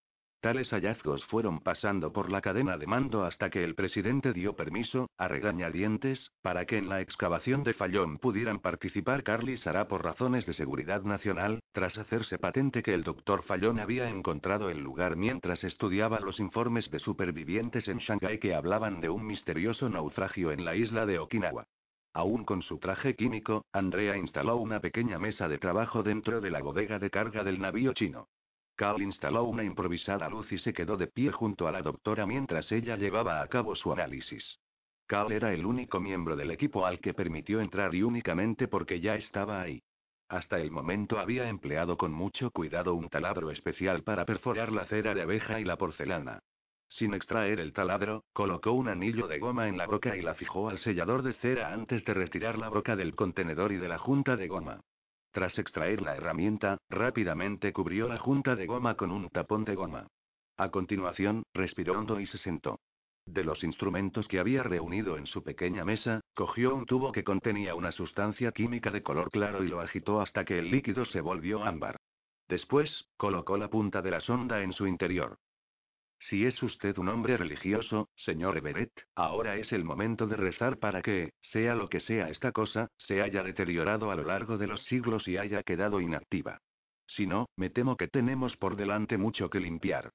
Tales 0.43 0.71
hallazgos 0.71 1.23
fueron 1.27 1.61
pasando 1.61 2.11
por 2.11 2.29
la 2.29 2.41
cadena 2.41 2.77
de 2.77 2.85
mando 2.85 3.23
hasta 3.23 3.49
que 3.49 3.63
el 3.63 3.75
presidente 3.75 4.33
dio 4.33 4.57
permiso, 4.57 5.09
a 5.17 5.29
regañadientes, 5.29 6.31
para 6.41 6.65
que 6.65 6.77
en 6.77 6.89
la 6.89 6.99
excavación 6.99 7.63
de 7.63 7.73
Fallón 7.73 8.17
pudieran 8.17 8.59
participar 8.59 9.23
Carl 9.23 9.49
y 9.49 9.55
Sara 9.55 9.87
por 9.87 10.03
razones 10.03 10.45
de 10.45 10.53
seguridad 10.53 11.03
nacional, 11.03 11.61
tras 11.71 11.97
hacerse 11.97 12.39
patente 12.39 12.83
que 12.83 12.93
el 12.93 13.03
doctor 13.03 13.43
Fallón 13.43 13.79
había 13.79 14.09
encontrado 14.09 14.69
el 14.69 14.79
lugar 14.79 15.15
mientras 15.15 15.63
estudiaba 15.63 16.19
los 16.19 16.41
informes 16.41 16.91
de 16.91 16.99
supervivientes 16.99 17.87
en 17.87 17.99
Shanghái 17.99 18.39
que 18.39 18.53
hablaban 18.53 18.99
de 18.99 19.07
un 19.07 19.25
misterioso 19.25 19.87
naufragio 19.87 20.51
en 20.51 20.65
la 20.65 20.75
isla 20.75 21.05
de 21.05 21.19
Okinawa. 21.19 21.63
Aún 22.13 22.43
con 22.43 22.63
su 22.63 22.79
traje 22.79 23.15
químico, 23.15 23.63
Andrea 23.71 24.17
instaló 24.17 24.57
una 24.57 24.81
pequeña 24.81 25.19
mesa 25.19 25.47
de 25.47 25.57
trabajo 25.57 26.03
dentro 26.03 26.41
de 26.41 26.51
la 26.51 26.61
bodega 26.61 26.99
de 26.99 27.09
carga 27.09 27.45
del 27.45 27.61
navío 27.61 27.93
chino. 27.93 28.27
Carl 28.75 29.01
instaló 29.01 29.43
una 29.43 29.63
improvisada 29.63 30.27
luz 30.29 30.51
y 30.51 30.57
se 30.57 30.73
quedó 30.73 30.97
de 30.97 31.07
pie 31.07 31.31
junto 31.31 31.67
a 31.67 31.71
la 31.71 31.81
doctora 31.81 32.25
mientras 32.25 32.71
ella 32.71 32.95
llevaba 32.95 33.41
a 33.41 33.47
cabo 33.47 33.75
su 33.75 33.93
análisis. 33.93 34.59
Carl 35.05 35.31
era 35.31 35.53
el 35.53 35.65
único 35.65 35.99
miembro 35.99 36.35
del 36.35 36.51
equipo 36.51 36.85
al 36.85 36.99
que 36.99 37.13
permitió 37.13 37.61
entrar 37.61 37.93
y 37.93 38.03
únicamente 38.03 38.67
porque 38.67 38.99
ya 38.99 39.15
estaba 39.15 39.61
ahí. 39.61 39.83
Hasta 40.27 40.59
el 40.59 40.71
momento 40.71 41.19
había 41.19 41.47
empleado 41.49 41.97
con 41.97 42.11
mucho 42.11 42.49
cuidado 42.49 42.95
un 42.95 43.09
taladro 43.09 43.51
especial 43.51 44.03
para 44.03 44.25
perforar 44.25 44.71
la 44.71 44.85
cera 44.85 45.13
de 45.13 45.21
abeja 45.21 45.59
y 45.59 45.63
la 45.63 45.77
porcelana. 45.77 46.39
Sin 46.89 47.13
extraer 47.13 47.59
el 47.59 47.73
taladro, 47.73 48.23
colocó 48.33 48.71
un 48.71 48.87
anillo 48.87 49.27
de 49.27 49.39
goma 49.39 49.67
en 49.67 49.77
la 49.77 49.85
broca 49.85 50.15
y 50.15 50.21
la 50.21 50.35
fijó 50.35 50.69
al 50.69 50.79
sellador 50.79 51.21
de 51.21 51.33
cera 51.33 51.73
antes 51.73 52.03
de 52.05 52.13
retirar 52.13 52.57
la 52.57 52.69
broca 52.69 52.95
del 52.95 53.15
contenedor 53.15 53.71
y 53.71 53.77
de 53.77 53.89
la 53.89 53.97
junta 53.97 54.35
de 54.35 54.47
goma. 54.47 54.81
Tras 55.33 55.57
extraer 55.57 56.03
la 56.03 56.15
herramienta, 56.15 56.77
rápidamente 56.89 57.73
cubrió 57.73 58.07
la 58.07 58.19
junta 58.19 58.55
de 58.55 58.67
goma 58.67 58.95
con 58.95 59.11
un 59.11 59.29
tapón 59.29 59.65
de 59.65 59.73
goma. 59.73 60.07
A 60.57 60.69
continuación, 60.69 61.41
respiró 61.55 61.97
hondo 61.97 62.19
y 62.19 62.27
se 62.27 62.37
sentó. 62.37 62.79
De 63.25 63.43
los 63.43 63.63
instrumentos 63.63 64.27
que 64.27 64.37
había 64.37 64.61
reunido 64.61 65.17
en 65.17 65.25
su 65.25 65.43
pequeña 65.43 65.85
mesa, 65.85 66.21
cogió 66.35 66.75
un 66.75 66.85
tubo 66.85 67.11
que 67.11 67.23
contenía 67.23 67.73
una 67.73 67.91
sustancia 67.91 68.51
química 68.51 68.91
de 68.91 69.01
color 69.01 69.31
claro 69.31 69.63
y 69.63 69.69
lo 69.69 69.79
agitó 69.79 70.21
hasta 70.21 70.45
que 70.45 70.59
el 70.59 70.69
líquido 70.69 71.03
se 71.05 71.19
volvió 71.19 71.63
ámbar. 71.63 71.97
Después, 72.47 73.07
colocó 73.17 73.57
la 73.57 73.69
punta 73.69 74.03
de 74.03 74.11
la 74.11 74.21
sonda 74.21 74.61
en 74.61 74.71
su 74.71 74.85
interior. 74.85 75.39
Si 76.29 76.45
es 76.45 76.63
usted 76.63 76.97
un 76.99 77.09
hombre 77.09 77.35
religioso, 77.35 78.07
señor 78.15 78.57
Everett, 78.57 78.91
ahora 79.13 79.57
es 79.57 79.73
el 79.73 79.83
momento 79.83 80.25
de 80.25 80.37
rezar 80.37 80.77
para 80.79 81.01
que, 81.01 81.33
sea 81.41 81.75
lo 81.75 81.89
que 81.89 81.99
sea 81.99 82.29
esta 82.29 82.53
cosa, 82.53 82.87
se 82.97 83.21
haya 83.21 83.43
deteriorado 83.43 84.09
a 84.09 84.15
lo 84.15 84.23
largo 84.23 84.57
de 84.57 84.67
los 84.67 84.83
siglos 84.83 85.27
y 85.27 85.35
haya 85.37 85.63
quedado 85.63 85.99
inactiva. 85.99 86.59
Si 87.07 87.27
no, 87.27 87.47
me 87.57 87.69
temo 87.69 87.97
que 87.97 88.07
tenemos 88.07 88.55
por 88.55 88.77
delante 88.77 89.17
mucho 89.17 89.49
que 89.49 89.59
limpiar. 89.59 90.11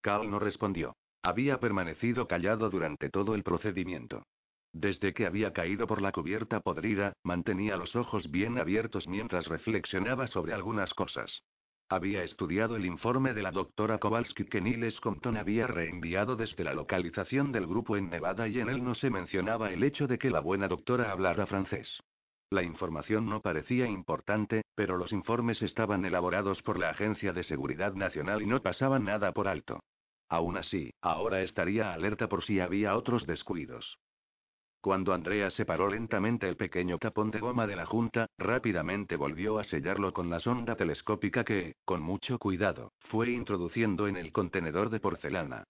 Carl 0.00 0.28
no 0.28 0.40
respondió. 0.40 0.96
Había 1.22 1.60
permanecido 1.60 2.26
callado 2.26 2.68
durante 2.68 3.08
todo 3.08 3.36
el 3.36 3.44
procedimiento. 3.44 4.24
Desde 4.72 5.12
que 5.14 5.26
había 5.26 5.52
caído 5.52 5.86
por 5.86 6.02
la 6.02 6.10
cubierta 6.10 6.60
podrida, 6.60 7.12
mantenía 7.22 7.76
los 7.76 7.94
ojos 7.94 8.30
bien 8.30 8.58
abiertos 8.58 9.06
mientras 9.06 9.46
reflexionaba 9.46 10.26
sobre 10.26 10.54
algunas 10.54 10.92
cosas. 10.94 11.42
Había 11.92 12.22
estudiado 12.22 12.76
el 12.76 12.86
informe 12.86 13.34
de 13.34 13.42
la 13.42 13.50
doctora 13.50 13.98
Kowalski 13.98 14.44
que 14.44 14.60
Niles 14.60 15.00
Compton 15.00 15.36
había 15.36 15.66
reenviado 15.66 16.36
desde 16.36 16.62
la 16.62 16.72
localización 16.72 17.50
del 17.50 17.66
grupo 17.66 17.96
en 17.96 18.10
Nevada 18.10 18.46
y 18.46 18.60
en 18.60 18.68
él 18.68 18.84
no 18.84 18.94
se 18.94 19.10
mencionaba 19.10 19.72
el 19.72 19.82
hecho 19.82 20.06
de 20.06 20.16
que 20.16 20.30
la 20.30 20.38
buena 20.38 20.68
doctora 20.68 21.10
hablara 21.10 21.46
francés. 21.46 21.88
La 22.48 22.62
información 22.62 23.28
no 23.28 23.40
parecía 23.40 23.86
importante, 23.86 24.62
pero 24.76 24.96
los 24.96 25.12
informes 25.12 25.62
estaban 25.62 26.04
elaborados 26.04 26.62
por 26.62 26.78
la 26.78 26.90
Agencia 26.90 27.32
de 27.32 27.42
Seguridad 27.42 27.92
Nacional 27.94 28.40
y 28.40 28.46
no 28.46 28.62
pasaban 28.62 29.04
nada 29.06 29.32
por 29.32 29.48
alto. 29.48 29.80
Aún 30.28 30.58
así, 30.58 30.92
ahora 31.00 31.42
estaría 31.42 31.92
alerta 31.92 32.28
por 32.28 32.44
si 32.44 32.60
había 32.60 32.96
otros 32.96 33.26
descuidos. 33.26 33.98
Cuando 34.80 35.12
Andrea 35.12 35.50
separó 35.50 35.88
lentamente 35.88 36.48
el 36.48 36.56
pequeño 36.56 36.96
tapón 36.96 37.30
de 37.30 37.38
goma 37.38 37.66
de 37.66 37.76
la 37.76 37.84
junta, 37.84 38.26
rápidamente 38.38 39.16
volvió 39.16 39.58
a 39.58 39.64
sellarlo 39.64 40.14
con 40.14 40.30
la 40.30 40.40
sonda 40.40 40.74
telescópica 40.74 41.44
que, 41.44 41.74
con 41.84 42.00
mucho 42.00 42.38
cuidado, 42.38 42.94
fue 43.00 43.30
introduciendo 43.30 44.08
en 44.08 44.16
el 44.16 44.32
contenedor 44.32 44.88
de 44.88 45.00
porcelana. 45.00 45.64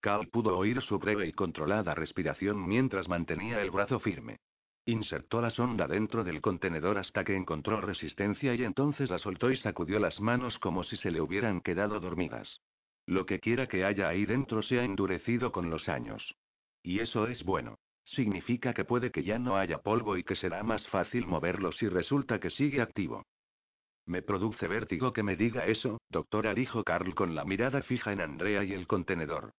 Cal 0.00 0.26
pudo 0.28 0.58
oír 0.58 0.82
su 0.82 0.98
breve 0.98 1.28
y 1.28 1.32
controlada 1.32 1.94
respiración 1.94 2.66
mientras 2.66 3.08
mantenía 3.08 3.62
el 3.62 3.70
brazo 3.70 4.00
firme. 4.00 4.38
Insertó 4.84 5.40
la 5.40 5.50
sonda 5.50 5.86
dentro 5.86 6.24
del 6.24 6.40
contenedor 6.40 6.98
hasta 6.98 7.22
que 7.22 7.36
encontró 7.36 7.80
resistencia 7.80 8.52
y 8.56 8.64
entonces 8.64 9.10
la 9.10 9.18
soltó 9.18 9.52
y 9.52 9.56
sacudió 9.58 10.00
las 10.00 10.20
manos 10.20 10.58
como 10.58 10.82
si 10.82 10.96
se 10.96 11.12
le 11.12 11.20
hubieran 11.20 11.60
quedado 11.60 12.00
dormidas. 12.00 12.60
Lo 13.06 13.26
que 13.26 13.38
quiera 13.38 13.68
que 13.68 13.84
haya 13.84 14.08
ahí 14.08 14.26
dentro 14.26 14.62
se 14.62 14.80
ha 14.80 14.84
endurecido 14.84 15.52
con 15.52 15.70
los 15.70 15.88
años. 15.88 16.34
Y 16.82 16.98
eso 16.98 17.28
es 17.28 17.44
bueno. 17.44 17.78
Significa 18.06 18.72
que 18.72 18.84
puede 18.84 19.10
que 19.10 19.24
ya 19.24 19.38
no 19.38 19.56
haya 19.56 19.78
polvo 19.78 20.16
y 20.16 20.22
que 20.22 20.36
será 20.36 20.62
más 20.62 20.86
fácil 20.88 21.26
moverlo 21.26 21.72
si 21.72 21.88
resulta 21.88 22.38
que 22.38 22.50
sigue 22.50 22.80
activo. 22.80 23.24
Me 24.06 24.22
produce 24.22 24.68
vértigo 24.68 25.12
que 25.12 25.24
me 25.24 25.36
diga 25.36 25.66
eso, 25.66 25.98
doctora, 26.08 26.54
dijo 26.54 26.84
Carl 26.84 27.14
con 27.16 27.34
la 27.34 27.44
mirada 27.44 27.82
fija 27.82 28.12
en 28.12 28.20
Andrea 28.20 28.62
y 28.62 28.72
el 28.72 28.86
contenedor. 28.86 29.50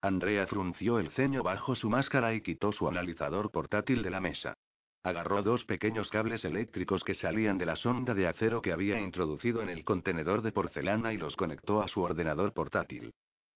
Andrea 0.00 0.46
frunció 0.46 1.00
el 1.00 1.10
ceño 1.10 1.42
bajo 1.42 1.74
su 1.74 1.90
máscara 1.90 2.34
y 2.34 2.42
quitó 2.42 2.70
su 2.70 2.86
analizador 2.86 3.50
portátil 3.50 4.02
de 4.02 4.10
la 4.10 4.20
mesa. 4.20 4.54
Agarró 5.02 5.42
dos 5.42 5.64
pequeños 5.64 6.08
cables 6.10 6.44
eléctricos 6.44 7.02
que 7.02 7.14
salían 7.14 7.58
de 7.58 7.66
la 7.66 7.76
sonda 7.76 8.14
de 8.14 8.28
acero 8.28 8.62
que 8.62 8.72
había 8.72 9.00
introducido 9.00 9.62
en 9.62 9.68
el 9.68 9.84
contenedor 9.84 10.42
de 10.42 10.52
porcelana 10.52 11.12
y 11.12 11.16
los 11.16 11.34
conectó 11.36 11.82
a 11.82 11.88
su 11.88 12.00
ordenador 12.00 12.52
portátil. 12.52 13.12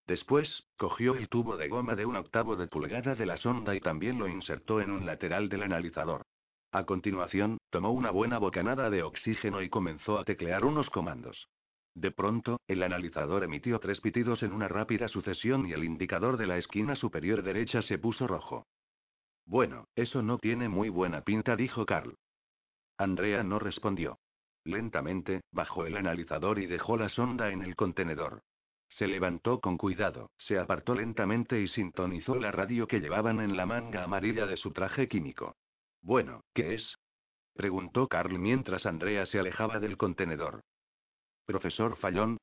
Después, 0.09 0.65
cogió 0.79 1.17
el 1.17 1.29
tubo 1.29 1.59
de 1.59 1.69
goma 1.69 1.95
de 1.95 2.07
un 2.07 2.17
octavo 2.17 2.57
de 2.57 2.67
pulgada 2.67 3.15
de 3.15 3.27
la 3.27 3.37
sonda 3.37 3.75
y 3.75 3.81
también 3.81 4.19
lo 4.19 4.27
insertó 4.27 4.81
en 4.81 4.91
un 4.91 5.05
lateral 5.05 5.51
del 5.51 5.65
analizador. 5.65 6.23
A 6.73 6.85
continuación, 6.85 7.59
tomó 7.69 7.93
una 7.93 8.11
buena 8.11 8.39
bocanada 8.39 8.89
de 8.89 9.03
oxígeno 9.03 9.61
y 9.61 9.69
comenzó 9.69 10.19
a 10.19 10.25
teclear 10.25 10.65
unos 10.65 10.89
comandos. 10.89 11.49
De 11.95 12.11
pronto, 12.11 12.59
el 12.69 12.83
analizador 12.83 13.45
emitió 13.45 13.79
tres 13.81 14.01
pitidos 14.01 14.43
en 14.43 14.53
una 14.53 14.67
rápida 14.67 15.09
sucesión 15.09 15.67
y 15.67 15.73
el 15.73 15.85
indicador 15.85 16.39
de 16.39 16.47
la 16.47 16.57
esquina 16.57 16.97
superior 16.97 17.43
derecha 17.43 17.83
se 17.83 17.99
puso 17.99 18.27
rojo. 18.27 18.67
Bueno, 19.45 19.89
eso 19.95 20.23
no 20.23 20.39
tiene 20.39 20.71
muy 20.71 20.89
buena 20.89 21.21
pinta, 21.21 21.55
dijo 21.55 21.85
Carl. 21.85 22.15
Andrea 22.97 23.43
no 23.43 23.59
respondió. 23.59 24.19
Lentamente, 24.65 25.43
bajó 25.53 25.85
el 25.85 25.99
analizador 25.99 26.59
y 26.61 26.67
dejó 26.67 26.97
la 26.97 27.11
sonda 27.11 27.51
en 27.51 27.63
el 27.63 27.77
contenedor. 27.77 28.41
Se 28.99 29.07
levantó 29.07 29.61
con 29.61 29.79
cuidado, 29.79 30.33
se 30.39 30.59
apartó 30.59 30.93
lentamente 30.93 31.61
y 31.61 31.69
sintonizó 31.69 32.35
la 32.35 32.51
radio 32.51 32.89
que 32.89 32.99
llevaban 32.99 33.39
en 33.39 33.57
la 33.57 33.65
manga 33.65 34.03
amarilla 34.03 34.45
de 34.45 34.57
su 34.57 34.73
traje 34.73 35.07
químico. 35.07 35.55
Bueno, 36.03 36.43
¿qué 36.53 36.75
es? 36.75 36.97
preguntó 37.55 38.09
Carl 38.09 38.37
mientras 38.41 38.87
Andrea 38.87 39.25
se 39.27 39.39
alejaba 39.39 39.79
del 39.79 39.97
contenedor. 39.97 40.63
Profesor 41.47 41.97
Fallón. 41.97 42.39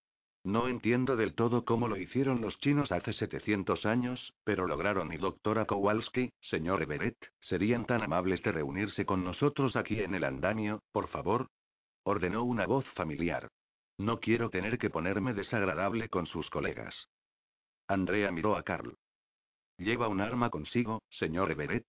No 0.46 0.70
entiendo 0.70 1.18
del 1.18 1.36
todo 1.36 1.66
cómo 1.66 1.90
lo 1.90 1.98
hicieron 1.98 2.40
los 2.40 2.58
chinos 2.60 2.90
hace 2.94 3.12
700 3.12 3.86
años, 3.86 4.34
pero 4.46 4.66
lograron 4.66 5.12
y 5.12 5.18
doctora 5.18 5.66
Kowalski, 5.66 6.32
señor 6.40 6.82
Everett, 6.84 7.18
¿serían 7.42 7.86
tan 7.86 8.02
amables 8.02 8.42
de 8.44 8.54
reunirse 8.54 9.06
con 9.06 9.26
nosotros 9.26 9.76
aquí 9.76 10.00
en 10.00 10.16
el 10.16 10.24
andamio, 10.24 10.80
por 10.94 11.10
favor? 11.10 11.50
Ordenó 12.04 12.46
una 12.46 12.66
voz 12.66 12.86
familiar. 12.94 13.50
No 13.98 14.20
quiero 14.20 14.50
tener 14.50 14.78
que 14.78 14.90
ponerme 14.90 15.34
desagradable 15.34 16.10
con 16.10 16.26
sus 16.26 16.50
colegas. 16.50 17.10
Andrea 17.88 18.32
miró 18.32 18.58
a 18.58 18.64
Carl. 18.64 18.98
¿Lleva 19.78 20.08
un 20.08 20.22
arma 20.22 20.50
consigo, 20.50 21.02
señor 21.10 21.52
Everett? 21.52 21.86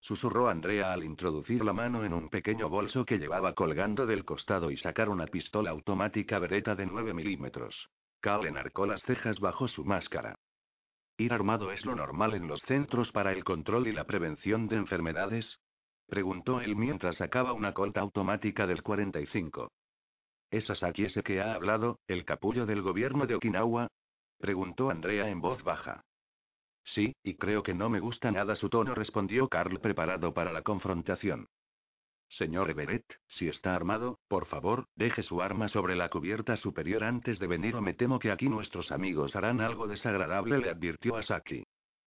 Susurró 0.00 0.48
Andrea 0.48 0.92
al 0.92 1.04
introducir 1.04 1.64
la 1.64 1.72
mano 1.72 2.04
en 2.04 2.12
un 2.12 2.28
pequeño 2.28 2.68
bolso 2.68 3.04
que 3.04 3.18
llevaba 3.18 3.54
colgando 3.54 4.06
del 4.06 4.24
costado 4.24 4.70
y 4.70 4.76
sacar 4.76 5.08
una 5.08 5.26
pistola 5.26 5.70
automática 5.70 6.38
Beretta 6.38 6.74
de 6.74 6.86
9 6.86 7.14
milímetros. 7.14 7.88
Carl 8.20 8.46
enarcó 8.46 8.86
las 8.86 9.02
cejas 9.02 9.40
bajo 9.40 9.68
su 9.68 9.84
máscara. 9.84 10.34
¿Ir 11.16 11.32
armado 11.32 11.72
es 11.72 11.84
lo 11.84 11.96
normal 11.96 12.34
en 12.34 12.46
los 12.46 12.60
centros 12.62 13.10
para 13.10 13.32
el 13.32 13.42
control 13.42 13.88
y 13.88 13.92
la 13.92 14.04
prevención 14.04 14.68
de 14.68 14.76
enfermedades? 14.76 15.58
Preguntó 16.06 16.60
él 16.60 16.76
mientras 16.76 17.16
sacaba 17.16 17.52
una 17.52 17.74
colta 17.74 18.00
automática 18.00 18.66
del 18.66 18.82
45. 18.82 19.70
¿Es 20.50 20.68
Asaki 20.70 21.04
ese 21.04 21.22
que 21.22 21.40
ha 21.40 21.54
hablado, 21.54 22.00
el 22.06 22.24
capullo 22.24 22.64
del 22.64 22.80
gobierno 22.80 23.26
de 23.26 23.34
Okinawa? 23.34 23.88
Preguntó 24.38 24.90
Andrea 24.90 25.28
en 25.28 25.40
voz 25.40 25.62
baja. 25.62 26.04
Sí, 26.84 27.14
y 27.22 27.34
creo 27.34 27.62
que 27.62 27.74
no 27.74 27.90
me 27.90 28.00
gusta 28.00 28.30
nada 28.30 28.56
su 28.56 28.70
tono, 28.70 28.94
respondió 28.94 29.48
Carl 29.48 29.78
preparado 29.80 30.32
para 30.32 30.52
la 30.52 30.62
confrontación. 30.62 31.48
Señor 32.30 32.70
Everett, 32.70 33.04
si 33.26 33.48
está 33.48 33.74
armado, 33.74 34.20
por 34.28 34.46
favor, 34.46 34.86
deje 34.94 35.22
su 35.22 35.42
arma 35.42 35.68
sobre 35.68 35.96
la 35.96 36.08
cubierta 36.08 36.56
superior 36.56 37.04
antes 37.04 37.38
de 37.38 37.46
venir 37.46 37.74
o 37.76 37.82
me 37.82 37.94
temo 37.94 38.18
que 38.18 38.30
aquí 38.30 38.48
nuestros 38.48 38.90
amigos 38.90 39.36
harán 39.36 39.60
algo 39.60 39.86
desagradable, 39.86 40.58
le 40.58 40.70
advirtió 40.70 41.16
Asaki. 41.16 41.64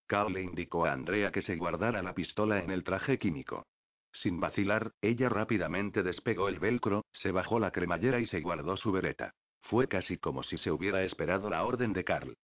Carl 0.07 0.33
le 0.33 0.41
indicó 0.41 0.85
a 0.85 0.93
Andrea 0.93 1.31
que 1.31 1.41
se 1.41 1.55
guardara 1.55 2.01
la 2.01 2.13
pistola 2.13 2.59
en 2.59 2.71
el 2.71 2.83
traje 2.83 3.17
químico. 3.19 3.65
Sin 4.13 4.39
vacilar, 4.39 4.91
ella 5.01 5.29
rápidamente 5.29 6.03
despegó 6.03 6.49
el 6.49 6.59
velcro, 6.59 7.05
se 7.13 7.31
bajó 7.31 7.59
la 7.59 7.71
cremallera 7.71 8.19
y 8.19 8.25
se 8.25 8.41
guardó 8.41 8.77
su 8.77 8.91
bereta. 8.91 9.33
Fue 9.61 9.87
casi 9.87 10.17
como 10.17 10.43
si 10.43 10.57
se 10.57 10.71
hubiera 10.71 11.03
esperado 11.03 11.49
la 11.49 11.63
orden 11.63 11.93
de 11.93 12.03
Carl. 12.03 12.35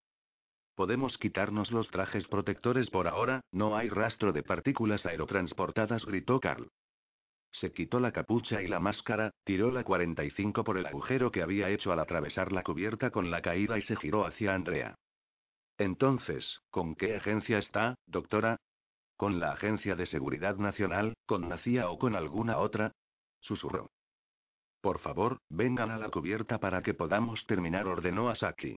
Podemos 0.75 1.17
quitarnos 1.17 1.71
los 1.71 1.89
trajes 1.89 2.27
protectores 2.27 2.89
por 2.89 3.07
ahora, 3.07 3.41
no 3.51 3.75
hay 3.75 3.89
rastro 3.89 4.31
de 4.31 4.43
partículas 4.43 5.05
aerotransportadas, 5.05 6.05
gritó 6.05 6.39
Carl. 6.39 6.69
Se 7.51 7.73
quitó 7.73 7.99
la 7.99 8.11
capucha 8.11 8.61
y 8.61 8.67
la 8.67 8.79
máscara, 8.79 9.31
tiró 9.43 9.71
la 9.71 9.83
45 9.83 10.63
por 10.63 10.77
el 10.77 10.85
agujero 10.85 11.31
que 11.31 11.41
había 11.41 11.69
hecho 11.69 11.91
al 11.91 11.99
atravesar 11.99 12.51
la 12.51 12.63
cubierta 12.63 13.09
con 13.09 13.31
la 13.31 13.41
caída 13.41 13.77
y 13.79 13.81
se 13.81 13.95
giró 13.95 14.25
hacia 14.25 14.53
Andrea. 14.53 14.95
Entonces, 15.77 16.59
¿con 16.69 16.95
qué 16.95 17.15
agencia 17.15 17.57
está, 17.57 17.95
doctora? 18.05 18.57
¿Con 19.17 19.39
la 19.39 19.51
Agencia 19.51 19.95
de 19.95 20.05
Seguridad 20.05 20.57
Nacional, 20.57 21.15
con 21.25 21.49
la 21.49 21.57
CIA 21.57 21.89
o 21.89 21.97
con 21.97 22.15
alguna 22.15 22.59
otra? 22.59 22.91
Susurró. 23.41 23.89
Por 24.79 24.99
favor, 24.99 25.39
vengan 25.49 25.89
a 25.89 25.97
la 25.97 26.09
cubierta 26.09 26.59
para 26.59 26.83
que 26.83 26.93
podamos 26.93 27.43
terminar, 27.47 27.87
ordenó 27.87 28.29
Asaki. 28.29 28.75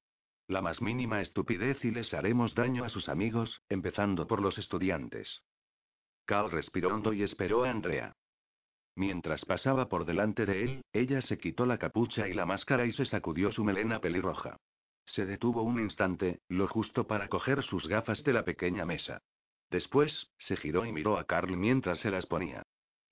La 0.48 0.62
más 0.62 0.80
mínima 0.80 1.20
estupidez 1.20 1.84
y 1.84 1.90
les 1.90 2.14
haremos 2.14 2.54
daño 2.54 2.84
a 2.84 2.88
sus 2.88 3.10
amigos, 3.10 3.60
empezando 3.68 4.26
por 4.26 4.40
los 4.40 4.56
estudiantes. 4.56 5.42
Cal 6.24 6.50
respiró 6.50 6.88
hondo 6.94 7.12
y 7.12 7.22
esperó 7.22 7.64
a 7.64 7.70
Andrea. 7.70 8.14
Mientras 8.96 9.44
pasaba 9.44 9.90
por 9.90 10.06
delante 10.06 10.46
de 10.46 10.64
él, 10.64 10.84
ella 10.94 11.20
se 11.20 11.36
quitó 11.36 11.66
la 11.66 11.76
capucha 11.76 12.28
y 12.28 12.32
la 12.32 12.46
máscara 12.46 12.86
y 12.86 12.92
se 12.92 13.04
sacudió 13.04 13.52
su 13.52 13.62
melena 13.62 14.00
pelirroja. 14.00 14.56
Se 15.04 15.26
detuvo 15.26 15.62
un 15.62 15.80
instante, 15.80 16.40
lo 16.48 16.66
justo 16.66 17.06
para 17.06 17.28
coger 17.28 17.62
sus 17.62 17.86
gafas 17.86 18.24
de 18.24 18.32
la 18.32 18.44
pequeña 18.44 18.86
mesa. 18.86 19.20
Después, 19.70 20.30
se 20.38 20.56
giró 20.56 20.84
y 20.84 20.92
miró 20.92 21.18
a 21.18 21.24
Carl 21.24 21.56
mientras 21.56 22.00
se 22.00 22.10
las 22.10 22.26
ponía. 22.26 22.62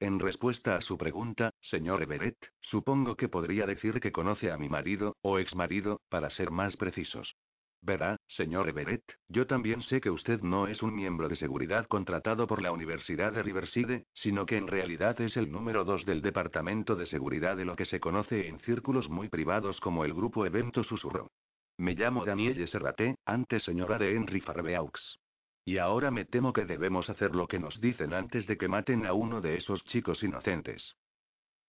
En 0.00 0.20
respuesta 0.20 0.76
a 0.76 0.80
su 0.80 0.96
pregunta, 0.96 1.50
señor 1.60 2.02
Everett, 2.02 2.36
supongo 2.60 3.16
que 3.16 3.28
podría 3.28 3.66
decir 3.66 4.00
que 4.00 4.12
conoce 4.12 4.50
a 4.52 4.56
mi 4.56 4.68
marido, 4.68 5.16
o 5.22 5.38
exmarido, 5.38 6.00
para 6.08 6.30
ser 6.30 6.50
más 6.50 6.76
precisos. 6.76 7.34
Verá, 7.80 8.16
señor 8.26 8.68
Everett, 8.68 9.02
yo 9.28 9.46
también 9.46 9.82
sé 9.82 10.00
que 10.00 10.10
usted 10.10 10.40
no 10.40 10.66
es 10.66 10.82
un 10.82 10.94
miembro 10.94 11.28
de 11.28 11.36
seguridad 11.36 11.86
contratado 11.86 12.46
por 12.48 12.60
la 12.60 12.72
Universidad 12.72 13.32
de 13.32 13.42
Riverside, 13.42 14.06
sino 14.14 14.46
que 14.46 14.56
en 14.56 14.66
realidad 14.66 15.20
es 15.20 15.36
el 15.36 15.50
número 15.50 15.84
dos 15.84 16.04
del 16.04 16.22
Departamento 16.22 16.96
de 16.96 17.06
Seguridad 17.06 17.56
de 17.56 17.64
lo 17.64 17.76
que 17.76 17.86
se 17.86 18.00
conoce 18.00 18.48
en 18.48 18.58
círculos 18.60 19.08
muy 19.08 19.28
privados 19.28 19.80
como 19.80 20.04
el 20.04 20.12
Grupo 20.12 20.44
Evento 20.44 20.82
Susurro. 20.82 21.30
Me 21.76 21.94
llamo 21.94 22.24
Danielle 22.24 22.66
Serraté, 22.66 23.16
antes 23.24 23.62
señora 23.62 23.98
de 23.98 24.14
Henry 24.14 24.40
Farbeaux. 24.40 25.18
Y 25.68 25.76
ahora 25.76 26.10
me 26.10 26.24
temo 26.24 26.54
que 26.54 26.64
debemos 26.64 27.10
hacer 27.10 27.36
lo 27.36 27.46
que 27.46 27.58
nos 27.58 27.78
dicen 27.78 28.14
antes 28.14 28.46
de 28.46 28.56
que 28.56 28.68
maten 28.68 29.04
a 29.04 29.12
uno 29.12 29.42
de 29.42 29.58
esos 29.58 29.84
chicos 29.84 30.22
inocentes. 30.22 30.96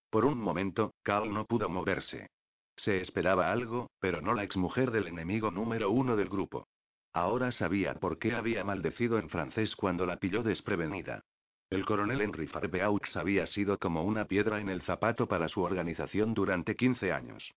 Por 0.08 0.24
un 0.24 0.40
momento, 0.40 0.94
Carl 1.02 1.30
no 1.34 1.44
pudo 1.44 1.68
moverse. 1.68 2.30
Se 2.78 3.02
esperaba 3.02 3.52
algo, 3.52 3.90
pero 4.00 4.22
no 4.22 4.32
la 4.32 4.42
exmujer 4.42 4.90
del 4.90 5.06
enemigo 5.06 5.50
número 5.50 5.90
uno 5.90 6.16
del 6.16 6.30
grupo. 6.30 6.66
Ahora 7.12 7.52
sabía 7.52 7.92
por 7.92 8.18
qué 8.18 8.34
había 8.34 8.64
maldecido 8.64 9.18
en 9.18 9.28
francés 9.28 9.76
cuando 9.76 10.06
la 10.06 10.16
pilló 10.16 10.42
desprevenida. 10.42 11.22
El 11.68 11.84
coronel 11.84 12.22
Henry 12.22 12.46
Farbeaux 12.46 13.14
había 13.18 13.46
sido 13.48 13.76
como 13.76 14.02
una 14.04 14.24
piedra 14.24 14.62
en 14.62 14.70
el 14.70 14.80
zapato 14.80 15.28
para 15.28 15.50
su 15.50 15.60
organización 15.60 16.32
durante 16.32 16.74
15 16.74 17.12
años. 17.12 17.52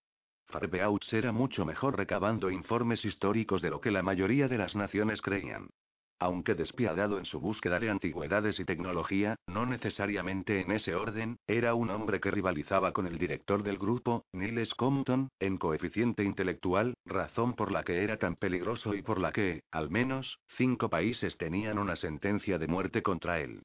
Farbeaux 0.48 1.14
era 1.14 1.32
mucho 1.32 1.64
mejor 1.64 1.96
recabando 1.96 2.52
informes 2.52 3.06
históricos 3.06 3.62
de 3.62 3.70
lo 3.70 3.80
que 3.80 3.92
la 3.92 4.04
mayoría 4.04 4.50
de 4.50 4.58
las 4.58 4.76
naciones 4.76 5.22
creían. 5.22 5.70
Aunque 6.20 6.56
despiadado 6.56 7.18
en 7.18 7.26
su 7.26 7.40
búsqueda 7.40 7.80
de 7.80 7.90
antigüedades 7.90 8.60
y 8.60 8.66
tecnología, 8.66 9.36
no 9.48 9.66
necesariamente 9.66 10.62
en 10.62 10.72
ese 10.72 10.96
orden, 10.96 11.38
era 11.48 11.74
un 11.74 11.90
hombre 11.90 12.20
que 12.20 12.32
rivalizaba 12.32 12.94
con 12.94 13.08
el 13.08 13.18
director 13.18 13.64
del 13.64 13.78
grupo, 13.78 14.26
Niles 14.32 14.74
Compton, 14.76 15.30
en 15.40 15.58
coeficiente 15.58 16.24
intelectual, 16.24 16.94
razón 17.06 17.54
por 17.54 17.72
la 17.72 17.84
que 17.84 18.04
era 18.04 18.18
tan 18.18 18.36
peligroso 18.36 18.96
y 18.96 19.02
por 19.02 19.20
la 19.20 19.32
que, 19.32 19.64
al 19.72 19.90
menos, 19.90 20.40
cinco 20.58 20.90
países 20.90 21.38
tenían 21.38 21.78
una 21.78 21.96
sentencia 21.96 22.58
de 22.58 22.68
muerte 22.68 23.04
contra 23.04 23.40
él. 23.40 23.64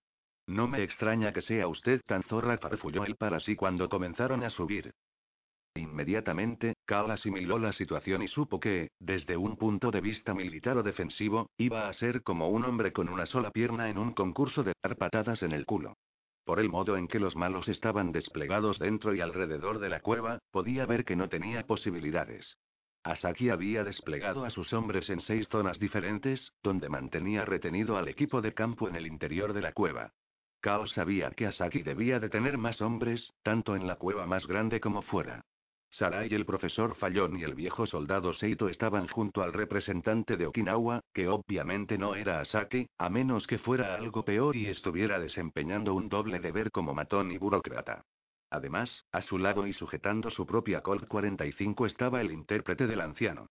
No 0.48 0.66
me 0.66 0.82
extraña 0.82 1.32
que 1.32 1.42
sea 1.42 1.68
usted 1.68 2.00
tan 2.06 2.22
zorra, 2.22 2.56
farfulló 2.56 3.04
él 3.04 3.16
para 3.16 3.38
sí 3.38 3.54
cuando 3.54 3.90
comenzaron 3.90 4.42
a 4.42 4.50
subir. 4.50 4.92
Inmediatamente, 5.74 6.74
Cal 6.86 7.10
asimiló 7.10 7.58
la 7.58 7.72
situación 7.72 8.22
y 8.22 8.28
supo 8.28 8.60
que, 8.60 8.90
desde 8.98 9.36
un 9.36 9.56
punto 9.56 9.90
de 9.90 10.00
vista 10.00 10.34
militar 10.34 10.76
o 10.76 10.82
defensivo, 10.82 11.50
iba 11.56 11.88
a 11.88 11.92
ser 11.92 12.22
como 12.22 12.48
un 12.48 12.64
hombre 12.64 12.92
con 12.92 13.08
una 13.08 13.26
sola 13.26 13.50
pierna 13.50 13.88
en 13.88 13.98
un 13.98 14.12
concurso 14.12 14.62
de 14.62 14.72
dar 14.82 14.96
patadas 14.96 15.42
en 15.42 15.52
el 15.52 15.66
culo. 15.66 15.96
Por 16.44 16.60
el 16.60 16.68
modo 16.68 16.96
en 16.96 17.08
que 17.08 17.20
los 17.20 17.36
malos 17.36 17.68
estaban 17.68 18.10
desplegados 18.10 18.78
dentro 18.78 19.14
y 19.14 19.20
alrededor 19.20 19.78
de 19.80 19.90
la 19.90 20.00
cueva, 20.00 20.38
podía 20.50 20.86
ver 20.86 21.04
que 21.04 21.16
no 21.16 21.28
tenía 21.28 21.66
posibilidades. 21.66 22.56
Asaki 23.04 23.50
había 23.50 23.84
desplegado 23.84 24.44
a 24.44 24.50
sus 24.50 24.72
hombres 24.72 25.08
en 25.10 25.20
seis 25.20 25.46
zonas 25.48 25.78
diferentes, 25.78 26.52
donde 26.62 26.88
mantenía 26.88 27.44
retenido 27.44 27.96
al 27.96 28.08
equipo 28.08 28.40
de 28.40 28.54
campo 28.54 28.88
en 28.88 28.96
el 28.96 29.06
interior 29.06 29.52
de 29.52 29.62
la 29.62 29.72
cueva. 29.72 30.12
Cal 30.60 30.88
sabía 30.88 31.30
que 31.30 31.46
Asaki 31.46 31.82
debía 31.82 32.18
de 32.18 32.28
tener 32.28 32.58
más 32.58 32.80
hombres, 32.80 33.32
tanto 33.42 33.76
en 33.76 33.86
la 33.86 33.96
cueva 33.96 34.26
más 34.26 34.46
grande 34.46 34.80
como 34.80 35.02
fuera. 35.02 35.44
Sarai 35.90 36.28
y 36.30 36.34
el 36.34 36.44
profesor 36.44 36.94
Fallón 36.96 37.38
y 37.38 37.44
el 37.44 37.54
viejo 37.54 37.86
soldado 37.86 38.34
Seito 38.34 38.68
estaban 38.68 39.08
junto 39.08 39.42
al 39.42 39.52
representante 39.52 40.36
de 40.36 40.46
Okinawa, 40.46 41.00
que 41.12 41.28
obviamente 41.28 41.98
no 41.98 42.14
era 42.14 42.40
Asaki, 42.40 42.88
a 42.98 43.08
menos 43.08 43.46
que 43.46 43.58
fuera 43.58 43.94
algo 43.94 44.24
peor 44.24 44.54
y 44.56 44.66
estuviera 44.66 45.18
desempeñando 45.18 45.94
un 45.94 46.08
doble 46.08 46.40
deber 46.40 46.70
como 46.70 46.94
matón 46.94 47.32
y 47.32 47.38
burócrata. 47.38 48.04
Además, 48.50 49.04
a 49.12 49.22
su 49.22 49.38
lado 49.38 49.66
y 49.66 49.72
sujetando 49.72 50.30
su 50.30 50.46
propia 50.46 50.82
Colt 50.82 51.06
45 51.06 51.86
estaba 51.86 52.20
el 52.20 52.32
intérprete 52.32 52.86
del 52.86 53.00
anciano. 53.00 53.48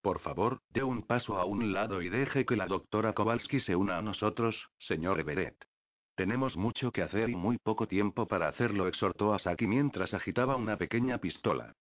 Por 0.00 0.20
favor, 0.20 0.60
dé 0.70 0.82
un 0.82 1.02
paso 1.02 1.38
a 1.38 1.44
un 1.44 1.72
lado 1.72 2.02
y 2.02 2.08
deje 2.08 2.46
que 2.46 2.56
la 2.56 2.66
doctora 2.66 3.12
Kowalski 3.12 3.60
se 3.60 3.76
una 3.76 3.98
a 3.98 4.02
nosotros, 4.02 4.70
señor 4.78 5.20
Everett. 5.20 5.67
Tenemos 6.18 6.56
mucho 6.56 6.90
que 6.90 7.02
hacer 7.02 7.30
y 7.30 7.36
muy 7.36 7.58
poco 7.58 7.86
tiempo 7.86 8.26
para 8.26 8.48
hacerlo, 8.48 8.88
exhortó 8.88 9.34
a 9.34 9.38
Saki 9.38 9.68
mientras 9.68 10.12
agitaba 10.14 10.56
una 10.56 10.76
pequeña 10.76 11.18
pistola. 11.18 11.74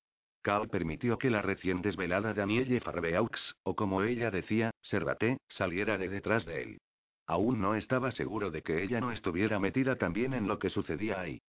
Cal 0.43 0.69
permitió 0.69 1.17
que 1.17 1.31
la 1.31 1.41
recién 1.41 1.81
desvelada 1.81 2.35
Danielle 2.35 2.79
Farbeaux, 2.79 3.55
o 3.63 3.75
como 3.75 4.03
ella 4.03 4.29
decía, 4.29 4.69
Servaté, 4.83 5.39
saliera 5.49 5.97
de 5.97 6.09
detrás 6.09 6.45
de 6.45 6.61
él. 6.61 6.77
Aún 7.25 7.59
no 7.59 7.73
estaba 7.73 8.11
seguro 8.11 8.51
de 8.51 8.61
que 8.61 8.83
ella 8.83 9.01
no 9.01 9.11
estuviera 9.11 9.57
metida 9.57 9.95
también 9.95 10.35
en 10.35 10.47
lo 10.47 10.59
que 10.59 10.69
sucedía 10.69 11.19
ahí. 11.19 11.41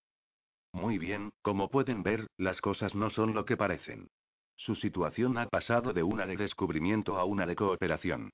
Muy 0.72 0.96
bien, 0.96 1.28
como 1.42 1.68
pueden 1.68 2.02
ver, 2.02 2.26
las 2.38 2.58
cosas 2.62 2.94
no 2.94 3.10
son 3.10 3.34
lo 3.34 3.44
que 3.44 3.58
parecen. 3.58 4.08
Su 4.56 4.74
situación 4.76 5.36
ha 5.36 5.46
pasado 5.46 5.92
de 5.92 6.02
una 6.02 6.24
de 6.24 6.38
descubrimiento 6.38 7.18
a 7.18 7.24
una 7.24 7.44
de 7.44 7.54
cooperación. 7.54 8.30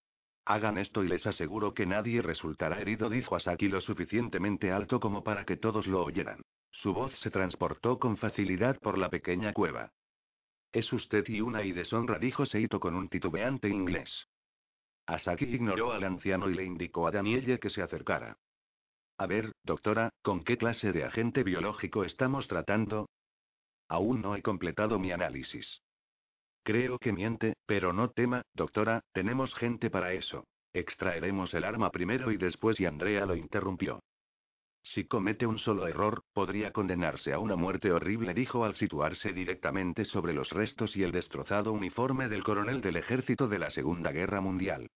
Hagan 0.46 0.76
esto 0.76 1.02
y 1.02 1.08
les 1.08 1.26
aseguro 1.26 1.72
que 1.72 1.86
nadie 1.86 2.20
resultará 2.20 2.80
herido, 2.80 3.08
dijo 3.08 3.34
Asaki 3.34 3.68
lo 3.68 3.80
suficientemente 3.80 4.72
alto 4.72 5.00
como 5.00 5.24
para 5.24 5.44
que 5.44 5.56
todos 5.56 5.86
lo 5.86 6.04
oyeran. 6.04 6.42
Su 6.70 6.92
voz 6.92 7.12
se 7.20 7.30
transportó 7.30 7.98
con 7.98 8.18
facilidad 8.18 8.78
por 8.80 8.98
la 8.98 9.08
pequeña 9.08 9.54
cueva. 9.54 9.90
Es 10.72 10.92
usted 10.92 11.24
y 11.28 11.40
una 11.40 11.62
y 11.62 11.72
deshonra, 11.72 12.18
dijo 12.18 12.44
Seito 12.44 12.78
con 12.78 12.94
un 12.94 13.08
titubeante 13.08 13.68
inglés. 13.68 14.28
Asaki 15.06 15.44
ignoró 15.44 15.92
al 15.92 16.04
anciano 16.04 16.50
y 16.50 16.54
le 16.54 16.64
indicó 16.64 17.06
a 17.06 17.10
Danielle 17.10 17.58
que 17.58 17.70
se 17.70 17.80
acercara. 17.80 18.36
A 19.16 19.26
ver, 19.26 19.52
doctora, 19.62 20.10
¿con 20.22 20.44
qué 20.44 20.58
clase 20.58 20.92
de 20.92 21.04
agente 21.04 21.42
biológico 21.42 22.04
estamos 22.04 22.48
tratando? 22.48 23.08
Aún 23.88 24.20
no 24.20 24.34
he 24.34 24.42
completado 24.42 24.98
mi 24.98 25.12
análisis. 25.12 25.80
Creo 26.64 26.98
que 26.98 27.12
miente, 27.12 27.54
pero 27.66 27.92
no 27.92 28.10
tema, 28.10 28.42
doctora, 28.54 29.02
tenemos 29.12 29.54
gente 29.54 29.90
para 29.90 30.14
eso. 30.14 30.44
Extraeremos 30.72 31.52
el 31.52 31.62
arma 31.62 31.90
primero 31.90 32.32
y 32.32 32.38
después 32.38 32.80
y 32.80 32.86
Andrea 32.86 33.26
lo 33.26 33.36
interrumpió. 33.36 34.00
Si 34.82 35.04
comete 35.04 35.46
un 35.46 35.58
solo 35.58 35.86
error, 35.86 36.22
podría 36.32 36.72
condenarse 36.72 37.34
a 37.34 37.38
una 37.38 37.54
muerte 37.54 37.92
horrible, 37.92 38.32
dijo 38.32 38.64
al 38.64 38.76
situarse 38.76 39.34
directamente 39.34 40.06
sobre 40.06 40.32
los 40.32 40.50
restos 40.50 40.96
y 40.96 41.02
el 41.02 41.12
destrozado 41.12 41.72
uniforme 41.72 42.28
del 42.28 42.42
coronel 42.42 42.80
del 42.80 42.96
ejército 42.96 43.46
de 43.46 43.58
la 43.58 43.70
Segunda 43.70 44.10
Guerra 44.10 44.40
Mundial. 44.40 44.88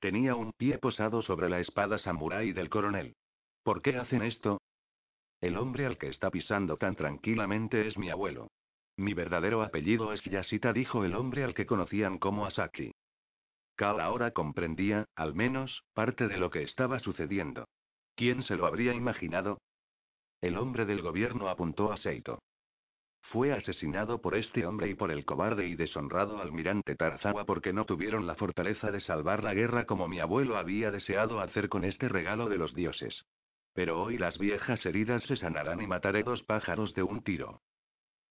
Tenía 0.00 0.36
un 0.36 0.52
pie 0.52 0.78
posado 0.78 1.22
sobre 1.22 1.48
la 1.48 1.58
espada 1.58 1.98
samurái 1.98 2.52
del 2.52 2.70
coronel. 2.70 3.16
¿Por 3.64 3.82
qué 3.82 3.96
hacen 3.96 4.22
esto? 4.22 4.60
El 5.40 5.56
hombre 5.56 5.86
al 5.86 5.98
que 5.98 6.08
está 6.08 6.30
pisando 6.30 6.76
tan 6.76 6.94
tranquilamente 6.94 7.86
es 7.86 7.98
mi 7.98 8.10
abuelo. 8.10 8.48
Mi 8.96 9.12
verdadero 9.12 9.62
apellido 9.62 10.12
es 10.12 10.22
Yashita, 10.24 10.72
dijo 10.72 11.04
el 11.04 11.14
hombre 11.14 11.44
al 11.44 11.54
que 11.54 11.66
conocían 11.66 12.18
como 12.18 12.46
Asaki. 12.46 12.92
Cal 13.76 14.00
ahora 14.00 14.30
comprendía, 14.30 15.04
al 15.14 15.34
menos, 15.34 15.84
parte 15.92 16.28
de 16.28 16.38
lo 16.38 16.50
que 16.50 16.62
estaba 16.62 16.98
sucediendo. 16.98 17.68
¿Quién 18.14 18.42
se 18.42 18.56
lo 18.56 18.66
habría 18.66 18.94
imaginado? 18.94 19.58
El 20.40 20.56
hombre 20.56 20.86
del 20.86 21.02
gobierno 21.02 21.50
apuntó 21.50 21.92
a 21.92 21.98
Seito. 21.98 22.38
Fue 23.30 23.52
asesinado 23.52 24.22
por 24.22 24.34
este 24.34 24.64
hombre 24.64 24.88
y 24.88 24.94
por 24.94 25.10
el 25.10 25.24
cobarde 25.24 25.66
y 25.66 25.74
deshonrado 25.74 26.40
almirante 26.40 26.94
Tarzawa 26.94 27.44
porque 27.44 27.72
no 27.72 27.84
tuvieron 27.84 28.26
la 28.26 28.36
fortaleza 28.36 28.90
de 28.90 29.00
salvar 29.00 29.42
la 29.42 29.52
guerra 29.52 29.84
como 29.84 30.08
mi 30.08 30.20
abuelo 30.20 30.56
había 30.56 30.90
deseado 30.90 31.40
hacer 31.40 31.68
con 31.68 31.84
este 31.84 32.08
regalo 32.08 32.48
de 32.48 32.56
los 32.56 32.74
dioses. 32.74 33.26
Pero 33.74 34.00
hoy 34.00 34.16
las 34.16 34.38
viejas 34.38 34.86
heridas 34.86 35.22
se 35.24 35.36
sanarán 35.36 35.82
y 35.82 35.86
mataré 35.86 36.22
dos 36.22 36.42
pájaros 36.44 36.94
de 36.94 37.02
un 37.02 37.22
tiro. 37.22 37.60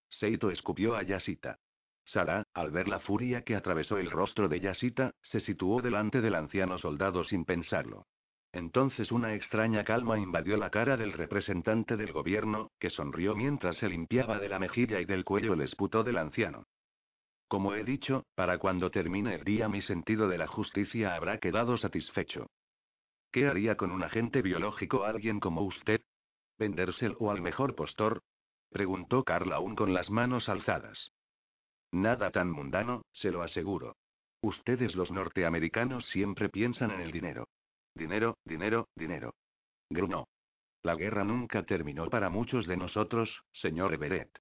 Seito 0.09 0.49
escupió 0.51 0.95
a 0.95 1.03
Yasita. 1.03 1.59
Sara, 2.05 2.43
al 2.53 2.71
ver 2.71 2.87
la 2.87 2.99
furia 2.99 3.43
que 3.43 3.55
atravesó 3.55 3.97
el 3.97 4.11
rostro 4.11 4.47
de 4.47 4.59
Yasita, 4.59 5.11
se 5.23 5.39
situó 5.39 5.81
delante 5.81 6.21
del 6.21 6.35
anciano 6.35 6.77
soldado 6.77 7.23
sin 7.23 7.45
pensarlo. 7.45 8.05
Entonces 8.53 9.11
una 9.11 9.33
extraña 9.33 9.83
calma 9.83 10.17
invadió 10.17 10.55
la 10.55 10.69
cara 10.69 10.95
del 10.95 11.11
representante 11.11 11.97
del 11.97 12.13
gobierno, 12.13 12.71
que 12.79 12.89
sonrió 12.89 13.35
mientras 13.35 13.77
se 13.77 13.89
limpiaba 13.89 14.39
de 14.39 14.47
la 14.47 14.59
mejilla 14.59 15.01
y 15.01 15.05
del 15.05 15.25
cuello 15.25 15.53
el 15.53 15.61
esputo 15.61 16.03
del 16.03 16.17
anciano. 16.17 16.65
Como 17.47 17.75
he 17.75 17.83
dicho, 17.83 18.25
para 18.33 18.57
cuando 18.57 18.91
termine 18.91 19.35
el 19.35 19.43
día 19.43 19.67
mi 19.67 19.81
sentido 19.81 20.27
de 20.29 20.37
la 20.37 20.47
justicia 20.47 21.15
habrá 21.15 21.39
quedado 21.39 21.77
satisfecho. 21.77 22.47
¿Qué 23.31 23.47
haría 23.47 23.75
con 23.75 23.91
un 23.91 24.03
agente 24.03 24.41
biológico 24.41 25.03
alguien 25.03 25.41
como 25.41 25.61
usted? 25.63 26.01
¿Vendérselo 26.57 27.31
al 27.31 27.41
mejor 27.41 27.75
postor? 27.75 28.23
Preguntó 28.75 29.23
Carl 29.23 29.53
aún 29.53 29.73
con 29.73 29.93
las 29.93 30.09
manos 30.09 30.49
alzadas. 30.49 31.13
Nada 31.93 32.31
tan 32.31 32.51
mundano, 32.51 33.03
se 33.13 33.31
lo 33.31 33.41
aseguro. 33.41 33.95
Ustedes 34.41 34.95
los 34.95 35.11
norteamericanos 35.11 36.05
siempre 36.07 36.49
piensan 36.49 36.91
en 36.91 36.99
el 36.99 37.13
dinero. 37.13 37.47
Dinero, 37.93 38.35
dinero, 38.43 38.89
dinero. 38.93 39.33
Grunó. 39.89 40.27
La 40.83 40.95
guerra 40.95 41.23
nunca 41.23 41.63
terminó 41.63 42.09
para 42.09 42.29
muchos 42.29 42.67
de 42.67 42.75
nosotros, 42.75 43.43
señor 43.53 43.93
Everett. 43.93 44.37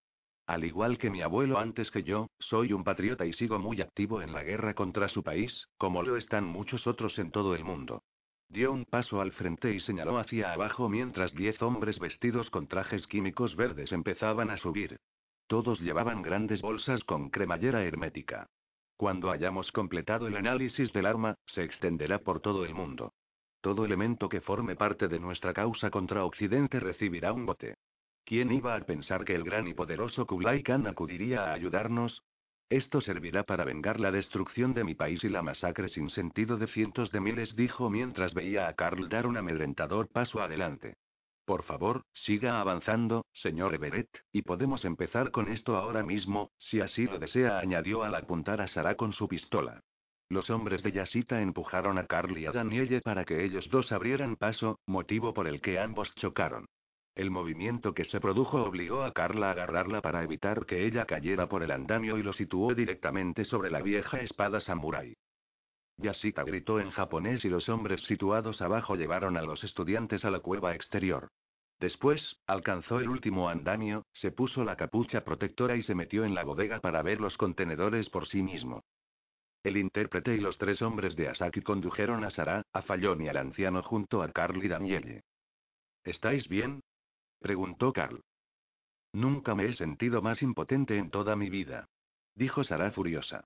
Al 0.49 0.65
igual 0.65 0.99
que 0.99 1.11
mi 1.11 1.23
abuelo 1.23 1.61
antes 1.61 1.89
que 1.93 2.03
yo, 2.03 2.27
soy 2.41 2.73
un 2.73 2.83
patriota 2.83 3.25
y 3.27 3.35
sigo 3.35 3.61
muy 3.61 3.83
activo 3.83 4.21
en 4.21 4.33
la 4.33 4.43
guerra 4.43 4.75
contra 4.75 5.09
su 5.09 5.23
país, 5.23 5.69
como 5.79 6.03
lo 6.03 6.17
están 6.17 6.45
muchos 6.45 6.89
otros 6.89 7.17
en 7.21 7.31
todo 7.31 7.55
el 7.55 7.63
mundo. 7.63 8.03
Dio 8.49 8.73
un 8.73 8.85
paso 8.85 9.21
al 9.21 9.33
frente 9.33 9.73
y 9.73 9.81
señaló 9.81 10.19
hacia 10.19 10.53
abajo 10.53 10.89
mientras 10.89 11.35
diez 11.35 11.61
hombres 11.63 11.99
vestidos 11.99 12.51
con 12.51 12.67
trajes 12.67 13.07
químicos 13.07 13.57
verdes 13.57 13.93
empezaban 13.93 14.51
a 14.51 14.57
subir. 14.57 14.99
Todos 15.47 15.81
llevaban 15.81 16.23
grandes 16.23 16.63
bolsas 16.63 17.03
con 17.05 17.31
cremallera 17.31 17.83
hermética. 17.85 18.49
Cuando 18.97 19.31
hayamos 19.31 19.73
completado 19.73 20.29
el 20.29 20.37
análisis 20.37 20.93
del 20.93 21.07
arma, 21.07 21.35
se 21.47 21.65
extenderá 21.65 22.21
por 22.21 22.41
todo 22.41 22.65
el 22.65 22.75
mundo. 22.75 23.13
Todo 23.61 23.85
elemento 23.85 24.29
que 24.29 24.41
forme 24.41 24.77
parte 24.77 25.09
de 25.09 25.19
nuestra 25.19 25.53
causa 25.53 25.91
contra 25.91 26.25
Occidente 26.25 26.81
recibirá 26.81 27.33
un 27.33 27.47
bote. 27.47 27.77
¿Quién 28.25 28.53
iba 28.53 28.75
a 28.75 28.81
pensar 28.81 29.25
que 29.25 29.35
el 29.35 29.43
gran 29.43 29.67
y 29.67 29.75
poderoso 29.75 30.27
Kublai 30.27 30.63
Khan 30.63 30.87
acudiría 30.87 31.45
a 31.45 31.55
ayudarnos? 31.55 32.23
Esto 32.71 33.01
servirá 33.01 33.45
para 33.45 33.65
vengar 33.65 34.01
la 34.01 34.11
destrucción 34.11 34.75
de 34.75 34.85
mi 34.85 34.95
país 34.95 35.23
y 35.23 35.29
la 35.29 35.43
masacre 35.43 35.89
sin 35.89 36.11
sentido 36.11 36.57
de 36.57 36.67
cientos 36.67 37.11
de 37.11 37.21
miles, 37.21 37.55
dijo 37.57 37.91
mientras 37.91 38.35
veía 38.35 38.69
a 38.69 38.75
Carl 38.75 39.09
dar 39.09 39.27
un 39.27 39.37
amedrentador 39.37 40.09
paso 40.09 40.41
adelante. 40.41 40.97
Por 41.45 41.63
favor, 41.65 42.05
siga 42.15 42.61
avanzando, 42.61 43.27
señor 43.35 43.75
Everett, 43.75 44.09
y 44.33 44.43
podemos 44.43 44.85
empezar 44.87 45.31
con 45.31 45.53
esto 45.53 45.77
ahora 45.77 46.03
mismo, 46.03 46.51
si 46.59 46.81
así 46.81 47.05
lo 47.05 47.19
desea, 47.19 47.59
añadió 47.59 48.03
al 48.03 48.15
apuntar 48.15 48.63
a 48.63 48.69
Sara 48.69 48.95
con 48.95 49.13
su 49.13 49.29
pistola. 49.29 49.83
Los 50.31 50.49
hombres 50.49 50.83
de 50.83 50.93
Yasita 50.93 51.43
empujaron 51.43 51.99
a 51.99 52.07
Carl 52.07 52.37
y 52.39 52.47
a 52.47 52.53
Danielle 52.53 53.03
para 53.03 53.27
que 53.27 53.45
ellos 53.45 53.69
dos 53.71 53.93
abrieran 53.93 54.37
paso, 54.37 54.81
motivo 54.87 55.35
por 55.35 55.47
el 55.47 55.61
que 55.61 55.79
ambos 55.79 56.15
chocaron. 56.15 56.67
El 57.15 57.31
movimiento 57.31 57.95
que 57.95 58.05
se 58.07 58.21
produjo 58.21 58.65
obligó 58.65 59.05
a 59.05 59.13
Carla 59.13 59.49
a 59.49 59.53
agarrarla 59.53 60.01
para 60.01 60.25
evitar 60.25 60.67
que 60.67 60.85
ella 60.85 61.07
cayera 61.07 61.49
por 61.49 61.63
el 61.63 61.71
andamio 61.71 62.19
y 62.19 62.25
lo 62.25 62.33
situó 62.33 62.75
directamente 62.75 63.45
sobre 63.45 63.71
la 63.71 63.83
vieja 63.83 64.21
espada 64.21 64.61
samurái. 64.61 65.15
Yasita 65.97 66.43
gritó 66.43 66.81
en 66.81 66.91
japonés 66.91 67.45
y 67.45 67.49
los 67.49 67.69
hombres 67.69 68.03
situados 68.03 68.61
abajo 68.61 68.97
llevaron 68.97 69.37
a 69.37 69.43
los 69.43 69.63
estudiantes 69.63 70.25
a 70.25 70.31
la 70.31 70.41
cueva 70.41 70.75
exterior. 70.75 71.29
Después, 71.79 72.37
alcanzó 72.49 72.99
el 72.99 73.09
último 73.09 73.49
andamio, 73.49 74.07
se 74.13 74.33
puso 74.33 74.65
la 74.65 74.77
capucha 74.77 75.25
protectora 75.25 75.77
y 75.77 75.83
se 75.83 75.95
metió 75.95 76.25
en 76.25 76.35
la 76.35 76.43
bodega 76.43 76.81
para 76.81 77.03
ver 77.03 77.21
los 77.21 77.37
contenedores 77.37 78.11
por 78.11 78.27
sí 78.27 78.43
mismo. 78.43 78.83
El 79.63 79.77
intérprete 79.77 80.35
y 80.35 80.41
los 80.41 80.59
tres 80.59 80.83
hombres 80.83 81.15
de 81.15 81.29
Asaki 81.29 81.63
condujeron 81.63 82.25
a 82.25 82.31
Sara, 82.31 82.63
a 82.73 82.83
Fallón 82.83 83.23
y 83.23 83.29
al 83.29 83.37
anciano 83.37 83.83
junto 83.83 84.23
a 84.23 84.33
Carl 84.33 84.63
y 84.65 84.69
Danielle. 84.69 85.23
¿Estáis 86.05 86.49
bien? 86.49 86.81
Preguntó 87.45 87.93
Carl. 87.93 88.23
Nunca 89.13 89.55
me 89.55 89.67
he 89.67 89.75
sentido 89.75 90.23
más 90.23 90.41
impotente 90.41 90.97
en 90.97 91.11
toda 91.11 91.37
mi 91.37 91.51
vida. 91.51 91.91
Dijo 92.35 92.65
Sara 92.65 92.91
furiosa. 92.91 93.45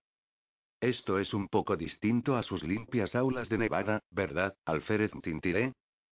Esto 0.80 1.18
es 1.18 1.34
un 1.34 1.48
poco 1.48 1.76
distinto 1.76 2.36
a 2.36 2.44
sus 2.44 2.62
limpias 2.62 3.16
aulas 3.16 3.48
de 3.48 3.58
Nevada, 3.58 4.04
¿verdad, 4.10 4.54
Alférez 4.64 5.10
Tintiré? 5.20 5.72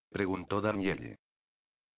preguntó 0.10 0.62
Danielle. 0.62 1.20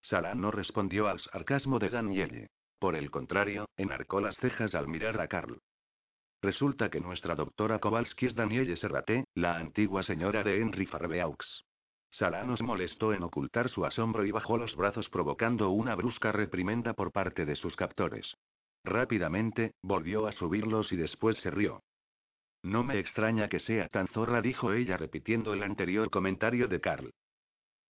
Sara 0.02 0.34
no 0.34 0.50
respondió 0.50 1.08
al 1.08 1.20
sarcasmo 1.20 1.78
de 1.78 1.88
Danielle. 1.88 2.50
Por 2.78 2.94
el 2.94 3.10
contrario, 3.10 3.70
enarcó 3.78 4.20
las 4.20 4.36
cejas 4.36 4.74
al 4.74 4.88
mirar 4.88 5.18
a 5.18 5.26
Carl. 5.26 5.58
Resulta 6.42 6.90
que 6.90 7.00
nuestra 7.00 7.34
doctora 7.34 7.78
Kowalski 7.78 8.26
es 8.26 8.34
Danielle 8.34 8.76
Serraté, 8.76 9.24
la 9.34 9.56
antigua 9.56 10.02
señora 10.02 10.42
de 10.42 10.60
Henry 10.60 10.84
Farbeaux. 10.84 11.64
Sara 12.10 12.44
nos 12.44 12.62
molestó 12.62 13.12
en 13.12 13.22
ocultar 13.22 13.68
su 13.68 13.84
asombro 13.84 14.24
y 14.24 14.30
bajó 14.30 14.56
los 14.56 14.74
brazos 14.74 15.08
provocando 15.10 15.70
una 15.70 15.94
brusca 15.94 16.32
reprimenda 16.32 16.94
por 16.94 17.12
parte 17.12 17.44
de 17.44 17.56
sus 17.56 17.76
captores. 17.76 18.36
Rápidamente, 18.84 19.74
volvió 19.82 20.26
a 20.26 20.32
subirlos 20.32 20.92
y 20.92 20.96
después 20.96 21.38
se 21.38 21.50
rió. 21.50 21.82
No 22.62 22.82
me 22.82 22.98
extraña 22.98 23.48
que 23.48 23.60
sea 23.60 23.88
tan 23.88 24.08
zorra, 24.08 24.42
dijo 24.42 24.72
ella 24.72 24.96
repitiendo 24.96 25.52
el 25.52 25.62
anterior 25.62 26.10
comentario 26.10 26.68
de 26.68 26.80
Carl. 26.80 27.12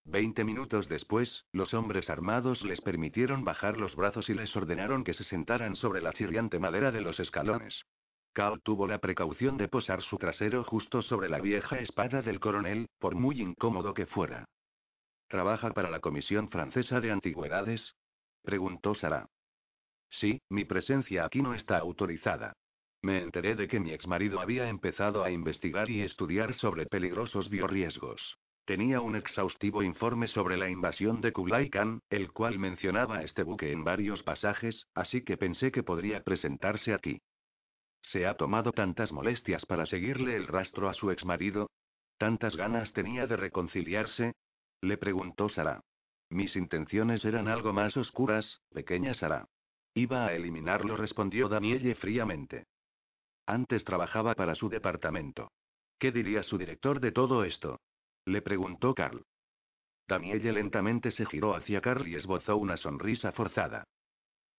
Veinte 0.04 0.44
minutos 0.44 0.88
después, 0.88 1.44
los 1.52 1.74
hombres 1.74 2.08
armados 2.08 2.62
les 2.62 2.80
permitieron 2.80 3.44
bajar 3.44 3.76
los 3.76 3.94
brazos 3.94 4.28
y 4.28 4.34
les 4.34 4.54
ordenaron 4.56 5.04
que 5.04 5.14
se 5.14 5.24
sentaran 5.24 5.76
sobre 5.76 6.00
la 6.00 6.12
chirriante 6.12 6.58
madera 6.58 6.90
de 6.90 7.02
los 7.02 7.20
escalones. 7.20 7.84
Tuvo 8.62 8.86
la 8.86 8.98
precaución 8.98 9.56
de 9.56 9.66
posar 9.66 10.00
su 10.02 10.16
trasero 10.16 10.62
justo 10.62 11.02
sobre 11.02 11.28
la 11.28 11.40
vieja 11.40 11.80
espada 11.80 12.22
del 12.22 12.38
coronel, 12.38 12.86
por 13.00 13.16
muy 13.16 13.40
incómodo 13.40 13.94
que 13.94 14.06
fuera. 14.06 14.44
¿Trabaja 15.26 15.72
para 15.72 15.90
la 15.90 15.98
Comisión 15.98 16.48
Francesa 16.48 17.00
de 17.00 17.10
Antigüedades? 17.10 17.96
preguntó 18.42 18.94
Sara. 18.94 19.26
Sí, 20.08 20.40
mi 20.50 20.64
presencia 20.64 21.24
aquí 21.24 21.42
no 21.42 21.52
está 21.52 21.78
autorizada. 21.78 22.52
Me 23.02 23.22
enteré 23.22 23.56
de 23.56 23.66
que 23.66 23.80
mi 23.80 23.90
exmarido 23.90 24.40
había 24.40 24.68
empezado 24.68 25.24
a 25.24 25.32
investigar 25.32 25.90
y 25.90 26.02
estudiar 26.02 26.54
sobre 26.54 26.86
peligrosos 26.86 27.50
biorriesgos. 27.50 28.38
Tenía 28.66 29.00
un 29.00 29.16
exhaustivo 29.16 29.82
informe 29.82 30.28
sobre 30.28 30.56
la 30.56 30.70
invasión 30.70 31.20
de 31.20 31.32
Kublai 31.32 31.70
Khan, 31.70 32.02
el 32.08 32.30
cual 32.30 32.60
mencionaba 32.60 33.22
este 33.22 33.42
buque 33.42 33.72
en 33.72 33.82
varios 33.82 34.22
pasajes, 34.22 34.86
así 34.94 35.22
que 35.22 35.36
pensé 35.36 35.72
que 35.72 35.82
podría 35.82 36.22
presentarse 36.22 36.94
aquí. 36.94 37.20
¿Se 38.02 38.26
ha 38.26 38.36
tomado 38.36 38.72
tantas 38.72 39.12
molestias 39.12 39.66
para 39.66 39.86
seguirle 39.86 40.36
el 40.36 40.46
rastro 40.46 40.88
a 40.88 40.94
su 40.94 41.10
exmarido? 41.10 41.70
¿Tantas 42.16 42.56
ganas 42.56 42.92
tenía 42.92 43.26
de 43.26 43.36
reconciliarse? 43.36 44.34
Le 44.80 44.96
preguntó 44.96 45.48
Sara. 45.48 45.80
Mis 46.30 46.56
intenciones 46.56 47.24
eran 47.24 47.48
algo 47.48 47.72
más 47.72 47.96
oscuras, 47.96 48.60
pequeña 48.70 49.14
Sara. 49.14 49.46
Iba 49.94 50.26
a 50.26 50.34
eliminarlo, 50.34 50.96
respondió 50.96 51.48
Danielle 51.48 51.94
fríamente. 51.94 52.66
Antes 53.46 53.84
trabajaba 53.84 54.34
para 54.34 54.54
su 54.54 54.68
departamento. 54.68 55.50
¿Qué 55.98 56.12
diría 56.12 56.42
su 56.42 56.58
director 56.58 57.00
de 57.00 57.12
todo 57.12 57.44
esto? 57.44 57.80
Le 58.24 58.42
preguntó 58.42 58.94
Carl. 58.94 59.24
Danielle 60.06 60.52
lentamente 60.52 61.10
se 61.10 61.26
giró 61.26 61.54
hacia 61.54 61.80
Carl 61.80 62.06
y 62.06 62.14
esbozó 62.14 62.56
una 62.56 62.76
sonrisa 62.76 63.32
forzada. 63.32 63.84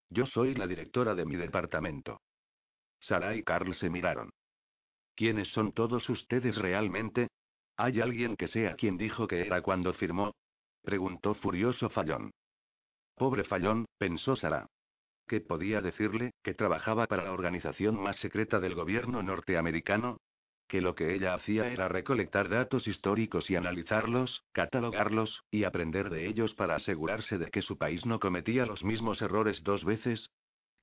Yo 0.10 0.26
soy 0.26 0.56
la 0.56 0.68
directora 0.68 1.14
de 1.16 1.26
mi 1.26 1.36
departamento. 1.36 2.20
Sara 3.00 3.36
y 3.36 3.44
Carl 3.44 3.74
se 3.76 3.90
miraron. 3.90 4.32
¿Quiénes 5.16 5.50
son 5.50 5.72
todos 5.74 6.08
ustedes 6.10 6.56
realmente? 6.56 7.28
¿Hay 7.78 8.02
alguien 8.02 8.36
que 8.36 8.48
sea 8.48 8.76
quien 8.76 8.98
dijo 8.98 9.28
que 9.28 9.42
era 9.42 9.62
cuando 9.62 9.94
firmó? 9.94 10.34
Preguntó 10.82 11.34
furioso 11.36 11.90
Fallón. 11.90 12.32
Pobre 13.16 13.44
Fallón, 13.44 13.86
pensó 13.98 14.36
Sara. 14.36 14.68
¿Qué 15.28 15.42
podía 15.42 15.82
decirle? 15.82 16.32
¿Que 16.42 16.54
trabajaba 16.54 17.06
para 17.06 17.24
la 17.24 17.34
organización 17.34 18.02
más 18.02 18.18
secreta 18.18 18.60
del 18.60 18.76
gobierno 18.76 19.22
norteamericano? 19.22 20.18
¿Que 20.68 20.82
lo 20.82 20.96
que 20.96 21.14
ella 21.14 21.34
hacía 21.34 21.68
era 21.68 21.88
recolectar 21.88 22.48
datos 22.48 22.88
históricos 22.88 23.50
y 23.50 23.56
analizarlos, 23.56 24.44
catalogarlos, 24.54 25.44
y 25.52 25.66
aprender 25.66 26.10
de 26.10 26.28
ellos 26.28 26.54
para 26.54 26.76
asegurarse 26.76 27.38
de 27.38 27.50
que 27.52 27.62
su 27.62 27.78
país 27.78 28.06
no 28.06 28.20
cometía 28.20 28.66
los 28.66 28.84
mismos 28.84 29.22
errores 29.22 29.64
dos 29.64 29.84
veces? 29.84 30.30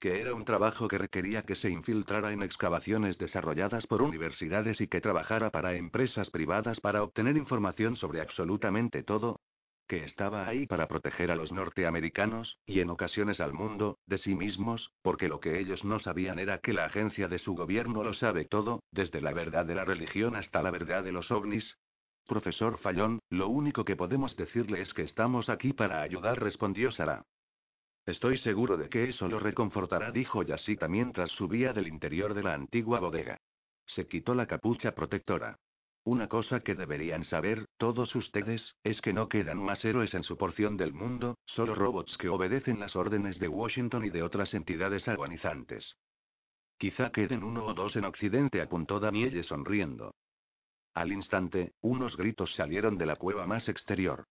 ¿Que 0.01 0.21
era 0.21 0.35
un 0.35 0.45
trabajo 0.45 0.89
que 0.89 0.99
requería 0.99 1.43
que 1.43 1.57
se 1.57 1.71
infiltrara 1.71 2.33
en 2.33 2.43
excavaciones 2.43 3.17
desarrolladas 3.19 3.87
por 3.87 4.03
universidades 4.03 4.81
y 4.81 4.89
que 4.89 5.01
trabajara 5.01 5.51
para 5.51 5.75
empresas 5.75 6.31
privadas 6.31 6.81
para 6.81 7.03
obtener 7.03 7.37
información 7.37 7.97
sobre 7.97 8.21
absolutamente 8.21 9.03
todo? 9.03 9.41
que 9.87 10.05
estaba 10.05 10.47
ahí 10.47 10.67
para 10.67 10.89
proteger 10.89 11.31
a 11.31 11.37
los 11.37 11.53
norteamericanos, 11.53 12.59
y 12.67 12.81
en 12.81 12.91
ocasiones 12.91 13.41
al 13.41 13.53
mundo, 13.53 13.99
de 14.07 14.19
sí 14.19 14.35
mismos, 14.35 14.93
porque 15.03 15.29
lo 15.29 15.41
que 15.41 15.61
ellos 15.61 15.85
no 15.85 15.99
sabían 16.01 16.39
era 16.39 16.59
que 16.59 16.73
la 16.73 16.87
agencia 16.87 17.29
de 17.29 17.39
su 17.39 17.55
gobierno 17.55 18.03
lo 18.03 18.15
sabe 18.15 18.45
todo, 18.45 18.83
desde 18.91 19.21
la 19.21 19.33
verdad 19.33 19.65
de 19.65 19.77
la 19.77 19.85
religión 19.85 20.35
hasta 20.35 20.63
la 20.63 20.71
verdad 20.71 21.05
de 21.05 21.13
los 21.13 21.31
ovnis. 21.31 21.79
Profesor 22.27 22.79
Fallón, 22.79 23.21
lo 23.31 23.49
único 23.49 23.85
que 23.85 23.95
podemos 23.95 24.37
decirle 24.37 24.83
es 24.83 24.93
que 24.93 25.03
estamos 25.03 25.49
aquí 25.49 25.73
para 25.73 26.03
ayudar, 26.03 26.43
respondió 26.43 26.91
Sara. 26.91 27.25
Estoy 28.07 28.39
seguro 28.39 28.77
de 28.77 28.89
que 28.89 29.09
eso 29.09 29.27
lo 29.27 29.41
reconfortará, 29.41 30.13
dijo 30.13 30.45
Yasika 30.45 30.87
mientras 30.87 31.31
subía 31.33 31.73
del 31.73 31.89
interior 31.89 32.35
de 32.35 32.45
la 32.45 32.55
antigua 32.55 33.01
bodega. 33.01 33.37
Se 33.85 34.07
quitó 34.07 34.35
la 34.35 34.47
capucha 34.47 34.95
protectora. 34.95 35.59
Una 36.05 36.29
cosa 36.29 36.61
que 36.61 36.77
deberían 36.77 37.25
saber, 37.25 37.67
todos 37.79 38.15
ustedes, 38.15 38.77
es 38.85 39.01
que 39.01 39.13
no 39.13 39.29
quedan 39.29 39.59
más 39.59 39.85
héroes 39.85 40.15
en 40.15 40.23
su 40.23 40.37
porción 40.37 40.77
del 40.77 40.93
mundo, 40.93 41.37
solo 41.47 41.75
robots 41.75 42.17
que 42.17 42.29
obedecen 42.29 42.79
las 42.79 42.95
órdenes 42.95 43.41
de 43.41 43.49
Washington 43.49 44.05
y 44.05 44.11
de 44.11 44.23
otras 44.23 44.55
entidades 44.55 45.09
agonizantes. 45.09 45.97
Quizá 46.79 47.11
queden 47.11 47.43
uno 47.43 47.67
o 47.67 47.75
dos 47.75 47.97
en 47.97 48.05
Occidente, 48.05 48.63
apuntó 48.63 49.01
Danielle 49.01 49.43
sonriendo. 49.43 50.15
Al 50.95 51.11
instante, 51.11 51.73
unos 51.81 52.17
gritos 52.17 52.55
salieron 52.55 52.99
de 52.99 53.07
la 53.07 53.17
cueva 53.17 53.45
más 53.47 53.69
exterior. 53.69 54.27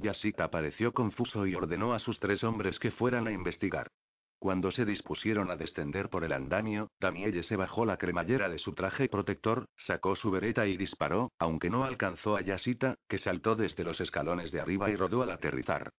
Yasika 0.00 0.50
pareció 0.50 0.92
confuso 0.92 1.46
y 1.46 1.54
ordenó 1.54 1.94
a 1.94 1.98
sus 1.98 2.18
tres 2.18 2.42
hombres 2.42 2.78
que 2.78 2.90
fueran 2.90 3.26
a 3.26 3.32
investigar. 3.32 3.90
Cuando 4.40 4.70
se 4.70 4.86
dispusieron 4.86 5.50
a 5.50 5.56
descender 5.56 6.08
por 6.08 6.24
el 6.24 6.32
andamio, 6.32 6.88
Danielle 6.98 7.42
se 7.42 7.56
bajó 7.56 7.84
la 7.84 7.98
cremallera 7.98 8.48
de 8.48 8.58
su 8.58 8.72
traje 8.72 9.08
protector, 9.08 9.66
sacó 9.76 10.16
su 10.16 10.30
bereta 10.30 10.66
y 10.66 10.78
disparó, 10.78 11.30
aunque 11.38 11.68
no 11.68 11.84
alcanzó 11.84 12.36
a 12.36 12.40
Yasita, 12.40 12.94
que 13.06 13.18
saltó 13.18 13.54
desde 13.54 13.84
los 13.84 14.00
escalones 14.00 14.50
de 14.50 14.60
arriba 14.60 14.88
y 14.88 14.96
rodó 14.96 15.22
al 15.22 15.30
aterrizar. 15.30 15.90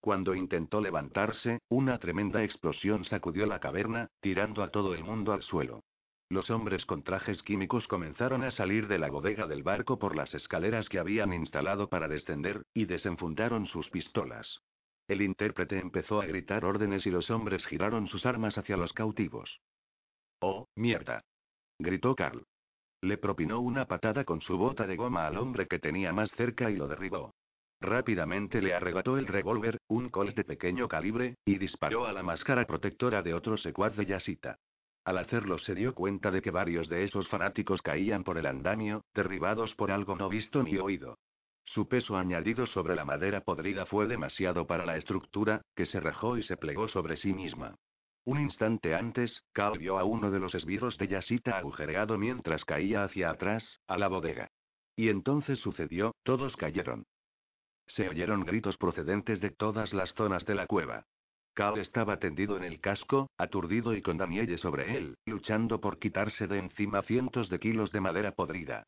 Cuando 0.00 0.34
intentó 0.34 0.80
levantarse, 0.80 1.60
una 1.68 1.98
tremenda 1.98 2.42
explosión 2.42 3.04
sacudió 3.04 3.44
la 3.44 3.60
caverna, 3.60 4.08
tirando 4.22 4.62
a 4.62 4.70
todo 4.70 4.94
el 4.94 5.04
mundo 5.04 5.34
al 5.34 5.42
suelo. 5.42 5.82
Los 6.30 6.48
hombres 6.48 6.86
con 6.86 7.02
trajes 7.02 7.42
químicos 7.42 7.88
comenzaron 7.88 8.44
a 8.44 8.52
salir 8.52 8.86
de 8.86 8.98
la 8.98 9.10
bodega 9.10 9.48
del 9.48 9.64
barco 9.64 9.98
por 9.98 10.14
las 10.14 10.32
escaleras 10.32 10.88
que 10.88 11.00
habían 11.00 11.32
instalado 11.32 11.88
para 11.88 12.06
descender, 12.06 12.62
y 12.72 12.84
desenfundaron 12.84 13.66
sus 13.66 13.90
pistolas. 13.90 14.62
El 15.08 15.22
intérprete 15.22 15.80
empezó 15.80 16.20
a 16.22 16.26
gritar 16.26 16.64
órdenes 16.64 17.04
y 17.04 17.10
los 17.10 17.30
hombres 17.30 17.66
giraron 17.66 18.06
sus 18.06 18.26
armas 18.26 18.56
hacia 18.56 18.76
los 18.76 18.92
cautivos. 18.92 19.60
¡Oh, 20.40 20.68
mierda! 20.76 21.24
gritó 21.80 22.14
Carl. 22.14 22.44
Le 23.02 23.18
propinó 23.18 23.58
una 23.58 23.86
patada 23.86 24.24
con 24.24 24.40
su 24.40 24.56
bota 24.56 24.86
de 24.86 24.94
goma 24.94 25.26
al 25.26 25.36
hombre 25.36 25.66
que 25.66 25.80
tenía 25.80 26.12
más 26.12 26.30
cerca 26.36 26.70
y 26.70 26.76
lo 26.76 26.86
derribó. 26.86 27.34
Rápidamente 27.80 28.62
le 28.62 28.72
arrebató 28.72 29.18
el 29.18 29.26
revólver, 29.26 29.78
un 29.88 30.10
Colt 30.10 30.36
de 30.36 30.44
pequeño 30.44 30.86
calibre, 30.86 31.34
y 31.44 31.58
disparó 31.58 32.06
a 32.06 32.12
la 32.12 32.22
máscara 32.22 32.66
protectora 32.66 33.20
de 33.20 33.34
otro 33.34 33.56
secuaz 33.56 33.96
de 33.96 34.06
Yasita. 34.06 34.58
Al 35.04 35.18
hacerlo 35.18 35.58
se 35.58 35.74
dio 35.74 35.94
cuenta 35.94 36.30
de 36.30 36.42
que 36.42 36.50
varios 36.50 36.88
de 36.88 37.04
esos 37.04 37.28
fanáticos 37.28 37.82
caían 37.82 38.22
por 38.22 38.38
el 38.38 38.46
andamio, 38.46 39.04
derribados 39.14 39.74
por 39.74 39.90
algo 39.90 40.16
no 40.16 40.28
visto 40.28 40.62
ni 40.62 40.76
oído. 40.76 41.18
Su 41.64 41.88
peso 41.88 42.16
añadido 42.16 42.66
sobre 42.66 42.96
la 42.96 43.04
madera 43.04 43.42
podrida 43.42 43.86
fue 43.86 44.06
demasiado 44.06 44.66
para 44.66 44.84
la 44.84 44.96
estructura, 44.96 45.62
que 45.74 45.86
se 45.86 46.00
rajó 46.00 46.36
y 46.36 46.42
se 46.42 46.56
plegó 46.56 46.88
sobre 46.88 47.16
sí 47.16 47.32
misma. 47.32 47.76
Un 48.24 48.40
instante 48.40 48.94
antes, 48.94 49.44
Cal 49.52 49.78
vio 49.78 49.98
a 49.98 50.04
uno 50.04 50.30
de 50.30 50.40
los 50.40 50.54
esbirros 50.54 50.98
de 50.98 51.08
Yasita 51.08 51.56
agujereado 51.56 52.18
mientras 52.18 52.64
caía 52.64 53.04
hacia 53.04 53.30
atrás, 53.30 53.80
a 53.86 53.96
la 53.96 54.08
bodega. 54.08 54.50
Y 54.96 55.08
entonces 55.08 55.58
sucedió, 55.60 56.14
todos 56.22 56.56
cayeron. 56.56 57.06
Se 57.86 58.08
oyeron 58.08 58.44
gritos 58.44 58.76
procedentes 58.76 59.40
de 59.40 59.50
todas 59.50 59.92
las 59.94 60.12
zonas 60.14 60.44
de 60.44 60.54
la 60.54 60.66
cueva. 60.66 61.06
Cal 61.54 61.78
estaba 61.78 62.18
tendido 62.18 62.56
en 62.56 62.64
el 62.64 62.80
casco, 62.80 63.28
aturdido 63.36 63.94
y 63.94 64.02
con 64.02 64.16
Danielle 64.16 64.58
sobre 64.58 64.96
él, 64.96 65.16
luchando 65.26 65.80
por 65.80 65.98
quitarse 65.98 66.46
de 66.46 66.58
encima 66.58 67.02
cientos 67.02 67.48
de 67.48 67.58
kilos 67.58 67.92
de 67.92 68.00
madera 68.00 68.32
podrida. 68.32 68.84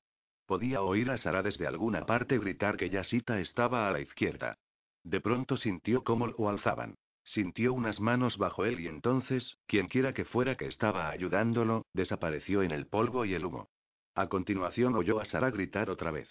Podía 0.47 0.83
oír 0.83 1.11
a 1.11 1.19
Sara 1.19 1.43
desde 1.43 1.67
alguna 1.67 2.07
parte 2.07 2.39
gritar 2.39 2.77
que 2.77 2.91
Yasita 2.91 3.41
estaba 3.41 3.89
a 3.89 3.91
la 3.91 4.01
izquierda. 4.01 4.57
De 5.05 5.21
pronto 5.21 5.57
sintió 5.57 6.05
cómo 6.05 6.27
lo 6.27 6.49
alzaban. 6.49 6.95
Sintió 7.25 7.73
unas 7.73 8.01
manos 8.01 8.37
bajo 8.37 8.65
él 8.65 8.81
y 8.81 8.89
entonces, 8.89 9.57
quienquiera 9.67 10.13
que 10.13 10.25
fuera 10.25 10.57
que 10.57 10.67
estaba 10.67 11.11
ayudándolo, 11.11 11.87
desapareció 11.93 12.63
en 12.63 12.73
el 12.73 12.87
polvo 12.87 13.25
y 13.25 13.35
el 13.35 13.45
humo. 13.45 13.69
A 14.15 14.29
continuación 14.29 14.95
oyó 14.95 15.21
a 15.21 15.25
Sara 15.25 15.51
gritar 15.51 15.89
otra 15.89 16.11
vez. 16.11 16.29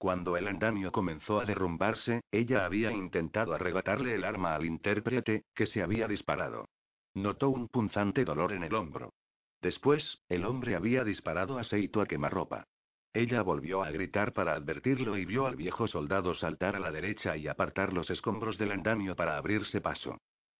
Cuando 0.00 0.38
el 0.38 0.48
andamio 0.48 0.92
comenzó 0.92 1.40
a 1.40 1.44
derrumbarse, 1.44 2.22
ella 2.32 2.64
había 2.64 2.90
intentado 2.90 3.52
arrebatarle 3.52 4.14
el 4.14 4.24
arma 4.24 4.54
al 4.54 4.64
intérprete, 4.64 5.44
que 5.54 5.66
se 5.66 5.82
había 5.82 6.08
disparado. 6.08 6.70
Notó 7.12 7.50
un 7.50 7.68
punzante 7.68 8.24
dolor 8.24 8.54
en 8.54 8.62
el 8.64 8.74
hombro. 8.74 9.12
Después, 9.60 10.22
el 10.30 10.46
hombre 10.46 10.74
había 10.74 11.04
disparado 11.04 11.58
a 11.58 11.64
Seito 11.64 12.00
a 12.00 12.06
quemarropa. 12.06 12.64
Ella 13.12 13.42
volvió 13.42 13.82
a 13.82 13.90
gritar 13.90 14.32
para 14.32 14.54
advertirlo 14.54 15.18
y 15.18 15.26
vio 15.26 15.46
al 15.46 15.56
viejo 15.56 15.86
soldado 15.86 16.34
saltar 16.34 16.76
a 16.76 16.80
la 16.80 16.92
derecha 16.92 17.36
y 17.36 17.46
apartar 17.46 17.92
los 17.92 18.08
escombros 18.08 18.56
del 18.56 18.72
andamio 18.72 19.14
para 19.14 19.36
abrirse 19.36 19.82
paso. 19.82 20.16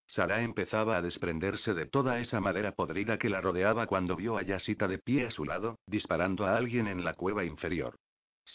Sara 0.06 0.42
empezaba 0.42 0.98
a 0.98 1.02
desprenderse 1.02 1.72
de 1.72 1.86
toda 1.86 2.20
esa 2.20 2.40
madera 2.42 2.72
podrida 2.72 3.16
que 3.16 3.30
la 3.30 3.40
rodeaba 3.40 3.86
cuando 3.86 4.16
vio 4.16 4.36
a 4.36 4.42
Yasita 4.42 4.86
de 4.86 4.98
pie 4.98 5.28
a 5.28 5.30
su 5.30 5.46
lado, 5.46 5.78
disparando 5.86 6.44
a 6.44 6.58
alguien 6.58 6.88
en 6.88 7.04
la 7.04 7.14
cueva 7.14 7.42
inferior. 7.42 7.96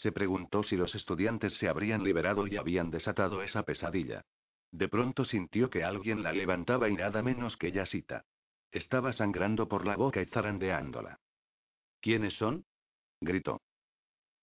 Se 0.02 0.12
preguntó 0.12 0.62
si 0.62 0.76
los 0.76 0.94
estudiantes 0.94 1.54
se 1.54 1.68
habrían 1.68 2.04
liberado 2.04 2.46
y 2.46 2.56
habían 2.56 2.90
desatado 2.90 3.42
esa 3.42 3.62
pesadilla. 3.62 4.24
De 4.72 4.88
pronto 4.88 5.24
sintió 5.24 5.70
que 5.70 5.84
alguien 5.84 6.22
la 6.22 6.32
levantaba 6.32 6.88
y 6.88 6.94
nada 6.94 7.22
menos 7.22 7.56
que 7.56 7.72
Yasita. 7.72 8.24
Estaba 8.72 9.12
sangrando 9.12 9.68
por 9.68 9.86
la 9.86 9.96
boca 9.96 10.20
y 10.20 10.26
zarandeándola. 10.26 11.18
¿Quiénes 12.00 12.34
son? 12.34 12.64
gritó. 13.20 13.60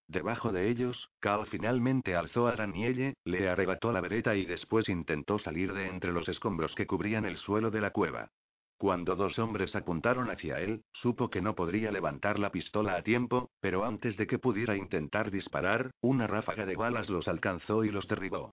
Debajo 0.08 0.52
de 0.52 0.68
ellos, 0.68 1.08
Cal 1.20 1.46
finalmente 1.46 2.14
alzó 2.16 2.46
a 2.46 2.56
Danielle, 2.56 3.14
le 3.24 3.48
arrebató 3.48 3.92
la 3.92 4.00
vereta 4.00 4.34
y 4.34 4.44
después 4.44 4.88
intentó 4.88 5.38
salir 5.38 5.72
de 5.72 5.86
entre 5.86 6.12
los 6.12 6.28
escombros 6.28 6.74
que 6.74 6.86
cubrían 6.86 7.24
el 7.24 7.38
suelo 7.38 7.70
de 7.70 7.80
la 7.80 7.90
cueva. 7.90 8.28
Cuando 8.76 9.14
dos 9.16 9.38
hombres 9.38 9.74
apuntaron 9.76 10.30
hacia 10.30 10.60
él, 10.60 10.82
supo 10.92 11.30
que 11.30 11.40
no 11.40 11.54
podría 11.54 11.90
levantar 11.92 12.38
la 12.38 12.50
pistola 12.50 12.96
a 12.96 13.02
tiempo, 13.02 13.50
pero 13.60 13.84
antes 13.84 14.16
de 14.16 14.26
que 14.26 14.38
pudiera 14.38 14.76
intentar 14.76 15.30
disparar, 15.30 15.90
una 16.00 16.26
ráfaga 16.26 16.66
de 16.66 16.76
balas 16.76 17.08
los 17.08 17.28
alcanzó 17.28 17.84
y 17.84 17.90
los 17.90 18.08
derribó. 18.08 18.52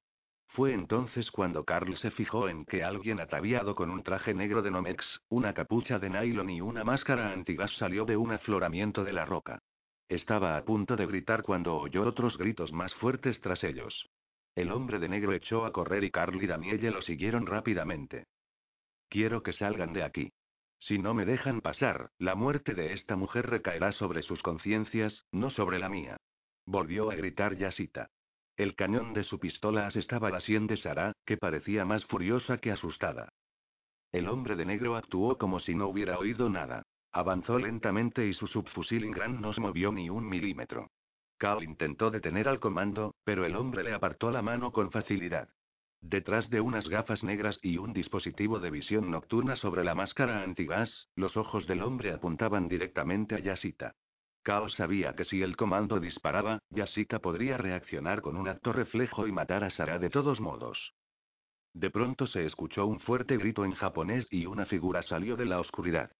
Fue 0.49 0.73
entonces 0.73 1.31
cuando 1.31 1.63
Carl 1.63 1.95
se 1.97 2.11
fijó 2.11 2.49
en 2.49 2.65
que 2.65 2.83
alguien 2.83 3.21
ataviado 3.21 3.73
con 3.73 3.89
un 3.89 4.03
traje 4.03 4.33
negro 4.33 4.61
de 4.61 4.69
Nomex, 4.69 5.21
una 5.29 5.53
capucha 5.53 5.97
de 5.97 6.09
nylon 6.09 6.49
y 6.49 6.59
una 6.59 6.83
máscara 6.83 7.31
antigas 7.31 7.71
salió 7.77 8.03
de 8.03 8.17
un 8.17 8.31
afloramiento 8.31 9.05
de 9.05 9.13
la 9.13 9.25
roca. 9.25 9.59
Estaba 10.09 10.57
a 10.57 10.65
punto 10.65 10.97
de 10.97 11.05
gritar 11.05 11.41
cuando 11.41 11.77
oyó 11.77 12.03
otros 12.03 12.37
gritos 12.37 12.73
más 12.73 12.93
fuertes 12.95 13.39
tras 13.39 13.63
ellos. 13.63 14.09
El 14.53 14.73
hombre 14.73 14.99
de 14.99 15.07
negro 15.07 15.31
echó 15.31 15.63
a 15.63 15.71
correr 15.71 16.03
y 16.03 16.11
Carl 16.11 16.43
y 16.43 16.47
Danielle 16.47 16.91
lo 16.91 17.01
siguieron 17.01 17.45
rápidamente. 17.45 18.25
Quiero 19.11 19.43
que 19.43 19.51
salgan 19.51 19.91
de 19.91 20.03
aquí. 20.03 20.31
Si 20.79 20.97
no 20.97 21.13
me 21.13 21.25
dejan 21.25 21.59
pasar, 21.59 22.11
la 22.17 22.33
muerte 22.33 22.73
de 22.73 22.93
esta 22.93 23.17
mujer 23.17 23.49
recaerá 23.49 23.91
sobre 23.91 24.23
sus 24.23 24.41
conciencias, 24.41 25.25
no 25.33 25.49
sobre 25.49 25.79
la 25.79 25.89
mía. 25.89 26.15
Volvió 26.65 27.11
a 27.11 27.15
gritar 27.15 27.57
Yasita. 27.57 28.07
El 28.55 28.73
cañón 28.73 29.13
de 29.13 29.23
su 29.23 29.37
pistola 29.37 29.85
asestaba 29.85 30.29
la 30.29 30.39
sien 30.39 30.65
de 30.65 30.77
Sara, 30.77 31.11
que 31.25 31.35
parecía 31.35 31.83
más 31.83 32.05
furiosa 32.05 32.59
que 32.59 32.71
asustada. 32.71 33.33
El 34.13 34.29
hombre 34.29 34.55
de 34.55 34.63
negro 34.63 34.95
actuó 34.95 35.37
como 35.37 35.59
si 35.59 35.75
no 35.75 35.89
hubiera 35.89 36.17
oído 36.17 36.49
nada. 36.49 36.83
Avanzó 37.11 37.59
lentamente 37.59 38.25
y 38.25 38.33
su 38.33 38.47
subfusil 38.47 39.03
Ingram 39.03 39.41
no 39.41 39.51
se 39.51 39.59
movió 39.59 39.91
ni 39.91 40.09
un 40.09 40.25
milímetro. 40.25 40.89
Cal 41.37 41.63
intentó 41.63 42.11
detener 42.11 42.47
al 42.47 42.61
comando, 42.61 43.15
pero 43.25 43.45
el 43.45 43.57
hombre 43.57 43.83
le 43.83 43.91
apartó 43.91 44.31
la 44.31 44.41
mano 44.41 44.71
con 44.71 44.89
facilidad. 44.89 45.49
Detrás 46.01 46.49
de 46.49 46.61
unas 46.61 46.89
gafas 46.89 47.23
negras 47.23 47.59
y 47.61 47.77
un 47.77 47.93
dispositivo 47.93 48.59
de 48.59 48.71
visión 48.71 49.11
nocturna 49.11 49.55
sobre 49.55 49.83
la 49.83 49.93
máscara 49.93 50.41
antigas, 50.41 51.07
los 51.15 51.37
ojos 51.37 51.67
del 51.67 51.83
hombre 51.83 52.11
apuntaban 52.11 52.67
directamente 52.67 53.35
a 53.35 53.39
Yasita. 53.39 53.95
Cal 54.43 54.71
sabía 54.71 55.15
que 55.15 55.25
si 55.25 55.43
el 55.43 55.55
comando 55.55 55.99
disparaba, 55.99 56.59
Yasita 56.71 57.19
podría 57.19 57.57
reaccionar 57.57 58.23
con 58.23 58.35
un 58.35 58.47
acto 58.47 58.73
reflejo 58.73 59.27
y 59.27 59.31
matar 59.31 59.63
a 59.63 59.69
Sara 59.69 59.99
de 59.99 60.09
todos 60.09 60.39
modos. 60.39 60.95
De 61.73 61.91
pronto 61.91 62.25
se 62.25 62.45
escuchó 62.45 62.87
un 62.87 62.99
fuerte 62.99 63.37
grito 63.37 63.63
en 63.63 63.73
japonés 63.73 64.27
y 64.31 64.47
una 64.47 64.65
figura 64.65 65.03
salió 65.03 65.37
de 65.37 65.45
la 65.45 65.59
oscuridad. 65.59 66.11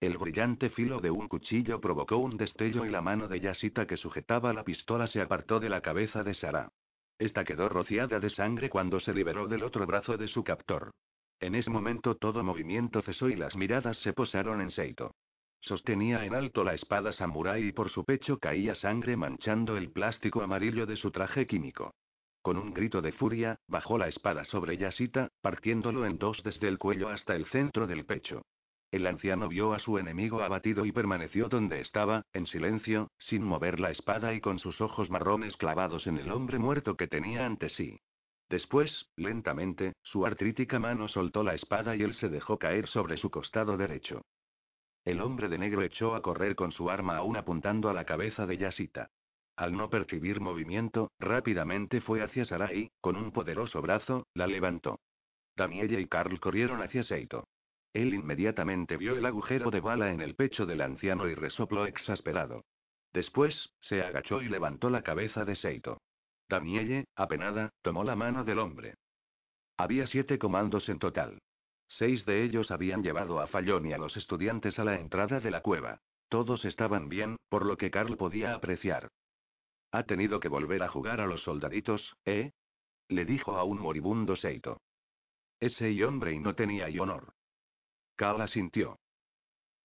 El 0.00 0.18
brillante 0.18 0.68
filo 0.68 1.00
de 1.00 1.10
un 1.10 1.28
cuchillo 1.28 1.80
provocó 1.80 2.18
un 2.18 2.36
destello 2.36 2.84
y 2.84 2.90
la 2.90 3.00
mano 3.00 3.26
de 3.26 3.40
Yasita 3.40 3.86
que 3.86 3.96
sujetaba 3.96 4.52
la 4.52 4.64
pistola 4.64 5.06
se 5.06 5.22
apartó 5.22 5.60
de 5.60 5.70
la 5.70 5.80
cabeza 5.80 6.22
de 6.22 6.34
Sara. 6.34 6.70
Esta 7.20 7.44
quedó 7.44 7.68
rociada 7.68 8.18
de 8.18 8.30
sangre 8.30 8.70
cuando 8.70 8.98
se 8.98 9.12
liberó 9.12 9.46
del 9.46 9.62
otro 9.62 9.86
brazo 9.86 10.16
de 10.16 10.26
su 10.26 10.42
captor. 10.42 10.90
En 11.38 11.54
ese 11.54 11.68
momento 11.68 12.14
todo 12.14 12.42
movimiento 12.42 13.02
cesó 13.02 13.28
y 13.28 13.36
las 13.36 13.54
miradas 13.56 13.98
se 13.98 14.14
posaron 14.14 14.62
en 14.62 14.70
Seito. 14.70 15.14
Sostenía 15.60 16.24
en 16.24 16.34
alto 16.34 16.64
la 16.64 16.72
espada 16.72 17.12
samurái 17.12 17.62
y 17.62 17.72
por 17.72 17.90
su 17.90 18.06
pecho 18.06 18.38
caía 18.38 18.74
sangre 18.74 19.18
manchando 19.18 19.76
el 19.76 19.90
plástico 19.90 20.40
amarillo 20.40 20.86
de 20.86 20.96
su 20.96 21.10
traje 21.10 21.46
químico. 21.46 21.92
Con 22.40 22.56
un 22.56 22.72
grito 22.72 23.02
de 23.02 23.12
furia, 23.12 23.58
bajó 23.68 23.98
la 23.98 24.08
espada 24.08 24.44
sobre 24.44 24.78
Yasita, 24.78 25.28
partiéndolo 25.42 26.06
en 26.06 26.16
dos 26.16 26.42
desde 26.42 26.68
el 26.68 26.78
cuello 26.78 27.10
hasta 27.10 27.36
el 27.36 27.44
centro 27.46 27.86
del 27.86 28.06
pecho. 28.06 28.46
El 28.90 29.06
anciano 29.06 29.48
vio 29.48 29.72
a 29.72 29.78
su 29.78 29.98
enemigo 29.98 30.42
abatido 30.42 30.84
y 30.84 30.90
permaneció 30.90 31.48
donde 31.48 31.80
estaba, 31.80 32.24
en 32.32 32.46
silencio, 32.46 33.10
sin 33.18 33.44
mover 33.44 33.78
la 33.78 33.92
espada 33.92 34.34
y 34.34 34.40
con 34.40 34.58
sus 34.58 34.80
ojos 34.80 35.10
marrones 35.10 35.56
clavados 35.56 36.08
en 36.08 36.18
el 36.18 36.32
hombre 36.32 36.58
muerto 36.58 36.96
que 36.96 37.06
tenía 37.06 37.46
ante 37.46 37.68
sí. 37.68 38.00
Después, 38.48 39.08
lentamente, 39.16 39.92
su 40.02 40.26
artrítica 40.26 40.80
mano 40.80 41.06
soltó 41.06 41.44
la 41.44 41.54
espada 41.54 41.94
y 41.94 42.02
él 42.02 42.14
se 42.14 42.28
dejó 42.28 42.58
caer 42.58 42.88
sobre 42.88 43.16
su 43.16 43.30
costado 43.30 43.76
derecho. 43.76 44.22
El 45.04 45.20
hombre 45.20 45.48
de 45.48 45.58
negro 45.58 45.82
echó 45.82 46.16
a 46.16 46.22
correr 46.22 46.56
con 46.56 46.72
su 46.72 46.90
arma 46.90 47.16
aún 47.16 47.36
apuntando 47.36 47.90
a 47.90 47.94
la 47.94 48.04
cabeza 48.04 48.44
de 48.44 48.58
Yasita. 48.58 49.08
Al 49.56 49.76
no 49.76 49.88
percibir 49.88 50.40
movimiento, 50.40 51.12
rápidamente 51.20 52.00
fue 52.00 52.22
hacia 52.22 52.44
Sarai, 52.44 52.90
con 53.00 53.16
un 53.16 53.30
poderoso 53.30 53.80
brazo, 53.82 54.26
la 54.34 54.48
levantó. 54.48 54.98
Danielle 55.56 56.00
y 56.00 56.06
Carl 56.06 56.40
corrieron 56.40 56.82
hacia 56.82 57.04
Seito. 57.04 57.46
Él 57.92 58.14
inmediatamente 58.14 58.96
vio 58.96 59.16
el 59.16 59.26
agujero 59.26 59.70
de 59.70 59.80
bala 59.80 60.12
en 60.12 60.20
el 60.20 60.34
pecho 60.34 60.64
del 60.66 60.80
anciano 60.80 61.28
y 61.28 61.34
resopló 61.34 61.86
exasperado. 61.86 62.64
Después, 63.12 63.72
se 63.80 64.02
agachó 64.02 64.40
y 64.42 64.48
levantó 64.48 64.90
la 64.90 65.02
cabeza 65.02 65.44
de 65.44 65.56
Seito. 65.56 66.00
Danielle, 66.48 67.06
apenada, 67.16 67.70
tomó 67.82 68.04
la 68.04 68.14
mano 68.14 68.44
del 68.44 68.60
hombre. 68.60 68.94
Había 69.76 70.06
siete 70.06 70.38
comandos 70.38 70.88
en 70.88 70.98
total. 70.98 71.38
Seis 71.88 72.24
de 72.24 72.44
ellos 72.44 72.70
habían 72.70 73.02
llevado 73.02 73.40
a 73.40 73.48
Fallón 73.48 73.86
y 73.86 73.92
a 73.92 73.98
los 73.98 74.16
estudiantes 74.16 74.78
a 74.78 74.84
la 74.84 75.00
entrada 75.00 75.40
de 75.40 75.50
la 75.50 75.60
cueva. 75.60 76.00
Todos 76.28 76.64
estaban 76.64 77.08
bien, 77.08 77.36
por 77.48 77.66
lo 77.66 77.76
que 77.76 77.90
Carl 77.90 78.16
podía 78.16 78.54
apreciar. 78.54 79.08
Ha 79.90 80.04
tenido 80.04 80.38
que 80.38 80.48
volver 80.48 80.84
a 80.84 80.88
jugar 80.88 81.20
a 81.20 81.26
los 81.26 81.42
soldaditos, 81.42 82.14
¿eh? 82.24 82.52
Le 83.08 83.24
dijo 83.24 83.56
a 83.56 83.64
un 83.64 83.80
moribundo 83.80 84.36
Seito. 84.36 84.80
Ese 85.58 86.04
hombre 86.04 86.32
y 86.32 86.38
no 86.38 86.54
tenía 86.54 86.88
y 86.88 87.00
honor. 87.00 87.32
Kala 88.20 88.48
sintió. 88.48 88.98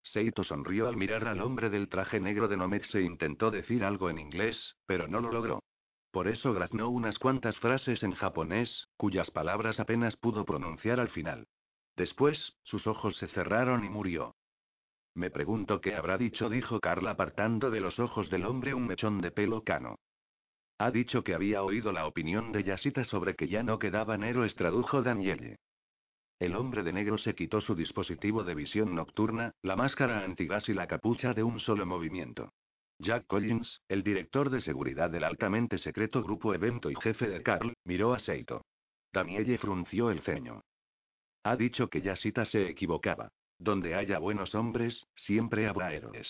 Seito 0.04 0.44
sonrió 0.44 0.90
al 0.90 0.98
mirar 0.98 1.26
al 1.26 1.40
hombre 1.40 1.70
del 1.70 1.88
traje 1.88 2.20
negro 2.20 2.50
de 2.50 2.58
Nomex 2.58 2.94
e 2.96 3.02
intentó 3.02 3.50
decir 3.50 3.82
algo 3.86 4.10
en 4.10 4.20
inglés, 4.20 4.76
pero 4.86 5.08
no 5.08 5.22
lo 5.22 5.32
logró. 5.32 5.64
Por 6.12 6.28
eso 6.28 6.52
graznó 6.52 6.90
unas 6.90 7.18
cuantas 7.18 7.58
frases 7.60 8.04
en 8.04 8.12
japonés, 8.12 8.90
cuyas 8.98 9.32
palabras 9.32 9.80
apenas 9.80 10.18
pudo 10.18 10.44
pronunciar 10.44 11.00
al 11.00 11.08
final. 11.12 11.48
Después, 11.96 12.58
sus 12.64 12.88
ojos 12.88 13.16
se 13.20 13.28
cerraron 13.30 13.86
y 13.86 13.90
murió. 13.90 14.36
Me 15.14 15.32
pregunto 15.32 15.80
qué 15.80 15.96
habrá 15.96 16.18
dicho, 16.18 16.50
dijo 16.50 16.82
Carla 16.82 17.12
apartando 17.12 17.72
de 17.72 17.80
los 17.80 18.00
ojos 18.00 18.30
del 18.30 18.44
hombre 18.44 18.74
un 18.74 18.86
mechón 18.86 19.22
de 19.22 19.32
pelo 19.32 19.64
cano. 19.64 19.96
Ha 20.78 20.92
dicho 20.92 21.24
que 21.24 21.36
había 21.36 21.64
oído 21.64 21.94
la 21.94 22.06
opinión 22.06 22.52
de 22.52 22.66
Yasita 22.66 23.06
sobre 23.06 23.36
que 23.36 23.48
ya 23.48 23.64
no 23.64 23.80
quedaban 23.80 24.26
héroes, 24.26 24.56
tradujo 24.56 25.02
Daniele. 25.04 25.56
El 26.40 26.56
hombre 26.56 26.84
de 26.84 26.92
negro 26.92 27.18
se 27.18 27.34
quitó 27.34 27.62
su 27.62 27.76
dispositivo 27.76 28.44
de 28.44 28.56
visión 28.56 28.94
nocturna, 28.94 29.54
la 29.62 29.76
máscara 29.76 30.24
antigas 30.24 30.68
y 30.68 30.74
la 30.74 30.88
capucha 30.88 31.34
de 31.34 31.44
un 31.44 31.60
solo 31.60 31.86
movimiento. 31.86 32.52
Jack 33.00 33.26
Collins, 33.28 33.82
el 33.88 34.04
director 34.04 34.50
de 34.50 34.62
seguridad 34.62 35.10
del 35.10 35.24
altamente 35.24 35.78
secreto 35.78 36.24
grupo 36.24 36.54
evento 36.54 36.90
y 36.90 36.96
jefe 36.96 37.28
de 37.28 37.42
Carl, 37.42 37.74
miró 37.86 38.14
a 38.14 38.20
Seito. 38.20 38.66
Danielle 39.14 39.58
frunció 39.58 40.12
el 40.12 40.22
ceño. 40.22 40.62
Ha 41.44 41.56
dicho 41.56 41.90
que 41.90 42.02
Yasita 42.02 42.46
se 42.46 42.68
equivocaba. 42.68 43.30
Donde 43.58 43.96
haya 43.96 44.20
buenos 44.20 44.54
hombres, 44.56 45.06
siempre 45.16 45.68
habrá 45.68 45.94
héroes. 45.94 46.28